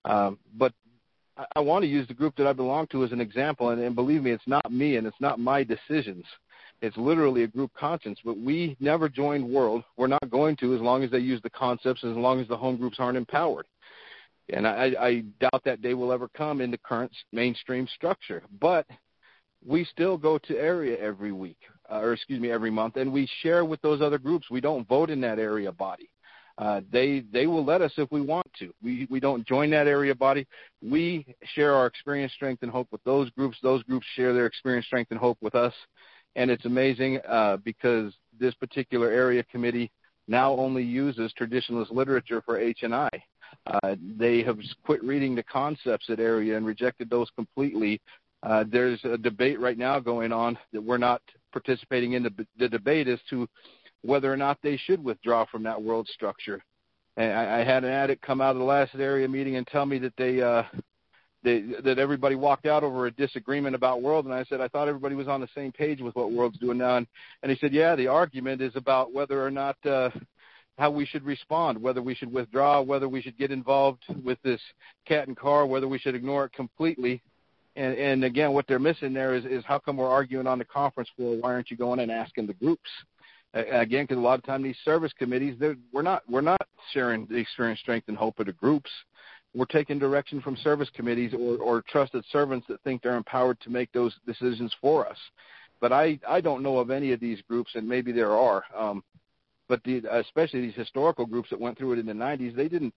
Um, 0.05 0.39
but 0.57 0.73
I, 1.37 1.45
I 1.57 1.61
want 1.61 1.83
to 1.83 1.89
use 1.89 2.07
the 2.07 2.15
group 2.15 2.37
that 2.37 2.47
I 2.47 2.53
belong 2.53 2.87
to 2.89 3.05
as 3.05 3.13
an 3.13 3.21
example, 3.21 3.71
and, 3.71 3.81
and 3.81 3.95
believe 3.95 4.23
me, 4.23 4.31
it's 4.31 4.47
not 4.47 4.71
me 4.71 4.97
and 4.97 5.07
it's 5.07 5.21
not 5.21 5.41
my 5.41 5.65
decisions. 5.65 6.25
It's 6.85 6.97
literally 6.97 7.43
a 7.45 7.49
group 7.49 7.73
conscience. 7.75 8.19
But 8.25 8.39
we 8.39 8.77
never 8.81 9.09
joined 9.09 9.49
World. 9.49 9.85
We're 9.97 10.07
not 10.07 10.31
going 10.31 10.57
to 10.57 10.75
as 10.75 10.81
long 10.81 11.03
as 11.03 11.11
they 11.11 11.19
use 11.19 11.41
the 11.43 11.51
concepts, 11.51 12.05
as 12.05 12.17
long 12.17 12.41
as 12.41 12.49
the 12.49 12.57
home 12.57 12.77
groups 12.77 12.97
aren't 12.99 13.17
empowered. 13.17 13.67
And 14.53 14.67
I, 14.67 14.93
I 15.01 15.25
doubt 15.41 15.63
that 15.65 15.81
day 15.81 15.95
will 15.95 16.13
ever 16.13 16.29
come 16.37 16.61
in 16.61 16.71
the 16.71 16.79
current 16.79 17.13
mainstream 17.33 17.89
structure. 17.95 18.43
But 18.61 18.87
we 19.67 19.85
still 19.85 20.19
go 20.19 20.39
to 20.39 20.59
area 20.59 20.99
every 20.99 21.33
week 21.33 21.57
uh, 21.91 22.01
or 22.01 22.13
excuse 22.13 22.41
me, 22.41 22.51
every 22.51 22.71
month, 22.71 22.97
and 22.97 23.13
we 23.13 23.29
share 23.43 23.65
with 23.65 23.81
those 23.83 24.01
other 24.01 24.19
groups. 24.19 24.51
We 24.51 24.61
don't 24.61 24.87
vote 24.89 25.11
in 25.11 25.21
that 25.23 25.39
area 25.39 25.73
body. 25.73 26.11
Uh, 26.57 26.81
they 26.93 27.25
they 27.33 27.47
will 27.47 27.65
let 27.65 27.83
us 27.83 27.93
if 27.97 28.11
we 28.13 28.21
want 28.21 28.47
to. 28.59 28.73
We 28.83 29.09
we 29.11 29.19
don't 29.19 29.47
join 29.47 29.71
that 29.71 29.89
area 29.89 30.15
body. 30.15 30.47
We 30.81 31.27
share 31.55 31.75
our 31.75 31.87
experience, 31.87 32.33
strength, 32.33 32.63
and 32.63 32.71
hope 32.71 32.89
with 32.93 33.03
those 33.05 33.29
groups. 33.31 33.57
Those 33.63 33.83
groups 33.83 34.07
share 34.15 34.33
their 34.33 34.47
experience, 34.47 34.87
strength, 34.87 35.11
and 35.11 35.19
hope 35.19 35.39
with 35.41 35.57
us. 35.57 35.75
And 36.37 36.51
it's 36.51 36.65
amazing 36.65 37.21
uh, 37.29 37.59
because 37.59 38.13
this 38.39 38.55
particular 38.55 39.11
area 39.11 39.43
committee 39.45 39.91
now 40.27 40.53
only 40.53 40.83
uses 40.83 41.33
traditionalist 41.39 41.93
literature 41.93 42.43
for 42.45 42.59
H 42.59 42.81
and 42.83 42.95
I. 42.95 43.11
Uh, 43.67 43.95
they 44.17 44.43
have 44.43 44.59
quit 44.85 45.03
reading 45.05 45.35
the 45.35 45.43
concepts 45.45 46.11
at 46.11 46.19
area 46.19 46.57
and 46.57 46.67
rejected 46.67 47.09
those 47.09 47.31
completely 47.37 48.01
Uh, 48.45 48.65
there's 48.71 49.03
a 49.05 49.17
debate 49.17 49.59
right 49.59 49.79
now 49.79 49.99
going 49.99 50.31
on 50.31 50.59
that 50.73 50.83
we're 50.83 50.99
not 50.99 51.23
participating 51.51 52.13
in 52.13 52.23
the, 52.23 52.47
the 52.59 52.69
debate 52.69 53.09
as 53.09 53.19
to 53.31 53.49
whether 54.03 54.31
or 54.31 54.37
not 54.37 54.59
they 54.63 54.77
should 54.77 55.03
withdraw 55.03 55.47
from 55.47 55.63
that 55.63 55.81
world 55.81 56.07
structure. 56.09 56.63
And 57.17 57.33
I, 57.33 57.61
I 57.61 57.65
had 57.65 57.85
an 57.85 57.91
addict 57.91 58.21
come 58.21 58.43
out 58.43 58.51
of 58.51 58.59
the 58.59 58.65
last 58.65 58.95
area 58.97 59.27
meeting 59.29 59.57
and 59.57 59.67
tell 59.67 59.87
me 59.87 59.99
that 60.01 60.13
they 60.19 60.43
uh, 60.43 60.65
they, 61.45 61.61
that 61.85 61.99
everybody 61.99 62.35
walked 62.35 62.67
out 62.67 62.83
over 62.83 63.07
a 63.07 63.11
disagreement 63.11 63.75
about 63.75 64.03
World, 64.03 64.25
and 64.25 64.35
I 64.35 64.45
said 64.45 64.61
I 64.61 64.69
thought 64.69 64.89
everybody 64.89 65.15
was 65.15 65.29
on 65.29 65.41
the 65.41 65.49
same 65.55 65.71
page 65.71 66.01
with 66.01 66.17
what 66.17 66.33
World's 66.33 66.59
doing 66.59 66.79
now, 66.79 66.97
and, 66.97 67.07
and 67.43 67.53
he 67.53 67.59
said, 67.59 67.73
yeah, 67.73 67.95
the 67.95 68.09
argument 68.09 68.63
is 68.63 68.75
about 68.75 69.13
whether 69.13 69.45
or 69.45 69.51
not 69.51 69.77
uh, 69.87 70.11
how 70.79 70.91
we 70.91 71.07
should 71.07 71.23
respond, 71.23 71.81
whether 71.81 72.03
we 72.03 72.15
should 72.15 72.33
withdraw, 72.33 72.81
whether 72.81 73.09
we 73.09 73.23
should 73.23 73.39
get 73.39 73.51
involved 73.51 74.03
with 74.25 74.39
this 74.43 74.61
CAT 75.07 75.29
and 75.29 75.37
CAR, 75.37 75.67
whether 75.67 75.87
we 75.87 75.99
should 75.99 76.15
ignore 76.15 76.47
it 76.47 76.53
completely. 76.53 77.23
And, 77.77 77.97
and 77.97 78.25
again, 78.25 78.53
what 78.53 78.67
they're 78.67 78.79
missing 78.79 79.13
there 79.13 79.35
is, 79.35 79.45
is 79.45 79.65
how 79.67 79.79
come 79.79 79.99
we're 79.99 80.09
arguing 80.09 80.47
on 80.47 80.59
the 80.59 80.65
conference 80.65 81.11
floor? 81.17 81.37
Why 81.37 81.53
aren't 81.53 81.71
you 81.71 81.77
going 81.77 82.01
and 82.01 82.11
asking 82.11 82.47
the 82.47 82.55
groups? 82.55 82.91
again, 83.55 84.05
because 84.05 84.17
a 84.17 84.21
lot 84.21 84.39
of 84.39 84.45
time 84.45 84.63
these 84.63 84.77
service 84.85 85.13
committees, 85.17 85.57
we're 85.93 86.03
not 86.03 86.23
we're 86.29 86.41
not 86.41 86.61
sharing 86.93 87.27
the 87.27 87.37
experience, 87.37 87.79
strength, 87.81 88.09
and 88.09 88.17
hope 88.17 88.41
of 88.41 88.47
the 88.47 88.53
groups 88.53 88.91
we're 89.55 89.67
taking 89.67 89.99
direction 89.99 90.41
from 90.41 90.57
service 90.57 90.89
committees 90.95 91.33
or, 91.33 91.57
or 91.59 91.83
trusted 91.83 92.25
servants 92.31 92.67
that 92.69 92.83
think 92.83 93.03
they're 93.03 93.17
empowered 93.17 93.61
to 93.61 93.71
make 93.71 93.91
those 93.93 94.15
decisions 94.27 94.75
for 94.81 95.09
us. 95.09 95.19
But 95.81 95.93
I, 95.93 96.19
I 96.29 96.41
don't 96.41 96.63
know 96.63 96.79
of 96.79 96.91
any 96.91 97.13
of 97.13 97.21
these 97.21 97.41
groups, 97.49 97.73
and 97.75 97.89
maybe 97.89 98.11
there 98.11 98.33
are, 98.33 98.65
um, 98.77 99.05
but 99.69 99.83
the, 99.85 100.03
especially 100.11 100.61
these 100.61 100.75
historical 100.75 101.27
groups 101.27 101.51
that 101.51 101.61
went 101.61 101.79
through 101.79 101.93
it 101.93 101.99
in 101.99 102.07
the 102.07 102.13
90s, 102.13 102.55
they 102.57 102.69
didn't. 102.69 102.95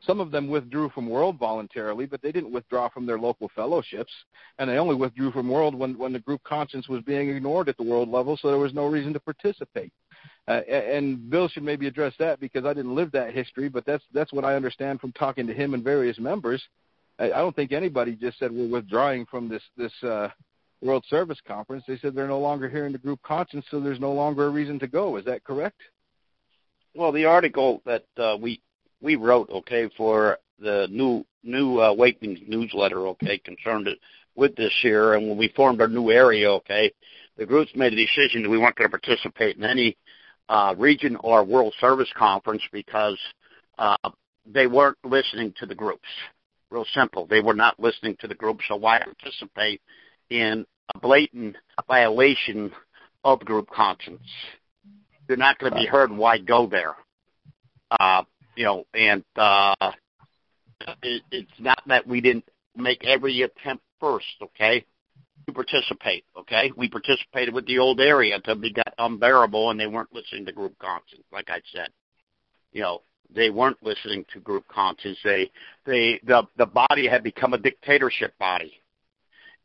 Some 0.00 0.20
of 0.20 0.30
them 0.30 0.46
withdrew 0.46 0.90
from 0.90 1.08
World 1.08 1.38
voluntarily, 1.38 2.06
but 2.06 2.22
they 2.22 2.30
didn't 2.30 2.52
withdraw 2.52 2.88
from 2.88 3.04
their 3.04 3.18
local 3.18 3.50
fellowships, 3.56 4.12
and 4.58 4.70
they 4.70 4.78
only 4.78 4.94
withdrew 4.94 5.32
from 5.32 5.48
World 5.48 5.74
when, 5.74 5.98
when 5.98 6.12
the 6.12 6.20
group 6.20 6.40
conscience 6.44 6.88
was 6.88 7.02
being 7.02 7.28
ignored 7.28 7.68
at 7.68 7.76
the 7.76 7.82
World 7.82 8.08
level, 8.08 8.36
so 8.36 8.48
there 8.48 8.58
was 8.58 8.72
no 8.72 8.86
reason 8.86 9.12
to 9.12 9.20
participate. 9.20 9.92
Uh, 10.46 10.62
and 10.70 11.28
Bill 11.28 11.48
should 11.48 11.62
maybe 11.62 11.86
address 11.86 12.14
that 12.18 12.40
because 12.40 12.64
I 12.64 12.72
didn't 12.72 12.94
live 12.94 13.12
that 13.12 13.34
history, 13.34 13.68
but 13.68 13.84
that's 13.84 14.04
that's 14.14 14.32
what 14.32 14.44
I 14.44 14.54
understand 14.54 15.00
from 15.00 15.12
talking 15.12 15.46
to 15.46 15.52
him 15.52 15.74
and 15.74 15.84
various 15.84 16.18
members. 16.18 16.62
I, 17.18 17.26
I 17.26 17.38
don't 17.38 17.54
think 17.54 17.72
anybody 17.72 18.14
just 18.14 18.38
said 18.38 18.50
we're 18.50 18.68
withdrawing 18.68 19.26
from 19.26 19.48
this 19.48 19.62
this 19.76 19.92
uh, 20.02 20.28
World 20.80 21.04
Service 21.08 21.38
Conference. 21.46 21.84
They 21.86 21.98
said 21.98 22.14
they're 22.14 22.26
no 22.28 22.38
longer 22.38 22.68
hearing 22.68 22.92
the 22.92 22.98
group 22.98 23.20
conscience, 23.22 23.66
so 23.70 23.80
there's 23.80 24.00
no 24.00 24.12
longer 24.12 24.46
a 24.46 24.50
reason 24.50 24.78
to 24.78 24.86
go. 24.86 25.16
Is 25.16 25.24
that 25.26 25.44
correct? 25.44 25.80
Well, 26.94 27.12
the 27.12 27.26
article 27.26 27.82
that 27.84 28.04
uh, 28.16 28.36
we 28.40 28.62
we 29.00 29.16
wrote, 29.16 29.50
okay, 29.50 29.90
for 29.96 30.38
the 30.58 30.88
new 30.90 31.24
new 31.42 31.80
uh, 31.80 31.90
Awakening 31.90 32.44
newsletter, 32.48 33.06
okay, 33.08 33.38
concerned 33.38 33.88
with 34.34 34.54
this 34.56 34.72
year, 34.82 35.14
and 35.14 35.28
when 35.28 35.36
we 35.36 35.48
formed 35.48 35.80
our 35.80 35.88
new 35.88 36.10
area, 36.10 36.50
okay, 36.52 36.92
the 37.36 37.46
groups 37.46 37.70
made 37.74 37.92
a 37.92 37.96
decision 37.96 38.42
that 38.42 38.50
we 38.50 38.58
weren't 38.58 38.76
going 38.76 38.90
to 38.90 38.98
participate 38.98 39.56
in 39.56 39.64
any 39.64 39.96
uh, 40.48 40.74
region 40.78 41.16
or 41.20 41.44
World 41.44 41.74
Service 41.80 42.10
Conference 42.16 42.62
because 42.72 43.18
uh, 43.78 43.96
they 44.46 44.66
weren't 44.66 44.98
listening 45.04 45.54
to 45.58 45.66
the 45.66 45.74
groups. 45.74 46.08
Real 46.70 46.86
simple. 46.94 47.26
They 47.26 47.40
were 47.40 47.54
not 47.54 47.78
listening 47.80 48.16
to 48.20 48.28
the 48.28 48.34
group, 48.34 48.60
so 48.68 48.76
why 48.76 49.00
participate 49.00 49.80
in 50.30 50.66
a 50.94 50.98
blatant 50.98 51.56
violation 51.86 52.72
of 53.24 53.40
group 53.40 53.70
conscience? 53.70 54.22
You're 55.28 55.38
not 55.38 55.58
going 55.58 55.72
to 55.72 55.78
be 55.78 55.86
heard. 55.86 56.10
Why 56.10 56.38
go 56.38 56.66
there? 56.66 56.94
Uh, 57.90 58.24
you 58.56 58.64
know, 58.64 58.84
and 58.94 59.24
uh, 59.36 59.74
it, 61.02 61.22
it's 61.30 61.50
not 61.58 61.80
that 61.86 62.06
we 62.06 62.20
didn't 62.20 62.44
make 62.76 63.04
every 63.04 63.42
attempt 63.42 63.82
first. 64.00 64.26
Okay, 64.42 64.84
participate. 65.52 66.24
Okay, 66.38 66.72
we 66.76 66.88
participated 66.88 67.54
with 67.54 67.66
the 67.66 67.78
old 67.78 68.00
area 68.00 68.36
until 68.36 68.62
it 68.62 68.74
got 68.74 68.94
unbearable, 68.98 69.70
and 69.70 69.78
they 69.78 69.86
weren't 69.86 70.12
listening 70.12 70.46
to 70.46 70.52
group 70.52 70.78
conscience. 70.78 71.22
Like 71.32 71.50
I 71.50 71.60
said, 71.74 71.88
you 72.72 72.82
know, 72.82 73.02
they 73.34 73.50
weren't 73.50 73.82
listening 73.82 74.24
to 74.32 74.40
group 74.40 74.66
conscience. 74.68 75.18
They, 75.22 75.50
they, 75.84 76.20
the 76.26 76.44
the 76.56 76.66
body 76.66 77.06
had 77.06 77.22
become 77.22 77.54
a 77.54 77.58
dictatorship 77.58 78.36
body, 78.38 78.72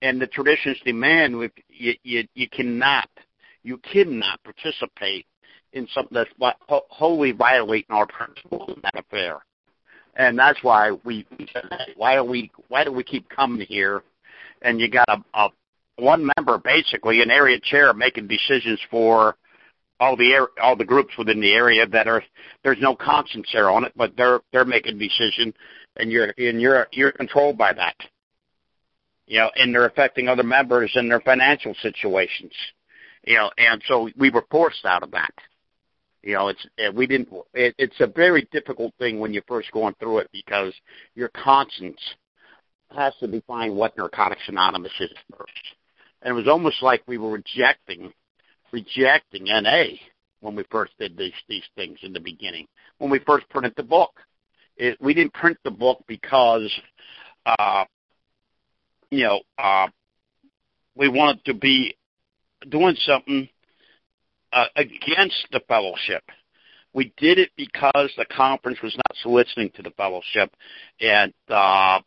and 0.01 0.21
the 0.21 0.27
traditions 0.27 0.77
demand 0.83 1.49
you, 1.69 1.93
you, 2.03 2.27
you 2.33 2.49
cannot, 2.49 3.09
you 3.63 3.77
cannot 3.77 4.43
participate 4.43 5.25
in 5.71 5.87
something 5.93 6.13
that's 6.13 6.29
wholly 6.69 7.31
violating 7.31 7.95
our 7.95 8.05
principles 8.05 8.69
in 8.75 8.81
that 8.83 8.95
affair. 8.97 9.39
And 10.15 10.37
that's 10.37 10.61
why 10.61 10.91
we, 11.03 11.25
why 11.95 12.15
do 12.15 12.23
we, 12.23 12.51
why 12.67 12.83
do 12.83 12.91
we 12.91 13.03
keep 13.03 13.27
coming 13.29 13.65
here? 13.65 14.03
And 14.61 14.79
you 14.79 14.87
got 14.87 15.09
a, 15.09 15.23
a 15.33 15.49
one 15.97 16.29
member, 16.35 16.57
basically 16.57 17.21
an 17.21 17.31
area 17.31 17.59
chair, 17.59 17.93
making 17.93 18.27
decisions 18.27 18.79
for 18.89 19.35
all 19.99 20.15
the 20.17 20.47
all 20.61 20.75
the 20.75 20.85
groups 20.85 21.13
within 21.17 21.39
the 21.39 21.53
area 21.53 21.87
that 21.87 22.07
are 22.07 22.23
there's 22.63 22.79
no 22.81 22.95
conscience 22.95 23.47
there 23.53 23.69
on 23.69 23.85
it, 23.85 23.93
but 23.95 24.15
they're 24.17 24.41
they're 24.51 24.65
making 24.65 24.97
decisions, 24.97 25.53
and 25.97 26.11
you're 26.11 26.33
and 26.37 26.61
you're 26.61 26.87
you're 26.91 27.11
controlled 27.11 27.57
by 27.57 27.73
that. 27.73 27.95
You 29.27 29.39
know, 29.39 29.51
and 29.55 29.73
they're 29.73 29.85
affecting 29.85 30.27
other 30.27 30.43
members 30.43 30.91
and 30.95 31.09
their 31.09 31.21
financial 31.21 31.73
situations. 31.81 32.51
You 33.25 33.35
know, 33.35 33.51
and 33.57 33.81
so 33.87 34.09
we 34.17 34.29
were 34.29 34.45
forced 34.51 34.85
out 34.85 35.03
of 35.03 35.11
that. 35.11 35.33
You 36.23 36.33
know, 36.33 36.49
it's 36.49 36.65
we 36.95 37.07
didn't. 37.07 37.29
It, 37.53 37.75
it's 37.77 37.99
a 37.99 38.07
very 38.07 38.47
difficult 38.51 38.93
thing 38.99 39.19
when 39.19 39.31
you're 39.31 39.43
first 39.47 39.71
going 39.71 39.95
through 39.99 40.19
it 40.19 40.29
because 40.33 40.73
your 41.15 41.29
conscience 41.29 42.01
has 42.93 43.13
to 43.19 43.27
define 43.27 43.75
what 43.75 43.97
Narcotics 43.97 44.43
Anonymous 44.47 44.91
is 44.99 45.09
first 45.37 45.75
and 46.23 46.31
it 46.31 46.33
was 46.33 46.47
almost 46.47 46.81
like 46.81 47.03
we 47.05 47.17
were 47.17 47.31
rejecting 47.31 48.11
rejecting 48.71 49.43
NA 49.45 49.83
when 50.39 50.55
we 50.55 50.63
first 50.71 50.93
did 50.97 51.15
these 51.17 51.33
these 51.47 51.63
things 51.75 51.99
in 52.01 52.13
the 52.13 52.19
beginning. 52.19 52.65
When 52.97 53.11
we 53.11 53.19
first 53.19 53.47
printed 53.49 53.73
the 53.77 53.83
book, 53.83 54.11
it, 54.77 54.97
we 54.99 55.13
didn't 55.13 55.33
print 55.33 55.57
the 55.63 55.71
book 55.71 56.03
because 56.07 56.71
uh, 57.45 57.85
you 59.11 59.23
know 59.25 59.41
uh, 59.57 59.87
we 60.95 61.09
wanted 61.09 61.43
to 61.45 61.53
be 61.53 61.95
doing 62.69 62.95
something 63.05 63.47
uh, 64.53 64.65
against 64.75 65.47
the 65.51 65.61
fellowship. 65.67 66.23
We 66.93 67.11
did 67.17 67.39
it 67.39 67.49
because 67.57 68.11
the 68.17 68.25
conference 68.25 68.79
was 68.83 68.95
not 68.95 69.17
soliciting 69.21 69.71
to 69.75 69.81
the 69.81 69.91
fellowship, 69.91 70.55
and 71.01 71.33
uh, 71.49 71.99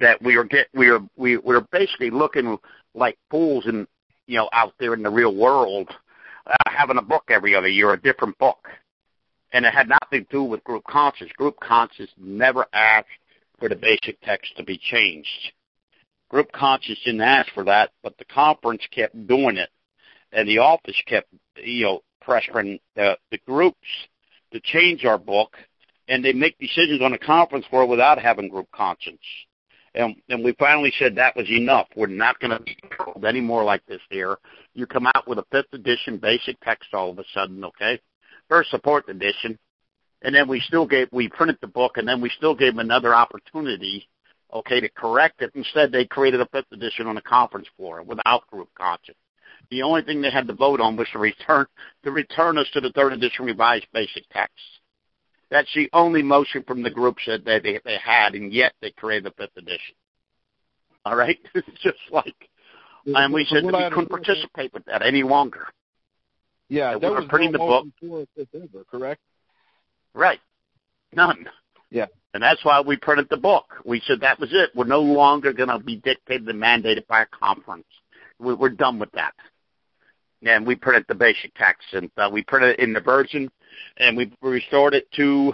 that 0.00 0.20
we 0.20 0.36
were 0.36 0.44
get 0.44 0.66
we 0.74 0.90
were 0.90 1.00
we, 1.16 1.36
we 1.36 1.54
were 1.54 1.66
basically 1.72 2.10
looking 2.10 2.58
like 2.94 3.18
fools 3.30 3.66
in 3.66 3.86
you 4.26 4.36
know 4.36 4.48
out 4.52 4.74
there 4.78 4.94
in 4.94 5.02
the 5.02 5.10
real 5.10 5.34
world 5.34 5.90
uh, 6.46 6.54
having 6.66 6.98
a 6.98 7.02
book 7.02 7.24
every 7.28 7.54
other 7.54 7.68
year, 7.68 7.92
a 7.92 8.00
different 8.00 8.36
book, 8.38 8.68
and 9.52 9.64
it 9.64 9.72
had 9.72 9.88
nothing 9.88 10.24
to 10.24 10.30
do 10.30 10.42
with 10.42 10.64
group 10.64 10.84
conscience. 10.84 11.30
Group 11.36 11.58
conscience 11.60 12.10
never 12.18 12.66
asked 12.72 13.08
for 13.58 13.68
the 13.68 13.76
basic 13.76 14.20
text 14.22 14.56
to 14.56 14.64
be 14.64 14.78
changed. 14.78 15.52
Group 16.30 16.50
conscience 16.52 16.98
didn't 17.04 17.20
ask 17.20 17.52
for 17.52 17.64
that, 17.64 17.90
but 18.02 18.16
the 18.18 18.24
conference 18.24 18.82
kept 18.90 19.26
doing 19.26 19.56
it, 19.56 19.70
and 20.32 20.48
the 20.48 20.58
office 20.58 21.00
kept 21.06 21.28
you 21.56 21.84
know 21.84 22.00
pressuring 22.26 22.80
the, 22.96 23.16
the 23.30 23.38
groups 23.46 23.76
to 24.52 24.60
change 24.60 25.04
our 25.04 25.18
book, 25.18 25.56
and 26.08 26.24
they 26.24 26.32
make 26.32 26.58
decisions 26.58 27.02
on 27.02 27.12
the 27.12 27.18
conference 27.18 27.66
floor 27.66 27.86
without 27.86 28.18
having 28.18 28.48
group 28.48 28.68
conscience. 28.72 29.20
And, 29.94 30.16
and 30.30 30.42
we 30.42 30.52
finally 30.58 30.92
said 30.98 31.14
that 31.16 31.36
was 31.36 31.50
enough. 31.50 31.86
We're 31.96 32.06
not 32.06 32.38
going 32.40 32.56
to 32.56 32.62
be 32.62 32.74
controlled 32.74 33.24
anymore 33.24 33.62
like 33.62 33.84
this 33.86 34.00
here. 34.08 34.38
You 34.74 34.86
come 34.86 35.06
out 35.14 35.28
with 35.28 35.38
a 35.38 35.44
fifth 35.52 35.72
edition 35.72 36.16
basic 36.16 36.58
text 36.60 36.94
all 36.94 37.10
of 37.10 37.18
a 37.18 37.24
sudden, 37.34 37.62
okay? 37.64 38.00
First 38.48 38.70
support 38.70 39.08
edition. 39.08 39.58
And 40.22 40.34
then 40.34 40.48
we 40.48 40.60
still 40.60 40.86
gave, 40.86 41.08
we 41.12 41.28
printed 41.28 41.58
the 41.60 41.66
book 41.66 41.98
and 41.98 42.08
then 42.08 42.20
we 42.20 42.30
still 42.30 42.54
gave 42.54 42.72
them 42.72 42.78
another 42.78 43.14
opportunity, 43.14 44.08
okay, 44.54 44.80
to 44.80 44.88
correct 44.88 45.42
it. 45.42 45.50
Instead, 45.54 45.92
they 45.92 46.06
created 46.06 46.40
a 46.40 46.48
fifth 46.52 46.72
edition 46.72 47.06
on 47.06 47.16
the 47.16 47.22
conference 47.22 47.66
floor 47.76 48.02
without 48.02 48.46
group 48.46 48.68
conscience. 48.74 49.18
The 49.70 49.82
only 49.82 50.02
thing 50.02 50.22
they 50.22 50.30
had 50.30 50.46
to 50.48 50.54
vote 50.54 50.80
on 50.80 50.96
was 50.96 51.08
to 51.12 51.18
return, 51.18 51.66
to 52.04 52.10
return 52.10 52.56
us 52.56 52.66
to 52.72 52.80
the 52.80 52.92
third 52.92 53.12
edition 53.12 53.44
revised 53.44 53.86
basic 53.92 54.28
text. 54.30 54.54
That's 55.52 55.68
the 55.74 55.90
only 55.92 56.22
motion 56.22 56.64
from 56.66 56.82
the 56.82 56.88
groups 56.88 57.24
that 57.26 57.44
they, 57.44 57.60
they 57.60 57.98
had, 58.02 58.34
and 58.34 58.50
yet 58.50 58.72
they 58.80 58.90
created 58.90 59.24
the 59.24 59.32
fifth 59.36 59.54
edition. 59.58 59.94
All 61.04 61.14
right, 61.14 61.38
it's 61.54 61.68
just 61.82 61.98
like, 62.10 62.34
and 63.04 63.34
we 63.34 63.44
said 63.44 63.62
that 63.64 63.74
we 63.74 63.90
couldn't 63.90 64.08
participate 64.08 64.72
with 64.72 64.86
that 64.86 65.02
any 65.02 65.22
longer. 65.22 65.66
Yeah, 66.70 66.92
that 66.98 67.02
we 67.02 67.10
was 67.10 67.26
printing 67.28 67.52
no 67.52 67.84
the 68.02 68.08
book. 68.08 68.26
Ever, 68.54 68.84
correct? 68.90 69.20
Right, 70.14 70.40
none. 71.12 71.46
Yeah. 71.90 72.06
And 72.32 72.42
that's 72.42 72.64
why 72.64 72.80
we 72.80 72.96
printed 72.96 73.28
the 73.28 73.36
book. 73.36 73.66
We 73.84 74.00
said 74.06 74.20
that 74.20 74.40
was 74.40 74.48
it. 74.52 74.70
We're 74.74 74.86
no 74.86 75.02
longer 75.02 75.52
going 75.52 75.68
to 75.68 75.78
be 75.78 75.96
dictated 75.96 76.48
and 76.48 76.62
mandated 76.62 77.06
by 77.06 77.22
a 77.22 77.26
conference. 77.26 77.84
We, 78.38 78.54
we're 78.54 78.70
done 78.70 78.98
with 78.98 79.12
that. 79.12 79.34
And 80.42 80.66
we 80.66 80.76
printed 80.76 81.04
the 81.08 81.14
basic 81.14 81.54
text, 81.56 81.88
and 81.92 82.10
uh, 82.16 82.30
we 82.32 82.42
printed 82.42 82.70
it 82.70 82.78
in 82.78 82.94
the 82.94 83.02
version 83.02 83.50
and 83.96 84.16
we 84.16 84.32
restored 84.42 84.94
it 84.94 85.10
to 85.12 85.52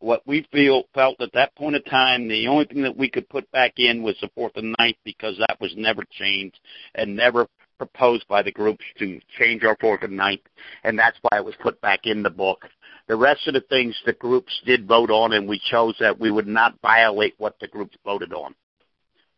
what 0.00 0.26
we 0.26 0.46
feel 0.50 0.84
felt 0.94 1.20
at 1.20 1.32
that 1.34 1.54
point 1.54 1.76
in 1.76 1.82
time, 1.82 2.26
the 2.26 2.48
only 2.48 2.64
thing 2.64 2.82
that 2.82 2.96
we 2.96 3.08
could 3.08 3.28
put 3.28 3.50
back 3.52 3.74
in 3.76 4.02
was 4.02 4.16
the 4.20 4.30
fourth 4.34 4.52
and 4.56 4.74
ninth 4.78 4.96
because 5.04 5.36
that 5.38 5.60
was 5.60 5.72
never 5.76 6.02
changed 6.10 6.58
and 6.94 7.14
never 7.14 7.46
proposed 7.78 8.26
by 8.28 8.42
the 8.42 8.52
groups 8.52 8.84
to 8.98 9.20
change 9.38 9.64
our 9.64 9.76
fourth 9.80 10.02
and 10.02 10.16
ninth, 10.16 10.42
and 10.84 10.98
that's 10.98 11.16
why 11.22 11.38
it 11.38 11.44
was 11.44 11.54
put 11.62 11.80
back 11.80 12.00
in 12.04 12.22
the 12.22 12.30
book. 12.30 12.66
The 13.08 13.16
rest 13.16 13.46
of 13.46 13.54
the 13.54 13.62
things 13.62 13.98
the 14.04 14.12
groups 14.12 14.52
did 14.66 14.86
vote 14.86 15.10
on, 15.10 15.32
and 15.32 15.48
we 15.48 15.60
chose 15.70 15.96
that 16.00 16.18
we 16.18 16.30
would 16.30 16.46
not 16.46 16.74
violate 16.82 17.34
what 17.38 17.56
the 17.60 17.68
groups 17.68 17.96
voted 18.04 18.32
on. 18.32 18.54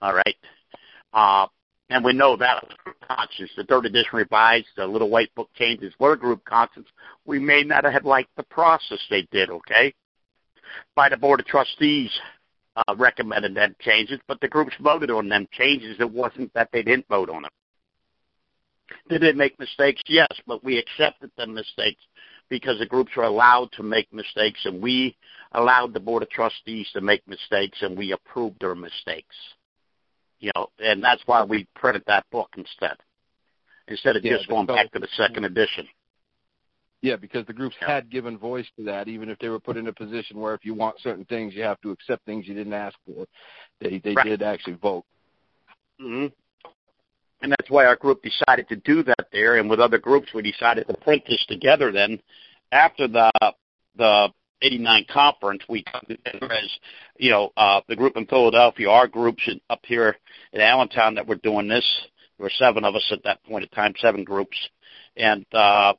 All 0.00 0.14
right. 0.14 0.36
Uh, 1.12 1.46
and 1.90 2.04
we 2.04 2.12
know 2.12 2.36
that 2.36 2.64
conscience. 3.06 3.50
The 3.56 3.64
third 3.64 3.86
edition 3.86 4.10
revised, 4.14 4.68
the 4.76 4.86
little 4.86 5.10
white 5.10 5.34
book 5.34 5.50
changes 5.54 5.92
were 5.98 6.16
group 6.16 6.44
conscience. 6.44 6.88
We 7.26 7.38
may 7.38 7.62
not 7.62 7.84
have 7.84 8.04
liked 8.04 8.34
the 8.36 8.44
process 8.44 8.98
they 9.10 9.28
did, 9.30 9.50
okay? 9.50 9.94
By 10.94 11.08
the 11.08 11.16
Board 11.16 11.40
of 11.40 11.46
Trustees 11.46 12.10
uh, 12.76 12.94
recommended 12.96 13.54
them 13.54 13.76
changes, 13.80 14.20
but 14.26 14.40
the 14.40 14.48
groups 14.48 14.74
voted 14.80 15.10
on 15.10 15.28
them 15.28 15.46
changes. 15.52 15.96
It 16.00 16.10
wasn't 16.10 16.52
that 16.54 16.70
they 16.72 16.82
didn't 16.82 17.08
vote 17.08 17.28
on 17.28 17.42
them. 17.42 17.50
Did 19.08 19.22
they 19.22 19.32
make 19.32 19.58
mistakes? 19.58 20.00
Yes, 20.06 20.28
but 20.46 20.64
we 20.64 20.78
accepted 20.78 21.30
the 21.36 21.46
mistakes 21.46 22.00
because 22.48 22.78
the 22.78 22.86
groups 22.86 23.12
were 23.16 23.24
allowed 23.24 23.70
to 23.72 23.82
make 23.82 24.12
mistakes, 24.12 24.60
and 24.64 24.82
we 24.82 25.16
allowed 25.52 25.92
the 25.92 26.00
Board 26.00 26.22
of 26.22 26.30
Trustees 26.30 26.88
to 26.92 27.00
make 27.00 27.26
mistakes, 27.26 27.78
and 27.82 27.96
we 27.96 28.12
approved 28.12 28.60
their 28.60 28.74
mistakes 28.74 29.34
you 30.42 30.50
know, 30.56 30.66
and 30.80 31.02
that's 31.02 31.22
why 31.24 31.44
we 31.44 31.66
printed 31.74 32.02
that 32.08 32.26
book 32.30 32.50
instead, 32.58 32.96
instead 33.86 34.16
of 34.16 34.24
yeah, 34.24 34.36
just 34.36 34.48
going 34.48 34.66
back 34.66 34.90
to 34.92 34.98
the 34.98 35.08
second 35.16 35.44
edition. 35.44 35.86
Yeah, 37.00 37.16
because 37.16 37.46
the 37.46 37.52
groups 37.52 37.76
had 37.80 38.10
given 38.10 38.36
voice 38.36 38.66
to 38.76 38.84
that, 38.84 39.08
even 39.08 39.28
if 39.28 39.38
they 39.38 39.48
were 39.48 39.60
put 39.60 39.76
in 39.76 39.86
a 39.86 39.92
position 39.92 40.38
where 40.38 40.54
if 40.54 40.64
you 40.64 40.74
want 40.74 41.00
certain 41.00 41.24
things, 41.24 41.54
you 41.54 41.62
have 41.62 41.80
to 41.82 41.90
accept 41.92 42.24
things 42.26 42.46
you 42.46 42.54
didn't 42.54 42.72
ask 42.72 42.96
for. 43.06 43.24
They 43.80 43.98
they 43.98 44.14
right. 44.14 44.26
did 44.26 44.42
actually 44.42 44.74
vote. 44.74 45.04
Mm-hmm. 46.00 46.26
And 47.42 47.52
that's 47.52 47.70
why 47.70 47.86
our 47.86 47.96
group 47.96 48.22
decided 48.22 48.68
to 48.68 48.76
do 48.76 49.02
that 49.04 49.28
there, 49.32 49.56
and 49.56 49.70
with 49.70 49.80
other 49.80 49.98
groups, 49.98 50.28
we 50.34 50.42
decided 50.42 50.86
to 50.88 50.94
print 50.94 51.22
this 51.28 51.44
together. 51.48 51.92
Then, 51.92 52.20
after 52.72 53.06
the 53.06 53.30
the 53.96 54.28
89 54.62 55.06
conference, 55.12 55.62
we 55.68 55.84
together 56.08 56.52
as, 56.52 56.70
you 57.18 57.30
know, 57.30 57.50
uh, 57.56 57.80
the 57.88 57.96
group 57.96 58.16
in 58.16 58.26
Philadelphia, 58.26 58.88
our 58.88 59.08
groups 59.08 59.42
in, 59.46 59.60
up 59.68 59.80
here 59.84 60.16
in 60.52 60.60
Allentown 60.60 61.14
that 61.16 61.26
were 61.26 61.36
doing 61.36 61.68
this. 61.68 61.84
There 62.38 62.44
were 62.44 62.52
seven 62.56 62.84
of 62.84 62.94
us 62.94 63.06
at 63.10 63.24
that 63.24 63.42
point 63.44 63.64
in 63.64 63.70
time, 63.70 63.94
seven 63.98 64.24
groups, 64.24 64.56
and 65.16 65.44
uh, 65.52 65.94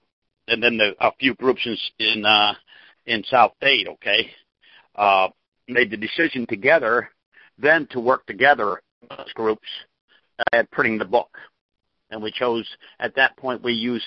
and 0.47 0.61
then 0.61 0.77
the, 0.77 0.95
a 0.99 1.11
few 1.19 1.35
groups 1.35 1.65
in 1.65 1.77
in, 1.99 2.25
uh, 2.25 2.53
in 3.05 3.23
South 3.25 3.53
Dade. 3.61 3.87
Okay, 3.87 4.29
uh, 4.95 5.29
made 5.67 5.91
the 5.91 5.97
decision 5.97 6.45
together 6.47 7.09
then 7.57 7.87
to 7.91 7.99
work 7.99 8.25
together 8.25 8.81
as 9.11 9.31
groups 9.35 9.67
at 10.51 10.69
printing 10.71 10.97
the 10.97 11.05
book, 11.05 11.37
and 12.09 12.21
we 12.21 12.31
chose 12.31 12.67
at 12.99 13.15
that 13.15 13.37
point 13.37 13.63
we 13.63 13.73
used 13.73 14.05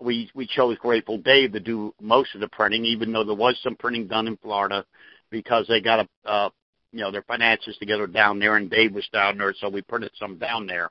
we 0.00 0.30
we 0.34 0.46
chose 0.46 0.76
Grateful 0.78 1.18
Dave 1.18 1.52
to 1.52 1.60
do 1.60 1.94
most 2.00 2.34
of 2.34 2.40
the 2.40 2.48
printing, 2.48 2.84
even 2.84 3.12
though 3.12 3.24
there 3.24 3.34
was 3.34 3.58
some 3.62 3.76
printing 3.76 4.06
done 4.06 4.26
in 4.26 4.36
Florida, 4.36 4.84
because 5.30 5.66
they 5.68 5.80
got 5.80 6.00
a 6.00 6.30
uh, 6.30 6.50
you 6.92 7.00
know 7.00 7.10
their 7.10 7.22
finances 7.22 7.76
together 7.78 8.06
down 8.06 8.38
there, 8.38 8.56
and 8.56 8.70
Dave 8.70 8.94
was 8.94 9.08
down 9.12 9.38
there, 9.38 9.54
so 9.58 9.68
we 9.68 9.82
printed 9.82 10.10
some 10.18 10.38
down 10.38 10.66
there 10.66 10.90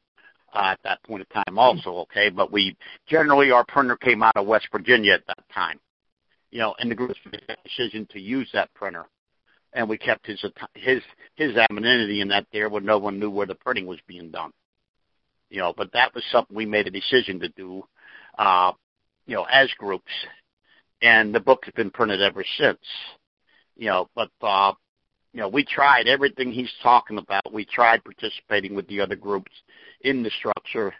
uh, 0.54 0.72
at 0.72 0.80
that 0.84 1.04
point 1.04 1.26
in 1.30 1.44
time 1.44 1.60
also. 1.60 1.92
Okay, 2.00 2.30
but 2.30 2.52
we 2.52 2.76
generally 3.08 3.52
our 3.52 3.66
printer 3.66 3.96
came 3.96 4.24
out 4.24 4.36
of 4.36 4.48
West 4.48 4.68
Virginia 4.72 5.14
at 5.14 5.28
that 5.28 5.44
time, 5.54 5.80
you 6.52 6.60
know, 6.60 6.76
and 6.80 6.90
the 6.90 6.96
group 6.96 7.16
made 7.32 7.44
a 7.50 7.56
decision 7.68 8.08
to 8.12 8.20
use 8.20 8.50
that 8.54 8.74
printer, 8.74 9.06
and 9.74 9.88
we 9.88 9.98
kept 9.98 10.26
his 10.26 10.44
his 10.74 11.02
his 11.36 11.56
anonymity 11.70 12.22
in 12.22 12.28
that 12.30 12.48
there, 12.52 12.70
where 12.70 12.82
no 12.82 12.98
one 12.98 13.20
knew 13.20 13.30
where 13.30 13.48
the 13.48 13.56
printing 13.56 13.86
was 13.86 14.00
being 14.08 14.32
done. 14.32 14.52
You 15.52 15.60
know, 15.60 15.74
but 15.78 15.92
that 15.94 16.14
was 16.16 16.24
something 16.32 16.56
we 16.56 16.66
made 16.66 16.88
a 16.88 16.92
decision 16.92 17.40
to 17.40 17.50
do. 17.50 17.84
Uh, 18.38 18.72
you 19.26 19.36
know, 19.36 19.46
as 19.52 19.70
groups, 19.78 20.12
and 21.02 21.34
the 21.34 21.40
book 21.40 21.66
has 21.66 21.74
been 21.74 21.90
printed 21.92 22.22
ever 22.22 22.44
since. 22.58 22.80
You 23.76 23.88
know, 23.88 24.10
but 24.16 24.30
uh, 24.42 24.74
you 25.34 25.42
know, 25.42 25.50
we 25.50 25.66
tried 25.66 26.08
everything 26.08 26.52
he's 26.52 26.72
talking 26.82 27.18
about. 27.18 27.54
We 27.54 27.66
tried 27.66 28.04
participating 28.04 28.76
with 28.76 28.88
the 28.88 29.02
other 29.02 29.16
groups 29.16 29.52
in 30.02 30.24
the 30.24 30.32
structure, 30.32 30.94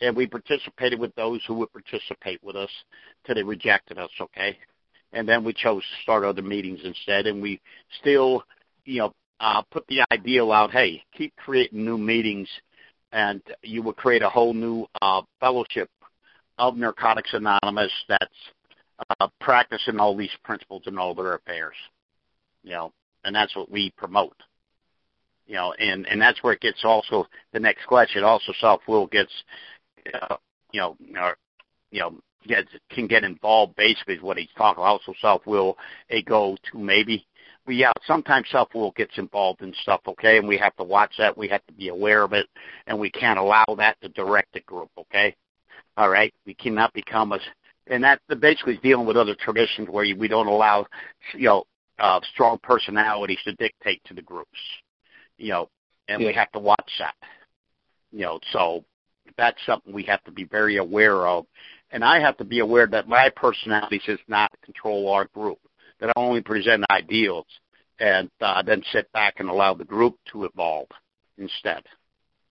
and 0.00 0.14
we 0.14 0.26
participated 0.26 0.98
with 0.98 1.14
those 1.14 1.40
who 1.46 1.54
would 1.54 1.72
participate 1.72 2.42
with 2.42 2.56
us 2.56 2.70
till 3.24 3.34
they 3.34 3.42
rejected 3.42 3.98
us. 3.98 4.10
Okay, 4.20 4.58
and 5.12 5.28
then 5.28 5.44
we 5.44 5.52
chose 5.52 5.82
to 5.82 6.02
start 6.02 6.24
other 6.24 6.42
meetings 6.42 6.80
instead, 6.84 7.26
and 7.26 7.40
we 7.40 7.60
still, 8.00 8.44
you 8.84 8.98
know, 8.98 9.14
uh, 9.40 9.62
put 9.70 9.86
the 9.86 10.00
ideal 10.12 10.52
out. 10.52 10.70
Hey, 10.70 11.02
keep 11.16 11.34
creating 11.36 11.84
new 11.84 11.96
meetings, 11.96 12.48
and 13.12 13.40
you 13.62 13.82
will 13.82 13.94
create 13.94 14.22
a 14.22 14.28
whole 14.28 14.52
new 14.52 14.86
uh, 15.00 15.22
fellowship 15.40 15.88
of 16.58 16.76
Narcotics 16.76 17.32
Anonymous 17.32 17.92
that's 18.08 18.24
uh, 19.20 19.28
practicing 19.40 20.00
all 20.00 20.16
these 20.16 20.30
principles 20.44 20.82
in 20.86 20.98
all 20.98 21.14
their 21.14 21.34
affairs. 21.34 21.74
You 22.62 22.72
know, 22.72 22.92
and 23.24 23.34
that's 23.34 23.54
what 23.56 23.70
we 23.70 23.92
promote. 23.96 24.36
You 25.46 25.54
know, 25.54 25.72
and 25.78 26.06
and 26.06 26.20
that's 26.20 26.42
where 26.42 26.52
it 26.52 26.60
gets 26.60 26.84
also 26.84 27.26
the 27.52 27.60
next 27.60 27.86
question. 27.86 28.22
Also, 28.22 28.52
self 28.60 28.82
will 28.86 29.06
gets, 29.06 29.32
uh, 30.12 30.36
you 30.72 30.80
know, 30.80 30.96
or, 31.18 31.36
you 31.90 32.00
know, 32.00 32.18
gets 32.46 32.68
can 32.90 33.06
get 33.06 33.24
involved. 33.24 33.74
Basically, 33.76 34.14
is 34.14 34.22
what 34.22 34.36
he's 34.36 34.48
talking. 34.58 34.82
About. 34.82 35.00
Also, 35.00 35.14
self 35.20 35.46
will 35.46 35.78
a 36.10 36.22
go 36.22 36.56
to 36.70 36.78
maybe. 36.78 37.24
But 37.64 37.76
yeah, 37.76 37.92
sometimes 38.06 38.48
self 38.50 38.74
will 38.74 38.90
gets 38.92 39.16
involved 39.16 39.62
in 39.62 39.72
stuff. 39.82 40.00
Okay, 40.06 40.38
and 40.38 40.48
we 40.48 40.58
have 40.58 40.76
to 40.76 40.84
watch 40.84 41.12
that. 41.18 41.38
We 41.38 41.48
have 41.48 41.64
to 41.66 41.72
be 41.72 41.88
aware 41.88 42.24
of 42.24 42.32
it, 42.34 42.46
and 42.86 42.98
we 42.98 43.10
can't 43.10 43.38
allow 43.38 43.64
that 43.76 43.98
to 44.02 44.08
direct 44.10 44.52
the 44.52 44.60
group. 44.60 44.90
Okay. 44.98 45.34
All 45.98 46.08
right, 46.08 46.32
we 46.46 46.54
cannot 46.54 46.92
become 46.92 47.32
a, 47.32 47.40
and 47.88 48.04
that 48.04 48.20
basically 48.38 48.74
is 48.74 48.80
dealing 48.80 49.04
with 49.04 49.16
other 49.16 49.34
traditions 49.34 49.88
where 49.88 50.06
we 50.16 50.28
don't 50.28 50.46
allow, 50.46 50.86
you 51.34 51.46
know, 51.46 51.64
uh, 51.98 52.20
strong 52.32 52.60
personalities 52.62 53.40
to 53.44 53.52
dictate 53.54 54.00
to 54.04 54.14
the 54.14 54.22
groups, 54.22 54.60
you 55.38 55.48
know, 55.48 55.68
and 56.06 56.20
yeah. 56.20 56.28
we 56.28 56.32
have 56.34 56.52
to 56.52 56.60
watch 56.60 56.92
that, 57.00 57.16
you 58.12 58.20
know. 58.20 58.38
So 58.52 58.84
that's 59.36 59.58
something 59.66 59.92
we 59.92 60.04
have 60.04 60.22
to 60.22 60.30
be 60.30 60.44
very 60.44 60.76
aware 60.76 61.26
of, 61.26 61.46
and 61.90 62.04
I 62.04 62.20
have 62.20 62.36
to 62.36 62.44
be 62.44 62.60
aware 62.60 62.86
that 62.86 63.08
my 63.08 63.28
personality 63.34 64.00
does 64.06 64.20
not 64.28 64.52
control 64.64 65.10
our 65.10 65.24
group. 65.24 65.58
That 65.98 66.10
I 66.10 66.12
only 66.14 66.42
present 66.42 66.84
ideals, 66.92 67.46
and 67.98 68.30
uh, 68.40 68.62
then 68.62 68.84
sit 68.92 69.10
back 69.10 69.40
and 69.40 69.48
allow 69.48 69.74
the 69.74 69.84
group 69.84 70.14
to 70.30 70.44
evolve 70.44 70.86
instead 71.38 71.82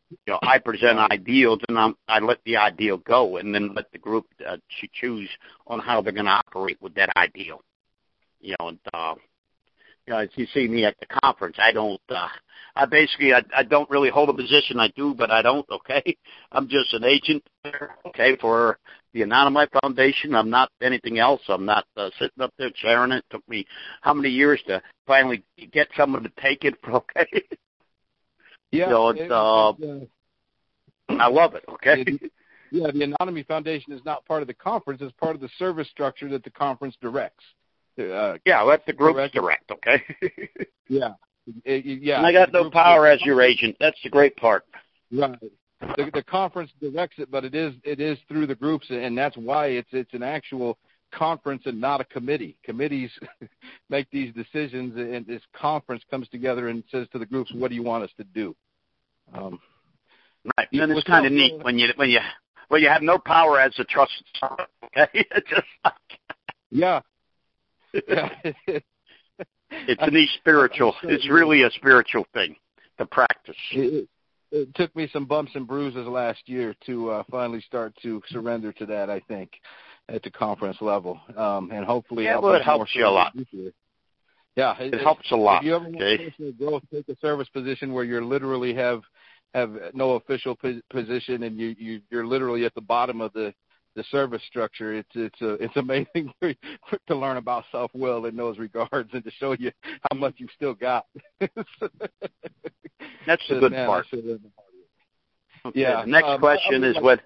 you 0.10 0.18
know, 0.28 0.40
I 0.44 0.60
present 0.60 1.00
ideals 1.12 1.60
and 1.68 1.78
I'm, 1.78 1.96
I 2.08 2.20
let 2.20 2.40
the 2.46 2.58
ideal 2.58 2.98
go, 2.98 3.38
and 3.38 3.54
then 3.54 3.74
let 3.76 3.92
the 3.92 3.98
group 3.98 4.26
uh, 4.48 4.58
choose 4.94 5.30
on 5.68 5.80
how 5.80 6.02
they're 6.02 6.14
going 6.14 6.26
to 6.26 6.42
operate 6.48 6.82
with 6.82 6.96
that 6.96 7.10
ideal. 7.18 7.62
You 8.40 8.56
know, 8.60 8.70
and 8.70 8.80
uh, 8.94 9.16
you 10.06 10.14
know, 10.14 10.20
as 10.20 10.30
you 10.36 10.46
see 10.54 10.68
me 10.68 10.86
at 10.86 10.96
the 11.00 11.06
conference, 11.22 11.58
I 11.60 11.72
don't. 11.72 12.02
uh 12.10 12.28
I 12.76 12.86
basically, 12.86 13.34
I, 13.34 13.42
I 13.56 13.64
don't 13.64 13.90
really 13.90 14.12
hold 14.12 14.30
a 14.30 14.34
position. 14.34 14.80
I 14.80 14.90
do, 14.96 15.16
but 15.16 15.32
I 15.32 15.42
don't. 15.42 15.66
Okay, 15.70 16.16
I'm 16.52 16.70
just 16.70 16.94
an 16.94 17.04
agent. 17.04 17.44
Okay, 18.06 18.38
for 18.40 18.78
the 19.14 19.24
Anonymous 19.24 19.70
Foundation. 19.82 20.36
I'm 20.36 20.50
not 20.50 20.70
anything 20.82 21.18
else. 21.18 21.42
I'm 21.50 21.66
not 21.66 21.86
uh, 21.98 22.10
sitting 22.20 22.42
up 22.42 22.54
there 22.58 22.70
chairing 22.76 23.12
it. 23.12 23.18
it. 23.18 23.26
Took 23.32 23.48
me 23.50 23.66
how 24.02 24.14
many 24.14 24.30
years 24.30 24.62
to 24.68 24.82
finally 25.08 25.44
get 25.74 25.88
someone 25.98 26.24
to 26.24 26.32
take 26.42 26.64
it? 26.64 26.76
Okay. 26.88 27.44
Yeah, 28.78 28.90
so 28.90 29.10
it's, 29.10 29.20
it, 29.22 29.32
uh, 29.32 29.74
it, 29.80 30.10
uh, 31.10 31.14
I 31.14 31.28
love 31.28 31.56
it. 31.56 31.64
Okay. 31.68 32.04
It, 32.06 32.32
yeah, 32.72 32.92
the 32.92 33.04
Anonymous 33.04 33.46
Foundation 33.48 33.94
is 33.94 34.02
not 34.06 34.26
part 34.26 34.42
of 34.42 34.48
the 34.48 34.54
conference; 34.54 35.02
it's 35.02 35.14
part 35.14 35.36
of 35.36 35.42
the 35.42 35.50
service 35.58 35.88
structure 35.90 36.30
that 36.30 36.44
the 36.44 36.50
conference 36.50 36.96
directs. 37.02 37.44
Uh, 38.00 38.38
yeah, 38.46 38.62
let 38.62 38.86
the 38.86 38.94
group 38.94 39.16
direct. 39.16 39.34
direct. 39.34 39.72
Okay. 39.72 40.04
yeah, 40.88 41.14
yeah. 41.66 42.18
And 42.18 42.26
I 42.26 42.32
got 42.32 42.52
no 42.52 42.70
power 42.70 43.08
as 43.08 43.22
your 43.24 43.42
agent. 43.42 43.78
That's 43.80 43.98
the 44.04 44.10
great 44.10 44.36
part. 44.36 44.66
Right. 45.12 45.40
The, 45.96 46.10
the 46.14 46.24
conference 46.24 46.72
directs 46.82 47.16
it, 47.20 47.32
but 47.32 47.46
it 47.46 47.56
is 47.56 47.74
it 47.84 48.00
is 48.00 48.18
through 48.28 48.48
the 48.48 48.56
groups, 48.56 48.88
and 48.90 49.18
that's 49.18 49.38
why 49.38 49.68
it's 49.68 49.90
it's 49.92 50.14
an 50.14 50.24
actual 50.24 50.78
conference 51.12 51.64
and 51.66 51.80
not 51.80 52.02
a 52.02 52.06
committee. 52.06 52.58
Committees 52.64 53.12
make 53.90 54.10
these 54.12 54.34
decisions, 54.34 54.96
and 54.96 55.26
this 55.26 55.42
conference 55.54 56.04
comes 56.10 56.28
together 56.30 56.68
and 56.68 56.84
says 56.92 57.08
to 57.12 57.20
the 57.20 57.26
groups, 57.26 57.52
"What 57.54 57.70
do 57.70 57.76
you 57.76 57.84
want 57.84 58.04
us 58.04 58.12
to 58.18 58.24
do?" 58.24 58.56
Um, 59.34 59.60
right, 60.58 60.68
and 60.72 60.92
it's 60.92 61.08
kind 61.08 61.26
of 61.26 61.32
neat 61.32 61.62
when 61.64 61.78
you 61.78 61.90
when 61.96 62.10
you 62.10 62.20
when 62.70 62.82
you 62.82 62.90
have 62.90 63.02
no 63.02 63.18
power 63.18 63.60
as 63.60 63.74
a 63.80 63.84
trusted. 63.84 64.26
Okay, 64.98 65.26
just 65.48 65.68
like 65.84 65.94
yeah, 66.72 67.02
yeah. 68.08 68.30
it's 69.70 70.02
a 70.02 70.10
neat 70.10 70.30
spiritual. 70.40 70.96
It's 71.04 71.30
really 71.30 71.64
a 71.64 71.72
spiritual 71.72 72.26
thing 72.34 72.56
to 72.98 73.06
practice. 73.06 73.56
It, 73.74 74.08
it 74.52 74.74
took 74.76 74.96
me 74.96 75.10
some 75.12 75.26
bumps 75.26 75.52
and 75.56 75.68
bruises 75.68 76.08
last 76.08 76.40
year 76.46 76.74
to 76.86 77.12
uh, 77.12 77.24
finally 77.30 77.62
start 77.62 77.94
to 78.02 78.24
surrender 78.30 78.72
to 78.74 78.86
that. 78.88 79.10
I 79.10 79.20
think 79.28 79.52
at 80.10 80.24
the 80.24 80.32
conference 80.32 80.78
level, 80.80 81.20
um, 81.36 81.70
and 81.72 81.86
hopefully 81.86 82.24
yeah, 82.24 82.40
well, 82.40 82.54
it 82.54 82.64
helps 82.64 82.96
you 82.96 83.06
a 83.06 83.10
lot. 83.10 83.34
Yeah, 84.58 84.76
it, 84.80 84.96
it 84.96 85.02
helps 85.02 85.32
a 85.32 85.36
lot. 85.36 85.62
If 85.62 85.68
you 85.68 85.76
ever 85.76 85.86
want 85.86 86.02
okay? 86.02 86.32
personal 86.32 86.52
growth, 86.54 86.82
take 86.92 87.08
a 87.10 87.16
service 87.22 87.48
position 87.50 87.94
where 87.94 88.04
you're 88.04 88.26
literally 88.26 88.74
have 88.74 89.04
have 89.54 89.72
no 89.94 90.16
official 90.16 90.58
position 90.90 91.44
and 91.44 91.60
you, 91.60 91.76
you 91.78 92.02
you're 92.10 92.26
literally 92.26 92.66
at 92.66 92.74
the 92.74 92.82
bottom 92.82 93.22
of 93.22 93.32
the 93.34 93.54
the 93.96 94.04
service 94.06 94.42
structure. 94.48 94.96
It's 94.96 95.10
it's 95.14 95.40
a, 95.42 95.54
it's 95.64 95.76
amazing 95.78 96.34
to 96.42 97.16
learn 97.16 97.38
about 97.38 97.66
self 97.72 97.92
will 97.94 98.26
in 98.26 98.36
those 98.36 98.58
regards 98.58 99.10
and 99.14 99.24
to 99.24 99.32
show 99.40 99.56
you 99.60 99.72
how 100.10 100.18
much 100.18 100.34
you've 100.38 100.50
still 100.56 100.74
got. 100.74 101.06
That's 101.40 101.52
the 103.48 103.60
good 103.60 103.74
man, 103.74 103.86
part. 103.86 104.08
Okay, 104.12 104.40
yeah. 105.76 106.04
Next 106.08 106.28
um, 106.28 106.40
question 106.40 106.84
is 106.84 106.96
what. 107.00 107.22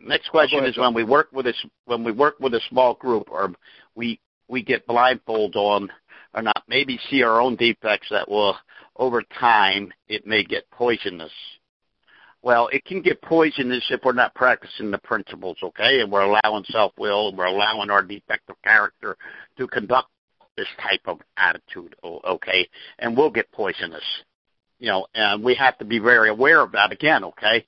Next 0.00 0.28
question 0.28 0.64
is 0.64 0.76
when 0.76 0.92
we 0.92 1.04
work 1.04 1.28
with 1.32 1.46
a 1.46 1.54
when 1.84 2.02
we 2.02 2.10
work 2.10 2.34
with 2.40 2.52
a 2.54 2.60
small 2.68 2.94
group 2.94 3.28
or 3.30 3.52
we 3.94 4.18
we 4.48 4.62
get 4.62 4.86
blindfold 4.86 5.56
on 5.56 5.90
or 6.34 6.42
not 6.42 6.64
maybe 6.68 6.98
see 7.10 7.22
our 7.22 7.40
own 7.40 7.56
defects 7.56 8.08
that 8.10 8.28
will 8.28 8.56
over 8.96 9.22
time 9.22 9.92
it 10.08 10.26
may 10.26 10.44
get 10.44 10.70
poisonous. 10.70 11.32
Well, 12.42 12.68
it 12.72 12.84
can 12.84 13.00
get 13.00 13.22
poisonous 13.22 13.84
if 13.88 14.02
we're 14.04 14.12
not 14.12 14.34
practicing 14.34 14.90
the 14.90 14.98
principles, 14.98 15.56
okay? 15.62 16.00
And 16.00 16.12
we're 16.12 16.20
allowing 16.20 16.64
self-will, 16.64 17.28
and 17.28 17.38
we're 17.38 17.46
allowing 17.46 17.88
our 17.88 18.02
defective 18.02 18.56
character 18.62 19.16
to 19.56 19.66
conduct 19.66 20.08
this 20.54 20.68
type 20.78 21.00
of 21.06 21.20
attitude, 21.38 21.96
okay? 22.04 22.68
And 22.98 23.16
we'll 23.16 23.30
get 23.30 23.50
poisonous, 23.50 24.04
you 24.78 24.88
know. 24.88 25.06
And 25.14 25.42
we 25.42 25.54
have 25.54 25.78
to 25.78 25.86
be 25.86 25.98
very 25.98 26.28
aware 26.28 26.60
of 26.60 26.72
that 26.72 26.92
again, 26.92 27.24
okay? 27.24 27.66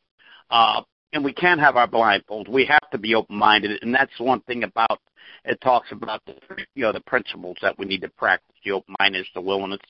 Uh, 0.51 0.82
and 1.16 1.24
we 1.24 1.32
can't 1.32 1.60
have 1.60 1.76
our 1.76 1.88
blindfolds. 1.88 2.47
We 2.47 2.66
have 2.66 2.90
to 2.90 2.98
be 2.98 3.14
open-minded, 3.14 3.82
and 3.82 3.94
that's 3.94 4.12
one 4.18 4.43
thing 4.43 4.64
about 4.64 5.01
it. 5.47 5.59
Talks 5.62 5.90
about 5.90 6.22
the 6.26 6.34
you 6.74 6.82
know 6.82 6.93
the 6.93 7.01
principles 7.01 7.56
that 7.62 7.78
we 7.78 7.86
need 7.86 8.02
to 8.02 8.09
practice: 8.10 8.55
the 8.64 8.72
open-mindedness, 8.72 9.28
the 9.34 9.40
willingness, 9.40 9.80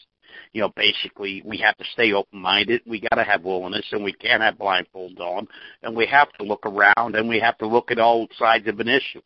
you 0.53 0.61
know, 0.61 0.73
basically 0.77 1.43
we 1.45 1.59
have 1.59 1.77
to 1.79 1.85
stay 1.93 2.13
open-minded. 2.13 2.83
We 2.87 3.01
got 3.01 3.17
to 3.17 3.25
have 3.25 3.43
willingness, 3.43 3.87
and 3.91 4.05
we 4.05 4.13
can't 4.13 4.41
have 4.41 4.55
blindfolds 4.55 5.19
on, 5.19 5.49
and 5.83 5.97
we 5.97 6.07
have 6.07 6.33
to 6.35 6.45
look 6.45 6.65
around, 6.65 7.17
and 7.17 7.29
we 7.29 7.41
have 7.41 7.59
to 7.59 7.67
look 7.67 7.91
at 7.91 7.99
all 7.99 8.29
sides 8.39 8.69
of 8.69 8.79
an 8.79 8.89
issue, 8.89 9.23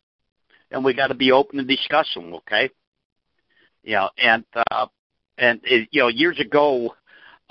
and 0.71 0.83
we 0.83 0.95
got 0.95 1.07
to 1.07 1.15
be 1.15 1.31
open 1.31 1.59
to 1.59 1.63
discuss 1.63 2.11
them. 2.15 2.33
Okay, 2.33 2.71
know, 3.83 4.09
and 4.17 4.43
uh, 4.71 4.87
and 5.37 5.61
it, 5.65 5.87
you 5.91 6.01
know, 6.01 6.07
years 6.07 6.39
ago, 6.39 6.95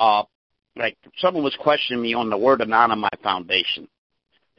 uh, 0.01 0.25
like 0.75 0.97
someone 1.19 1.45
was 1.45 1.57
questioning 1.61 2.03
me 2.03 2.15
on 2.15 2.31
the 2.31 2.39
word 2.39 2.63
Anonymous 2.63 3.11
my 3.13 3.23
Foundation. 3.23 3.87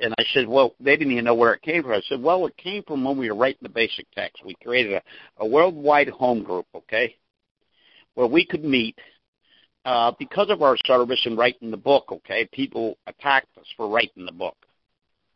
And 0.01 0.13
I 0.17 0.23
said, 0.33 0.47
well, 0.47 0.73
they 0.79 0.97
didn't 0.97 1.13
even 1.13 1.25
know 1.25 1.35
where 1.35 1.53
it 1.53 1.61
came 1.61 1.83
from. 1.83 1.91
I 1.91 2.01
said, 2.09 2.21
well, 2.21 2.45
it 2.47 2.57
came 2.57 2.83
from 2.83 3.03
when 3.03 3.17
we 3.17 3.29
were 3.29 3.37
writing 3.37 3.59
the 3.61 3.69
basic 3.69 4.09
text. 4.11 4.43
We 4.43 4.55
created 4.63 4.93
a, 4.93 5.01
a 5.37 5.47
worldwide 5.47 6.09
home 6.09 6.43
group, 6.43 6.65
okay? 6.75 7.15
where 8.15 8.27
we 8.27 8.45
could 8.45 8.63
meet 8.63 8.97
uh, 9.85 10.11
because 10.19 10.49
of 10.49 10.61
our 10.61 10.77
service 10.85 11.21
in 11.25 11.35
writing 11.35 11.71
the 11.71 11.77
book, 11.77 12.05
okay, 12.11 12.47
people 12.51 12.97
attacked 13.07 13.57
us 13.57 13.65
for 13.75 13.89
writing 13.89 14.25
the 14.25 14.31
book. 14.31 14.55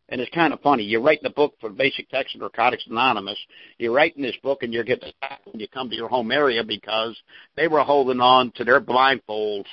And 0.09 0.21
it's 0.21 0.33
kind 0.35 0.53
of 0.53 0.61
funny. 0.61 0.83
You're 0.83 1.01
writing 1.01 1.25
a 1.25 1.31
book 1.31 1.55
for 1.59 1.71
Basic 1.71 2.07
Text 2.09 2.35
and 2.35 2.41
Narcotics 2.41 2.85
Anonymous. 2.87 3.39
You're 3.79 3.91
writing 3.91 4.21
this 4.21 4.35
book 4.43 4.61
and 4.61 4.71
you're 4.71 4.83
getting 4.83 5.09
attacked 5.09 5.47
when 5.47 5.59
you 5.59 5.67
come 5.67 5.89
to 5.89 5.95
your 5.95 6.09
home 6.09 6.31
area 6.31 6.63
because 6.63 7.17
they 7.55 7.67
were 7.67 7.81
holding 7.81 8.19
on 8.19 8.51
to 8.51 8.63
their 8.63 8.79
blindfolds 8.79 9.65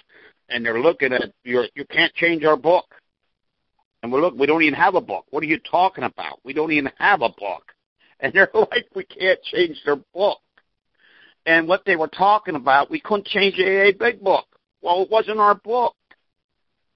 and 0.49 0.65
they're 0.65 0.81
looking 0.81 1.13
at 1.13 1.33
you. 1.45 1.65
You 1.75 1.85
can't 1.85 2.15
change 2.15 2.45
our 2.45 2.57
book. 2.57 2.87
And 4.03 4.13
we're 4.13 4.21
look. 4.21 4.35
We 4.37 4.47
don't 4.47 4.63
even 4.63 4.75
have 4.75 4.95
a 4.95 5.01
book. 5.01 5.27
What 5.31 5.43
are 5.43 5.47
you 5.47 5.59
talking 5.59 6.05
about? 6.05 6.41
We 6.45 6.53
don't 6.53 6.73
even 6.73 6.91
have 6.99 7.23
a 7.23 7.29
book. 7.29 7.65
And 8.25 8.33
they're 8.33 8.51
like, 8.55 8.87
we 8.95 9.03
can't 9.03 9.43
change 9.43 9.83
their 9.85 9.97
book 9.97 10.39
and 11.47 11.67
what 11.67 11.85
they 11.85 11.97
were 11.97 12.09
talking 12.09 12.55
about, 12.55 12.91
we 12.91 13.01
couldn't 13.01 13.27
change 13.27 13.57
the 13.57 13.65
AA 13.65 13.93
Big 13.99 14.23
Book. 14.23 14.47
Well, 14.81 15.03
it 15.03 15.11
wasn't 15.11 15.39
our 15.39 15.55
book, 15.55 15.95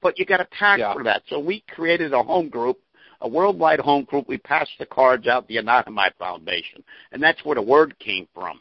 but 0.00 0.18
you 0.18 0.24
got 0.24 0.40
attacked 0.40 0.80
yeah. 0.80 0.92
for 0.92 1.04
that. 1.04 1.22
So 1.28 1.40
we 1.40 1.64
created 1.68 2.12
a 2.12 2.22
home 2.22 2.48
group, 2.48 2.78
a 3.20 3.28
worldwide 3.28 3.80
home 3.80 4.04
group. 4.04 4.28
We 4.28 4.38
passed 4.38 4.72
the 4.78 4.86
cards 4.86 5.26
out, 5.26 5.48
the 5.48 5.56
Anonymous 5.58 6.12
Foundation, 6.18 6.84
and 7.12 7.22
that's 7.22 7.44
where 7.44 7.56
the 7.56 7.62
word 7.62 7.98
came 7.98 8.28
from. 8.34 8.60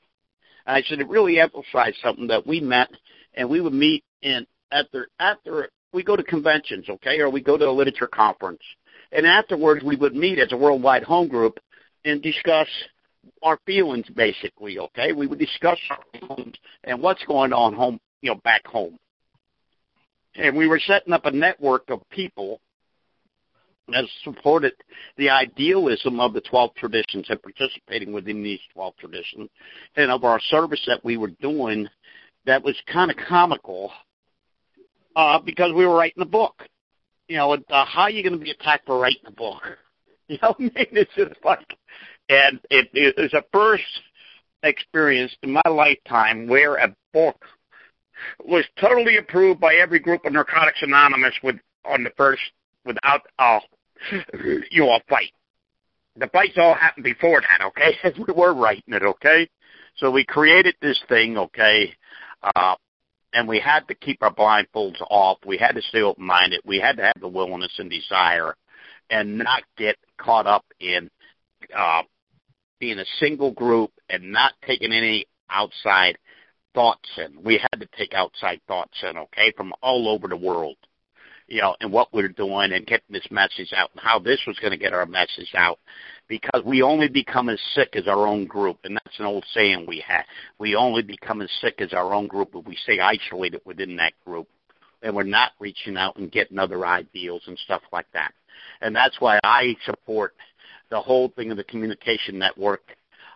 And 0.65 0.75
I 0.75 0.81
said 0.81 0.99
it 0.99 1.07
really 1.07 1.39
emphasized 1.39 1.97
something 2.03 2.27
that 2.27 2.47
we 2.47 2.59
met, 2.59 2.89
and 3.35 3.49
we 3.49 3.61
would 3.61 3.73
meet 3.73 4.03
in 4.21 4.47
after 4.71 5.09
after 5.19 5.69
we 5.95 6.03
go 6.03 6.15
to 6.15 6.23
conventions, 6.23 6.87
okay, 6.89 7.19
or 7.19 7.29
we 7.29 7.41
go 7.41 7.57
to 7.57 7.67
a 7.67 7.71
literature 7.71 8.07
conference, 8.07 8.61
and 9.11 9.25
afterwards 9.25 9.83
we 9.83 9.95
would 9.95 10.15
meet 10.15 10.37
as 10.37 10.51
a 10.51 10.57
worldwide 10.57 11.03
home 11.03 11.27
group 11.27 11.57
and 12.03 12.21
discuss 12.21 12.67
our 13.41 13.57
feelings 13.65 14.05
basically, 14.15 14.77
okay? 14.77 15.13
We 15.13 15.25
would 15.25 15.39
discuss 15.39 15.79
our 15.89 15.99
feelings 16.19 16.55
and 16.83 17.01
what's 17.01 17.23
going 17.25 17.53
on 17.53 17.73
home, 17.73 17.99
you 18.21 18.31
know, 18.31 18.39
back 18.43 18.67
home. 18.67 18.99
And 20.35 20.55
we 20.55 20.67
were 20.67 20.79
setting 20.79 21.13
up 21.13 21.25
a 21.25 21.31
network 21.31 21.89
of 21.89 22.07
people 22.09 22.59
that 23.87 24.03
supported 24.23 24.73
the 25.17 25.29
idealism 25.29 26.19
of 26.19 26.33
the 26.33 26.41
12 26.41 26.75
traditions 26.75 27.27
and 27.29 27.41
participating 27.41 28.11
within 28.11 28.43
these 28.43 28.59
12 28.73 28.95
traditions 28.97 29.49
and 29.95 30.11
of 30.11 30.23
our 30.23 30.39
service 30.49 30.83
that 30.87 31.03
we 31.05 31.17
were 31.17 31.31
doing 31.39 31.87
that 32.45 32.63
was 32.63 32.75
kind 32.91 33.11
of 33.11 33.17
comical 33.27 33.91
uh, 35.15 35.39
because 35.39 35.73
we 35.73 35.85
were 35.85 35.95
writing 35.95 36.21
a 36.21 36.27
book. 36.27 36.63
You 37.27 37.37
know, 37.37 37.53
uh, 37.53 37.85
how 37.85 38.03
are 38.03 38.09
you 38.09 38.21
going 38.23 38.37
to 38.37 38.43
be 38.43 38.51
attacked 38.51 38.85
for 38.85 38.99
writing 38.99 39.23
a 39.25 39.31
book? 39.31 39.61
You 40.27 40.39
know, 40.41 40.55
I 40.59 40.61
mean, 40.63 40.71
it's 40.75 41.13
just 41.15 41.35
like 41.43 41.77
and 42.29 42.59
it, 42.71 42.89
it 42.93 43.15
was 43.17 43.33
a 43.33 43.43
first 43.53 43.83
experience 44.63 45.35
in 45.43 45.51
my 45.51 45.61
lifetime 45.69 46.47
where 46.47 46.77
a 46.77 46.95
book 47.13 47.45
was 48.43 48.65
totally 48.79 49.17
approved 49.17 49.59
by 49.59 49.75
every 49.75 49.99
group 49.99 50.25
of 50.25 50.33
Narcotics 50.33 50.79
Anonymous 50.81 51.35
with 51.43 51.57
on 51.85 52.03
the 52.03 52.09
first 52.17 52.41
without 52.85 53.21
uh 53.39 53.59
you 54.41 54.81
know 54.81 54.91
a 54.91 54.99
fight. 55.07 55.31
The 56.17 56.27
fights 56.27 56.53
all 56.57 56.73
happened 56.73 57.03
before 57.03 57.41
that, 57.41 57.63
okay? 57.67 57.97
We 58.27 58.33
were 58.33 58.53
writing 58.53 58.93
it, 58.93 59.03
okay? 59.03 59.49
So 59.97 60.09
we 60.09 60.23
created 60.25 60.75
this 60.81 60.99
thing, 61.07 61.37
okay, 61.37 61.93
uh 62.55 62.75
and 63.35 63.47
we 63.47 63.59
had 63.59 63.81
to 63.89 63.93
keep 63.93 64.23
our 64.23 64.33
blindfolds 64.33 65.01
off. 65.01 65.37
We 65.45 65.57
had 65.57 65.75
to 65.75 65.81
stay 65.81 66.01
open 66.01 66.25
minded. 66.25 66.61
We 66.65 66.79
had 66.79 66.95
to 66.97 67.03
have 67.03 67.19
the 67.19 67.27
willingness 67.27 67.73
and 67.77 67.89
desire 67.89 68.55
and 69.09 69.37
not 69.37 69.63
get 69.77 69.97
caught 70.17 70.47
up 70.47 70.65
in 70.79 71.11
uh 71.77 72.01
being 72.79 72.99
a 72.99 73.05
single 73.19 73.51
group 73.51 73.91
and 74.09 74.31
not 74.31 74.53
taking 74.65 74.91
any 74.91 75.25
outside 75.49 76.17
thoughts 76.73 77.09
in. 77.17 77.43
We 77.43 77.57
had 77.57 77.79
to 77.79 77.87
take 77.97 78.13
outside 78.13 78.61
thoughts 78.67 78.97
in, 79.03 79.17
okay, 79.17 79.53
from 79.55 79.73
all 79.81 80.09
over 80.09 80.27
the 80.27 80.35
world, 80.35 80.75
you 81.47 81.61
know, 81.61 81.75
and 81.79 81.91
what 81.91 82.13
we're 82.13 82.27
doing 82.27 82.73
and 82.73 82.85
getting 82.85 83.11
this 83.11 83.27
message 83.31 83.71
out 83.75 83.91
and 83.93 84.01
how 84.01 84.19
this 84.19 84.39
was 84.45 84.59
going 84.59 84.71
to 84.71 84.77
get 84.77 84.93
our 84.93 85.05
message 85.05 85.53
out 85.55 85.79
because 86.27 86.63
we 86.65 86.81
only 86.81 87.07
become 87.07 87.49
as 87.49 87.59
sick 87.73 87.95
as 87.95 88.07
our 88.07 88.27
own 88.27 88.45
group. 88.45 88.79
And 88.83 88.95
that's 88.95 89.19
an 89.19 89.25
old 89.25 89.45
saying 89.53 89.85
we 89.87 90.03
have. 90.07 90.25
We 90.59 90.75
only 90.75 91.01
become 91.01 91.41
as 91.41 91.49
sick 91.61 91.75
as 91.79 91.93
our 91.93 92.13
own 92.13 92.27
group 92.27 92.51
if 92.55 92.65
we 92.65 92.75
stay 92.83 92.99
isolated 92.99 93.61
within 93.65 93.95
that 93.97 94.13
group 94.25 94.47
and 95.01 95.15
we're 95.15 95.23
not 95.23 95.51
reaching 95.59 95.97
out 95.97 96.17
and 96.17 96.31
getting 96.31 96.57
other 96.57 96.85
ideals 96.85 97.43
and 97.47 97.57
stuff 97.59 97.81
like 97.91 98.07
that. 98.13 98.33
And 98.81 98.95
that's 98.95 99.19
why 99.19 99.39
I 99.43 99.75
support– 99.85 100.33
the 100.89 101.01
whole 101.01 101.29
thing 101.29 101.51
of 101.51 101.57
the 101.57 101.63
communication 101.63 102.37
network, 102.37 102.83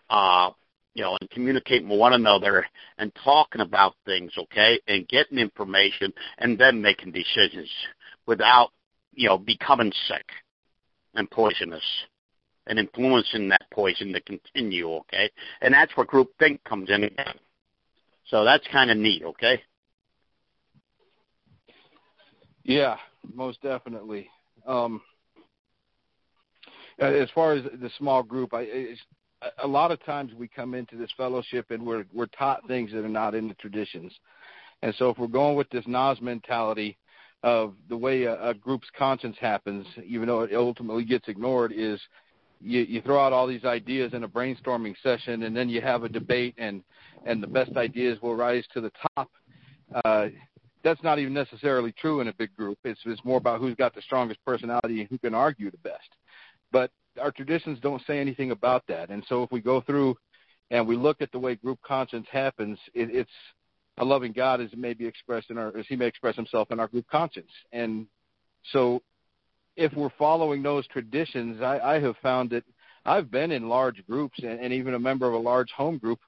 uh, 0.09 0.51
you 0.93 1.03
know, 1.03 1.17
and 1.19 1.29
communicating 1.29 1.89
with 1.89 1.99
one 1.99 2.13
another 2.13 2.65
and 2.97 3.11
talking 3.23 3.61
about 3.61 3.95
things, 4.05 4.31
okay, 4.37 4.79
and 4.87 5.07
getting 5.07 5.37
information 5.37 6.13
and 6.37 6.57
then 6.57 6.81
making 6.81 7.11
decisions 7.11 7.69
without, 8.25 8.69
you 9.13 9.27
know, 9.27 9.37
becoming 9.37 9.91
sick 10.07 10.25
and 11.15 11.29
poisonous 11.29 11.83
and 12.69 12.79
influencing 12.79 13.49
that 13.49 13.65
poison 13.73 14.13
to 14.13 14.21
continue, 14.21 14.89
okay? 14.89 15.29
And 15.61 15.73
that's 15.73 15.95
where 15.97 16.05
group 16.05 16.29
think 16.39 16.63
comes 16.63 16.89
in. 16.89 17.09
So 18.27 18.45
that's 18.45 18.65
kind 18.71 18.91
of 18.91 18.97
neat, 18.97 19.23
okay? 19.23 19.61
Yeah, 22.63 22.97
most 23.33 23.61
definitely. 23.63 24.29
Um, 24.67 25.01
as 26.99 27.29
far 27.33 27.53
as 27.53 27.63
the 27.63 27.89
small 27.97 28.21
group, 28.21 28.53
I, 28.53 28.93
a 29.63 29.67
lot 29.67 29.91
of 29.91 30.03
times 30.05 30.33
we 30.37 30.47
come 30.47 30.75
into 30.75 30.95
this 30.95 31.09
fellowship 31.17 31.71
and 31.71 31.83
we're 31.85 32.05
we're 32.13 32.27
taught 32.27 32.67
things 32.67 32.91
that 32.91 33.03
are 33.03 33.09
not 33.09 33.33
in 33.33 33.47
the 33.47 33.53
traditions, 33.55 34.13
and 34.83 34.93
so 34.95 35.09
if 35.09 35.17
we're 35.17 35.27
going 35.27 35.55
with 35.55 35.69
this 35.69 35.87
NAWS 35.87 36.21
mentality 36.21 36.97
of 37.41 37.73
the 37.87 37.95
way 37.95 38.23
a, 38.23 38.49
a 38.49 38.53
group's 38.53 38.89
conscience 38.97 39.37
happens, 39.39 39.87
even 40.05 40.27
though 40.27 40.41
it 40.41 40.53
ultimately 40.53 41.05
gets 41.05 41.29
ignored, 41.29 41.71
is 41.73 42.01
you, 42.61 42.81
you 42.81 43.01
throw 43.01 43.19
out 43.19 43.33
all 43.33 43.47
these 43.47 43.65
ideas 43.65 44.13
in 44.13 44.23
a 44.23 44.27
brainstorming 44.27 44.95
session, 45.01 45.43
and 45.43 45.55
then 45.55 45.69
you 45.69 45.81
have 45.81 46.03
a 46.03 46.09
debate, 46.09 46.55
and 46.57 46.83
and 47.25 47.43
the 47.43 47.47
best 47.47 47.75
ideas 47.75 48.21
will 48.21 48.35
rise 48.35 48.63
to 48.73 48.81
the 48.81 48.91
top. 49.15 49.29
Uh, 50.05 50.27
that's 50.83 51.01
not 51.03 51.19
even 51.19 51.33
necessarily 51.33 51.91
true 51.91 52.21
in 52.21 52.27
a 52.27 52.33
big 52.33 52.55
group. 52.55 52.77
It's 52.83 52.99
it's 53.05 53.23
more 53.25 53.37
about 53.37 53.59
who's 53.59 53.75
got 53.75 53.95
the 53.95 54.01
strongest 54.01 54.39
personality 54.45 55.01
and 55.01 55.09
who 55.09 55.17
can 55.17 55.33
argue 55.33 55.71
the 55.71 55.77
best. 55.77 56.09
But 56.71 56.91
our 57.19 57.31
traditions 57.31 57.79
don't 57.81 58.01
say 58.05 58.19
anything 58.19 58.51
about 58.51 58.83
that. 58.87 59.09
And 59.09 59.23
so 59.27 59.43
if 59.43 59.51
we 59.51 59.61
go 59.61 59.81
through 59.81 60.15
and 60.71 60.87
we 60.87 60.95
look 60.95 61.21
at 61.21 61.31
the 61.31 61.39
way 61.39 61.55
group 61.55 61.79
conscience 61.81 62.27
happens, 62.31 62.77
it, 62.93 63.09
it's 63.13 63.31
a 63.97 64.05
loving 64.05 64.31
God 64.31 64.61
as 64.61 64.71
it 64.71 64.79
may 64.79 64.93
be 64.93 65.05
expressed 65.05 65.49
in 65.49 65.57
our 65.57 65.75
as 65.77 65.85
He 65.87 65.95
may 65.95 66.07
express 66.07 66.35
Himself 66.35 66.71
in 66.71 66.79
our 66.79 66.87
group 66.87 67.07
conscience. 67.09 67.51
And 67.71 68.07
so, 68.71 69.01
if 69.79 69.93
we're 69.93 70.11
following 70.17 70.61
those 70.61 70.85
traditions, 70.87 71.61
I, 71.61 71.79
I 71.79 71.99
have 72.01 72.17
found 72.21 72.49
that 72.49 72.65
I've 73.05 73.31
been 73.31 73.51
in 73.51 73.69
large 73.69 74.05
groups 74.05 74.37
and, 74.39 74.59
and 74.59 74.73
even 74.73 74.93
a 74.93 74.99
member 74.99 75.25
of 75.25 75.33
a 75.33 75.37
large 75.37 75.71
home 75.71 75.97
group 75.97 76.19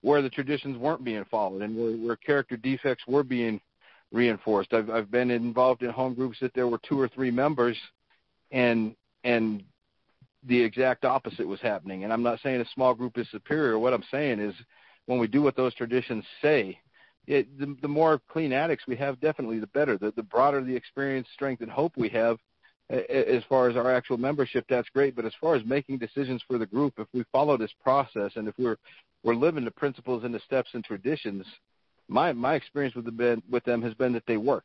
where 0.00 0.22
the 0.22 0.30
traditions 0.30 0.78
weren't 0.78 1.04
being 1.04 1.24
followed 1.30 1.60
and 1.62 1.76
where, 1.76 1.92
where 1.92 2.16
character 2.16 2.56
defects 2.56 3.04
were 3.06 3.22
being 3.22 3.60
reinforced. 4.10 4.72
I've 4.72 4.88
I've 4.88 5.10
been 5.10 5.30
involved 5.30 5.82
in 5.82 5.90
home 5.90 6.14
groups 6.14 6.38
that 6.40 6.54
there 6.54 6.66
were 6.66 6.80
two 6.88 6.98
or 6.98 7.08
three 7.08 7.30
members, 7.30 7.76
and 8.50 8.94
and 9.22 9.62
the 10.46 10.58
exact 10.58 11.04
opposite 11.04 11.46
was 11.46 11.60
happening. 11.60 12.04
And 12.04 12.12
I'm 12.12 12.22
not 12.22 12.40
saying 12.42 12.60
a 12.60 12.66
small 12.74 12.94
group 12.94 13.18
is 13.18 13.28
superior. 13.30 13.78
What 13.78 13.92
I'm 13.92 14.04
saying 14.10 14.40
is 14.40 14.54
when 15.04 15.18
we 15.18 15.26
do 15.26 15.42
what 15.42 15.56
those 15.56 15.74
traditions 15.74 16.24
say, 16.40 16.78
it, 17.26 17.58
the, 17.58 17.76
the 17.82 17.88
more 17.88 18.20
clean 18.30 18.52
addicts 18.52 18.86
we 18.86 18.96
have, 18.96 19.20
definitely 19.20 19.58
the 19.58 19.66
better. 19.66 19.98
The, 19.98 20.12
the 20.16 20.22
broader 20.22 20.62
the 20.62 20.74
experience, 20.74 21.28
strength, 21.34 21.60
and 21.60 21.70
hope 21.70 21.92
we 21.96 22.08
have, 22.10 22.38
as 22.90 23.42
far 23.48 23.68
as 23.68 23.76
our 23.76 23.92
actual 23.94 24.16
membership, 24.16 24.64
that's 24.68 24.88
great. 24.90 25.14
But 25.14 25.26
as 25.26 25.32
far 25.40 25.54
as 25.54 25.64
making 25.64 25.98
decisions 25.98 26.42
for 26.46 26.58
the 26.58 26.66
group, 26.66 26.94
if 26.98 27.06
we 27.12 27.24
follow 27.32 27.56
this 27.56 27.72
process 27.82 28.32
and 28.36 28.48
if 28.48 28.54
we're 28.58 28.78
we're 29.24 29.34
living 29.34 29.64
the 29.64 29.70
principles 29.70 30.24
and 30.24 30.32
the 30.32 30.40
steps 30.40 30.70
and 30.72 30.84
traditions, 30.84 31.44
my 32.08 32.32
my 32.32 32.54
experience 32.54 32.94
with 32.94 33.04
the 33.04 33.42
with 33.50 33.64
them 33.64 33.82
has 33.82 33.94
been 33.94 34.12
that 34.14 34.26
they 34.26 34.36
work. 34.36 34.64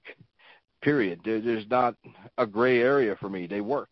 Period. 0.81 1.19
There, 1.23 1.41
there's 1.41 1.67
not 1.69 1.95
a 2.37 2.45
gray 2.45 2.79
area 2.79 3.15
for 3.19 3.29
me. 3.29 3.47
They 3.47 3.61
work. 3.61 3.89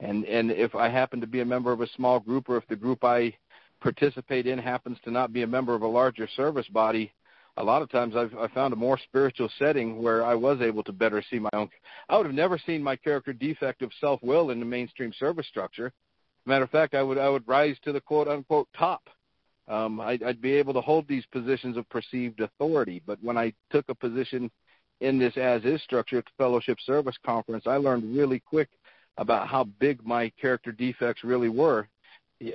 And 0.00 0.24
and 0.24 0.50
if 0.50 0.74
I 0.74 0.88
happen 0.88 1.20
to 1.20 1.26
be 1.26 1.40
a 1.40 1.44
member 1.44 1.72
of 1.72 1.80
a 1.80 1.88
small 1.96 2.18
group, 2.18 2.48
or 2.48 2.56
if 2.56 2.66
the 2.68 2.76
group 2.76 3.04
I 3.04 3.34
participate 3.80 4.46
in 4.46 4.58
happens 4.58 4.98
to 5.04 5.10
not 5.10 5.32
be 5.32 5.42
a 5.42 5.46
member 5.46 5.74
of 5.74 5.82
a 5.82 5.86
larger 5.86 6.28
service 6.36 6.66
body, 6.68 7.12
a 7.56 7.64
lot 7.64 7.82
of 7.82 7.90
times 7.90 8.16
I've 8.16 8.34
I 8.36 8.48
found 8.48 8.72
a 8.72 8.76
more 8.76 8.98
spiritual 8.98 9.48
setting 9.58 10.02
where 10.02 10.24
I 10.24 10.34
was 10.34 10.60
able 10.60 10.82
to 10.84 10.92
better 10.92 11.22
see 11.30 11.38
my 11.38 11.50
own. 11.52 11.68
I 12.08 12.16
would 12.16 12.26
have 12.26 12.34
never 12.34 12.58
seen 12.58 12.82
my 12.82 12.96
character 12.96 13.32
defect 13.32 13.82
of 13.82 13.90
self 14.00 14.22
will 14.22 14.50
in 14.50 14.58
the 14.58 14.66
mainstream 14.66 15.12
service 15.18 15.46
structure. 15.46 15.92
Matter 16.46 16.64
of 16.64 16.70
fact, 16.70 16.94
I 16.94 17.02
would 17.02 17.18
I 17.18 17.28
would 17.28 17.46
rise 17.46 17.76
to 17.84 17.92
the 17.92 18.00
quote 18.00 18.28
unquote 18.28 18.68
top. 18.76 19.02
Um, 19.68 20.00
I, 20.00 20.18
I'd 20.26 20.42
be 20.42 20.52
able 20.52 20.74
to 20.74 20.80
hold 20.80 21.06
these 21.06 21.24
positions 21.26 21.76
of 21.76 21.88
perceived 21.88 22.40
authority. 22.40 23.02
But 23.06 23.18
when 23.22 23.38
I 23.38 23.52
took 23.70 23.88
a 23.88 23.94
position 23.94 24.50
in 25.00 25.18
this 25.18 25.36
as 25.36 25.64
is 25.64 25.80
structure 25.82 26.18
at 26.18 26.24
the 26.24 26.30
Fellowship 26.36 26.78
Service 26.84 27.16
Conference, 27.24 27.64
I 27.66 27.76
learned 27.76 28.16
really 28.16 28.40
quick 28.40 28.68
about 29.18 29.46
how 29.46 29.64
big 29.64 30.04
my 30.04 30.30
character 30.40 30.72
defects 30.72 31.22
really 31.22 31.48
were. 31.48 31.86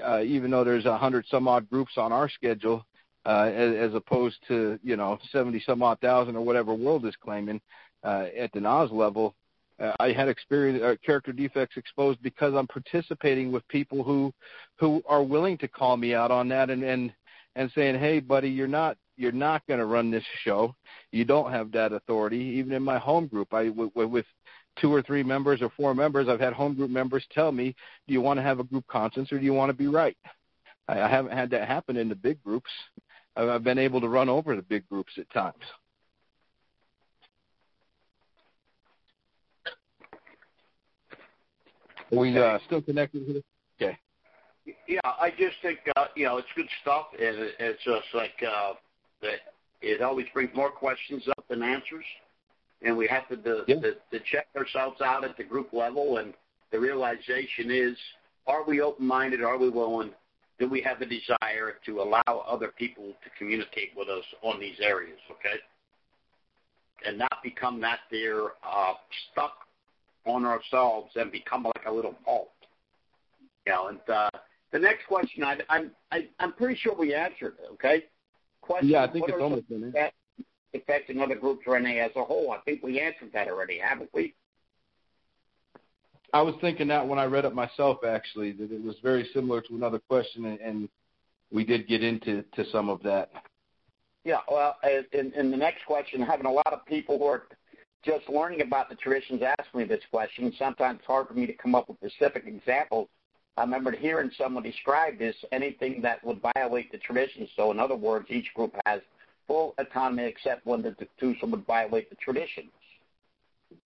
Uh, 0.05 0.21
even 0.21 0.51
though 0.51 0.65
there's 0.65 0.85
a 0.85 0.97
hundred 0.97 1.25
some 1.31 1.47
odd 1.47 1.69
groups 1.69 1.93
on 1.95 2.11
our 2.11 2.27
schedule, 2.27 2.85
uh, 3.27 3.51
as, 3.53 3.89
as 3.89 3.93
opposed 3.93 4.37
to 4.47 4.79
you 4.83 4.95
know 4.95 5.19
seventy 5.31 5.59
some 5.59 5.83
odd 5.83 5.99
thousand 5.99 6.35
or 6.35 6.41
whatever 6.41 6.73
world 6.73 7.05
is 7.05 7.15
claiming 7.21 7.59
uh, 8.03 8.25
at 8.37 8.51
the 8.53 8.59
NAWS 8.59 8.91
level, 8.91 9.35
uh, 9.79 9.91
I 9.99 10.13
had 10.13 10.29
experience 10.29 10.81
uh, 10.81 10.95
character 11.05 11.33
defects 11.33 11.77
exposed 11.77 12.21
because 12.21 12.53
I'm 12.55 12.67
participating 12.67 13.51
with 13.51 13.67
people 13.67 14.03
who 14.03 14.33
who 14.77 15.03
are 15.07 15.23
willing 15.23 15.57
to 15.59 15.67
call 15.67 15.97
me 15.97 16.15
out 16.15 16.31
on 16.31 16.47
that 16.49 16.69
and 16.69 16.83
and 16.83 17.13
and 17.57 17.71
saying, 17.75 17.99
hey, 17.99 18.19
buddy, 18.19 18.49
you're 18.49 18.67
not 18.67 18.97
you're 19.17 19.31
not 19.31 19.65
going 19.67 19.79
to 19.79 19.85
run 19.85 20.09
this 20.09 20.23
show. 20.43 20.73
You 21.11 21.25
don't 21.25 21.51
have 21.51 21.71
that 21.73 21.91
authority. 21.91 22.37
Even 22.37 22.71
in 22.71 22.83
my 22.83 22.97
home 22.97 23.27
group, 23.27 23.53
I 23.53 23.69
with, 23.69 23.91
with 23.93 24.25
two 24.79 24.93
or 24.93 25.01
three 25.01 25.23
members 25.23 25.61
or 25.61 25.71
four 25.75 25.93
members, 25.93 26.29
I've 26.29 26.39
had 26.39 26.53
home 26.53 26.75
group 26.75 26.91
members 26.91 27.25
tell 27.31 27.51
me, 27.51 27.75
"Do 28.07 28.13
you 28.13 28.21
want 28.21 28.37
to 28.37 28.43
have 28.43 28.59
a 28.59 28.63
group 28.63 28.85
conscience 28.87 29.31
or 29.33 29.39
do 29.39 29.43
you 29.45 29.53
want 29.53 29.69
to 29.69 29.77
be 29.77 29.87
right?" 29.87 30.17
I, 30.87 31.01
I 31.01 31.09
haven't 31.09 31.33
had 31.33 31.49
that 31.49 31.67
happen 31.67 31.97
in 31.97 32.09
the 32.09 32.15
big 32.15 32.41
groups. 32.43 32.71
I've, 33.37 33.49
I've 33.49 33.63
been 33.63 33.77
able 33.77 34.01
to 34.01 34.09
run 34.09 34.29
over 34.29 34.55
the 34.55 34.61
big 34.61 34.87
groups 34.89 35.13
at 35.17 35.29
times. 35.31 35.55
Are 42.11 42.17
we 42.17 42.37
uh, 42.37 42.57
still 42.65 42.81
connected 42.81 43.23
here? 43.23 43.41
Okay. 43.81 43.97
Yeah, 44.87 44.99
I 45.03 45.29
just 45.29 45.55
think 45.61 45.79
uh, 45.95 46.05
you 46.15 46.25
know 46.25 46.37
it's 46.37 46.47
good 46.55 46.67
stuff, 46.81 47.07
and 47.13 47.51
it's 47.59 47.83
just 47.83 48.07
like 48.13 48.33
uh, 48.45 48.73
that. 49.21 49.39
It 49.79 50.01
always 50.01 50.25
brings 50.33 50.49
more 50.55 50.71
questions 50.71 51.23
up 51.37 51.47
than 51.47 51.61
answers 51.61 52.03
and 52.81 52.95
we 52.95 53.07
have 53.07 53.27
to, 53.29 53.37
to, 53.37 53.63
yeah. 53.67 53.75
to, 53.75 53.91
to 54.11 54.19
check 54.31 54.47
ourselves 54.55 55.01
out 55.01 55.23
at 55.23 55.37
the 55.37 55.43
group 55.43 55.73
level. 55.73 56.17
And 56.17 56.33
the 56.71 56.79
realization 56.79 57.71
is, 57.71 57.97
are 58.45 58.63
we 58.63 58.81
open-minded? 58.81 59.43
Are 59.43 59.57
we 59.57 59.69
willing? 59.69 60.11
Do 60.59 60.67
we 60.67 60.81
have 60.81 61.01
a 61.01 61.05
desire 61.05 61.75
to 61.85 62.01
allow 62.01 62.45
other 62.47 62.69
people 62.77 63.13
to 63.23 63.29
communicate 63.37 63.89
with 63.95 64.09
us 64.09 64.23
on 64.41 64.59
these 64.59 64.77
areas? 64.81 65.19
Okay, 65.31 65.59
and 67.05 67.17
not 67.17 67.43
become 67.43 67.79
that 67.81 67.99
they're 68.11 68.47
uh, 68.63 68.93
stuck 69.31 69.53
on 70.25 70.45
ourselves 70.45 71.11
and 71.15 71.31
become 71.31 71.63
like 71.63 71.85
a 71.85 71.91
little 71.91 72.15
cult. 72.25 72.49
You 73.65 73.73
know, 73.73 73.87
and 73.87 73.99
uh, 74.09 74.29
the 74.71 74.79
next 74.79 75.05
question, 75.07 75.43
I, 75.43 75.57
I'm 75.69 75.91
I, 76.11 76.27
I'm 76.39 76.53
pretty 76.53 76.79
sure 76.81 76.95
we 76.95 77.13
answered. 77.13 77.55
It, 77.59 77.73
okay. 77.73 78.05
Question, 78.61 78.89
yeah, 78.89 79.03
I 79.03 79.11
think 79.11 79.29
it's 79.29 79.37
almost 79.39 79.69
been 79.69 79.93
affecting 80.73 81.19
other 81.19 81.35
groups, 81.35 81.65
Rene, 81.65 81.99
as 81.99 82.11
a 82.15 82.23
whole? 82.23 82.51
I 82.51 82.59
think 82.59 82.83
we 82.83 82.99
answered 82.99 83.31
that 83.33 83.47
already, 83.47 83.79
haven't 83.79 84.09
we? 84.13 84.33
I 86.33 86.41
was 86.41 86.55
thinking 86.61 86.87
that 86.89 87.07
when 87.07 87.19
I 87.19 87.25
read 87.25 87.45
it 87.45 87.53
myself, 87.53 87.99
actually, 88.05 88.51
that 88.53 88.71
it 88.71 88.83
was 88.83 88.95
very 89.01 89.29
similar 89.33 89.61
to 89.61 89.75
another 89.75 89.99
question, 90.09 90.45
and 90.45 90.89
we 91.51 91.63
did 91.63 91.87
get 91.87 92.03
into 92.03 92.43
to 92.55 92.69
some 92.71 92.89
of 92.89 93.01
that. 93.03 93.31
Yeah, 94.25 94.39
well, 94.51 94.75
in, 95.13 95.31
in 95.33 95.51
the 95.51 95.57
next 95.57 95.85
question, 95.85 96.21
having 96.21 96.45
a 96.45 96.51
lot 96.51 96.73
of 96.73 96.85
people 96.85 97.17
who 97.17 97.25
are 97.25 97.43
just 98.03 98.27
learning 98.29 98.61
about 98.61 98.89
the 98.89 98.95
traditions 98.95 99.41
ask 99.41 99.73
me 99.73 99.85
this 99.85 100.03
question. 100.11 100.53
Sometimes 100.59 100.99
it's 100.99 101.07
hard 101.07 101.27
for 101.27 101.33
me 101.33 101.45
to 101.47 101.53
come 101.53 101.75
up 101.75 101.87
with 101.87 101.97
specific 102.11 102.43
examples. 102.45 103.07
I 103.55 103.61
remember 103.61 103.91
hearing 103.91 104.29
someone 104.37 104.63
describe 104.63 105.17
this 105.17 105.35
anything 105.51 106.01
that 106.03 106.23
would 106.23 106.41
violate 106.55 106.91
the 106.91 106.99
traditions. 106.99 107.49
So, 107.55 107.71
in 107.71 107.79
other 107.79 107.95
words, 107.95 108.27
each 108.29 108.53
group 108.53 108.75
has 108.85 109.01
full 109.47 109.73
autonomy 109.77 110.25
except 110.25 110.65
when 110.65 110.81
the 110.81 110.91
Constitution 110.91 111.51
would 111.51 111.65
violate 111.65 112.09
the 112.09 112.17
traditions. 112.17 112.69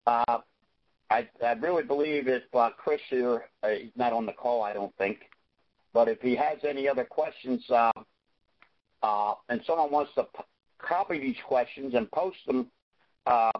Uh, 0.06 0.40
I, 1.12 1.28
I 1.46 1.52
really 1.54 1.84
believe 1.84 2.30
if 2.30 2.44
uh, 2.54 2.70
Chris 2.78 3.02
here, 3.10 3.44
uh, 3.64 3.70
he's 3.70 3.92
not 3.98 4.14
on 4.14 4.26
the 4.26 4.32
call, 4.32 4.64
I 4.64 4.72
don't 4.72 4.96
think, 4.98 5.20
but 5.94 6.08
if 6.08 6.22
he 6.22 6.38
has 6.38 6.60
any 6.68 6.88
other 6.88 7.04
questions 7.04 7.64
uh, 7.70 7.92
uh, 9.04 9.34
and 9.50 9.62
someone 9.68 9.92
wants 9.92 10.12
to 10.16 10.24
p- 10.24 10.44
copy 10.78 11.20
these 11.20 11.36
questions 11.46 11.96
and 11.96 12.10
post 12.12 12.38
them, 12.48 12.68
uh, 13.26 13.52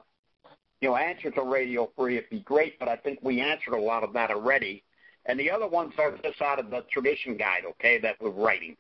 you 0.80 0.90
know, 0.90 0.96
answer 0.96 1.30
to 1.30 1.42
Radio 1.44 1.92
Free, 1.98 2.18
it'd 2.18 2.30
be 2.30 2.40
great, 2.40 2.80
but 2.80 2.88
I 2.88 2.96
think 2.96 3.20
we 3.22 3.42
answered 3.42 3.74
a 3.74 3.82
lot 3.82 4.04
of 4.04 4.14
that 4.14 4.32
already. 4.32 4.84
And 5.26 5.38
the 5.38 5.52
other 5.52 5.68
ones 5.68 5.94
are 6.00 6.18
just 6.24 6.42
out 6.42 6.58
of 6.58 6.72
the 6.72 6.86
tradition 6.90 7.36
guide, 7.36 7.64
okay, 7.72 8.00
that 8.00 8.16
we're 8.22 8.30
writing. 8.32 8.78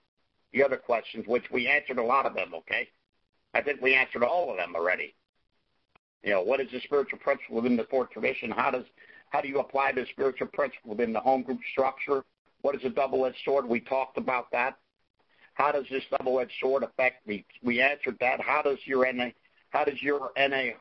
The 0.54 0.64
other 0.64 0.78
questions, 0.78 1.26
which 1.28 1.52
we 1.52 1.68
answered 1.68 1.98
a 1.98 2.04
lot 2.04 2.26
of 2.26 2.34
them, 2.34 2.54
okay? 2.56 2.88
I 3.54 3.62
think 3.62 3.82
we 3.82 3.96
answered 3.96 4.24
all 4.24 4.50
of 4.50 4.58
them 4.58 4.76
already. 4.76 5.14
You 6.24 6.32
know, 6.32 6.42
what 6.42 6.60
is 6.60 6.70
the 6.72 6.80
spiritual 6.82 7.20
principle 7.20 7.56
within 7.58 7.76
the 7.76 7.86
fourth 7.86 8.12
tradition? 8.12 8.52
How 8.52 8.72
does 8.72 8.86
how 9.30 9.42
do 9.42 9.48
you 9.48 9.60
apply 9.60 9.94
the 9.94 10.06
spiritual 10.12 10.48
principle 10.48 10.92
within 10.92 11.14
the 11.14 11.20
home 11.20 11.42
group 11.42 11.60
structure? 11.72 12.24
What 12.62 12.76
is 12.76 12.84
a 12.84 12.90
double-edged 12.90 13.38
sword? 13.44 13.66
We 13.68 13.80
talked 13.80 14.18
about 14.18 14.52
that. 14.52 14.78
How 15.54 15.72
does 15.72 15.86
this 15.90 16.04
double-edged 16.18 16.52
sword 16.62 16.84
affect 16.84 17.26
the? 17.26 17.44
We 17.64 17.82
answered 17.82 18.18
that. 18.20 18.42
How 18.42 18.62
does 18.62 18.78
your 18.86 19.12
NA 19.12 19.30
how 19.70 19.86
does 19.86 20.02
your 20.02 20.32
NA 20.38 20.74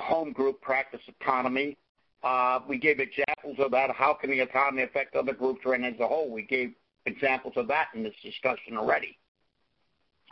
home 0.00 0.32
group 0.32 0.60
practice 0.60 1.00
autonomy? 1.08 1.76
Uh, 2.22 2.60
we 2.66 2.78
gave 2.78 2.98
examples 2.98 3.56
of 3.58 3.70
that. 3.70 3.90
How 3.90 4.14
can 4.14 4.30
the 4.30 4.40
autonomy 4.40 4.82
affect 4.82 5.14
other 5.14 5.32
groups 5.32 5.60
or 5.64 5.74
as 5.74 6.00
a 6.00 6.06
whole? 6.06 6.30
We 6.30 6.42
gave 6.42 6.74
examples 7.06 7.54
of 7.56 7.68
that 7.68 7.88
in 7.94 8.02
this 8.02 8.14
discussion 8.22 8.76
already. 8.76 9.16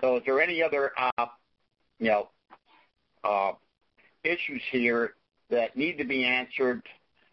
So 0.00 0.16
is 0.16 0.22
there 0.26 0.40
any 0.40 0.62
other, 0.62 0.92
uh, 0.98 1.26
you 1.98 2.08
know, 2.08 2.28
uh, 3.22 3.52
issues 4.26 4.62
here 4.70 5.14
that 5.50 5.76
need 5.76 5.98
to 5.98 6.04
be 6.04 6.24
answered? 6.24 6.82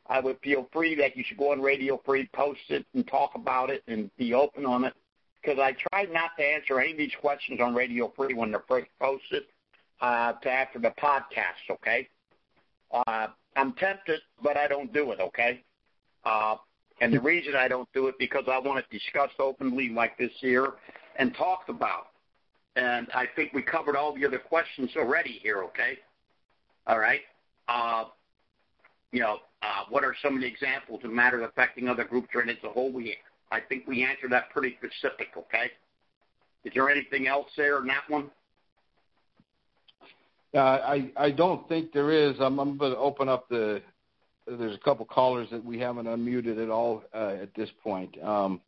I 0.08 0.20
would 0.20 0.38
feel 0.44 0.68
free 0.74 0.96
that 0.96 1.16
you 1.16 1.24
should 1.26 1.38
go 1.38 1.52
on 1.52 1.62
Radio 1.62 2.02
Free, 2.06 2.30
post 2.34 2.60
it, 2.70 2.86
and 2.94 3.08
talk 3.08 3.32
about 3.36 3.70
it, 3.70 3.84
and 3.88 4.10
be 4.18 4.34
open 4.34 4.66
on 4.66 4.84
it. 4.84 4.94
Because 5.42 5.60
I 5.60 5.74
try 5.74 6.04
not 6.12 6.32
to 6.38 6.44
answer 6.44 6.80
any 6.80 6.92
of 6.92 6.98
these 6.98 7.12
questions 7.20 7.60
on 7.62 7.74
Radio 7.74 8.12
Free 8.16 8.34
when 8.34 8.52
they're 8.52 8.64
first 8.68 8.88
posted 9.00 9.44
uh, 10.02 10.34
to 10.34 10.50
after 10.50 10.80
the 10.80 10.94
podcast. 11.02 11.72
Okay. 11.72 12.08
Uh, 12.92 13.28
I'm 13.56 13.74
tempted, 13.74 14.20
but 14.42 14.58
I 14.58 14.68
don't 14.68 14.94
do 14.94 15.12
it. 15.12 15.20
Okay. 15.20 15.64
Uh, 16.24 16.56
and 17.02 17.14
the 17.14 17.20
reason 17.20 17.56
I 17.56 17.68
don't 17.68 17.90
do 17.94 18.08
it 18.08 18.16
because 18.20 18.46
I 18.48 18.60
want 18.60 18.80
it 18.80 18.86
discussed 18.90 19.40
openly 19.40 19.90
like 19.90 20.18
this 20.18 20.32
here 20.40 20.74
and 21.18 21.36
talked 21.36 21.70
about 21.70 22.08
and 22.76 23.08
I 23.14 23.26
think 23.36 23.54
we 23.54 23.62
covered 23.62 23.96
all 23.96 24.16
the 24.16 24.26
other 24.26 24.40
questions 24.40 24.92
already 24.98 25.40
here. 25.44 25.64
Okay, 25.64 26.00
all 26.88 27.00
right. 27.00 27.22
Uh, 27.68 28.06
you 29.12 29.20
know, 29.20 29.38
uh, 29.62 29.86
what 29.90 30.04
are 30.04 30.16
some 30.22 30.36
of 30.36 30.42
the 30.42 30.48
examples 30.48 31.02
of 31.04 31.12
matters 31.12 31.46
affecting 31.48 31.88
other 31.88 32.04
groups 32.04 32.30
or 32.34 32.42
as 32.42 32.58
a 32.64 32.70
whole? 32.70 32.92
We, 32.92 33.16
I 33.52 33.60
think 33.62 33.88
we 33.88 34.04
answered 34.04 34.32
that 34.32 34.50
pretty 34.50 34.78
specific. 34.78 35.28
Okay, 35.38 35.72
Is 36.66 36.74
there 36.74 36.90
anything 36.90 37.28
else 37.28 37.50
there 37.56 37.80
in 37.80 37.88
that 37.88 38.10
one? 38.10 38.30
Uh, 40.56 40.60
I 40.60 41.12
I 41.16 41.32
don't 41.32 41.68
think 41.68 41.94
there 41.94 42.12
is. 42.12 42.36
I'm, 42.40 42.60
I'm 42.60 42.78
going 42.78 42.92
to 42.92 42.98
open 42.98 43.30
up 43.30 43.48
the. 43.50 43.82
There's 44.46 44.76
a 44.76 44.80
couple 44.80 45.06
callers 45.06 45.48
that 45.52 45.64
we 45.64 45.80
haven't 45.80 46.06
unmuted 46.06 46.62
at 46.62 46.70
all 46.70 47.04
uh, 47.14 47.36
at 47.42 47.56
this 47.56 47.70
point. 47.82 48.22
Um, 48.22 48.60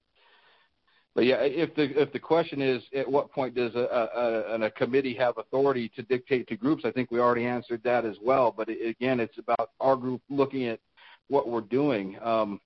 but 1.15 1.23
yeah, 1.25 1.37
if 1.39 1.73
the 1.75 1.83
if 1.99 2.11
the 2.11 2.19
question 2.19 2.61
is 2.61 2.83
at 2.93 3.09
what 3.09 3.31
point 3.31 3.55
does 3.55 3.73
a, 3.73 3.79
a, 3.79 4.61
a, 4.61 4.71
committee 4.71 5.13
have 5.15 5.37
authority 5.37 5.89
to 5.95 6.03
dictate 6.03 6.45
to 6.49 6.57
groups, 6.57 6.83
I 6.83 6.91
think 6.91 7.09
we 7.09 7.21
already 7.21 7.45
answered 7.45 7.81
that 7.85 8.03
as 8.03 8.17
well. 8.21 8.53
But 8.55 8.67
it, 8.67 8.85
again, 8.85 9.21
it's 9.21 9.37
about 9.37 9.71
our 9.79 9.95
group 9.95 10.21
looking 10.29 10.65
at 10.65 10.81
what 11.29 11.47
we're 11.47 11.61
doing. 11.61 12.17
Um, 12.21 12.59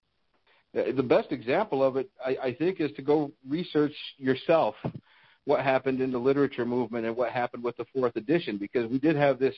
the 0.74 1.04
best 1.04 1.32
example 1.32 1.84
of 1.84 1.96
it, 1.96 2.10
I, 2.26 2.38
I 2.44 2.54
think, 2.56 2.80
is 2.82 2.92
to 2.96 3.04
go 3.04 3.32
research 3.48 3.94
yourself 4.18 4.74
what 5.46 5.64
happened 5.64 6.02
in 6.02 6.12
the 6.12 6.18
literature 6.18 6.66
movement 6.66 7.06
and 7.06 7.16
what 7.16 7.32
happened 7.32 7.64
with 7.64 7.78
the 7.78 7.86
fourth 7.94 8.16
edition 8.16 8.58
because 8.58 8.90
we 8.90 9.00
did 9.00 9.16
have 9.16 9.40
this 9.40 9.56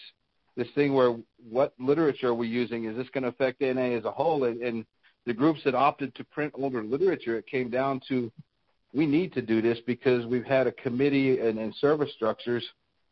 this 0.58 0.68
thing 0.76 0.94
where 0.94 1.16
what 1.50 1.74
literature 1.80 2.28
are 2.28 2.34
we 2.34 2.48
using 2.48 2.86
is 2.86 2.96
this 2.96 3.08
going 3.14 3.24
to 3.24 3.30
affect 3.30 3.62
NA 3.62 3.96
as 3.98 4.06
a 4.06 4.12
whole 4.12 4.46
and, 4.46 4.62
and 4.62 4.86
the 5.26 5.34
groups 5.34 5.60
that 5.66 5.76
opted 5.76 6.14
to 6.16 6.24
print 6.26 6.54
older 6.56 6.84
literature 6.84 7.38
it 7.38 7.48
came 7.48 7.70
down 7.70 8.00
to 8.08 8.32
we 8.94 9.06
need 9.06 9.34
to 9.34 9.42
do 9.42 9.62
this 9.62 9.78
because 9.86 10.26
we've 10.26 10.46
had 10.46 10.68
a 10.68 10.72
committee 10.72 11.40
and, 11.40 11.58
and 11.60 11.74
service 11.76 12.12
structures 12.16 12.64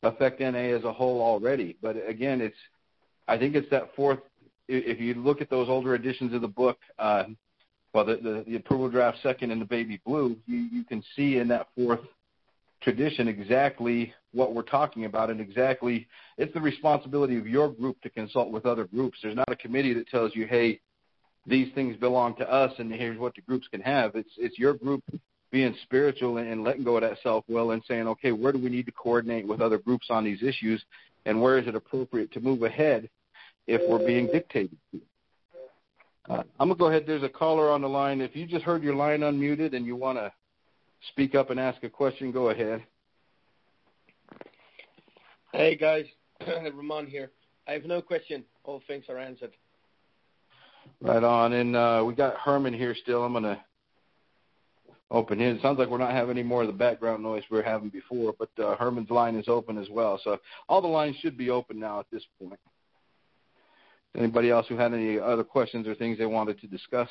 affect 0.03 0.39
NA 0.39 0.75
as 0.75 0.83
a 0.83 0.93
whole 0.93 1.21
already 1.21 1.77
but 1.81 1.95
again 2.07 2.41
it's 2.41 2.57
I 3.27 3.37
think 3.37 3.55
it's 3.55 3.69
that 3.69 3.95
fourth 3.95 4.19
if 4.67 4.99
you 4.99 5.15
look 5.15 5.41
at 5.41 5.49
those 5.49 5.67
older 5.67 5.95
editions 5.95 6.33
of 6.33 6.41
the 6.41 6.47
book 6.47 6.77
uh, 6.97 7.23
well 7.93 8.05
the, 8.05 8.15
the 8.17 8.43
the 8.47 8.55
approval 8.55 8.89
draft 8.89 9.17
second 9.21 9.51
and 9.51 9.61
the 9.61 9.65
baby 9.65 9.99
blue 10.05 10.37
you 10.45 10.67
you 10.71 10.83
can 10.83 11.03
see 11.15 11.37
in 11.37 11.47
that 11.49 11.67
fourth 11.75 11.99
tradition 12.81 13.27
exactly 13.27 14.13
what 14.31 14.53
we're 14.53 14.61
talking 14.61 15.05
about 15.05 15.29
and 15.29 15.41
exactly 15.41 16.07
it's 16.37 16.53
the 16.53 16.61
responsibility 16.61 17.37
of 17.37 17.47
your 17.47 17.69
group 17.69 17.99
to 18.01 18.09
consult 18.09 18.51
with 18.51 18.65
other 18.65 18.85
groups. 18.85 19.17
There's 19.21 19.35
not 19.35 19.51
a 19.51 19.55
committee 19.55 19.93
that 19.93 20.07
tells 20.07 20.35
you, 20.35 20.45
hey, 20.47 20.79
these 21.45 21.73
things 21.73 21.95
belong 21.97 22.35
to 22.37 22.49
us 22.49 22.71
and 22.77 22.91
here's 22.91 23.17
what 23.17 23.35
the 23.35 23.41
groups 23.41 23.67
can 23.69 23.81
have. 23.81 24.15
It's 24.15 24.31
it's 24.37 24.59
your 24.59 24.73
group 24.73 25.03
being 25.51 25.75
spiritual 25.83 26.37
and, 26.37 26.47
and 26.47 26.63
letting 26.63 26.83
go 26.83 26.97
of 26.97 27.01
that 27.01 27.17
self 27.23 27.43
will 27.47 27.71
and 27.71 27.81
saying, 27.87 28.07
okay, 28.07 28.31
where 28.31 28.51
do 28.51 28.59
we 28.59 28.69
need 28.69 28.85
to 28.85 28.91
coordinate 28.91 29.47
with 29.47 29.61
other 29.61 29.77
groups 29.77 30.07
on 30.09 30.23
these 30.23 30.43
issues 30.43 30.83
and 31.25 31.41
where 31.41 31.57
is 31.57 31.67
it 31.67 31.75
appropriate 31.75 32.31
to 32.33 32.39
move 32.39 32.63
ahead 32.63 33.09
if 33.67 33.81
we're 33.89 34.05
being 34.05 34.27
dictated 34.27 34.77
to? 34.91 35.01
Uh, 36.29 36.43
I'm 36.59 36.67
gonna 36.67 36.75
go 36.75 36.87
ahead. 36.87 37.05
There's 37.07 37.23
a 37.23 37.29
caller 37.29 37.71
on 37.71 37.81
the 37.81 37.89
line. 37.89 38.21
If 38.21 38.35
you 38.35 38.45
just 38.45 38.63
heard 38.63 38.83
your 38.83 38.95
line 38.95 39.21
unmuted 39.21 39.75
and 39.75 39.85
you 39.85 39.95
want 39.95 40.19
to 40.19 40.31
speak 41.09 41.33
up 41.33 41.49
and 41.49 41.59
ask 41.59 41.83
a 41.83 41.89
question, 41.89 42.31
go 42.31 42.49
ahead. 42.49 42.83
Hey 45.51 45.75
guys, 45.75 46.05
Ramon 46.47 47.07
here. 47.07 47.31
I 47.67 47.73
have 47.73 47.85
no 47.85 48.01
question. 48.01 48.43
All 48.63 48.81
things 48.87 49.05
are 49.09 49.17
answered. 49.17 49.51
Right 51.01 51.23
on. 51.23 51.53
And 51.53 51.75
uh, 51.75 52.03
we 52.05 52.13
got 52.13 52.35
Herman 52.35 52.73
here 52.73 52.95
still. 53.01 53.23
I'm 53.23 53.31
going 53.31 53.43
to 53.43 53.59
open. 55.11 55.41
It 55.41 55.61
sounds 55.61 55.79
like 55.79 55.89
we're 55.89 55.97
not 55.97 56.11
having 56.11 56.37
any 56.37 56.43
more 56.43 56.61
of 56.61 56.67
the 56.67 56.73
background 56.73 57.23
noise 57.23 57.43
we 57.49 57.57
were 57.57 57.63
having 57.63 57.89
before, 57.89 58.33
but 58.37 58.49
uh, 58.63 58.75
Herman's 58.75 59.09
line 59.09 59.35
is 59.35 59.47
open 59.47 59.77
as 59.77 59.89
well. 59.89 60.19
So 60.23 60.37
all 60.67 60.81
the 60.81 60.87
lines 60.87 61.15
should 61.21 61.37
be 61.37 61.49
open 61.49 61.79
now 61.79 61.99
at 61.99 62.05
this 62.11 62.23
point. 62.39 62.59
Anybody 64.15 64.49
else 64.49 64.67
who 64.67 64.77
had 64.77 64.93
any 64.93 65.19
other 65.19 65.43
questions 65.43 65.87
or 65.87 65.95
things 65.95 66.17
they 66.17 66.25
wanted 66.25 66.59
to 66.61 66.67
discuss? 66.67 67.09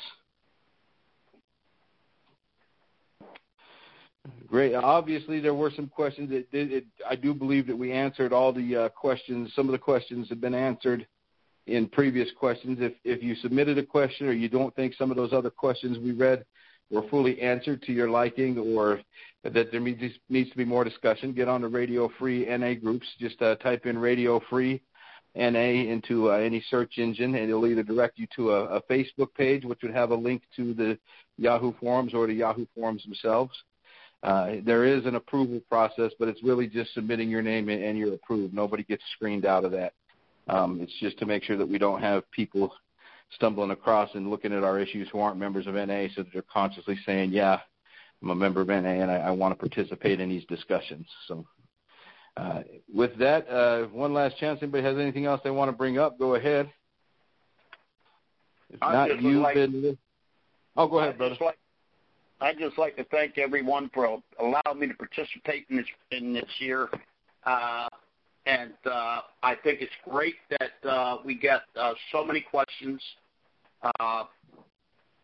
Great. 4.47 4.73
Obviously, 4.73 5.39
there 5.39 5.53
were 5.53 5.71
some 5.75 5.87
questions. 5.87 6.31
It, 6.31 6.47
it, 6.51 6.71
it, 6.71 6.85
I 7.07 7.15
do 7.15 7.33
believe 7.33 7.67
that 7.67 7.77
we 7.77 7.91
answered 7.91 8.33
all 8.33 8.51
the 8.51 8.75
uh, 8.75 8.89
questions. 8.89 9.51
Some 9.55 9.67
of 9.67 9.71
the 9.71 9.77
questions 9.77 10.27
have 10.29 10.41
been 10.41 10.55
answered 10.55 11.07
in 11.67 11.87
previous 11.87 12.29
questions. 12.37 12.79
If, 12.81 12.93
if 13.03 13.23
you 13.23 13.35
submitted 13.35 13.77
a 13.77 13.85
question 13.85 14.27
or 14.27 14.31
you 14.31 14.49
don't 14.49 14.75
think 14.75 14.95
some 14.95 15.11
of 15.11 15.17
those 15.17 15.33
other 15.33 15.49
questions 15.49 15.97
we 15.99 16.11
read 16.11 16.45
were 16.89 17.07
fully 17.09 17.41
answered 17.41 17.81
to 17.83 17.93
your 17.93 18.09
liking 18.09 18.57
or 18.57 19.01
that 19.43 19.71
there 19.71 19.79
needs, 19.79 20.01
to 20.51 20.57
be 20.57 20.65
more 20.65 20.83
discussion, 20.83 21.33
get 21.33 21.47
on 21.47 21.61
the 21.61 21.67
Radio 21.67 22.09
Free 22.19 22.45
NA 22.45 22.73
groups. 22.73 23.07
Just 23.19 23.41
uh, 23.41 23.55
type 23.55 23.85
in 23.85 23.97
Radio 23.97 24.41
Free 24.49 24.81
NA 25.35 25.59
into 25.59 26.31
uh, 26.31 26.35
any 26.35 26.63
search 26.69 26.97
engine, 26.97 27.35
and 27.35 27.49
it'll 27.49 27.67
either 27.67 27.83
direct 27.83 28.19
you 28.19 28.27
to 28.35 28.51
a, 28.51 28.65
a 28.77 28.81
Facebook 28.83 29.33
page, 29.35 29.63
which 29.63 29.79
would 29.83 29.93
have 29.93 30.11
a 30.11 30.15
link 30.15 30.41
to 30.55 30.73
the 30.73 30.97
Yahoo 31.37 31.73
Forums 31.79 32.13
or 32.13 32.27
the 32.27 32.33
Yahoo 32.33 32.65
Forums 32.75 33.03
themselves 33.03 33.53
uh, 34.21 34.55
there 34.65 34.85
is 34.85 35.05
an 35.05 35.15
approval 35.15 35.61
process, 35.69 36.11
but 36.19 36.27
it's 36.27 36.43
really 36.43 36.67
just 36.67 36.93
submitting 36.93 37.29
your 37.29 37.41
name 37.41 37.69
and 37.69 37.97
you're 37.97 38.13
approved. 38.13 38.53
Nobody 38.53 38.83
gets 38.83 39.03
screened 39.15 39.45
out 39.45 39.63
of 39.63 39.71
that. 39.71 39.93
Um, 40.47 40.79
it's 40.81 40.93
just 40.99 41.17
to 41.19 41.25
make 41.25 41.43
sure 41.43 41.57
that 41.57 41.67
we 41.67 41.77
don't 41.77 42.01
have 42.01 42.29
people 42.31 42.73
stumbling 43.35 43.71
across 43.71 44.09
and 44.15 44.29
looking 44.29 44.53
at 44.53 44.63
our 44.63 44.79
issues 44.79 45.07
who 45.11 45.19
aren't 45.19 45.37
members 45.37 45.67
of 45.67 45.75
NA, 45.75 46.07
so 46.15 46.23
that 46.23 46.27
they're 46.33 46.41
consciously 46.51 46.97
saying, 47.05 47.31
"Yeah, 47.31 47.59
I'm 48.21 48.29
a 48.29 48.35
member 48.35 48.61
of 48.61 48.69
NA 48.69 49.01
and 49.01 49.11
I, 49.11 49.17
I 49.17 49.31
want 49.31 49.51
to 49.53 49.69
participate 49.69 50.19
in 50.19 50.29
these 50.29 50.45
discussions." 50.45 51.07
So, 51.27 51.45
uh, 52.37 52.63
with 52.93 53.17
that, 53.19 53.47
uh, 53.49 53.87
one 53.87 54.13
last 54.13 54.37
chance. 54.37 54.59
Anybody 54.61 54.83
has 54.83 54.97
anything 54.97 55.25
else 55.25 55.41
they 55.43 55.51
want 55.51 55.69
to 55.69 55.77
bring 55.77 55.97
up? 55.97 56.17
Go 56.17 56.35
ahead. 56.35 56.71
If 58.69 58.79
not, 58.81 59.21
you've 59.21 59.41
like, 59.41 59.55
been. 59.55 59.97
Oh, 60.77 60.87
go 60.87 60.99
ahead, 60.99 61.17
brother. 61.17 61.35
Like, 61.41 61.57
I'd 62.41 62.57
just 62.57 62.77
like 62.77 62.95
to 62.95 63.03
thank 63.05 63.37
everyone 63.37 63.89
for 63.93 64.19
allowing 64.39 64.79
me 64.79 64.87
to 64.87 64.93
participate 64.93 65.65
in 65.69 65.77
this 65.77 65.85
in 66.11 66.33
this 66.33 66.49
year. 66.59 66.89
Uh, 67.45 67.87
and 68.45 68.73
uh, 68.85 69.21
I 69.43 69.55
think 69.63 69.81
it's 69.81 69.91
great 70.09 70.35
that 70.49 70.89
uh, 70.89 71.17
we 71.23 71.35
get 71.35 71.61
uh, 71.75 71.93
so 72.11 72.25
many 72.25 72.41
questions, 72.41 73.01
uh, 73.99 74.23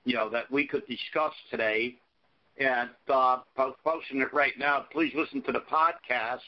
you 0.04 0.14
know, 0.14 0.30
that 0.30 0.52
we 0.52 0.68
could 0.68 0.86
discuss 0.88 1.34
today. 1.50 1.96
And 2.58 2.90
uh, 3.10 3.40
posting 3.84 4.22
it 4.22 4.34
right 4.34 4.54
now. 4.58 4.86
Please 4.92 5.12
listen 5.14 5.42
to 5.42 5.52
the 5.52 5.64
podcast. 5.70 6.40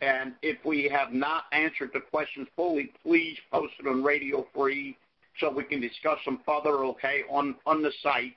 And 0.00 0.34
if 0.42 0.58
we 0.64 0.90
have 0.92 1.12
not 1.12 1.44
answered 1.52 1.90
the 1.94 2.00
questions 2.00 2.48
fully, 2.56 2.92
please 3.02 3.36
post 3.52 3.74
it 3.78 3.86
on 3.86 4.02
Radio 4.02 4.46
Free 4.54 4.96
so 5.38 5.50
we 5.50 5.64
can 5.64 5.80
discuss 5.80 6.18
them 6.24 6.40
further. 6.44 6.84
Okay, 6.84 7.22
on 7.30 7.54
on 7.64 7.82
the 7.82 7.92
site. 8.02 8.34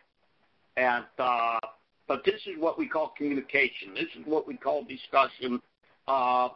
And 0.77 1.05
uh, 1.17 1.59
but 2.07 2.23
this 2.25 2.41
is 2.45 2.57
what 2.59 2.77
we 2.77 2.87
call 2.87 3.13
communication. 3.17 3.93
This 3.93 4.09
is 4.17 4.25
what 4.25 4.47
we 4.47 4.55
call 4.55 4.83
discussion. 4.83 5.59
Uh, 6.07 6.49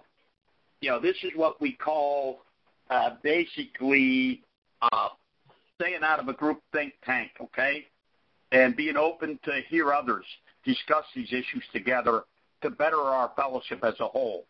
you 0.83 0.89
know, 0.89 0.99
this 0.99 1.15
is 1.23 1.31
what 1.35 1.61
we 1.61 1.71
call 1.71 2.41
uh, 2.89 3.11
basically 3.23 4.43
uh, 4.81 5.07
staying 5.75 6.03
out 6.03 6.19
of 6.19 6.27
a 6.27 6.33
group 6.33 6.59
think 6.73 6.93
tank, 7.05 7.31
okay, 7.39 7.85
and 8.51 8.75
being 8.75 8.97
open 8.97 9.39
to 9.45 9.61
hear 9.69 9.93
others 9.93 10.25
discuss 10.65 11.05
these 11.15 11.29
issues 11.29 11.63
together 11.71 12.23
to 12.61 12.69
better 12.69 12.99
our 12.99 13.31
fellowship 13.37 13.79
as 13.83 13.93
a 14.01 14.07
whole. 14.07 14.45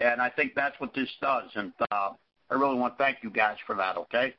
And 0.00 0.22
I 0.22 0.30
think 0.30 0.54
that's 0.56 0.78
what 0.80 0.94
this 0.94 1.08
does. 1.20 1.50
And 1.54 1.72
uh, 1.90 2.10
I 2.50 2.54
really 2.54 2.76
want 2.76 2.96
to 2.96 3.04
thank 3.04 3.18
you 3.22 3.30
guys 3.30 3.56
for 3.66 3.76
that, 3.76 3.98
okay? 3.98 4.34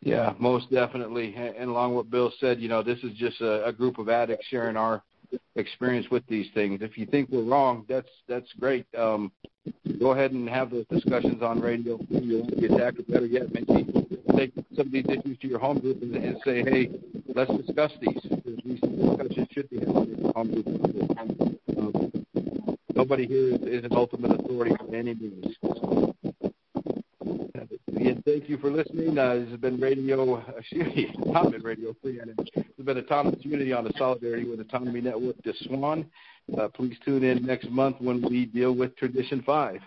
Yeah, 0.00 0.34
most 0.38 0.70
definitely. 0.70 1.34
And 1.36 1.70
along 1.70 1.94
what 1.94 2.10
Bill 2.10 2.32
said, 2.40 2.60
you 2.60 2.68
know, 2.68 2.82
this 2.82 2.98
is 3.04 3.12
just 3.16 3.40
a, 3.40 3.66
a 3.66 3.72
group 3.72 3.98
of 3.98 4.08
addicts 4.08 4.46
sharing 4.46 4.76
our 4.76 5.02
experience 5.56 6.06
with 6.10 6.26
these 6.28 6.46
things. 6.54 6.80
If 6.82 6.96
you 6.98 7.06
think 7.06 7.28
we're 7.30 7.42
wrong, 7.42 7.84
that's 7.88 8.08
that's 8.28 8.52
great. 8.58 8.86
Um, 8.96 9.32
go 9.98 10.12
ahead 10.12 10.32
and 10.32 10.48
have 10.48 10.70
those 10.70 10.86
discussions 10.90 11.42
on 11.42 11.60
radio. 11.60 11.98
You 12.08 12.38
won't 12.38 12.60
be 12.60 12.66
attacked, 12.66 12.98
or 13.00 13.02
better 13.04 13.26
yet, 13.26 13.52
maybe 13.52 13.86
take 14.36 14.52
some 14.76 14.86
of 14.86 14.92
these 14.92 15.06
issues 15.08 15.38
to 15.38 15.48
your 15.48 15.58
home 15.58 15.78
group 15.80 16.02
and, 16.02 16.14
and 16.14 16.36
say, 16.44 16.62
hey, 16.62 16.90
let's 17.34 17.50
discuss 17.56 17.92
these. 18.00 18.20
Because 18.22 18.60
these 18.64 18.80
discussions 18.80 19.48
should 19.52 19.70
be 19.70 19.80
held 19.80 20.08
in 20.08 20.18
your 20.18 20.32
home 20.32 20.52
group. 20.52 20.66
Um, 21.18 22.12
nobody 22.94 23.26
here 23.26 23.54
is, 23.54 23.60
is 23.62 23.84
an 23.84 23.92
ultimate 23.92 24.38
authority 24.38 24.74
by 24.78 24.96
any 24.96 25.14
means. 25.14 25.56
Again, 27.88 28.20
thank 28.26 28.48
you 28.48 28.58
for 28.58 28.70
listening. 28.70 29.16
Uh, 29.16 29.34
this 29.34 29.50
has 29.50 29.60
been 29.60 29.78
Radio, 29.78 30.36
excuse 30.58 31.14
not 31.18 31.52
been 31.52 31.62
Radio 31.62 31.94
Free. 32.02 32.18
This 32.18 32.64
has 32.76 32.84
been 32.84 32.98
Autonomous 32.98 33.44
Unity 33.44 33.72
on 33.72 33.84
the 33.84 33.92
Solidarity 33.96 34.48
with 34.48 34.60
Autonomy 34.60 35.00
Network, 35.00 35.36
the 35.44 35.54
SWAN. 35.62 36.04
Uh, 36.58 36.68
please 36.68 36.96
tune 37.04 37.22
in 37.22 37.46
next 37.46 37.70
month 37.70 37.96
when 38.00 38.22
we 38.22 38.46
deal 38.46 38.74
with 38.74 38.96
Tradition 38.96 39.42
5. 39.46 39.80